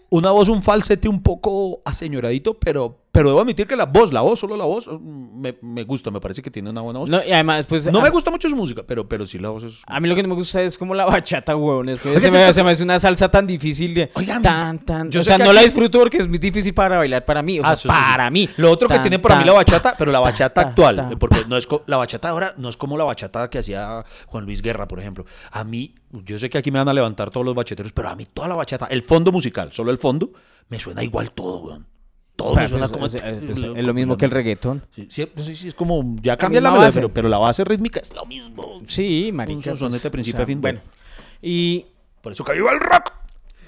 una 0.09 0.32
voz, 0.32 0.49
un 0.49 0.61
falsete 0.61 1.07
un 1.07 1.22
poco 1.22 1.82
aseñoradito, 1.86 2.55
pero, 2.59 2.99
pero 3.16 3.30
debo 3.30 3.41
admitir 3.41 3.66
que 3.66 3.76
la 3.76 3.86
voz, 3.86 4.11
la 4.11 4.22
voz, 4.22 4.39
solo 4.39 4.57
la 4.57 4.66
voz, 4.66 4.88
mm, 4.88 5.39
me, 5.39 5.57
me 5.61 5.84
gusta, 5.86 6.11
me 6.11 6.20
parece 6.20 6.41
que 6.41 6.51
tiene 6.51 6.70
una 6.70 6.82
buena 6.82 6.99
voz. 6.99 7.09
No, 7.09 7.18
No, 7.18 7.24
y 7.26 7.32
además, 7.32 7.66
pues... 7.68 7.88
a- 7.88 7.91
me 7.91 8.09
gusta 8.09 8.30
mucho 8.30 8.49
su 8.49 8.55
música, 8.55 8.84
pero, 8.86 9.07
pero 9.07 9.26
sí 9.26 9.39
la 9.39 9.49
voz 9.49 9.63
es... 9.63 9.82
A 9.88 9.99
mí 9.99 10.09
lo 10.09 10.16
que 10.16 10.22
no 10.22 10.30
me 10.30 10.36
gusta 10.36 10.61
es 10.61 10.78
como 10.78 10.93
la 10.93 11.05
bachata, 11.05 11.55
weón. 11.55 11.88
Es 11.89 12.01
que 12.01 12.09
Oiga, 12.09 12.20
se, 12.20 12.32
me, 12.32 12.53
se 12.53 12.63
me 12.63 12.72
hace 12.72 12.84
una 12.84 12.99
salsa 12.99 13.32
tan 13.32 13.47
difícil 13.47 13.93
de... 13.93 14.11
Oiga, 14.16 14.41
tan, 14.41 14.80
tan... 14.80 15.09
yo 15.09 15.22
o 15.22 15.24
sea, 15.24 15.38
no 15.38 15.53
la 15.53 15.61
disfruto 15.61 15.99
porque 15.99 16.18
es 16.18 16.28
muy 16.28 16.38
difícil 16.38 16.74
para 16.74 16.97
bailar 16.97 17.24
para 17.26 17.41
mí. 17.41 17.59
O 17.59 17.63
sea, 17.63 17.72
Ah, 17.72 17.76
sí. 17.76 17.88
para 17.88 18.30
mí. 18.30 18.49
Lo 18.57 18.70
otro 18.72 18.89
que 18.89 18.99
tiene 18.99 19.18
para 19.20 19.38
mí 19.38 19.45
la 19.45 19.53
bachata, 19.53 19.95
pero 19.97 20.11
la 20.11 20.20
bachata 20.20 20.61
actual, 20.61 21.16
porque 21.18 21.45
no 21.47 21.57
es 21.57 21.68
la 21.88 21.97
bachata 21.97 22.30
ahora 22.30 22.53
no 22.57 22.70
es 22.70 22.78
como 22.78 22.97
la 22.97 23.03
bachata 23.05 23.49
que 23.49 23.59
hacía 23.59 24.03
Juan 24.28 24.45
Luis 24.45 24.61
Guerra, 24.61 24.88
por 24.88 24.99
ejemplo. 24.99 25.26
A 25.51 25.63
mí, 25.63 25.95
yo 26.11 26.38
sé 26.38 26.49
que 26.49 26.57
aquí 26.57 26.72
me 26.72 26.80
van 26.80 26.89
a 26.89 26.93
levantar 26.93 27.30
todos 27.32 27.45
los 27.45 27.55
bacheteros, 27.55 27.93
pero 27.93 28.09
a 28.09 28.16
mí 28.16 28.26
toda 28.26 28.47
la 28.47 28.55
bachata, 28.55 28.88
el 28.88 29.03
fondo 29.03 29.32
musical, 29.32 29.72
solo 29.72 29.91
el 29.91 29.97
fondo, 29.97 30.32
me 30.70 30.80
suena 30.80 31.03
igual 31.03 31.32
todo, 31.32 31.59
weón. 31.61 31.88
Todo 32.36 32.53
Pero, 32.53 32.67
suena 32.67 32.89
como... 32.89 33.05
es, 33.05 33.15
es- 33.15 33.21
es- 33.23 33.49
es 33.57 33.83
lo 33.83 33.93
mismo 33.93 34.17
que 34.17 34.25
el 34.25 34.31
reggaetón. 34.31 34.83
Sí, 34.93 35.07
sí, 35.09 35.25
pues 35.25 35.45
sí, 35.47 35.55
sí, 35.55 35.67
es 35.69 35.73
como, 35.73 36.15
ya 36.21 36.36
cambia 36.36 36.59
la 36.59 36.69
melodía, 36.69 36.88
base. 36.88 36.99
pero, 36.99 37.09
pero 37.13 37.29
la 37.29 37.38
base 37.38 37.63
rítmica 37.63 37.99
es 38.01 38.13
lo 38.13 38.25
mismo. 38.25 38.81
Sí, 38.88 39.31
marica. 39.33 39.55
Un 39.55 39.63
sonsonete 39.63 40.01
pues, 40.01 40.11
principio 40.11 40.38
o 40.38 40.39
sea, 40.39 40.43
a 40.43 40.47
fin. 40.47 40.59
Bueno. 40.61 40.81
Y... 41.41 41.86
Por 42.21 42.33
eso 42.33 42.43
que 42.43 42.53
viva 42.53 42.71
el 42.73 42.79
rock. 42.79 43.13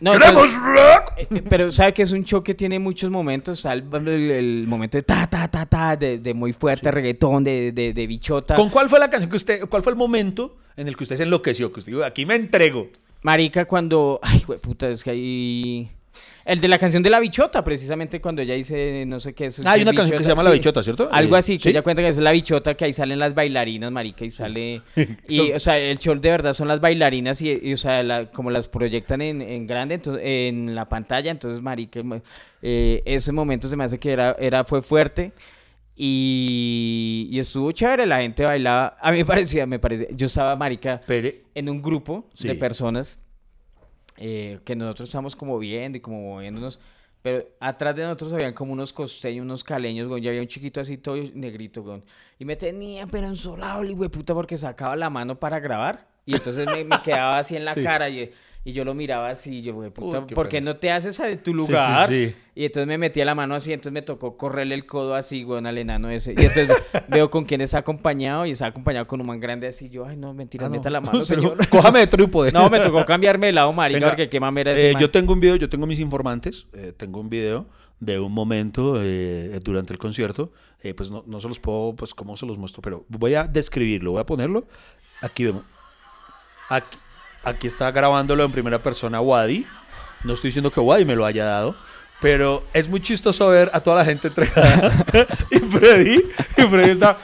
No, 0.01 0.11
¡Queremos 0.11 0.45
entonces- 0.49 0.59
rock! 0.59 1.11
Eh, 1.18 1.28
eh, 1.32 1.43
Pero 1.49 1.72
sabe 1.72 1.93
que 1.93 2.03
es 2.03 2.11
un 2.11 2.24
show 2.26 2.43
que 2.43 2.53
tiene 2.53 2.78
muchos 2.78 3.09
momentos. 3.09 3.63
El, 3.65 3.84
el- 4.07 4.65
momento 4.68 4.97
de 4.97 5.01
ta, 5.03 5.28
ta, 5.30 5.47
ta, 5.47 5.65
ta, 5.65 5.95
de, 5.95 6.20
de 6.20 6.34
muy 6.34 6.51
fuerte 6.53 6.91
reggaetón, 6.91 7.43
de, 7.43 7.72
de, 7.72 7.93
de 7.93 8.07
bichota. 8.07 8.55
¿Con 8.55 8.70
cuál 8.70 8.89
fue 8.89 8.99
la 8.99 9.09
canción 9.09 9.30
que 9.32 9.38
usted, 9.38 9.65
cuál 9.70 9.82
fue 9.82 9.91
el 9.93 9.97
momento 9.97 10.57
en 10.76 10.88
el 10.88 10.95
que 10.97 11.03
usted 11.03 11.15
se 11.15 11.24
enloqueció? 11.24 11.72
Que 11.72 11.80
usted 11.80 11.93
dijo, 11.93 12.03
aquí 12.03 12.26
me 12.26 12.36
entrego. 12.36 12.89
Marica, 13.24 13.65
cuando. 13.65 14.20
Ay, 14.22 14.43
güey, 14.45 14.59
puta, 14.59 14.88
es 14.89 15.03
que 15.03 15.09
ahí. 15.11 15.89
El 16.45 16.61
de 16.61 16.68
la 16.70 16.80
canción 16.80 17.03
de 17.03 17.09
la 17.09 17.20
bichota, 17.20 17.61
precisamente 17.63 18.22
cuando 18.22 18.41
ella 18.41 18.53
dice 18.53 19.03
no 19.05 19.20
sé 19.20 19.34
qué. 19.34 19.47
Eso, 19.47 19.61
Ah, 19.65 19.72
hay 19.74 19.82
una 19.82 19.91
canción 19.93 20.18
que 20.18 20.24
se 20.24 20.30
llama 20.30 20.43
La 20.43 20.51
Bichota, 20.51 20.82
¿cierto? 20.82 21.09
Algo 21.11 21.36
Eh, 21.36 21.39
así, 21.39 21.57
que 21.57 21.63
¿sí? 21.63 21.70
ella 21.70 21.82
cuenta 21.82 22.01
que 22.01 22.07
es 22.07 22.18
la 22.20 22.32
bichota, 22.32 22.76
que 22.76 22.86
ahí 22.86 22.93
salen 22.93 23.20
las 23.20 23.36
bailarinas, 23.36 23.91
marica, 23.91 24.24
y 24.24 24.30
sale. 24.32 24.82
Y, 25.28 25.51
o 25.51 25.59
sea, 25.59 25.78
el 25.78 25.99
show 25.99 26.15
de 26.15 26.30
verdad 26.32 26.53
son 26.53 26.70
las 26.70 26.80
bailarinas 26.80 27.41
y, 27.41 27.51
y, 27.61 27.74
o 27.74 27.78
sea, 27.78 28.01
la- 28.01 28.32
como 28.32 28.49
las 28.49 28.70
proyectan 28.70 29.22
en, 29.22 29.41
en 29.41 29.68
grande, 29.68 29.95
entonces, 29.95 30.24
en 30.26 30.74
la 30.74 30.88
pantalla, 30.88 31.32
entonces, 31.32 31.61
marica, 31.61 32.01
eh, 32.61 33.01
ese 33.05 33.32
momento 33.34 33.68
se 33.68 33.76
me 33.76 33.84
hace 33.84 33.99
que 33.99 34.11
era, 34.13 34.36
era 34.39 34.63
fue 34.63 34.82
fuerte. 34.82 35.34
Y, 35.99 37.28
y 37.32 37.39
estuvo 37.39 37.72
chévere, 37.72 38.05
la 38.05 38.20
gente 38.22 38.43
bailaba. 38.45 38.97
A 39.01 39.11
mí 39.11 39.18
me 39.18 39.26
parecía, 39.34 39.65
me 39.65 39.80
parecía. 39.80 40.07
Yo 40.11 40.28
estaba, 40.28 40.55
marica, 40.55 41.01
Pere- 41.07 41.41
en 41.55 41.70
un 41.70 41.82
grupo 41.82 42.26
Sí. 42.34 42.47
de 42.47 42.55
personas 42.55 43.20
eh, 44.18 44.59
que 44.65 44.76
nosotros 44.76 45.09
estamos 45.09 45.36
como 45.36 45.57
viendo 45.59 45.97
y 45.97 46.01
como 46.01 46.22
moviéndonos, 46.22 46.80
pero 47.22 47.45
atrás 47.59 47.95
de 47.95 48.03
nosotros 48.03 48.34
habían 48.34 48.53
como 48.53 48.74
unos 48.74 48.93
costeños, 48.93 49.43
unos 49.43 49.63
caleños, 49.63 50.07
güey, 50.07 50.22
ya 50.22 50.30
había 50.30 50.41
un 50.41 50.47
chiquito 50.47 50.80
así 50.82 50.97
todo 50.97 51.18
negrito, 51.34 51.84
güey, 51.84 52.01
y 52.39 52.45
me 52.45 52.55
tenía 52.55 53.07
pero 53.07 53.28
ensolado, 53.28 53.82
el 53.82 53.93
güey, 53.95 54.09
puta, 54.09 54.34
porque 54.34 54.57
sacaba 54.57 54.95
la 54.95 55.09
mano 55.09 55.39
para 55.39 55.59
grabar, 55.59 56.07
y 56.26 56.36
entonces 56.36 56.65
me, 56.74 56.84
me 56.84 57.01
quedaba 57.01 57.38
así 57.38 57.55
en 57.55 57.65
la 57.65 57.74
Sí. 57.74 57.84
cara, 57.84 58.09
y, 58.09 58.32
y 58.70 58.74
yo 58.74 58.84
lo 58.84 58.93
miraba 58.93 59.30
así, 59.30 59.59
y 59.59 59.61
yo, 59.61 59.74
güey, 59.76 59.89
puta, 59.91 60.20
Uy, 60.20 60.26
qué 60.28 60.36
¿por 60.36 60.49
qué 60.49 60.59
no 60.59 60.76
te 60.76 60.91
haces 60.91 61.20
a 61.22 61.24
tu 61.38 61.51
Sí, 61.55 61.61
sí, 61.63 61.68
lugar? 61.72 62.07
sí. 62.09 62.36
Y 62.53 62.65
entonces 62.65 62.86
me 62.88 62.97
metía 62.97 63.24
la 63.24 63.34
mano 63.34 63.55
así, 63.55 63.72
entonces 63.72 63.93
me 63.93 64.01
tocó 64.01 64.36
correrle 64.36 64.76
el 64.76 64.86
codo 64.86 65.15
así, 65.15 65.43
güey, 65.43 65.65
al 65.65 65.78
enano 65.78 66.09
ese, 66.09 66.34
y 66.34 66.36
después 66.36 66.68
veo 67.07 67.30
con 67.30 67.45
quién 67.45 67.61
está 67.61 67.78
acompañado, 67.78 68.45
y 68.45 68.51
está 68.51 68.65
acompañado 68.68 69.07
con 69.07 69.22
un 69.22 69.28
man 69.28 69.39
grande 69.39 69.68
así, 69.68 69.89
yo, 69.89 70.05
ay, 70.05 70.18
no, 70.18 70.34
mentira, 70.34 70.65
Ah, 70.65 70.70
no. 70.70 70.76
meta 70.76 70.89
la 70.89 70.99
mano, 70.99 71.11
Pero 71.13 71.26
señor. 71.26 71.68
Cójame 71.70 71.99
de 71.99 72.07
trípode. 72.07 72.51
No, 72.51 72.70
me 72.70 72.82
tocó 72.82 73.05
cambiarme 73.05 73.47
de 73.47 73.53
lado, 73.53 73.72
marica, 73.72 73.99
Venga, 73.99 74.09
porque 74.11 74.28
qué 74.30 74.39
mamera 74.41 74.74
ese 74.74 74.89
Eh, 74.89 74.93
man. 74.93 75.01
yo 75.01 75.11
tengo 75.11 75.32
un 75.32 75.39
video, 75.39 75.55
yo 75.55 75.70
tengo 75.70 75.88
mis 75.88 75.99
informantes, 76.01 76.68
eh, 76.74 76.91
tengo 76.95 77.22
un 77.22 77.30
video 77.30 77.68
de 78.01 78.20
un 78.20 78.34
momento 78.34 79.01
eh, 79.01 79.57
durante 79.63 79.93
el 79.93 79.97
concierto, 79.99 80.51
eh, 80.84 80.93
pues 80.93 81.09
no, 81.09 81.24
no 81.26 81.39
se 81.39 81.47
los 81.47 81.59
puedo, 81.59 81.95
pues 81.95 82.13
cómo 82.13 82.36
se 82.36 82.45
los 82.45 82.57
muestro, 82.57 82.82
pero 82.82 83.05
voy 83.07 83.34
a 83.36 83.45
describirlo, 83.45 84.11
voy 84.11 84.20
a 84.22 84.26
ponerlo, 84.26 84.68
aquí 85.22 85.45
vemos, 85.45 85.63
aquí, 86.70 86.97
aquí 87.48 87.68
está 87.68 87.91
grabándolo 87.91 88.43
en 88.43 88.52
primera 88.52 88.80
persona 88.80 89.22
Wadi. 89.22 89.66
No 90.24 90.34
estoy 90.34 90.50
diciendo 90.50 90.72
que 90.72 90.80
Wadi 90.80 91.06
me 91.06 91.16
lo 91.16 91.24
haya 91.26 91.45
dado. 91.45 91.76
Pero 92.20 92.66
es 92.74 92.89
muy 92.89 93.00
chistoso 93.00 93.50
ver 93.50 93.70
a 93.74 93.80
toda 93.80 93.98
la 93.98 94.06
gente 94.06 94.30
entregada. 94.30 95.06
y 95.52 95.60
Freddy, 95.60 96.24
y 96.58 96.62
Freddy 96.64 96.89
está. 96.89 97.16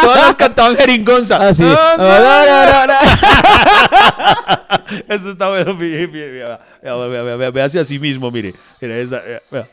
Todas 0.00 0.26
las 0.26 0.34
cantaban 0.34 0.76
jeringonza. 0.76 1.36
Ah, 1.36 1.52
sí. 1.52 1.64
Eso 5.08 5.32
está 5.32 5.50
bueno. 5.50 5.74
Mire, 5.74 6.08
mire, 6.08 6.30
vea, 6.30 6.58
vea, 6.82 6.96
vea, 6.96 7.22
vea, 7.22 7.36
vea, 7.36 7.50
véase 7.50 7.78
a 7.78 7.84
sí 7.84 7.98
mismo, 7.98 8.30
mire. 8.30 8.54
Mire, 8.80 9.02
esa, 9.02 9.20
vea. 9.50 9.66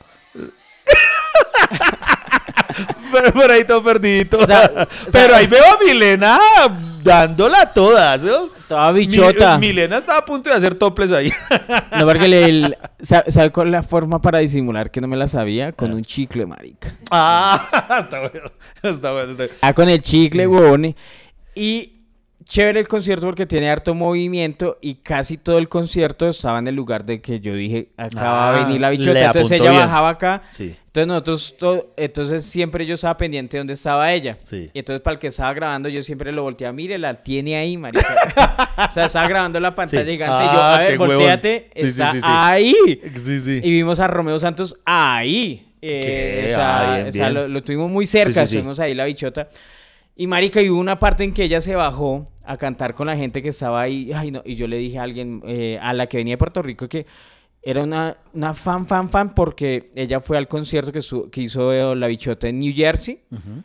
Pero 3.11 3.31
por 3.31 3.51
ahí 3.51 3.63
todo 3.63 3.81
perdidito. 3.81 4.39
O 4.39 4.45
sea, 4.45 4.69
o 5.07 5.09
sea, 5.09 5.21
Pero 5.21 5.35
ahí 5.35 5.47
veo 5.47 5.63
a 5.63 5.77
Milena 5.77 6.37
dándola 7.03 7.73
toda. 7.73 8.17
¿sí? 8.17 8.27
Toda 8.67 8.91
bichota. 8.91 9.57
Mi- 9.57 9.67
Milena 9.67 9.97
estaba 9.97 10.19
a 10.19 10.25
punto 10.25 10.49
de 10.49 10.55
hacer 10.55 10.75
toples 10.75 11.11
ahí. 11.11 11.31
No, 11.99 12.05
porque 12.07 12.27
le, 12.27 12.45
el- 12.45 12.77
¿sabe, 13.01 13.51
cuál 13.51 13.67
es 13.67 13.71
la 13.73 13.83
forma 13.83 14.21
para 14.21 14.39
disimular 14.39 14.89
que 14.89 14.99
no 15.01 15.07
me 15.07 15.15
la 15.15 15.27
sabía? 15.27 15.71
Con 15.73 15.93
un 15.93 16.03
chicle, 16.03 16.45
marica. 16.45 16.95
ah, 17.11 17.99
está 18.03 18.19
bueno. 18.19 18.51
Está 18.81 19.11
bueno. 19.13 19.31
Está 19.31 19.43
bueno. 19.43 19.57
Ah, 19.61 19.73
con 19.73 19.89
el 19.89 20.01
chicle, 20.01 20.47
huevón. 20.47 20.95
Y 21.55 22.02
chévere 22.43 22.79
el 22.79 22.87
concierto 22.87 23.25
porque 23.25 23.45
tiene 23.45 23.69
harto 23.69 23.93
movimiento 23.95 24.77
y 24.81 24.95
casi 24.95 25.37
todo 25.37 25.57
el 25.57 25.69
concierto 25.69 26.29
estaba 26.29 26.59
en 26.59 26.67
el 26.67 26.75
lugar 26.75 27.05
de 27.05 27.21
que 27.21 27.39
yo 27.39 27.53
dije, 27.55 27.89
acá 27.97 28.21
va 28.23 28.49
a 28.51 28.55
Ah, 28.55 28.65
venir 28.65 28.81
la 28.81 28.89
bichota. 28.89 29.25
Entonces 29.25 29.59
ella 29.59 29.71
bien. 29.71 29.81
bajaba 29.83 30.09
acá. 30.09 30.43
Sí. 30.49 30.75
Entonces 30.87 31.07
nosotros, 31.07 31.55
to- 31.57 31.93
entonces 31.97 32.45
siempre 32.45 32.85
yo 32.85 32.95
estaba 32.95 33.17
pendiente 33.17 33.57
de 33.57 33.59
dónde 33.61 33.73
estaba 33.73 34.11
ella. 34.13 34.37
Sí. 34.41 34.69
Y 34.73 34.79
entonces 34.79 35.01
para 35.01 35.13
el 35.15 35.19
que 35.19 35.27
estaba 35.27 35.53
grabando 35.53 35.89
yo 35.89 36.03
siempre 36.03 36.31
lo 36.31 36.43
volteaba, 36.43 36.71
mire, 36.73 36.97
la 36.97 37.13
tiene 37.15 37.55
ahí, 37.55 37.77
marica. 37.77 38.05
o 38.89 38.91
sea, 38.91 39.05
estaba 39.05 39.27
grabando 39.27 39.59
la 39.59 39.73
pantalla 39.73 40.03
Sí. 40.05 40.11
gigante 40.11 40.43
y 40.43 40.47
yo, 40.47 40.61
Ah, 40.61 40.75
a 40.75 40.79
ver, 40.79 40.97
volteate, 40.97 41.69
está 41.73 42.47
ahí. 42.49 42.75
Y 43.63 43.71
vimos 43.71 43.99
a 43.99 44.07
Romeo 44.07 44.37
Santos 44.39 44.75
ahí. 44.85 45.67
Eh, 45.85 46.45
o 46.51 46.53
sea, 46.53 46.79
Ah, 46.79 46.95
bien, 46.95 47.07
o 47.07 47.11
sea, 47.11 47.25
bien. 47.29 47.33
Lo, 47.33 47.47
lo 47.49 47.63
tuvimos 47.63 47.91
muy 47.91 48.05
cerca, 48.07 48.43
estuvimos 48.43 48.79
ahí 48.79 48.93
la 48.93 49.03
bichota. 49.05 49.49
Y 50.15 50.27
marica, 50.27 50.61
y 50.61 50.69
hubo 50.69 50.79
una 50.79 50.99
parte 50.99 51.23
en 51.23 51.33
que 51.33 51.43
ella 51.43 51.59
se 51.61 51.75
bajó 51.75 52.27
a 52.43 52.57
cantar 52.57 52.93
con 52.93 53.07
la 53.07 53.15
gente 53.17 53.41
que 53.41 53.49
estaba 53.49 53.81
ahí. 53.81 54.11
Ay, 54.13 54.31
no, 54.31 54.41
y 54.45 54.55
yo 54.55 54.67
le 54.67 54.77
dije 54.77 54.99
a 54.99 55.03
alguien, 55.03 55.41
eh, 55.47 55.79
a 55.81 55.93
la 55.93 56.07
que 56.07 56.17
venía 56.17 56.33
de 56.33 56.37
Puerto 56.37 56.61
Rico, 56.61 56.87
que 56.87 57.05
era 57.65 57.81
una, 57.81 58.17
una 58.33 58.53
fan, 58.53 58.85
fan, 58.85 59.09
fan, 59.09 59.33
porque 59.33 59.89
ella 59.95 60.19
fue 60.19 60.37
al 60.37 60.49
concierto 60.49 60.91
que, 60.91 61.01
su- 61.01 61.29
que 61.29 61.41
hizo 61.43 61.95
la 61.95 62.07
bichota 62.07 62.49
en 62.49 62.59
New 62.59 62.73
Jersey. 62.75 63.21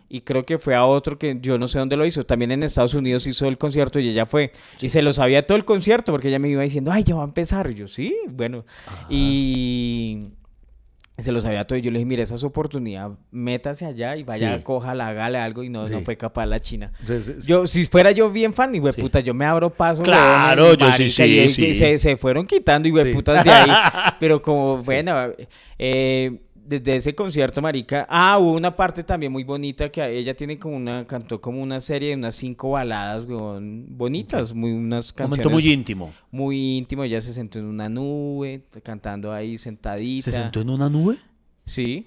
Y 0.09 0.21
creo 0.21 0.47
que 0.47 0.59
fue 0.59 0.77
a 0.77 0.85
otro 0.85 1.19
que 1.19 1.37
yo 1.43 1.59
no 1.59 1.67
sé 1.67 1.81
dónde 1.81 1.97
lo 1.97 2.07
hizo. 2.07 2.23
También 2.23 2.53
en 2.53 2.63
Estados 2.63 2.95
Unidos 2.95 3.27
hizo 3.27 3.47
el 3.49 3.59
concierto 3.59 3.99
y 3.99 4.09
ella 4.09 4.25
fue. 4.25 4.53
Y 4.81 4.89
se 4.89 5.03
lo 5.03 5.13
sabía 5.13 5.45
todo 5.47 5.59
el 5.59 5.65
concierto 5.65 6.13
porque 6.13 6.29
ella 6.29 6.39
me 6.39 6.49
iba 6.49 6.63
diciendo, 6.63 6.93
ay, 6.93 7.03
ya 7.03 7.17
va 7.17 7.23
a 7.23 7.27
empezar. 7.27 7.69
Y 7.71 7.75
yo, 7.75 7.89
sí, 7.89 8.15
bueno. 8.31 8.65
Y 9.11 10.29
se 11.23 11.33
lo 11.33 11.41
sabía 11.41 11.65
todo. 11.65 11.79
Y 11.79 11.83
yo 11.83 11.91
le 11.91 11.99
dije, 11.99 12.07
mire, 12.07 12.23
esa 12.23 12.35
es 12.37 12.41
su 12.41 12.47
oportunidad. 12.47 13.11
Métase 13.31 13.85
allá 13.87 14.17
y 14.17 14.23
vaya, 14.25 14.57
Sí. 14.57 14.63
cójala, 14.63 15.09
hágale 15.09 15.39
algo. 15.39 15.63
Y 15.63 15.69
no, 15.69 15.87
no 15.89 16.01
fue 16.03 16.17
capaz 16.17 16.47
la 16.47 16.61
china. 16.61 16.93
Sí. 17.05 17.15
Yo, 17.47 17.67
si 17.67 17.85
fuera 17.87 18.11
yo 18.13 18.31
bien 18.31 18.53
fan, 18.55 18.75
y 18.75 18.81
puta, 18.81 19.21
yo 19.21 19.35
me 19.35 19.45
abro 19.45 19.71
paso. 19.71 20.03
Claro, 20.03 20.75
yo 20.75 20.93
sí, 20.93 21.05
marica, 21.05 21.11
sí, 21.11 21.23
y- 21.25 21.41
y 21.41 21.49
sí. 21.49 21.75
Se, 21.75 21.99
se 21.99 22.17
fueron 22.17 22.47
quitando, 22.47 22.89
y 22.89 23.13
putas 23.15 23.45
de 23.45 23.51
ahí. 23.51 23.69
Pero 24.21 24.41
como, 24.43 24.79
bueno, 24.83 25.33
eh, 25.79 26.39
desde 26.69 26.97
ese 26.97 27.15
concierto, 27.15 27.63
marica. 27.63 28.07
Ah, 28.11 28.39
hubo 28.39 28.53
una 28.53 28.75
parte 28.77 29.03
también 29.03 29.33
muy 29.33 29.45
bonita 29.45 29.89
que 29.89 30.07
ella 30.19 30.35
tiene 30.35 30.59
como 30.59 30.77
una, 30.77 31.05
cantó 31.07 31.41
como 31.41 31.63
una 31.63 31.81
serie 31.81 32.11
de 32.11 32.17
unas 32.17 32.35
cinco 32.37 32.71
baladas, 32.71 33.25
weón, 33.25 33.87
bonitas, 33.91 34.53
muy, 34.55 34.73
unas 34.73 35.11
Un 35.11 35.17
canciones 35.17 35.45
momento 35.47 35.51
muy 35.51 35.73
íntimo. 35.73 36.13
muy 36.31 36.79
íntimo. 36.79 37.05
Ella 37.05 37.21
se 37.21 37.33
sentó 37.33 37.59
en 37.59 37.65
una 37.67 37.89
nube, 37.89 38.63
cantando 38.83 39.33
ahí 39.33 39.57
sentadita. 39.59 40.31
¿Se 40.31 40.33
sentó 40.33 40.61
en 40.61 40.71
una 40.71 40.89
nube? 40.91 41.17
Sí. 41.65 42.07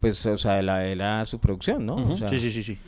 Pues, 0.00 0.24
o 0.26 0.36
sea, 0.38 0.60
la, 0.62 0.84
era 0.86 1.24
su 1.26 1.38
producción, 1.38 1.84
¿no? 1.86 1.94
O 1.96 2.16
sea- 2.16 2.28
Sí, 2.28 2.40
sí, 2.40 2.50
sí, 2.50 2.62
sí. 2.62 2.78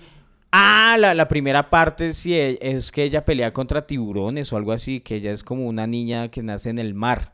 Ah, 0.57 0.97
la, 0.99 1.15
la 1.15 1.27
primera 1.29 1.69
parte 1.69 2.15
sí 2.15 2.33
e- 2.35 2.59
es 2.61 2.91
que 2.93 3.03
ella 3.03 3.25
pelea 3.25 3.53
contra 3.53 3.87
tiburones 3.87 4.53
o 4.53 4.57
algo 4.57 4.73
así, 4.73 5.01
que 5.01 5.17
ella 5.17 5.33
es 5.33 5.43
como 5.43 5.67
una 5.67 5.87
niña 5.87 6.29
que 6.29 6.43
nace 6.43 6.71
en 6.71 6.79
el 6.79 6.95
mar. 6.95 7.34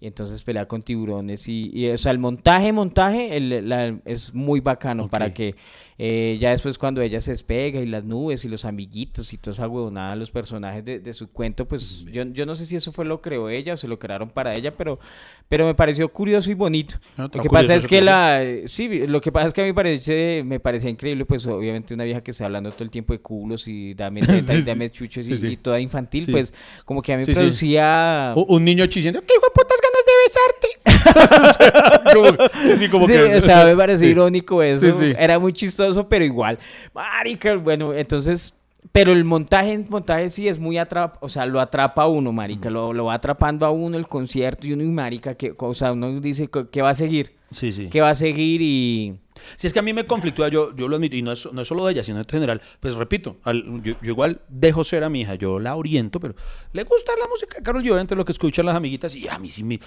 Y 0.00 0.06
entonces 0.06 0.42
pelea 0.42 0.66
con 0.66 0.82
tiburones 0.82 1.48
y, 1.48 1.70
y, 1.72 1.88
o 1.90 1.98
sea, 1.98 2.12
el 2.12 2.18
montaje, 2.20 2.72
montaje 2.72 3.36
el- 3.36 3.68
la- 3.68 3.98
es 4.04 4.32
muy 4.32 4.60
bacano 4.60 5.08
para 5.08 5.34
que 5.34 5.56
eh, 6.00 6.36
ya 6.40 6.50
después 6.50 6.78
cuando 6.78 7.02
ella 7.02 7.20
se 7.20 7.32
despega 7.32 7.80
y 7.80 7.86
las 7.86 8.04
nubes 8.04 8.44
y 8.44 8.48
los 8.48 8.64
amiguitos 8.64 9.32
y 9.32 9.38
toda 9.38 9.52
esa 9.54 9.66
huevonada, 9.68 10.14
los 10.14 10.30
personajes 10.30 10.84
de, 10.84 11.00
de 11.00 11.12
su 11.12 11.28
cuento, 11.30 11.66
pues 11.66 12.04
yo, 12.04 12.22
yo 12.32 12.46
no 12.46 12.54
sé 12.54 12.66
si 12.66 12.76
eso 12.76 12.92
fue 12.92 13.04
lo 13.04 13.20
creó 13.20 13.48
ella 13.48 13.72
o 13.74 13.76
se 13.76 13.88
lo 13.88 13.98
crearon 13.98 14.30
para 14.30 14.54
ella, 14.54 14.72
pero, 14.76 15.00
pero 15.48 15.66
me 15.66 15.74
pareció 15.74 16.08
curioso 16.12 16.50
y 16.50 16.54
bonito. 16.54 16.96
No, 17.16 17.24
Lo 17.24 17.42
que 17.42 17.48
pasa 17.48 17.74
es 17.74 17.86
que 17.86 18.00
la 18.00 18.44
eh, 18.44 18.64
sí, 18.68 19.06
lo 19.08 19.20
que 19.20 19.32
pasa 19.32 19.48
es 19.48 19.54
que 19.54 19.62
a 19.62 19.64
mí 19.64 19.70
me 19.70 19.74
parece 19.74 20.42
me 20.44 20.60
parecía 20.60 20.88
increíble, 20.90 21.24
pues 21.24 21.44
obviamente 21.46 21.94
una 21.94 22.04
vieja 22.04 22.20
que 22.20 22.30
está 22.30 22.44
hablando 22.44 22.70
todo 22.70 22.84
el 22.84 22.90
tiempo 22.90 23.12
de 23.12 23.18
culos 23.20 23.66
y 23.66 23.94
dame 23.94 24.20
teta 24.26 24.40
Sí, 24.40 24.56
y 24.58 24.62
sí. 24.62 24.68
dame 24.68 24.88
chuchos 24.90 25.28
y, 25.28 25.36
Sí, 25.36 25.38
sí. 25.38 25.52
y 25.54 25.56
toda 25.56 25.80
infantil, 25.80 26.24
Sí. 26.26 26.30
pues 26.30 26.54
como 26.84 27.02
que 27.02 27.12
a 27.12 27.16
mí 27.16 27.24
Sí, 27.24 27.30
me 27.30 27.34
sí. 27.34 27.40
producía 27.40 28.32
O- 28.36 28.54
Un 28.54 28.64
niño 28.64 28.86
chillando. 28.86 29.20
¡Qué 29.22 29.34
hijo 29.34 29.46
de 29.46 29.52
putas 29.52 29.78
ganas 29.82 30.04
de 30.06 30.12
besarte! 30.24 30.68
como, 32.14 32.72
así 32.72 32.88
como 32.88 33.06
Sí, 33.06 33.12
que. 33.12 33.36
o 33.36 33.40
sea, 33.40 33.64
me 33.64 33.76
parece 33.76 34.04
Sí. 34.04 34.10
irónico 34.10 34.62
eso. 34.62 34.90
Sí, 34.90 34.92
sí. 34.98 35.12
Era 35.18 35.38
muy 35.38 35.52
chistoso, 35.52 35.87
pero 36.08 36.24
igual. 36.24 36.58
Marica, 36.94 37.56
bueno, 37.56 37.92
entonces. 37.94 38.54
Pero 38.92 39.12
el 39.12 39.24
montaje, 39.24 39.74
el 39.74 39.86
montaje 39.88 40.28
sí 40.30 40.48
es 40.48 40.58
muy 40.60 40.78
atrapa, 40.78 41.18
o 41.20 41.28
sea, 41.28 41.44
lo 41.44 41.60
atrapa 41.60 42.04
a 42.04 42.06
uno, 42.06 42.32
marica, 42.32 42.70
lo, 42.70 42.92
lo 42.92 43.06
va 43.06 43.14
atrapando 43.14 43.66
a 43.66 43.70
uno 43.70 43.98
el 43.98 44.06
concierto 44.06 44.66
y 44.68 44.72
uno, 44.72 44.84
y 44.84 44.86
marica, 44.86 45.34
que, 45.34 45.52
o 45.58 45.74
sea, 45.74 45.92
uno 45.92 46.20
dice 46.20 46.48
que 46.70 46.80
va 46.80 46.90
a 46.90 46.94
seguir, 46.94 47.34
Sí, 47.50 47.72
sí. 47.72 47.88
que 47.88 48.00
va 48.00 48.10
a 48.10 48.14
seguir 48.14 48.62
y... 48.62 49.18
Si 49.56 49.66
es 49.66 49.72
que 49.72 49.80
a 49.80 49.82
mí 49.82 49.92
me 49.92 50.06
conflictúa, 50.06 50.48
yo, 50.48 50.74
yo 50.74 50.88
lo 50.88 50.96
admito, 50.96 51.16
y 51.16 51.22
no 51.22 51.32
es, 51.32 51.52
no 51.52 51.60
es 51.62 51.68
solo 51.68 51.84
de 51.86 51.92
ella, 51.92 52.02
sino 52.04 52.18
en 52.18 52.24
general. 52.24 52.62
Pues 52.80 52.94
repito, 52.94 53.36
al- 53.42 53.82
yo, 53.82 53.94
yo 54.00 54.10
igual 54.10 54.40
dejo 54.48 54.84
ser 54.84 55.04
a 55.04 55.08
mi 55.08 55.20
hija, 55.22 55.34
yo 55.34 55.58
la 55.58 55.74
oriento, 55.76 56.18
pero 56.20 56.34
le 56.72 56.84
gusta 56.84 57.12
la 57.20 57.26
música 57.28 57.58
de 57.58 57.62
Carol 57.64 57.86
entre 57.98 58.16
lo 58.16 58.24
que 58.24 58.32
escuchan 58.32 58.64
las 58.64 58.76
amiguitas, 58.76 59.14
y 59.16 59.28
a 59.28 59.38
mí 59.38 59.50
sí 59.50 59.64
me. 59.64 59.80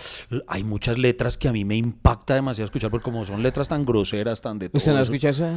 Hay 0.48 0.64
muchas 0.64 0.98
letras 0.98 1.38
que 1.38 1.48
a 1.48 1.54
mí 1.54 1.66
me 1.66 1.76
impacta 1.76 2.36
demasiado 2.36 2.66
escuchar, 2.66 2.92
porque 2.92 3.04
como 3.06 3.26
son 3.26 3.42
letras 3.42 3.68
tan 3.70 3.86
groseras, 3.86 4.42
tan 4.42 4.60
de 4.60 4.70
todo. 4.70 4.78
¿Usted 4.78 4.94
no 4.94 5.00
escucha 5.02 5.30
eso? 5.30 5.50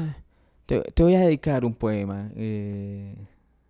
Te, 0.67 0.81
te 0.81 1.03
voy 1.03 1.15
a 1.15 1.21
dedicar 1.21 1.65
un 1.65 1.75
poema. 1.75 2.31
eh, 2.37 3.15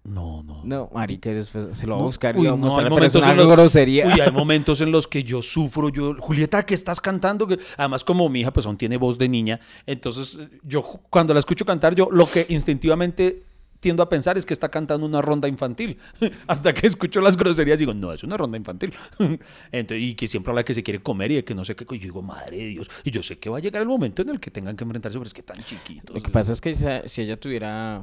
No, 0.05 0.43
no. 0.43 0.61
No, 0.65 0.91
marica, 0.95 1.31
se 1.43 1.59
lo 1.87 1.95
va 1.95 1.97
a 1.97 1.99
No, 2.01 2.05
buscar 2.05 2.37
uy, 2.37 2.47
no, 2.47 2.57
mostrar, 2.59 2.85
hay 2.87 2.91
momentos 2.91 3.27
en 3.27 3.37
los- 3.37 3.49
grosería. 3.49 4.07
Uy, 4.07 4.21
hay 4.21 4.31
momentos 4.33 4.81
en 4.83 4.93
los 4.93 5.09
que 5.09 5.25
yo 5.25 5.41
sufro, 5.43 5.89
yo, 5.89 6.15
Julieta, 6.21 6.65
¿qué 6.65 6.75
estás 6.75 7.01
cantando? 7.01 7.49
Además, 7.79 8.05
como 8.05 8.29
mi 8.29 8.41
hija, 8.41 8.53
pues 8.53 8.67
aún 8.67 8.77
tiene 8.77 8.97
voz 8.99 9.17
de 9.19 9.29
niña, 9.29 9.61
entonces 9.87 10.39
yo 10.63 10.83
cuando 11.11 11.33
la 11.33 11.41
escucho 11.41 11.65
cantar, 11.65 11.95
yo 11.95 12.09
lo 12.13 12.27
que 12.31 12.45
instintivamente 12.51 13.43
tiendo 13.85 14.03
a 14.03 14.09
pensar 14.09 14.39
es 14.39 14.47
que 14.47 14.55
está 14.55 14.71
cantando 14.71 15.05
una 15.05 15.21
ronda 15.21 15.47
infantil. 15.47 15.99
Hasta 16.47 16.73
que 16.73 16.87
escucho 16.87 17.21
las 17.21 17.37
groserías 17.37 17.79
digo, 17.79 17.93
no, 17.93 18.15
es 18.15 18.25
una 18.25 18.39
ronda 18.39 18.57
infantil. 18.57 18.95
Entonces, 19.73 20.03
y 20.03 20.15
que 20.15 20.27
siempre 20.27 20.53
habla 20.53 20.65
que 20.65 20.73
se 20.73 20.83
quiere 20.83 21.03
comer 21.03 21.33
y 21.33 21.35
de 21.35 21.45
que 21.45 21.55
no 21.55 21.65
sé 21.65 21.77
qué. 21.77 21.85
Y 21.91 21.99
yo 21.99 22.05
digo, 22.05 22.23
madre 22.23 22.57
de 22.57 22.67
Dios. 22.69 22.91
Y 23.05 23.11
yo 23.11 23.23
sé 23.23 23.39
que 23.39 23.51
va 23.51 23.59
a 23.59 23.61
llegar 23.61 23.83
el 23.83 23.89
momento 23.89 24.23
en 24.23 24.31
el 24.31 24.41
que 24.41 24.51
tengan 24.51 24.75
que 24.75 24.85
enfrentarse, 24.85 25.19
pero 25.19 25.27
es 25.27 25.35
que 25.35 25.43
tan 25.43 25.63
chiquitos. 25.65 26.17
Lo 26.17 26.23
que 26.23 26.31
pasa 26.31 26.55
es 26.55 26.63
que 26.63 27.03
si 27.05 27.21
ella 27.21 27.37
tuviera 27.37 28.03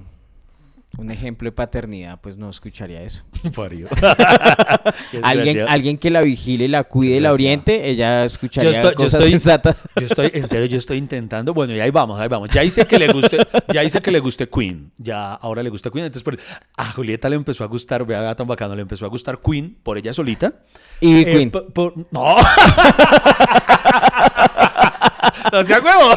un 0.97 1.09
ejemplo 1.09 1.45
de 1.47 1.51
paternidad, 1.53 2.19
pues 2.21 2.37
no 2.37 2.49
escucharía 2.49 3.01
eso. 3.01 3.23
Alguien, 5.23 5.65
alguien 5.67 5.97
que 5.97 6.09
la 6.11 6.21
vigile, 6.21 6.67
la 6.67 6.83
cuide 6.83 7.17
y 7.17 7.19
la 7.19 7.31
oriente, 7.31 7.89
ella 7.89 8.23
escucharía 8.25 8.69
Yo 8.71 8.75
estoy, 8.75 8.91
yo 8.91 8.95
cosas 8.95 9.13
estoy- 9.21 9.31
sensatas. 9.31 9.77
yo 9.99 10.05
estoy, 10.05 10.31
en 10.33 10.47
serio, 10.47 10.65
yo 10.67 10.77
estoy 10.77 10.97
intentando. 10.97 11.53
Bueno, 11.53 11.73
y 11.73 11.79
ahí 11.79 11.91
vamos, 11.91 12.19
ahí 12.19 12.27
vamos. 12.27 12.49
Ya 12.49 12.63
hice 12.63 12.85
que 12.85 12.99
le 12.99 13.11
guste, 13.11 13.37
ya 13.73 13.83
hice 13.83 14.01
que 14.01 14.11
le 14.11 14.19
guste 14.19 14.47
Queen. 14.49 14.91
Ya 14.97 15.33
ahora 15.33 15.63
le 15.63 15.69
gusta 15.69 15.89
Queen. 15.89 16.05
Entonces, 16.05 16.23
por- 16.23 16.37
a 16.77 16.91
Julieta 16.91 17.29
le 17.29 17.35
empezó 17.35 17.63
a 17.63 17.67
gustar, 17.67 18.05
vea 18.05 18.35
tan 18.35 18.47
bacano, 18.47 18.75
le 18.75 18.81
empezó 18.81 19.05
a 19.05 19.09
gustar 19.09 19.39
Queen 19.41 19.77
por 19.81 19.97
ella 19.97 20.13
solita. 20.13 20.53
Y 20.99 21.21
Eh, 21.21 21.25
Queen. 21.25 21.51
por- 21.51 21.93
no. 22.11 22.35
no 25.53 25.59
huevo. 25.59 26.15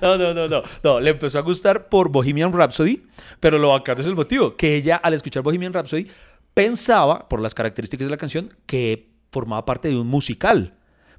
no, 0.02 0.18
no, 0.18 0.34
no, 0.34 0.48
no. 0.48 0.62
No, 0.82 1.00
le 1.00 1.10
empezó 1.10 1.38
a 1.38 1.42
gustar 1.42 1.88
por 1.88 2.10
Bohemian 2.10 2.52
Rhapsody, 2.52 3.02
pero 3.40 3.58
lo 3.58 3.68
bacano 3.68 4.00
es 4.00 4.06
el 4.06 4.14
motivo, 4.14 4.56
que 4.56 4.76
ella 4.76 4.96
al 4.96 5.14
escuchar 5.14 5.42
Bohemian 5.42 5.72
Rhapsody 5.72 6.08
pensaba, 6.54 7.28
por 7.28 7.40
las 7.40 7.54
características 7.54 8.06
de 8.06 8.10
la 8.10 8.16
canción, 8.16 8.54
que 8.66 9.10
formaba 9.30 9.64
parte 9.64 9.88
de 9.88 9.96
un 9.96 10.08
musical. 10.08 10.77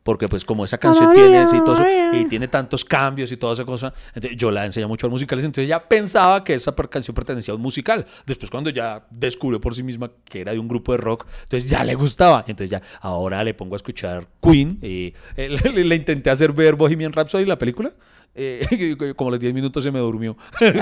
Porque 0.10 0.28
pues 0.28 0.43
como 0.43 0.66
esa 0.66 0.80
canción 0.80 1.14
tiene 1.14 1.38
así 1.38 1.60
todo 1.64 1.76
eso, 1.86 2.18
y 2.18 2.26
tiene 2.26 2.47
tantos 2.47 2.84
cambios 2.84 3.32
y 3.32 3.38
toda 3.38 3.53
esa 3.53 3.64
cosa, 3.64 3.93
entonces 4.16 4.36
yo 4.36 4.49
la 4.49 4.66
enseñé 4.66 4.88
mucho 4.88 5.05
a 5.05 5.10
musicales, 5.12 5.45
entonces 5.45 5.70
ya 5.70 5.88
pensaba 5.88 6.43
que 6.43 6.55
esa 6.55 6.74
canción 6.76 7.14
pertenecía 7.14 7.51
a 7.51 7.55
un 7.57 7.62
musical. 7.62 8.07
Después 8.26 8.49
cuando 8.49 8.72
ya 8.72 9.05
descubrió 9.12 9.62
por 9.62 9.76
sí 9.76 9.84
misma 9.84 10.10
que 10.26 10.41
era 10.41 10.51
de 10.51 10.57
un 10.57 10.68
grupo 10.68 10.93
de 10.93 10.97
rock, 10.97 11.28
entonces 11.43 11.70
ya 11.70 11.84
le 11.84 11.93
gustaba. 11.93 12.43
Entonces 12.47 12.72
ya 12.72 12.82
ahora 13.01 13.43
le 13.43 13.53
pongo 13.53 13.76
a 13.76 13.78
escuchar 13.78 14.26
Queen 14.41 14.80
y 14.82 15.14
eh, 15.38 15.49
le, 15.74 15.84
le 15.86 15.95
intenté 15.95 16.32
hacer 16.32 16.53
ver 16.53 16.74
Bohemian 16.74 17.14
Rhapsody, 17.14 17.45
la 17.45 17.60
película. 17.60 17.91
eh, 18.34 18.95
como 19.16 19.30
a 19.30 19.32
los 19.34 19.39
10 19.39 19.53
minutos 19.53 19.84
se 19.84 19.91
me 19.91 19.99
durmió. 19.99 20.36
pero, 20.60 20.82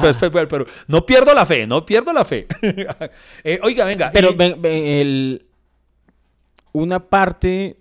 pero- 0.00 0.30
pero- 0.32 0.48
pero 0.48 0.66
no 0.88 1.04
pierdo 1.04 1.34
la 1.34 1.44
fe, 1.44 1.66
no 1.66 1.84
pierdo 1.84 2.10
la 2.14 2.24
fe. 2.24 2.46
Eh, 3.44 3.60
oiga, 3.62 3.84
venga. 3.84 4.10
Pero 4.14 4.30
y- 4.30 4.34
ven- 4.34 4.62
ven, 4.62 4.84
el- 4.86 5.46
una 6.72 7.00
parte 7.08 7.79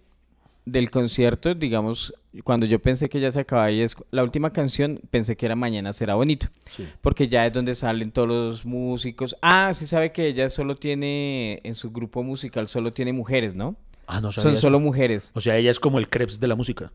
del 0.66 0.92
concierto, 0.92 1.56
digamos, 1.56 2.14
cuando 2.44 2.66
yo 2.68 2.80
pensé 2.80 3.10
que 3.10 3.20
ya 3.20 3.32
se 3.32 3.40
acababa 3.40 3.72
y 3.72 3.82
es 3.82 3.96
la 4.12 4.24
última 4.24 4.52
canción, 4.54 5.00
pensé 5.10 5.36
que 5.36 5.46
era 5.48 5.56
Mañana 5.56 5.94
será 5.94 6.16
bonito. 6.16 6.48
Sí. 6.76 6.88
Porque 7.02 7.28
ya 7.28 7.46
es 7.48 7.54
donde 7.54 7.74
salen 7.76 8.12
todos 8.12 8.28
los 8.28 8.66
músicos. 8.66 9.36
Ah, 9.42 9.72
sí 9.74 9.88
sabe 9.88 10.12
que 10.12 10.28
ella 10.28 10.48
solo 10.50 10.76
tiene, 10.76 11.60
en 11.64 11.74
su 11.76 11.92
grupo 11.92 12.22
musical 12.24 12.68
solo 12.68 12.94
tiene 12.94 13.14
mujeres, 13.14 13.56
¿no? 13.56 13.76
Ah, 14.06 14.22
no 14.22 14.32
sabía 14.32 14.44
Son 14.44 14.54
eso. 14.54 14.62
solo 14.62 14.80
mujeres. 14.80 15.32
O 15.34 15.42
sea, 15.42 15.58
ella 15.58 15.72
es 15.72 15.80
como 15.80 15.98
el 16.00 16.08
Krebs 16.08 16.40
de 16.40 16.48
la 16.48 16.56
música. 16.56 16.92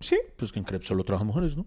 Sí. 0.00 0.18
Pues 0.36 0.50
que 0.52 0.58
en 0.58 0.64
Krebs 0.64 0.86
solo 0.86 1.04
trabajan 1.04 1.26
mujeres, 1.28 1.56
¿no? 1.56 1.64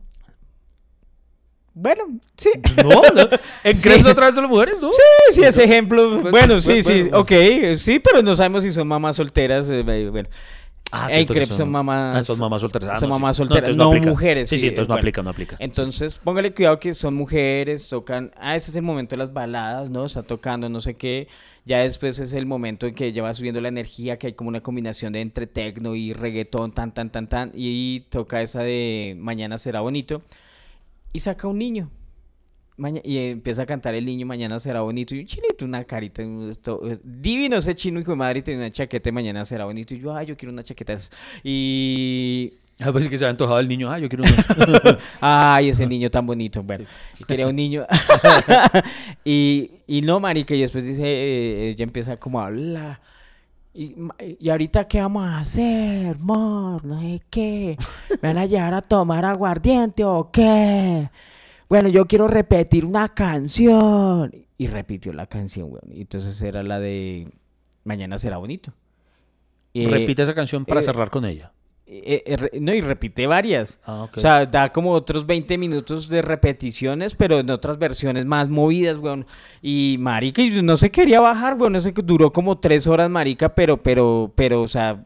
Bueno, 1.74 2.04
sí. 2.36 2.50
No, 2.84 3.02
no. 3.14 3.30
En 3.64 3.76
Sí. 3.76 3.84
Krebs 3.88 4.04
no 4.04 4.14
trabajan 4.16 4.36
solo 4.36 4.50
mujeres, 4.50 4.82
¿no? 4.82 4.92
Sí, 4.92 4.98
sí, 5.32 5.44
ese 5.44 5.64
ejemplo. 5.64 6.10
Bueno, 6.10 6.32
Bueno, 6.32 6.62
sí, 6.62 6.68
bueno, 6.82 6.84
sí, 6.84 7.02
bueno. 7.04 7.20
ok, 7.20 7.76
sí, 7.76 8.00
pero 8.00 8.22
no 8.22 8.36
sabemos 8.36 8.64
si 8.64 8.72
son 8.72 8.88
mamás 8.88 9.16
solteras. 9.16 9.70
eh, 9.72 9.84
Bueno, 9.84 10.28
Ah, 10.92 11.08
entonces 11.12 11.48
Krebs 11.48 11.58
son 11.58 11.70
mamás- 11.72 12.18
Ah, 12.18 12.24
son 12.24 12.40
mamás 12.40 12.62
solteras. 12.62 12.90
Ah, 12.92 12.96
son 12.96 13.10
no, 13.10 13.16
sí, 13.16 13.22
mamás 13.22 13.36
sí. 13.36 13.38
solteras, 13.42 13.76
no 13.76 13.88
aplica. 13.90 14.10
mujeres, 14.10 14.50
Sí, 14.50 14.56
sí, 14.56 14.60
sí, 14.62 14.68
entonces 14.70 14.88
no 14.90 14.94
bueno. 14.94 15.02
aplica, 15.02 15.22
no 15.24 15.30
aplica. 15.30 15.56
Entonces, 15.60 16.16
póngale 16.18 16.54
cuidado 16.54 16.80
que 16.80 16.94
son 16.94 17.14
mujeres, 17.16 17.88
tocan. 17.90 18.32
Ah, 18.38 18.56
ese 18.56 18.72
es 18.72 18.76
el 18.78 18.82
momento 18.84 19.16
de 19.16 19.18
las 19.18 19.32
baladas, 19.34 19.90
¿no? 19.90 20.06
Está 20.06 20.24
tocando 20.24 20.68
no 20.70 20.82
sé 20.82 20.96
qué. 20.96 21.28
Ya 21.66 21.80
después 21.80 22.18
es 22.20 22.34
el 22.34 22.46
momento 22.48 22.88
en 22.88 22.96
que 22.96 23.12
ya 23.12 23.22
va 23.22 23.34
subiendo 23.34 23.62
la 23.62 23.68
energía, 23.68 24.18
que 24.18 24.28
hay 24.28 24.34
como 24.34 24.48
una 24.48 24.62
combinación 24.62 25.14
de 25.14 25.22
entre 25.22 25.46
tecno 25.46 25.94
y 25.94 26.14
reggaetón, 26.14 26.72
tan, 26.72 26.94
tan, 26.94 27.12
tan, 27.12 27.28
tan. 27.28 27.52
Y 27.54 28.02
toca 28.10 28.42
esa 28.42 28.64
de 28.64 29.16
Mañana 29.20 29.58
será 29.60 29.82
bonito. 29.82 30.24
Y 31.14 31.20
saca 31.20 31.48
un 31.48 31.58
niño. 31.60 31.90
Maña- 32.80 33.02
y 33.04 33.18
empieza 33.18 33.64
a 33.64 33.66
cantar 33.66 33.94
el 33.94 34.06
niño 34.06 34.26
Mañana 34.26 34.60
será 34.60 34.82
bonito. 34.82 35.14
Y 35.16 35.20
un 35.20 35.26
chinito, 35.26 35.66
una 35.66 35.84
carita. 35.84 36.24
eh, 36.24 37.00
divino 37.04 37.58
ese 37.58 37.76
chino, 37.76 38.00
hijo 38.00 38.12
de 38.12 38.18
madre, 38.18 38.42
tiene 38.42 38.62
una 38.62 38.72
chaqueta 38.72 39.12
Mañana 39.12 39.46
será 39.46 39.66
bonito. 39.66 39.94
Y 39.94 40.00
yo, 40.00 40.16
ay, 40.16 40.26
yo 40.28 40.36
quiero 40.38 40.52
una 40.54 40.64
chaqueta. 40.64 40.94
de 40.94 40.98
esas". 41.00 41.12
Y 41.44 42.54
Ah, 42.82 42.94
pues 42.94 43.04
sí 43.04 43.10
que 43.10 43.18
se 43.18 43.26
ha 43.26 43.30
antojado 43.30 43.60
el 43.60 43.68
niño. 43.68 43.92
Ah, 43.92 44.00
yo 44.00 44.08
quiero 44.08 44.24
uno. 44.24 44.34
Ay, 45.20 45.68
ese 45.68 45.86
niño 45.86 46.10
tan 46.10 46.26
bonito. 46.26 46.64
Bueno, 46.64 46.86
y 47.20 47.26
quería 47.26 47.46
un 47.46 47.56
niño. 47.58 47.86
y, 49.26 49.72
y 49.86 50.02
no, 50.02 50.22
marica, 50.22 50.56
y 50.56 50.62
después 50.62 50.86
dice, 50.86 51.04
eh, 51.04 51.70
ella 51.70 51.84
empieza 51.84 52.16
como 52.18 52.40
a 52.40 52.48
hablar. 52.48 53.02
Y, 53.74 53.96
y 54.40 54.50
ahorita, 54.50 54.88
¿qué 54.88 55.02
vamos 55.02 55.28
a 55.28 55.40
hacer, 55.40 56.16
amor? 56.16 56.84
No 56.86 57.02
sé 57.02 57.22
qué. 57.30 57.78
¿Me 58.22 58.30
van 58.30 58.38
a 58.38 58.46
llevar 58.46 58.74
a 58.74 58.82
tomar 58.82 59.26
aguardiente 59.26 60.04
o 60.06 60.30
qué? 60.32 61.10
Bueno, 61.70 61.88
yo 61.88 62.06
quiero 62.08 62.28
repetir 62.28 62.84
una 62.84 63.10
canción. 63.10 64.34
Y 64.58 64.68
repitió 64.68 65.14
la 65.14 65.28
canción, 65.28 65.72
weón. 65.72 65.92
Y 65.94 66.02
entonces 66.02 66.42
era 66.42 66.64
la 66.64 66.80
de 66.80 67.30
Mañana 67.84 68.20
será 68.20 68.38
bonito. 68.38 68.74
Eh, 69.74 69.88
Repite 69.88 70.24
esa 70.24 70.34
canción 70.36 70.66
para 70.66 70.80
eh, 70.82 70.84
cerrar 70.84 71.10
con 71.10 71.26
ella. 71.26 71.54
eh, 71.86 72.24
eh, 72.26 72.60
no, 72.60 72.74
y 72.74 72.82
repite 72.82 73.26
varias. 73.28 73.80
Ah, 73.86 74.04
ok. 74.04 74.18
O 74.18 74.20
sea, 74.20 74.46
da 74.46 74.72
como 74.72 74.92
otros 74.92 75.26
20 75.26 75.58
minutos 75.58 76.10
de 76.10 76.22
repeticiones, 76.22 77.16
pero 77.16 77.40
en 77.40 77.50
otras 77.50 77.78
versiones 77.78 78.26
más 78.26 78.50
movidas, 78.50 78.98
weón. 78.98 79.26
Y 79.62 79.98
marica, 80.00 80.42
y 80.42 80.62
no 80.62 80.76
se 80.78 80.92
quería 80.92 81.22
bajar, 81.22 81.54
weón. 81.56 81.74
No 81.74 81.80
sé, 81.80 81.94
que 81.94 82.02
duró 82.02 82.32
como 82.34 82.58
tres 82.60 82.86
horas, 82.88 83.10
marica, 83.10 83.54
pero, 83.56 83.82
pero, 83.82 84.32
pero, 84.36 84.62
o 84.62 84.68
sea, 84.68 85.06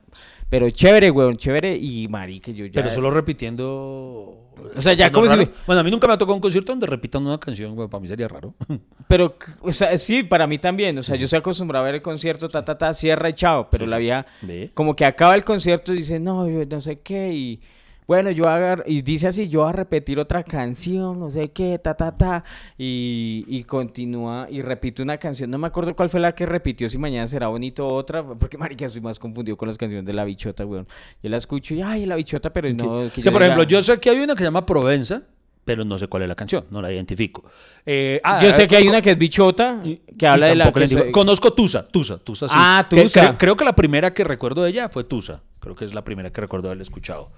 pero 0.49 0.70
chévere, 0.70 1.11
weón, 1.11 1.38
chévere. 1.38 1.78
Y 1.78 2.07
marica, 2.07 2.51
yo 2.51 2.66
ya... 2.66 2.82
Pero 2.82 2.91
solo 2.91 3.11
repitiendo. 3.11 4.42
O 4.75 4.81
sea, 4.81 4.93
ya 4.93 5.11
como 5.11 5.27
si-. 5.27 5.49
Bueno, 5.65 5.81
a 5.81 5.83
mí 5.83 5.91
nunca 5.91 6.07
me 6.07 6.13
ha 6.13 6.17
tocado 6.17 6.35
un 6.35 6.41
concierto 6.41 6.71
donde 6.71 6.87
repitan 6.87 7.25
una 7.25 7.37
canción, 7.37 7.75
güey, 7.75 7.87
para 7.87 8.01
mí 8.01 8.07
sería 8.07 8.27
raro. 8.27 8.53
Pero, 9.07 9.35
o 9.61 9.71
sea, 9.71 9.97
sí, 9.97 10.23
para 10.23 10.47
mí 10.47 10.57
también. 10.57 10.97
O 10.97 11.03
sea, 11.03 11.15
yo 11.15 11.25
estoy 11.25 11.39
acostumbrado 11.39 11.83
a 11.83 11.87
ver 11.87 11.95
el 11.95 12.01
concierto, 12.01 12.49
ta, 12.49 12.63
ta, 12.63 12.77
ta, 12.77 12.93
cierra 12.93 13.29
y 13.29 13.33
chao. 13.33 13.69
Pero 13.69 13.85
la 13.85 13.97
vía, 13.97 14.25
Ve. 14.41 14.71
como 14.73 14.95
que 14.95 15.05
acaba 15.05 15.35
el 15.35 15.43
concierto 15.43 15.93
y 15.93 15.97
dice, 15.97 16.19
no, 16.19 16.47
yo 16.49 16.65
no 16.65 16.81
sé 16.81 16.99
qué. 17.01 17.33
Y 17.33 17.61
bueno, 18.07 18.31
yo 18.31 18.47
agar 18.47 18.83
y 18.87 19.01
dice 19.01 19.27
así, 19.27 19.47
yo 19.47 19.61
voy 19.61 19.69
a 19.69 19.73
repetir 19.73 20.19
otra 20.19 20.43
canción, 20.43 21.19
no 21.19 21.29
sé 21.29 21.51
qué, 21.51 21.79
ta, 21.79 21.95
ta, 21.95 22.15
ta. 22.17 22.43
Y, 22.77 23.45
y 23.47 23.63
continúa 23.63 24.47
y 24.49 24.61
repite 24.61 25.01
una 25.01 25.17
canción. 25.17 25.49
No 25.49 25.57
me 25.57 25.67
acuerdo 25.67 25.95
cuál 25.95 26.09
fue 26.09 26.19
la 26.19 26.33
que 26.33 26.45
repitió, 26.45 26.89
si 26.89 26.97
mañana 26.97 27.27
será 27.27 27.47
bonito 27.47 27.87
otra. 27.87 28.23
Porque, 28.23 28.57
marica, 28.57 28.85
estoy 28.85 29.01
más 29.01 29.19
confundido 29.19 29.57
con 29.57 29.67
las 29.67 29.77
canciones 29.77 30.05
de 30.05 30.13
La 30.13 30.25
Bichota, 30.25 30.65
weón. 30.65 30.87
Yo 31.21 31.29
la 31.29 31.37
escucho 31.37 31.73
y, 31.75 31.81
ay, 31.81 32.05
La 32.05 32.15
Bichota, 32.15 32.51
pero 32.51 32.71
no... 32.73 33.09
Que, 33.13 33.21
yo 33.21 33.31
por 33.31 33.41
ejemplo, 33.43 33.63
yo 33.63 33.81
sé 33.83 33.99
que 33.99 34.09
hay 34.09 34.19
una 34.19 34.33
que 34.33 34.39
se 34.39 34.45
llama 34.45 34.65
Provenza, 34.65 35.23
pero 35.65 35.85
no 35.85 35.97
sé 35.97 36.07
cuál 36.07 36.23
es 36.23 36.29
la 36.29 36.35
canción, 36.35 36.65
no 36.71 36.81
la 36.81 36.91
identifico. 36.91 37.45
Eh, 37.85 38.19
ah, 38.23 38.41
Yo 38.43 38.51
sé 38.51 38.67
que 38.67 38.75
hay 38.75 38.87
una 38.87 39.01
que 39.01 39.11
es 39.11 39.17
Bichota, 39.17 39.81
que 40.17 40.27
habla 40.27 40.47
de 40.47 40.55
la... 40.55 40.71
que 40.73 41.11
Conozco 41.11 41.53
Tusa, 41.53 41.87
Tusa, 41.87 42.17
Tusa 42.17 42.47
sí. 42.49 42.55
Ah, 42.57 42.85
Que- 42.89 43.03
Tusa. 43.03 43.21
Creo, 43.21 43.37
creo 43.37 43.57
que 43.57 43.63
la 43.63 43.73
primera 43.75 44.13
que 44.13 44.23
recuerdo 44.25 44.63
de 44.63 44.71
ella 44.71 44.89
fue 44.89 45.05
Tusa. 45.05 45.41
Creo 45.59 45.75
que 45.75 45.85
es 45.85 45.93
la 45.93 46.03
primera 46.03 46.29
que 46.31 46.41
recuerdo 46.41 46.67
haber 46.69 46.81
escuchado. 46.81 47.31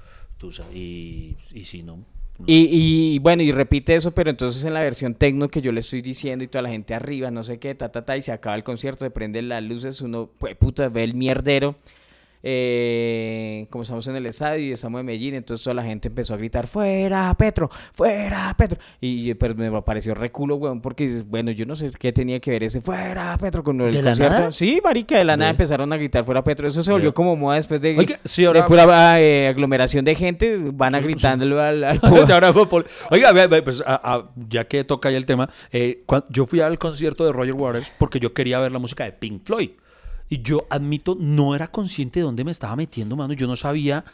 Y, 0.74 1.36
y 1.54 1.64
sí, 1.64 1.84
no. 1.84 1.98
no. 1.98 2.06
Y, 2.46 3.16
y 3.16 3.20
bueno, 3.20 3.44
y 3.44 3.52
repite 3.52 3.96
eso, 3.96 4.12
pero 4.12 4.30
entonces 4.30 4.64
en 4.66 4.74
la 4.74 4.82
versión 4.82 5.16
tecno 5.16 5.50
que 5.50 5.62
yo 5.62 5.72
le 5.72 5.80
estoy 5.80 6.02
diciendo 6.02 6.44
y 6.44 6.48
toda 6.48 6.62
la 6.64 6.70
gente 6.70 6.94
arriba, 6.94 7.32
no 7.32 7.44
sé 7.44 7.60
qué, 7.60 7.76
ta, 7.76 7.90
ta, 7.92 8.06
ta, 8.06 8.18
y 8.18 8.22
se 8.22 8.32
acaba 8.32 8.56
el 8.56 8.64
concierto, 8.64 9.06
se 9.06 9.12
prenden 9.12 9.50
las 9.50 9.64
luces, 9.64 10.02
uno, 10.02 10.30
pues 10.38 10.56
puta, 10.56 10.90
ve 10.90 11.04
el 11.04 11.16
mierdero. 11.16 11.76
Eh, 12.48 13.66
como 13.72 13.82
estamos 13.82 14.08
en 14.08 14.16
el 14.18 14.26
estadio 14.28 14.66
y 14.68 14.72
estamos 14.72 15.00
en 15.00 15.06
Medellín, 15.08 15.34
entonces 15.34 15.64
toda 15.64 15.74
la 15.74 15.84
gente 15.84 16.10
empezó 16.10 16.36
a 16.36 16.38
gritar, 16.38 16.68
fuera 16.68 17.34
Petro, 17.38 17.70
fuera 17.94 18.54
Petro. 18.58 18.78
Y 19.02 19.34
pero 19.34 19.56
me 19.56 19.82
pareció 19.82 20.14
reculo, 20.14 20.56
weón, 20.58 20.80
porque 20.80 21.24
bueno, 21.28 21.50
yo 21.52 21.66
no 21.66 21.76
sé 21.76 21.92
qué 22.00 22.14
tenía 22.14 22.40
que 22.40 22.52
ver 22.52 22.64
ese 22.64 22.82
fuera 22.82 23.36
Petro 23.40 23.64
con 23.64 23.82
el 23.82 23.92
¿De 23.92 24.02
la 24.02 24.12
concierto. 24.12 24.34
nada? 24.38 24.52
Sí, 24.52 24.80
marica, 24.84 25.18
de 25.18 25.26
la 25.26 25.36
nada 25.38 25.52
empezaron 25.52 25.92
a 25.92 25.98
gritar 25.98 26.24
fuera 26.24 26.44
Petro. 26.44 26.68
Eso 26.68 26.84
se 26.84 26.92
volvió 26.92 27.14
como 27.14 27.36
moda 27.36 27.56
después 27.56 27.82
de, 27.82 27.98
Oiga, 27.98 28.20
sí, 28.24 28.46
ahora- 28.46 28.62
de 28.62 28.68
pura 28.68 29.20
eh, 29.20 29.48
aglomeración 29.48 30.06
de 30.06 30.14
gente, 30.16 30.58
van 30.74 30.94
a 30.96 31.00
gritándolo 31.00 31.60
al, 31.62 31.84
al 31.84 32.00
Oiga, 33.12 33.32
pues, 33.64 33.82
a- 33.86 34.02
a- 34.16 34.30
ya 34.48 34.68
que 34.68 34.84
toca 34.84 35.10
ahí 35.10 35.16
el 35.16 35.26
tema, 35.26 35.50
eh, 35.72 36.04
yo 36.30 36.46
fui 36.46 36.60
al 36.60 36.78
concierto 36.78 37.26
de 37.26 37.34
Roger 37.34 37.54
Waters 37.54 37.92
porque 37.98 38.20
yo 38.20 38.34
quería 38.34 38.60
ver 38.60 38.72
la 38.72 38.80
música 38.80 39.04
de 39.04 39.12
Pink 39.14 39.44
Floyd. 39.46 39.72
Y 40.30 40.42
yo 40.42 40.66
admito, 40.70 41.16
no 41.20 41.56
era 41.56 41.68
consciente 41.68 42.20
de 42.20 42.26
dónde 42.26 42.44
me 42.44 42.52
estaba 42.52 42.76
metiendo, 42.76 43.16
mano. 43.16 43.34
Yo 43.34 43.48
no 43.48 43.56
sabía, 43.56 44.06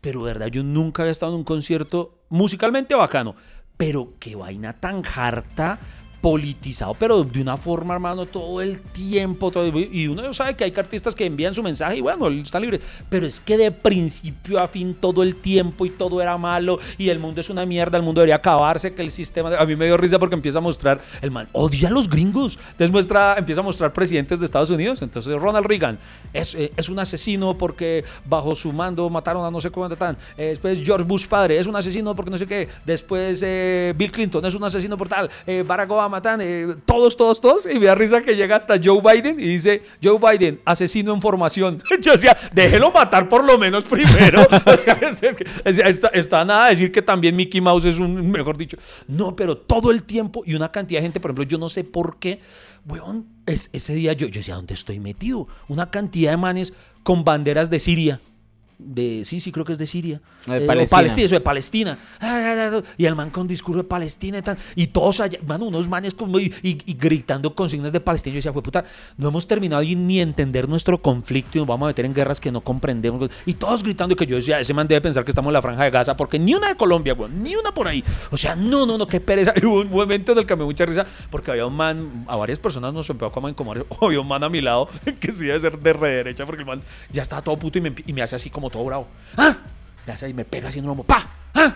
pero 0.00 0.22
verdad, 0.22 0.48
yo 0.48 0.62
nunca 0.62 1.02
había 1.02 1.12
estado 1.12 1.32
en 1.32 1.38
un 1.38 1.44
concierto 1.44 2.18
musicalmente 2.28 2.94
bacano. 2.94 3.36
Pero 3.76 4.14
qué 4.18 4.36
vaina 4.36 4.74
tan 4.74 5.02
harta, 5.06 5.78
politizado, 6.20 6.94
pero 6.94 7.24
de 7.24 7.40
una 7.40 7.56
forma, 7.56 7.94
hermano, 7.94 8.26
todo 8.26 8.60
el 8.60 8.80
tiempo. 8.80 9.52
y 9.74 10.06
uno 10.06 10.32
sabe 10.32 10.54
que 10.54 10.64
hay 10.64 10.72
artistas 10.76 11.14
que 11.14 11.24
envían 11.24 11.54
su 11.54 11.62
mensaje 11.62 11.96
y 11.96 12.00
bueno, 12.00 12.28
están 12.28 12.62
libres. 12.62 12.80
Pero 13.08 13.26
es 13.26 13.40
que 13.40 13.56
de 13.56 13.70
principio 13.70 14.58
a 14.58 14.68
fin 14.68 14.94
todo 14.94 15.22
el 15.22 15.36
tiempo 15.36 15.86
y 15.86 15.90
todo 15.90 16.20
era 16.20 16.36
malo 16.38 16.78
y 16.98 17.08
el 17.08 17.18
mundo 17.18 17.40
es 17.40 17.50
una 17.50 17.66
mierda, 17.66 17.96
el 17.96 18.04
mundo 18.04 18.20
debería 18.20 18.36
acabarse, 18.36 18.94
que 18.94 19.02
el 19.02 19.10
sistema... 19.10 19.56
A 19.56 19.64
mí 19.66 19.76
me 19.76 19.86
dio 19.86 19.96
risa 19.96 20.18
porque 20.18 20.34
empieza 20.34 20.58
a 20.58 20.62
mostrar, 20.62 21.00
el 21.20 21.30
man 21.30 21.48
odia 21.52 21.88
a 21.88 21.90
los 21.90 22.08
gringos. 22.08 22.58
Entonces 22.78 23.16
empieza 23.36 23.60
a 23.60 23.64
mostrar 23.64 23.92
presidentes 23.92 24.38
de 24.38 24.46
Estados 24.46 24.70
Unidos. 24.70 25.02
Entonces 25.02 25.40
Ronald 25.40 25.66
Reagan 25.66 25.98
es, 26.32 26.54
eh, 26.54 26.72
es 26.76 26.88
un 26.88 26.98
asesino 26.98 27.56
porque 27.56 28.04
bajo 28.24 28.54
su 28.54 28.72
mando 28.72 29.08
mataron 29.10 29.44
a 29.44 29.50
no 29.50 29.60
sé 29.60 29.70
cuánto 29.70 29.96
tan. 29.96 30.16
Eh, 30.36 30.46
después 30.46 30.82
George 30.82 31.04
Bush 31.04 31.26
padre 31.26 31.58
es 31.58 31.66
un 31.66 31.76
asesino 31.76 32.14
porque 32.14 32.30
no 32.30 32.38
sé 32.38 32.46
qué. 32.46 32.68
Después 32.84 33.42
eh, 33.44 33.94
Bill 33.96 34.12
Clinton 34.12 34.44
es 34.44 34.54
un 34.54 34.64
asesino 34.64 34.96
por 34.96 35.08
tal. 35.08 35.30
Eh, 35.46 35.64
Barack 35.66 35.90
Obama 35.90 36.09
tan. 36.22 36.40
eh, 36.40 36.76
todos, 36.86 37.16
todos, 37.16 37.40
todos. 37.40 37.66
Y 37.66 37.78
me 37.78 37.86
da 37.86 37.94
risa 37.94 38.22
que 38.22 38.34
llega 38.34 38.56
hasta 38.56 38.76
Joe 38.82 39.00
Biden 39.00 39.38
y 39.38 39.44
dice, 39.44 39.82
Joe 40.02 40.18
Biden, 40.18 40.60
asesino 40.64 41.12
en 41.14 41.20
formación. 41.20 41.82
Yo 42.00 42.12
decía, 42.12 42.36
déjelo 42.52 42.90
matar 42.90 43.28
por 43.28 43.44
lo 43.44 43.58
menos 43.58 43.84
primero. 43.84 44.46
Está, 45.64 46.44
nada 46.44 46.68
decir 46.68 46.90
que 46.90 47.02
también 47.02 47.36
Mickey 47.36 47.60
Mouse 47.60 47.84
es 47.84 47.98
un, 47.98 48.30
mejor 48.30 48.56
dicho. 48.56 48.76
No, 49.06 49.36
pero 49.36 49.56
todo 49.56 49.90
el 49.90 50.02
tiempo 50.02 50.42
y 50.46 50.54
una 50.54 50.72
cantidad 50.72 51.00
de 51.00 51.02
gente, 51.02 51.20
por 51.20 51.30
ejemplo, 51.30 51.44
yo 51.44 51.58
no 51.58 51.68
sé 51.68 51.84
por 51.84 52.18
qué, 52.18 52.40
weón, 52.86 53.26
es, 53.46 53.70
ese 53.72 53.94
día 53.94 54.12
yo, 54.14 54.26
yo 54.26 54.40
decía, 54.40 54.54
¿dónde 54.54 54.74
estoy 54.74 54.98
metido? 55.00 55.48
Una 55.68 55.90
cantidad 55.90 56.30
de 56.32 56.36
manes 56.36 56.72
con 57.02 57.24
banderas 57.24 57.70
de 57.70 57.78
Siria. 57.78 58.20
De, 58.82 59.24
sí, 59.24 59.40
sí, 59.40 59.52
creo 59.52 59.64
que 59.64 59.72
es 59.72 59.78
de 59.78 59.86
Siria. 59.86 60.20
De 60.46 60.58
Eh, 60.58 60.64
o 60.64 60.66
Palestina. 60.66 61.26
eso 61.26 61.34
de 61.34 61.40
Palestina. 61.40 61.98
Ay, 62.18 62.44
ay, 62.44 62.58
ay, 62.74 62.82
Y 62.96 63.06
el 63.06 63.14
man 63.14 63.30
con 63.30 63.46
discurso 63.46 63.78
de 63.82 63.84
Palestina 63.88 64.38
y 64.38 64.42
tal. 64.42 64.56
Y 64.74 64.88
todos 64.88 65.20
allá, 65.20 65.38
mano, 65.46 65.66
unos 65.66 65.88
manes 65.88 66.14
como 66.14 66.38
y, 66.40 66.52
y- 66.62 66.78
y 66.86 66.94
gritando 66.94 67.54
consignas 67.54 67.92
de 67.92 68.00
Palestina. 68.00 68.34
Yo 68.34 68.38
decía, 68.38 68.52
fue 68.52 68.62
puta, 68.62 68.84
no 69.16 69.28
hemos 69.28 69.46
terminado 69.46 69.82
y 69.82 69.94
ni 69.96 70.20
entender 70.20 70.68
nuestro 70.68 71.00
conflicto 71.00 71.58
y 71.58 71.60
nos 71.60 71.68
vamos 71.68 71.86
a 71.86 71.88
meter 71.90 72.04
en 72.04 72.14
guerras 72.14 72.40
que 72.40 72.50
no 72.52 72.60
comprendemos. 72.60 73.30
Y 73.46 73.54
todos 73.54 73.82
gritando 73.82 74.16
que 74.16 74.26
yo 74.26 74.36
decía, 74.36 74.60
ese 74.60 74.72
man 74.74 74.88
debe 74.88 75.00
pensar 75.00 75.24
que 75.24 75.30
estamos 75.30 75.50
en 75.50 75.54
la 75.54 75.62
franja 75.62 75.84
de 75.84 75.90
Gaza 75.90 76.16
porque 76.16 76.38
ni 76.38 76.54
una 76.54 76.68
de 76.68 76.76
Colombia, 76.76 77.14
weón, 77.14 77.42
ni 77.42 77.54
una 77.56 77.72
por 77.72 77.86
ahí. 77.88 78.02
O 78.30 78.36
sea, 78.36 78.56
no, 78.56 78.86
no, 78.86 78.96
no, 78.98 79.06
qué 79.06 79.20
pereza. 79.20 79.52
Y 79.60 79.66
hubo 79.66 79.80
un 79.80 79.90
momento 79.90 80.32
en 80.32 80.38
el 80.38 80.46
que 80.46 80.56
me 80.56 80.64
mucha 80.64 80.86
risa 80.86 81.04
porque 81.30 81.50
había 81.50 81.66
un 81.66 81.74
man, 81.74 82.24
a 82.28 82.36
varias 82.36 82.58
personas 82.58 82.94
nos 82.94 83.08
empezó 83.10 83.30
como 83.32 83.46
a 83.46 83.50
incomodar. 83.50 83.84
Había 84.00 84.20
un 84.20 84.28
man 84.28 84.42
a 84.44 84.48
mi 84.48 84.60
lado 84.60 84.88
que 85.20 85.32
sí 85.32 85.46
debe 85.46 85.60
ser 85.60 85.78
de 85.78 85.92
re 85.92 86.08
derecha 86.08 86.46
porque 86.46 86.62
el 86.62 86.66
man 86.66 86.82
ya 87.12 87.22
estaba 87.22 87.42
todo 87.42 87.58
puto 87.58 87.78
y 87.78 87.82
me, 87.82 87.92
y 88.06 88.12
me 88.12 88.22
hace 88.22 88.36
así 88.36 88.48
como 88.48 88.69
todo 88.70 88.84
bravo. 88.84 89.08
¡Ah! 89.36 89.56
Le 90.06 90.12
hace 90.12 90.28
y 90.28 90.34
me 90.34 90.44
pega 90.44 90.68
haciendo 90.68 90.90
un 90.90 90.98
homo. 90.98 91.04
¡Pa! 91.04 91.26
¡Ah! 91.54 91.74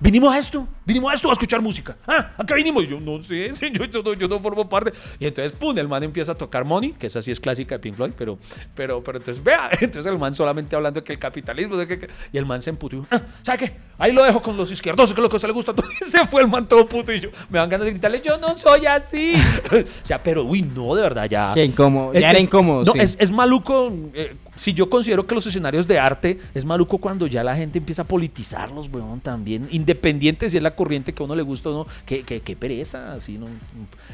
Vinimos 0.00 0.34
a 0.34 0.38
esto, 0.38 0.66
vinimos 0.84 1.12
a 1.12 1.14
esto 1.14 1.30
a 1.30 1.32
escuchar 1.32 1.62
música. 1.62 1.96
Ah, 2.06 2.32
acá 2.36 2.56
vinimos. 2.56 2.82
Y 2.84 2.88
Yo 2.88 3.00
no 3.00 3.22
sé, 3.22 3.52
señor, 3.54 3.88
yo 3.88 4.02
no, 4.02 4.12
yo 4.12 4.26
no 4.28 4.40
formo 4.40 4.68
parte. 4.68 4.92
Y 5.20 5.26
entonces, 5.26 5.52
pum, 5.52 5.78
el 5.78 5.88
man 5.88 6.02
empieza 6.02 6.32
a 6.32 6.34
tocar 6.34 6.64
Money, 6.64 6.92
que 6.92 7.06
esa 7.06 7.22
sí 7.22 7.30
es 7.30 7.38
clásica 7.40 7.76
de 7.76 7.78
Pink 7.78 7.94
Floyd, 7.94 8.10
pero, 8.18 8.36
pero, 8.74 9.02
pero 9.02 9.18
entonces, 9.18 9.42
vea, 9.42 9.70
entonces 9.80 10.12
el 10.12 10.18
man 10.18 10.34
solamente 10.34 10.74
hablando 10.76 11.00
de 11.00 11.04
que 11.04 11.12
el 11.14 11.18
capitalismo, 11.18 11.76
de 11.76 11.86
que, 11.86 12.00
que- 12.00 12.08
y 12.32 12.36
el 12.38 12.44
man 12.44 12.60
se 12.60 12.70
emputó. 12.70 13.06
Ah, 13.10 13.22
¿Sabe 13.42 13.58
qué? 13.58 13.76
Ahí 13.96 14.12
lo 14.12 14.24
dejo 14.24 14.42
con 14.42 14.56
los 14.56 14.70
izquierdosos, 14.72 15.14
que 15.14 15.20
es 15.20 15.22
lo 15.22 15.28
que 15.28 15.36
a 15.36 15.38
usted 15.38 15.48
le 15.48 15.54
gusta. 15.54 15.70
Entonces 15.76 16.10
se 16.10 16.26
fue 16.26 16.42
el 16.42 16.48
man 16.48 16.68
todo 16.68 16.86
puto 16.86 17.12
y 17.12 17.20
yo, 17.20 17.30
me 17.48 17.60
dan 17.60 17.70
ganas 17.70 17.84
de 17.86 17.92
gritarle, 17.92 18.20
yo 18.22 18.36
no 18.38 18.58
soy 18.58 18.84
así. 18.86 19.34
o 19.72 19.76
sea, 20.02 20.20
pero, 20.22 20.42
uy, 20.44 20.60
no, 20.62 20.94
de 20.96 21.02
verdad, 21.02 21.30
ya. 21.30 21.52
Qué 21.54 21.64
incómodo, 21.64 22.12
ya 22.12 22.18
Es- 22.18 22.30
era 22.34 22.40
incómodo, 22.40 22.84
No, 22.84 22.92
sí. 22.92 22.98
es, 22.98 23.16
es 23.20 23.30
maluco. 23.30 23.90
eh, 24.12 24.36
si 24.56 24.72
yo 24.72 24.88
considero 24.88 25.26
que 25.26 25.34
los 25.34 25.46
escenarios 25.46 25.86
de 25.88 25.98
arte 25.98 26.38
es 26.54 26.64
maluco 26.64 26.98
cuando 26.98 27.26
ya 27.26 27.42
la 27.42 27.56
gente 27.56 27.78
empieza 27.78 28.02
a 28.02 28.04
politizarlos, 28.04 28.88
weón, 28.92 29.20
también. 29.20 29.66
Independiente 29.70 30.48
si 30.50 30.56
es 30.56 30.62
la 30.62 30.74
corriente 30.74 31.12
que 31.12 31.22
a 31.22 31.26
uno 31.26 31.34
le 31.34 31.42
gusta 31.42 31.70
o 31.70 31.84
no. 31.84 31.86
Qué, 32.06 32.22
qué- 32.22 32.40
qué 32.40 32.54
pereza, 32.56 33.12
así, 33.14 33.36
¿no? 33.38 33.46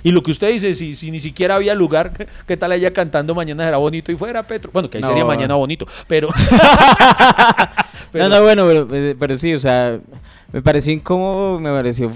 Y 0.03 0.13
lo 0.13 0.23
que 0.23 0.31
usted 0.31 0.51
dice, 0.51 0.75
si, 0.75 0.95
si 0.95 1.11
ni 1.11 1.21
siquiera 1.21 1.57
había 1.57 1.75
lugar, 1.75 2.27
¿qué 2.47 2.57
tal 2.57 2.73
ella 2.73 2.93
cantando 2.93 3.35
mañana 3.35 3.65
será 3.65 3.77
bonito 3.77 4.11
y 4.13 4.17
fuera 4.17 4.43
Petro? 4.43 4.71
Bueno, 4.73 4.89
que 4.89 4.99
ahí 4.99 5.03
No. 5.03 5.09
sería 5.09 5.25
mañana 5.25 5.55
bonito, 5.57 5.87
pero. 6.09 6.29
pero- 8.13 8.29
No, 8.29 8.37
no, 8.37 8.43
bueno, 8.43 8.87
pero, 8.89 9.17
pero 9.19 9.37
sí, 9.39 9.55
o 9.55 9.59
sea, 9.59 9.99
me 10.53 10.63
pareció 10.63 10.93
incómodo, 10.93 11.61
me 11.61 11.71
pareció 11.71 12.11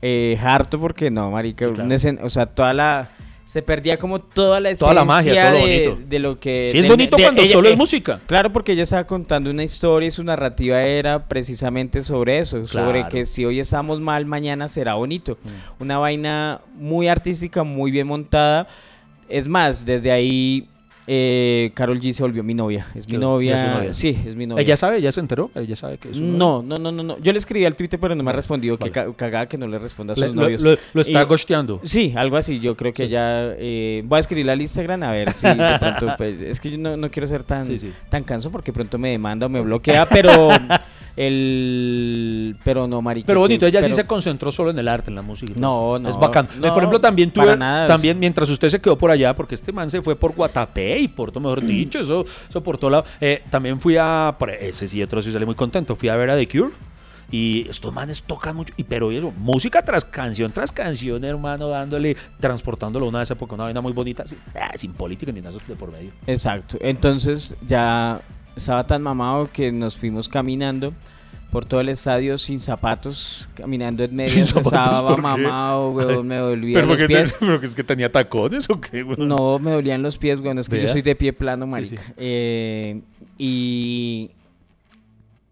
eh, 0.00 0.38
harto 0.42 0.78
porque 0.80 1.10
no, 1.10 1.30
marica, 1.30 1.66
Sí, 1.66 1.72
claro. 1.72 2.26
o 2.26 2.30
sea, 2.30 2.46
toda 2.46 2.72
la... 2.74 3.08
Se 3.52 3.60
perdía 3.60 3.98
como 3.98 4.18
toda 4.18 4.60
la 4.60 4.70
esencia 4.70 4.86
Toda 4.86 4.94
la 4.94 5.04
magia, 5.04 5.50
todo 5.50 5.60
lo 5.60 5.66
de, 5.66 5.88
bonito. 5.90 6.08
de 6.08 6.18
lo 6.18 6.40
que... 6.40 6.68
Sí, 6.72 6.78
es 6.78 6.84
de- 6.84 6.88
bonito 6.88 7.18
de- 7.18 7.22
cuando 7.22 7.42
ella- 7.42 7.52
solo 7.52 7.68
es 7.68 7.76
música. 7.76 8.18
Claro, 8.24 8.50
porque 8.50 8.72
ella 8.72 8.84
estaba 8.84 9.04
contando 9.06 9.50
una 9.50 9.62
historia 9.62 10.06
y 10.08 10.10
su 10.10 10.24
narrativa 10.24 10.82
era 10.82 11.28
precisamente 11.28 12.02
sobre 12.02 12.38
eso, 12.38 12.64
sobre 12.64 13.06
que 13.08 13.26
si 13.26 13.44
hoy 13.44 13.60
estamos 13.60 14.00
mal, 14.00 14.24
mañana 14.24 14.68
será 14.68 14.94
bonito. 14.94 15.36
Una 15.78 15.98
vaina 15.98 16.62
muy 16.76 17.08
artística, 17.08 17.62
muy 17.62 17.90
bien 17.90 18.06
montada. 18.06 18.68
Es 19.28 19.48
más, 19.48 19.84
desde 19.84 20.10
ahí 20.12 20.66
eh, 21.06 21.70
Carol 21.74 22.00
G 22.00 22.12
se 22.12 22.22
volvió 22.22 22.42
mi 22.44 22.54
novia. 22.54 22.86
Es 22.94 23.06
mi 23.08 23.12
Ya- 23.14 23.18
ya 23.18 23.26
novia. 23.26 23.56
es 23.56 23.76
novia. 23.78 23.92
Sí, 23.94 24.18
es 24.26 24.36
mi 24.36 24.46
novia. 24.46 24.62
Ella 24.62 24.76
sabe, 24.76 24.98
ella 24.98 25.10
se 25.12 25.20
enteró, 25.20 25.50
ella 25.54 25.74
sabe 25.76 25.98
que 25.98 26.10
es 26.10 26.16
su. 26.16 26.22
No, 26.22 26.62
no, 26.62 26.78
no, 26.78 26.92
no, 26.92 27.02
no. 27.02 27.18
Yo 27.18 27.32
le 27.32 27.38
escribí 27.38 27.64
al 27.64 27.74
Twitter, 27.74 27.98
pero 28.00 28.14
no 28.14 28.22
me 28.22 28.30
ha 28.30 28.34
respondido. 28.34 28.76
vale. 28.78 28.90
Que 28.90 28.94
ca- 28.94 29.12
cagada 29.14 29.46
que 29.46 29.58
no 29.58 29.66
le 29.66 29.78
responda 29.78 30.12
a 30.12 30.16
sus 30.16 30.34
novios. 30.34 30.60
lo- 30.62 30.76
lo 30.92 31.00
está 31.00 31.22
Y- 31.22 31.24
gosteando. 31.26 31.80
Sí, 31.84 32.12
algo 32.16 32.36
así. 32.36 32.60
Yo 32.60 32.76
creo 32.76 32.92
que 32.92 33.08
ya 33.08 33.52
eh, 33.58 34.02
voy 34.04 34.16
a 34.16 34.20
escribirle 34.20 34.52
al 34.52 34.60
Instagram 34.62 35.02
a 35.02 35.10
ver 35.12 35.32
si 35.32 35.46
de 35.48 35.78
pronto. 35.80 36.06
pues, 36.18 36.40
es 36.40 36.60
que 36.60 36.70
yo 36.70 36.78
no, 36.78 36.96
no 36.96 37.10
quiero 37.10 37.26
ser 37.26 37.42
tan, 37.42 37.66
Sí, 37.66 37.78
sí. 37.78 37.92
tan 38.08 38.22
canso 38.24 38.50
porque 38.50 38.72
pronto 38.72 38.98
me 38.98 39.10
demanda 39.10 39.46
o 39.46 39.48
me 39.48 39.60
bloquea, 39.60 40.06
pero 40.06 40.48
el. 41.16 42.56
Pero 42.64 42.86
no, 42.86 43.02
marica. 43.02 43.26
Pero 43.26 43.40
bonito, 43.40 43.60
que- 43.60 43.68
ella 43.70 43.82
sí 43.82 43.92
se 43.94 44.06
concentró 44.06 44.52
solo 44.52 44.70
en 44.70 44.78
el 44.78 44.88
arte, 44.88 45.10
en 45.10 45.16
la 45.16 45.22
música. 45.22 45.52
No, 45.56 45.98
no, 45.98 46.08
Es 46.08 46.16
bacán. 46.18 46.46
Eh, 46.46 46.58
no, 46.60 46.68
por 46.72 46.78
ejemplo, 46.82 47.00
también 47.00 47.30
tuve, 47.30 47.56
nada. 47.56 47.86
también 47.86 48.18
mientras 48.18 48.48
usted 48.50 48.68
se 48.68 48.80
quedó 48.80 48.96
por 48.96 49.10
allá, 49.10 49.34
porque 49.34 49.54
este 49.54 49.72
man 49.72 49.90
se 49.90 50.02
fue 50.02 50.16
por 50.16 50.34
Guatapé 50.34 50.91
y 50.98 51.08
por 51.08 51.30
todo, 51.30 51.40
mejor 51.40 51.62
dicho, 51.62 52.00
eso, 52.00 52.24
eso 52.48 52.62
por 52.62 52.78
todo 52.78 52.90
lado. 52.90 53.04
Eh, 53.20 53.42
también 53.50 53.80
fui 53.80 53.96
a, 53.98 54.36
ese 54.60 54.86
sí, 54.86 55.02
otro 55.02 55.22
sí 55.22 55.32
salí 55.32 55.46
muy 55.46 55.54
contento, 55.54 55.96
fui 55.96 56.08
a 56.08 56.16
ver 56.16 56.30
a 56.30 56.36
The 56.36 56.48
Cure. 56.48 56.72
Y 57.30 57.66
estos 57.70 57.94
manes 57.94 58.22
tocan 58.24 58.56
mucho, 58.56 58.74
y, 58.76 58.84
pero 58.84 59.10
eso, 59.10 59.32
música 59.38 59.82
tras 59.82 60.04
canción 60.04 60.52
tras 60.52 60.70
canción, 60.70 61.24
hermano, 61.24 61.66
dándole, 61.68 62.14
transportándolo 62.38 63.08
una 63.08 63.22
esas 63.22 63.36
época, 63.38 63.54
una 63.54 63.64
vaina 63.64 63.80
muy 63.80 63.94
bonita, 63.94 64.24
así, 64.24 64.36
ah, 64.54 64.72
sin 64.74 64.92
política 64.92 65.32
ni 65.32 65.40
nada 65.40 65.58
de 65.66 65.74
por 65.74 65.90
medio. 65.90 66.10
Exacto. 66.26 66.76
Entonces 66.78 67.56
ya 67.66 68.20
estaba 68.54 68.86
tan 68.86 69.00
mamado 69.00 69.50
que 69.50 69.72
nos 69.72 69.96
fuimos 69.96 70.28
caminando 70.28 70.92
por 71.52 71.66
todo 71.66 71.82
el 71.82 71.90
estadio 71.90 72.38
sin 72.38 72.60
zapatos, 72.60 73.46
caminando 73.54 74.02
en 74.02 74.16
medio. 74.16 74.42
Estaba 74.42 75.14
mamado, 75.18 75.90
weón, 75.92 76.26
me 76.26 76.36
dolía 76.36 76.80
Pero, 76.80 76.86
los 76.94 77.02
pies. 77.02 77.36
pero 77.40 77.60
que 77.60 77.66
es 77.66 77.74
que 77.74 77.84
tenía 77.84 78.10
tacones 78.10 78.70
o 78.70 78.80
qué, 78.80 79.02
güey? 79.02 79.18
No, 79.18 79.58
me 79.58 79.72
dolían 79.72 80.02
los 80.02 80.16
pies, 80.16 80.38
weón. 80.40 80.58
Es 80.58 80.66
que 80.66 80.80
yo 80.80 80.88
soy 80.88 81.02
de 81.02 81.14
pie 81.14 81.34
plano, 81.34 81.66
marica. 81.66 82.02
sí. 82.02 82.12
Eh, 82.16 83.02
y, 83.36 84.30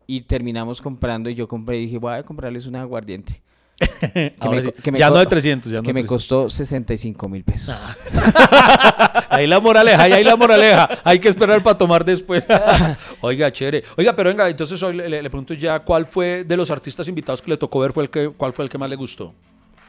y 0.06 0.22
terminamos 0.22 0.80
comprando. 0.80 1.28
Y 1.28 1.34
yo 1.34 1.46
compré 1.46 1.76
y 1.76 1.80
dije, 1.82 1.98
voy 1.98 2.14
a 2.14 2.22
comprarles 2.22 2.64
una 2.64 2.80
aguardiente. 2.80 3.42
Ahora 4.40 4.56
me 4.56 4.62
sí, 4.62 4.72
co- 4.72 4.82
que 4.82 4.92
me 4.92 4.98
ya 4.98 5.08
co- 5.08 5.14
no 5.14 5.20
de 5.20 5.26
300, 5.26 5.72
ya 5.72 5.78
no 5.78 5.82
que 5.82 5.92
me 5.94 6.00
300. 6.02 6.08
costó 6.08 6.50
65 6.50 7.28
mil 7.28 7.44
pesos. 7.44 7.74
Ahí 9.30 9.46
la 9.46 9.60
moraleja, 9.60 10.02
ahí 10.02 10.24
la 10.24 10.36
moraleja. 10.36 10.88
Hay 11.04 11.18
que 11.18 11.28
esperar 11.28 11.62
para 11.62 11.78
tomar 11.78 12.04
después. 12.04 12.46
Oiga, 13.20 13.50
chévere. 13.52 13.84
Oiga, 13.96 14.14
pero 14.14 14.28
venga, 14.30 14.48
entonces 14.48 14.82
hoy 14.82 14.96
le, 14.96 15.08
le- 15.08 15.22
le 15.22 15.30
pregunto 15.30 15.54
ya 15.54 15.78
cuál 15.80 16.04
fue 16.06 16.44
de 16.44 16.56
los 16.56 16.70
artistas 16.70 17.06
invitados 17.08 17.40
que 17.40 17.50
le 17.50 17.56
tocó 17.56 17.78
ver, 17.80 17.92
fue 17.92 18.04
el 18.04 18.10
que, 18.10 18.28
cuál 18.30 18.52
fue 18.52 18.64
el 18.64 18.70
que 18.70 18.76
más 18.78 18.90
le 18.90 18.96
gustó. 18.96 19.34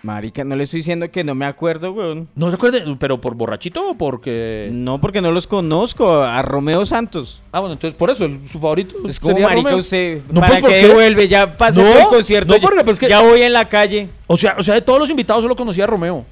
Marica, 0.03 0.43
no 0.43 0.55
le 0.55 0.63
estoy 0.63 0.79
diciendo 0.79 1.11
que 1.11 1.23
no 1.23 1.35
me 1.35 1.45
acuerdo, 1.45 1.91
weón. 1.91 2.27
No 2.35 2.49
se 2.49 2.55
acuerde, 2.55 2.83
pero 2.97 3.21
por 3.21 3.35
borrachito 3.35 3.89
o 3.91 3.95
porque. 3.95 4.69
No, 4.71 4.99
porque 4.99 5.21
no 5.21 5.31
los 5.31 5.45
conozco. 5.45 6.23
A 6.23 6.41
Romeo 6.41 6.85
Santos. 6.87 7.39
Ah, 7.51 7.59
bueno, 7.59 7.73
entonces 7.73 7.95
por 7.97 8.09
eso, 8.09 8.25
el- 8.25 8.47
su 8.47 8.59
favorito. 8.59 8.95
Es 9.07 9.19
como 9.19 9.33
sería 9.33 9.47
marica 9.47 9.69
Romeo. 9.69 9.79
usted. 9.79 10.21
No, 10.31 10.39
¿Para 10.39 10.49
pues, 10.53 10.61
¿por 10.61 10.69
qué 10.71 10.87
devuelve? 10.87 11.27
Ya 11.27 11.55
pasé 11.55 11.83
No, 11.83 11.87
el 11.99 12.05
concierto. 12.07 12.51
no, 12.53 12.59
porque, 12.59 12.83
pues, 12.83 12.97
que- 12.97 13.09
ya 13.09 13.21
voy 13.21 13.41
en 13.43 13.53
la 13.53 13.69
calle. 13.69 14.09
O 14.25 14.37
sea, 14.37 14.55
o 14.57 14.63
sea, 14.63 14.73
de 14.73 14.81
todos 14.81 14.99
los 14.99 15.09
invitados 15.11 15.43
solo 15.43 15.55
conocía 15.55 15.83
a 15.83 15.87
Romeo. 15.87 16.25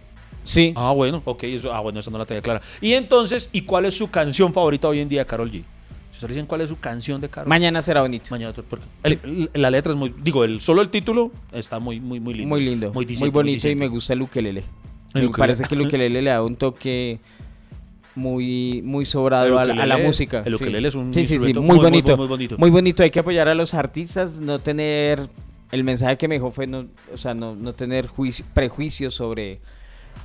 Sí. 0.43 0.73
Ah, 0.75 0.91
bueno, 0.93 1.21
ok, 1.25 1.43
eso, 1.43 1.71
ah, 1.71 1.79
bueno, 1.81 1.99
esa 1.99 2.09
no 2.09 2.17
la 2.17 2.25
tenía 2.25 2.41
clara. 2.41 2.61
Y 2.81 2.93
entonces, 2.93 3.49
¿y 3.51 3.61
cuál 3.61 3.85
es 3.85 3.93
su 3.95 4.09
canción 4.09 4.51
favorita 4.51 4.87
hoy 4.87 4.99
en 4.99 5.09
día 5.09 5.25
Carol 5.25 5.51
G? 5.51 5.63
Si 6.19 6.25
ustedes 6.25 6.35
dicen 6.35 6.47
cuál 6.47 6.59
es 6.59 6.67
su 6.67 6.77
canción 6.77 7.21
de 7.21 7.29
Carol 7.29 7.47
Mañana 7.47 7.81
será 7.81 8.01
bonito. 8.01 8.25
Mañana 8.31 8.53
porque 8.69 8.83
el- 9.03 9.49
la 9.53 9.71
letra 9.71 9.93
es 9.93 9.97
muy, 9.97 10.13
digo, 10.21 10.43
el 10.43 10.59
solo 10.59 10.81
el 10.81 10.89
título 10.89 11.31
está 11.53 11.79
muy, 11.79 12.01
muy, 12.01 12.19
muy 12.19 12.33
lindo. 12.33 12.49
Muy 12.49 12.59
lindo. 12.65 12.91
Muy, 12.93 13.05
diciente, 13.05 13.33
bonito 13.33 13.51
y 13.51 13.53
diciente. 13.53 13.79
me 13.85 13.87
gusta 13.87 14.11
el 14.13 14.21
ukelele. 14.23 14.59
El 14.59 15.21
me 15.21 15.27
ukelele. 15.27 15.31
parece 15.37 15.63
que 15.63 15.75
el 15.75 15.81
ukelele 15.83 16.21
le 16.21 16.29
da 16.29 16.43
un 16.43 16.57
toque 16.57 17.19
muy, 18.15 18.81
muy 18.83 19.05
sobrado 19.05 19.57
a, 19.59 19.63
la- 19.63 19.81
a 19.81 19.85
la 19.85 19.97
música. 19.97 20.39
el 20.45 20.57
sí. 20.57 20.63
ukelele 20.63 20.87
es 20.89 20.95
un 20.95 21.13
Sí, 21.13 21.23
sí, 21.23 21.39
sí, 21.39 21.53
muy, 21.53 21.53
muy, 21.53 21.63
muy, 21.67 21.77
bonito, 21.77 22.17
muy 22.17 22.27
bonito. 22.27 22.57
Muy 22.57 22.69
bonito. 22.69 23.01
Hay 23.03 23.11
que 23.11 23.19
apoyar 23.19 23.47
a 23.47 23.55
los 23.55 23.73
artistas, 23.73 24.39
no 24.39 24.59
tener... 24.59 25.27
El 25.71 25.83
mensaje 25.83 26.17
que 26.17 26.27
me 26.27 26.35
dejó 26.35 26.49
fue 26.51 26.65
no, 26.65 26.87
o 27.13 27.17
sea, 27.17 27.33
no, 27.35 27.55
no 27.55 27.73
tener 27.73 28.07
juicio- 28.07 28.43
prejuicios 28.53 29.13
sobre 29.13 29.61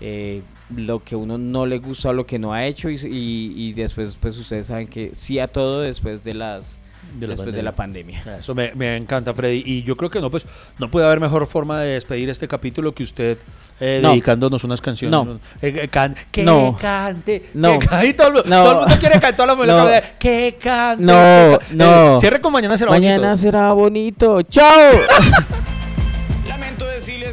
eh, 0.01 0.43
lo 0.75 1.03
que 1.05 1.15
uno 1.17 1.39
no 1.39 1.67
le 1.67 1.79
gusta 1.79 2.09
o 2.11 2.13
lo 2.13 2.27
que 2.27 2.39
no 2.39 2.53
ha 2.53 2.65
hecho 2.67 2.89
y, 2.91 2.95
y- 2.97 3.53
y 3.69 3.73
después 3.75 4.17
pues 4.21 4.37
ustedes 4.39 4.67
saben 4.67 4.89
que 4.89 5.11
sí 5.15 5.39
a 5.39 5.49
todo 5.49 5.81
después 5.83 6.25
de 6.25 6.33
las 6.35 6.79
De 7.19 7.27
la 7.29 7.35
después 7.35 7.55
de 7.55 7.63
la 7.63 7.73
pandemia. 7.73 8.23
Eso 8.41 8.55
me, 8.57 8.73
me 8.75 8.97
encanta, 8.97 9.33
Freddy. 9.35 9.63
Y 9.65 9.83
yo 9.85 9.97
creo 9.97 10.11
que 10.11 10.21
no, 10.21 10.31
pues 10.31 10.47
no 10.79 10.91
puede 10.91 11.07
haber 11.07 11.21
mejor 11.21 11.47
forma 11.47 11.79
de 11.81 11.93
despedir 11.93 12.29
este 12.31 12.49
capítulo 12.49 12.93
que 12.93 13.03
usted 13.05 13.39
eh, 13.79 14.01
No. 14.03 14.11
dedicándonos 14.11 14.65
unas 14.65 14.81
canciones. 14.81 15.13
No. 15.13 15.39
Eh, 15.63 15.87
can- 15.91 16.17
que 16.33 16.43
No. 16.43 16.77
cante. 16.81 17.51
No. 17.55 17.79
Que 17.79 18.15
todo, 18.15 18.29
el 18.43 18.51
No. 18.51 18.63
todo 18.65 18.71
el 18.73 18.79
mundo 18.89 18.97
quiere 19.01 19.21
cantar 19.21 19.47
la 19.47 19.55
melodía. 19.55 20.01
No. 20.01 20.07
Que 20.19 20.57
cante. 20.61 21.05
No, 21.05 21.59
que 21.61 21.75
no. 21.75 22.17
Eh, 22.17 22.21
cierre 22.21 22.41
con 22.41 22.53
mañana 22.53 22.77
será 22.79 22.91
Mañana 22.91 23.29
bonito. 23.29 23.37
será 23.37 23.73
bonito. 23.73 24.43
¡Chao! 24.43 24.91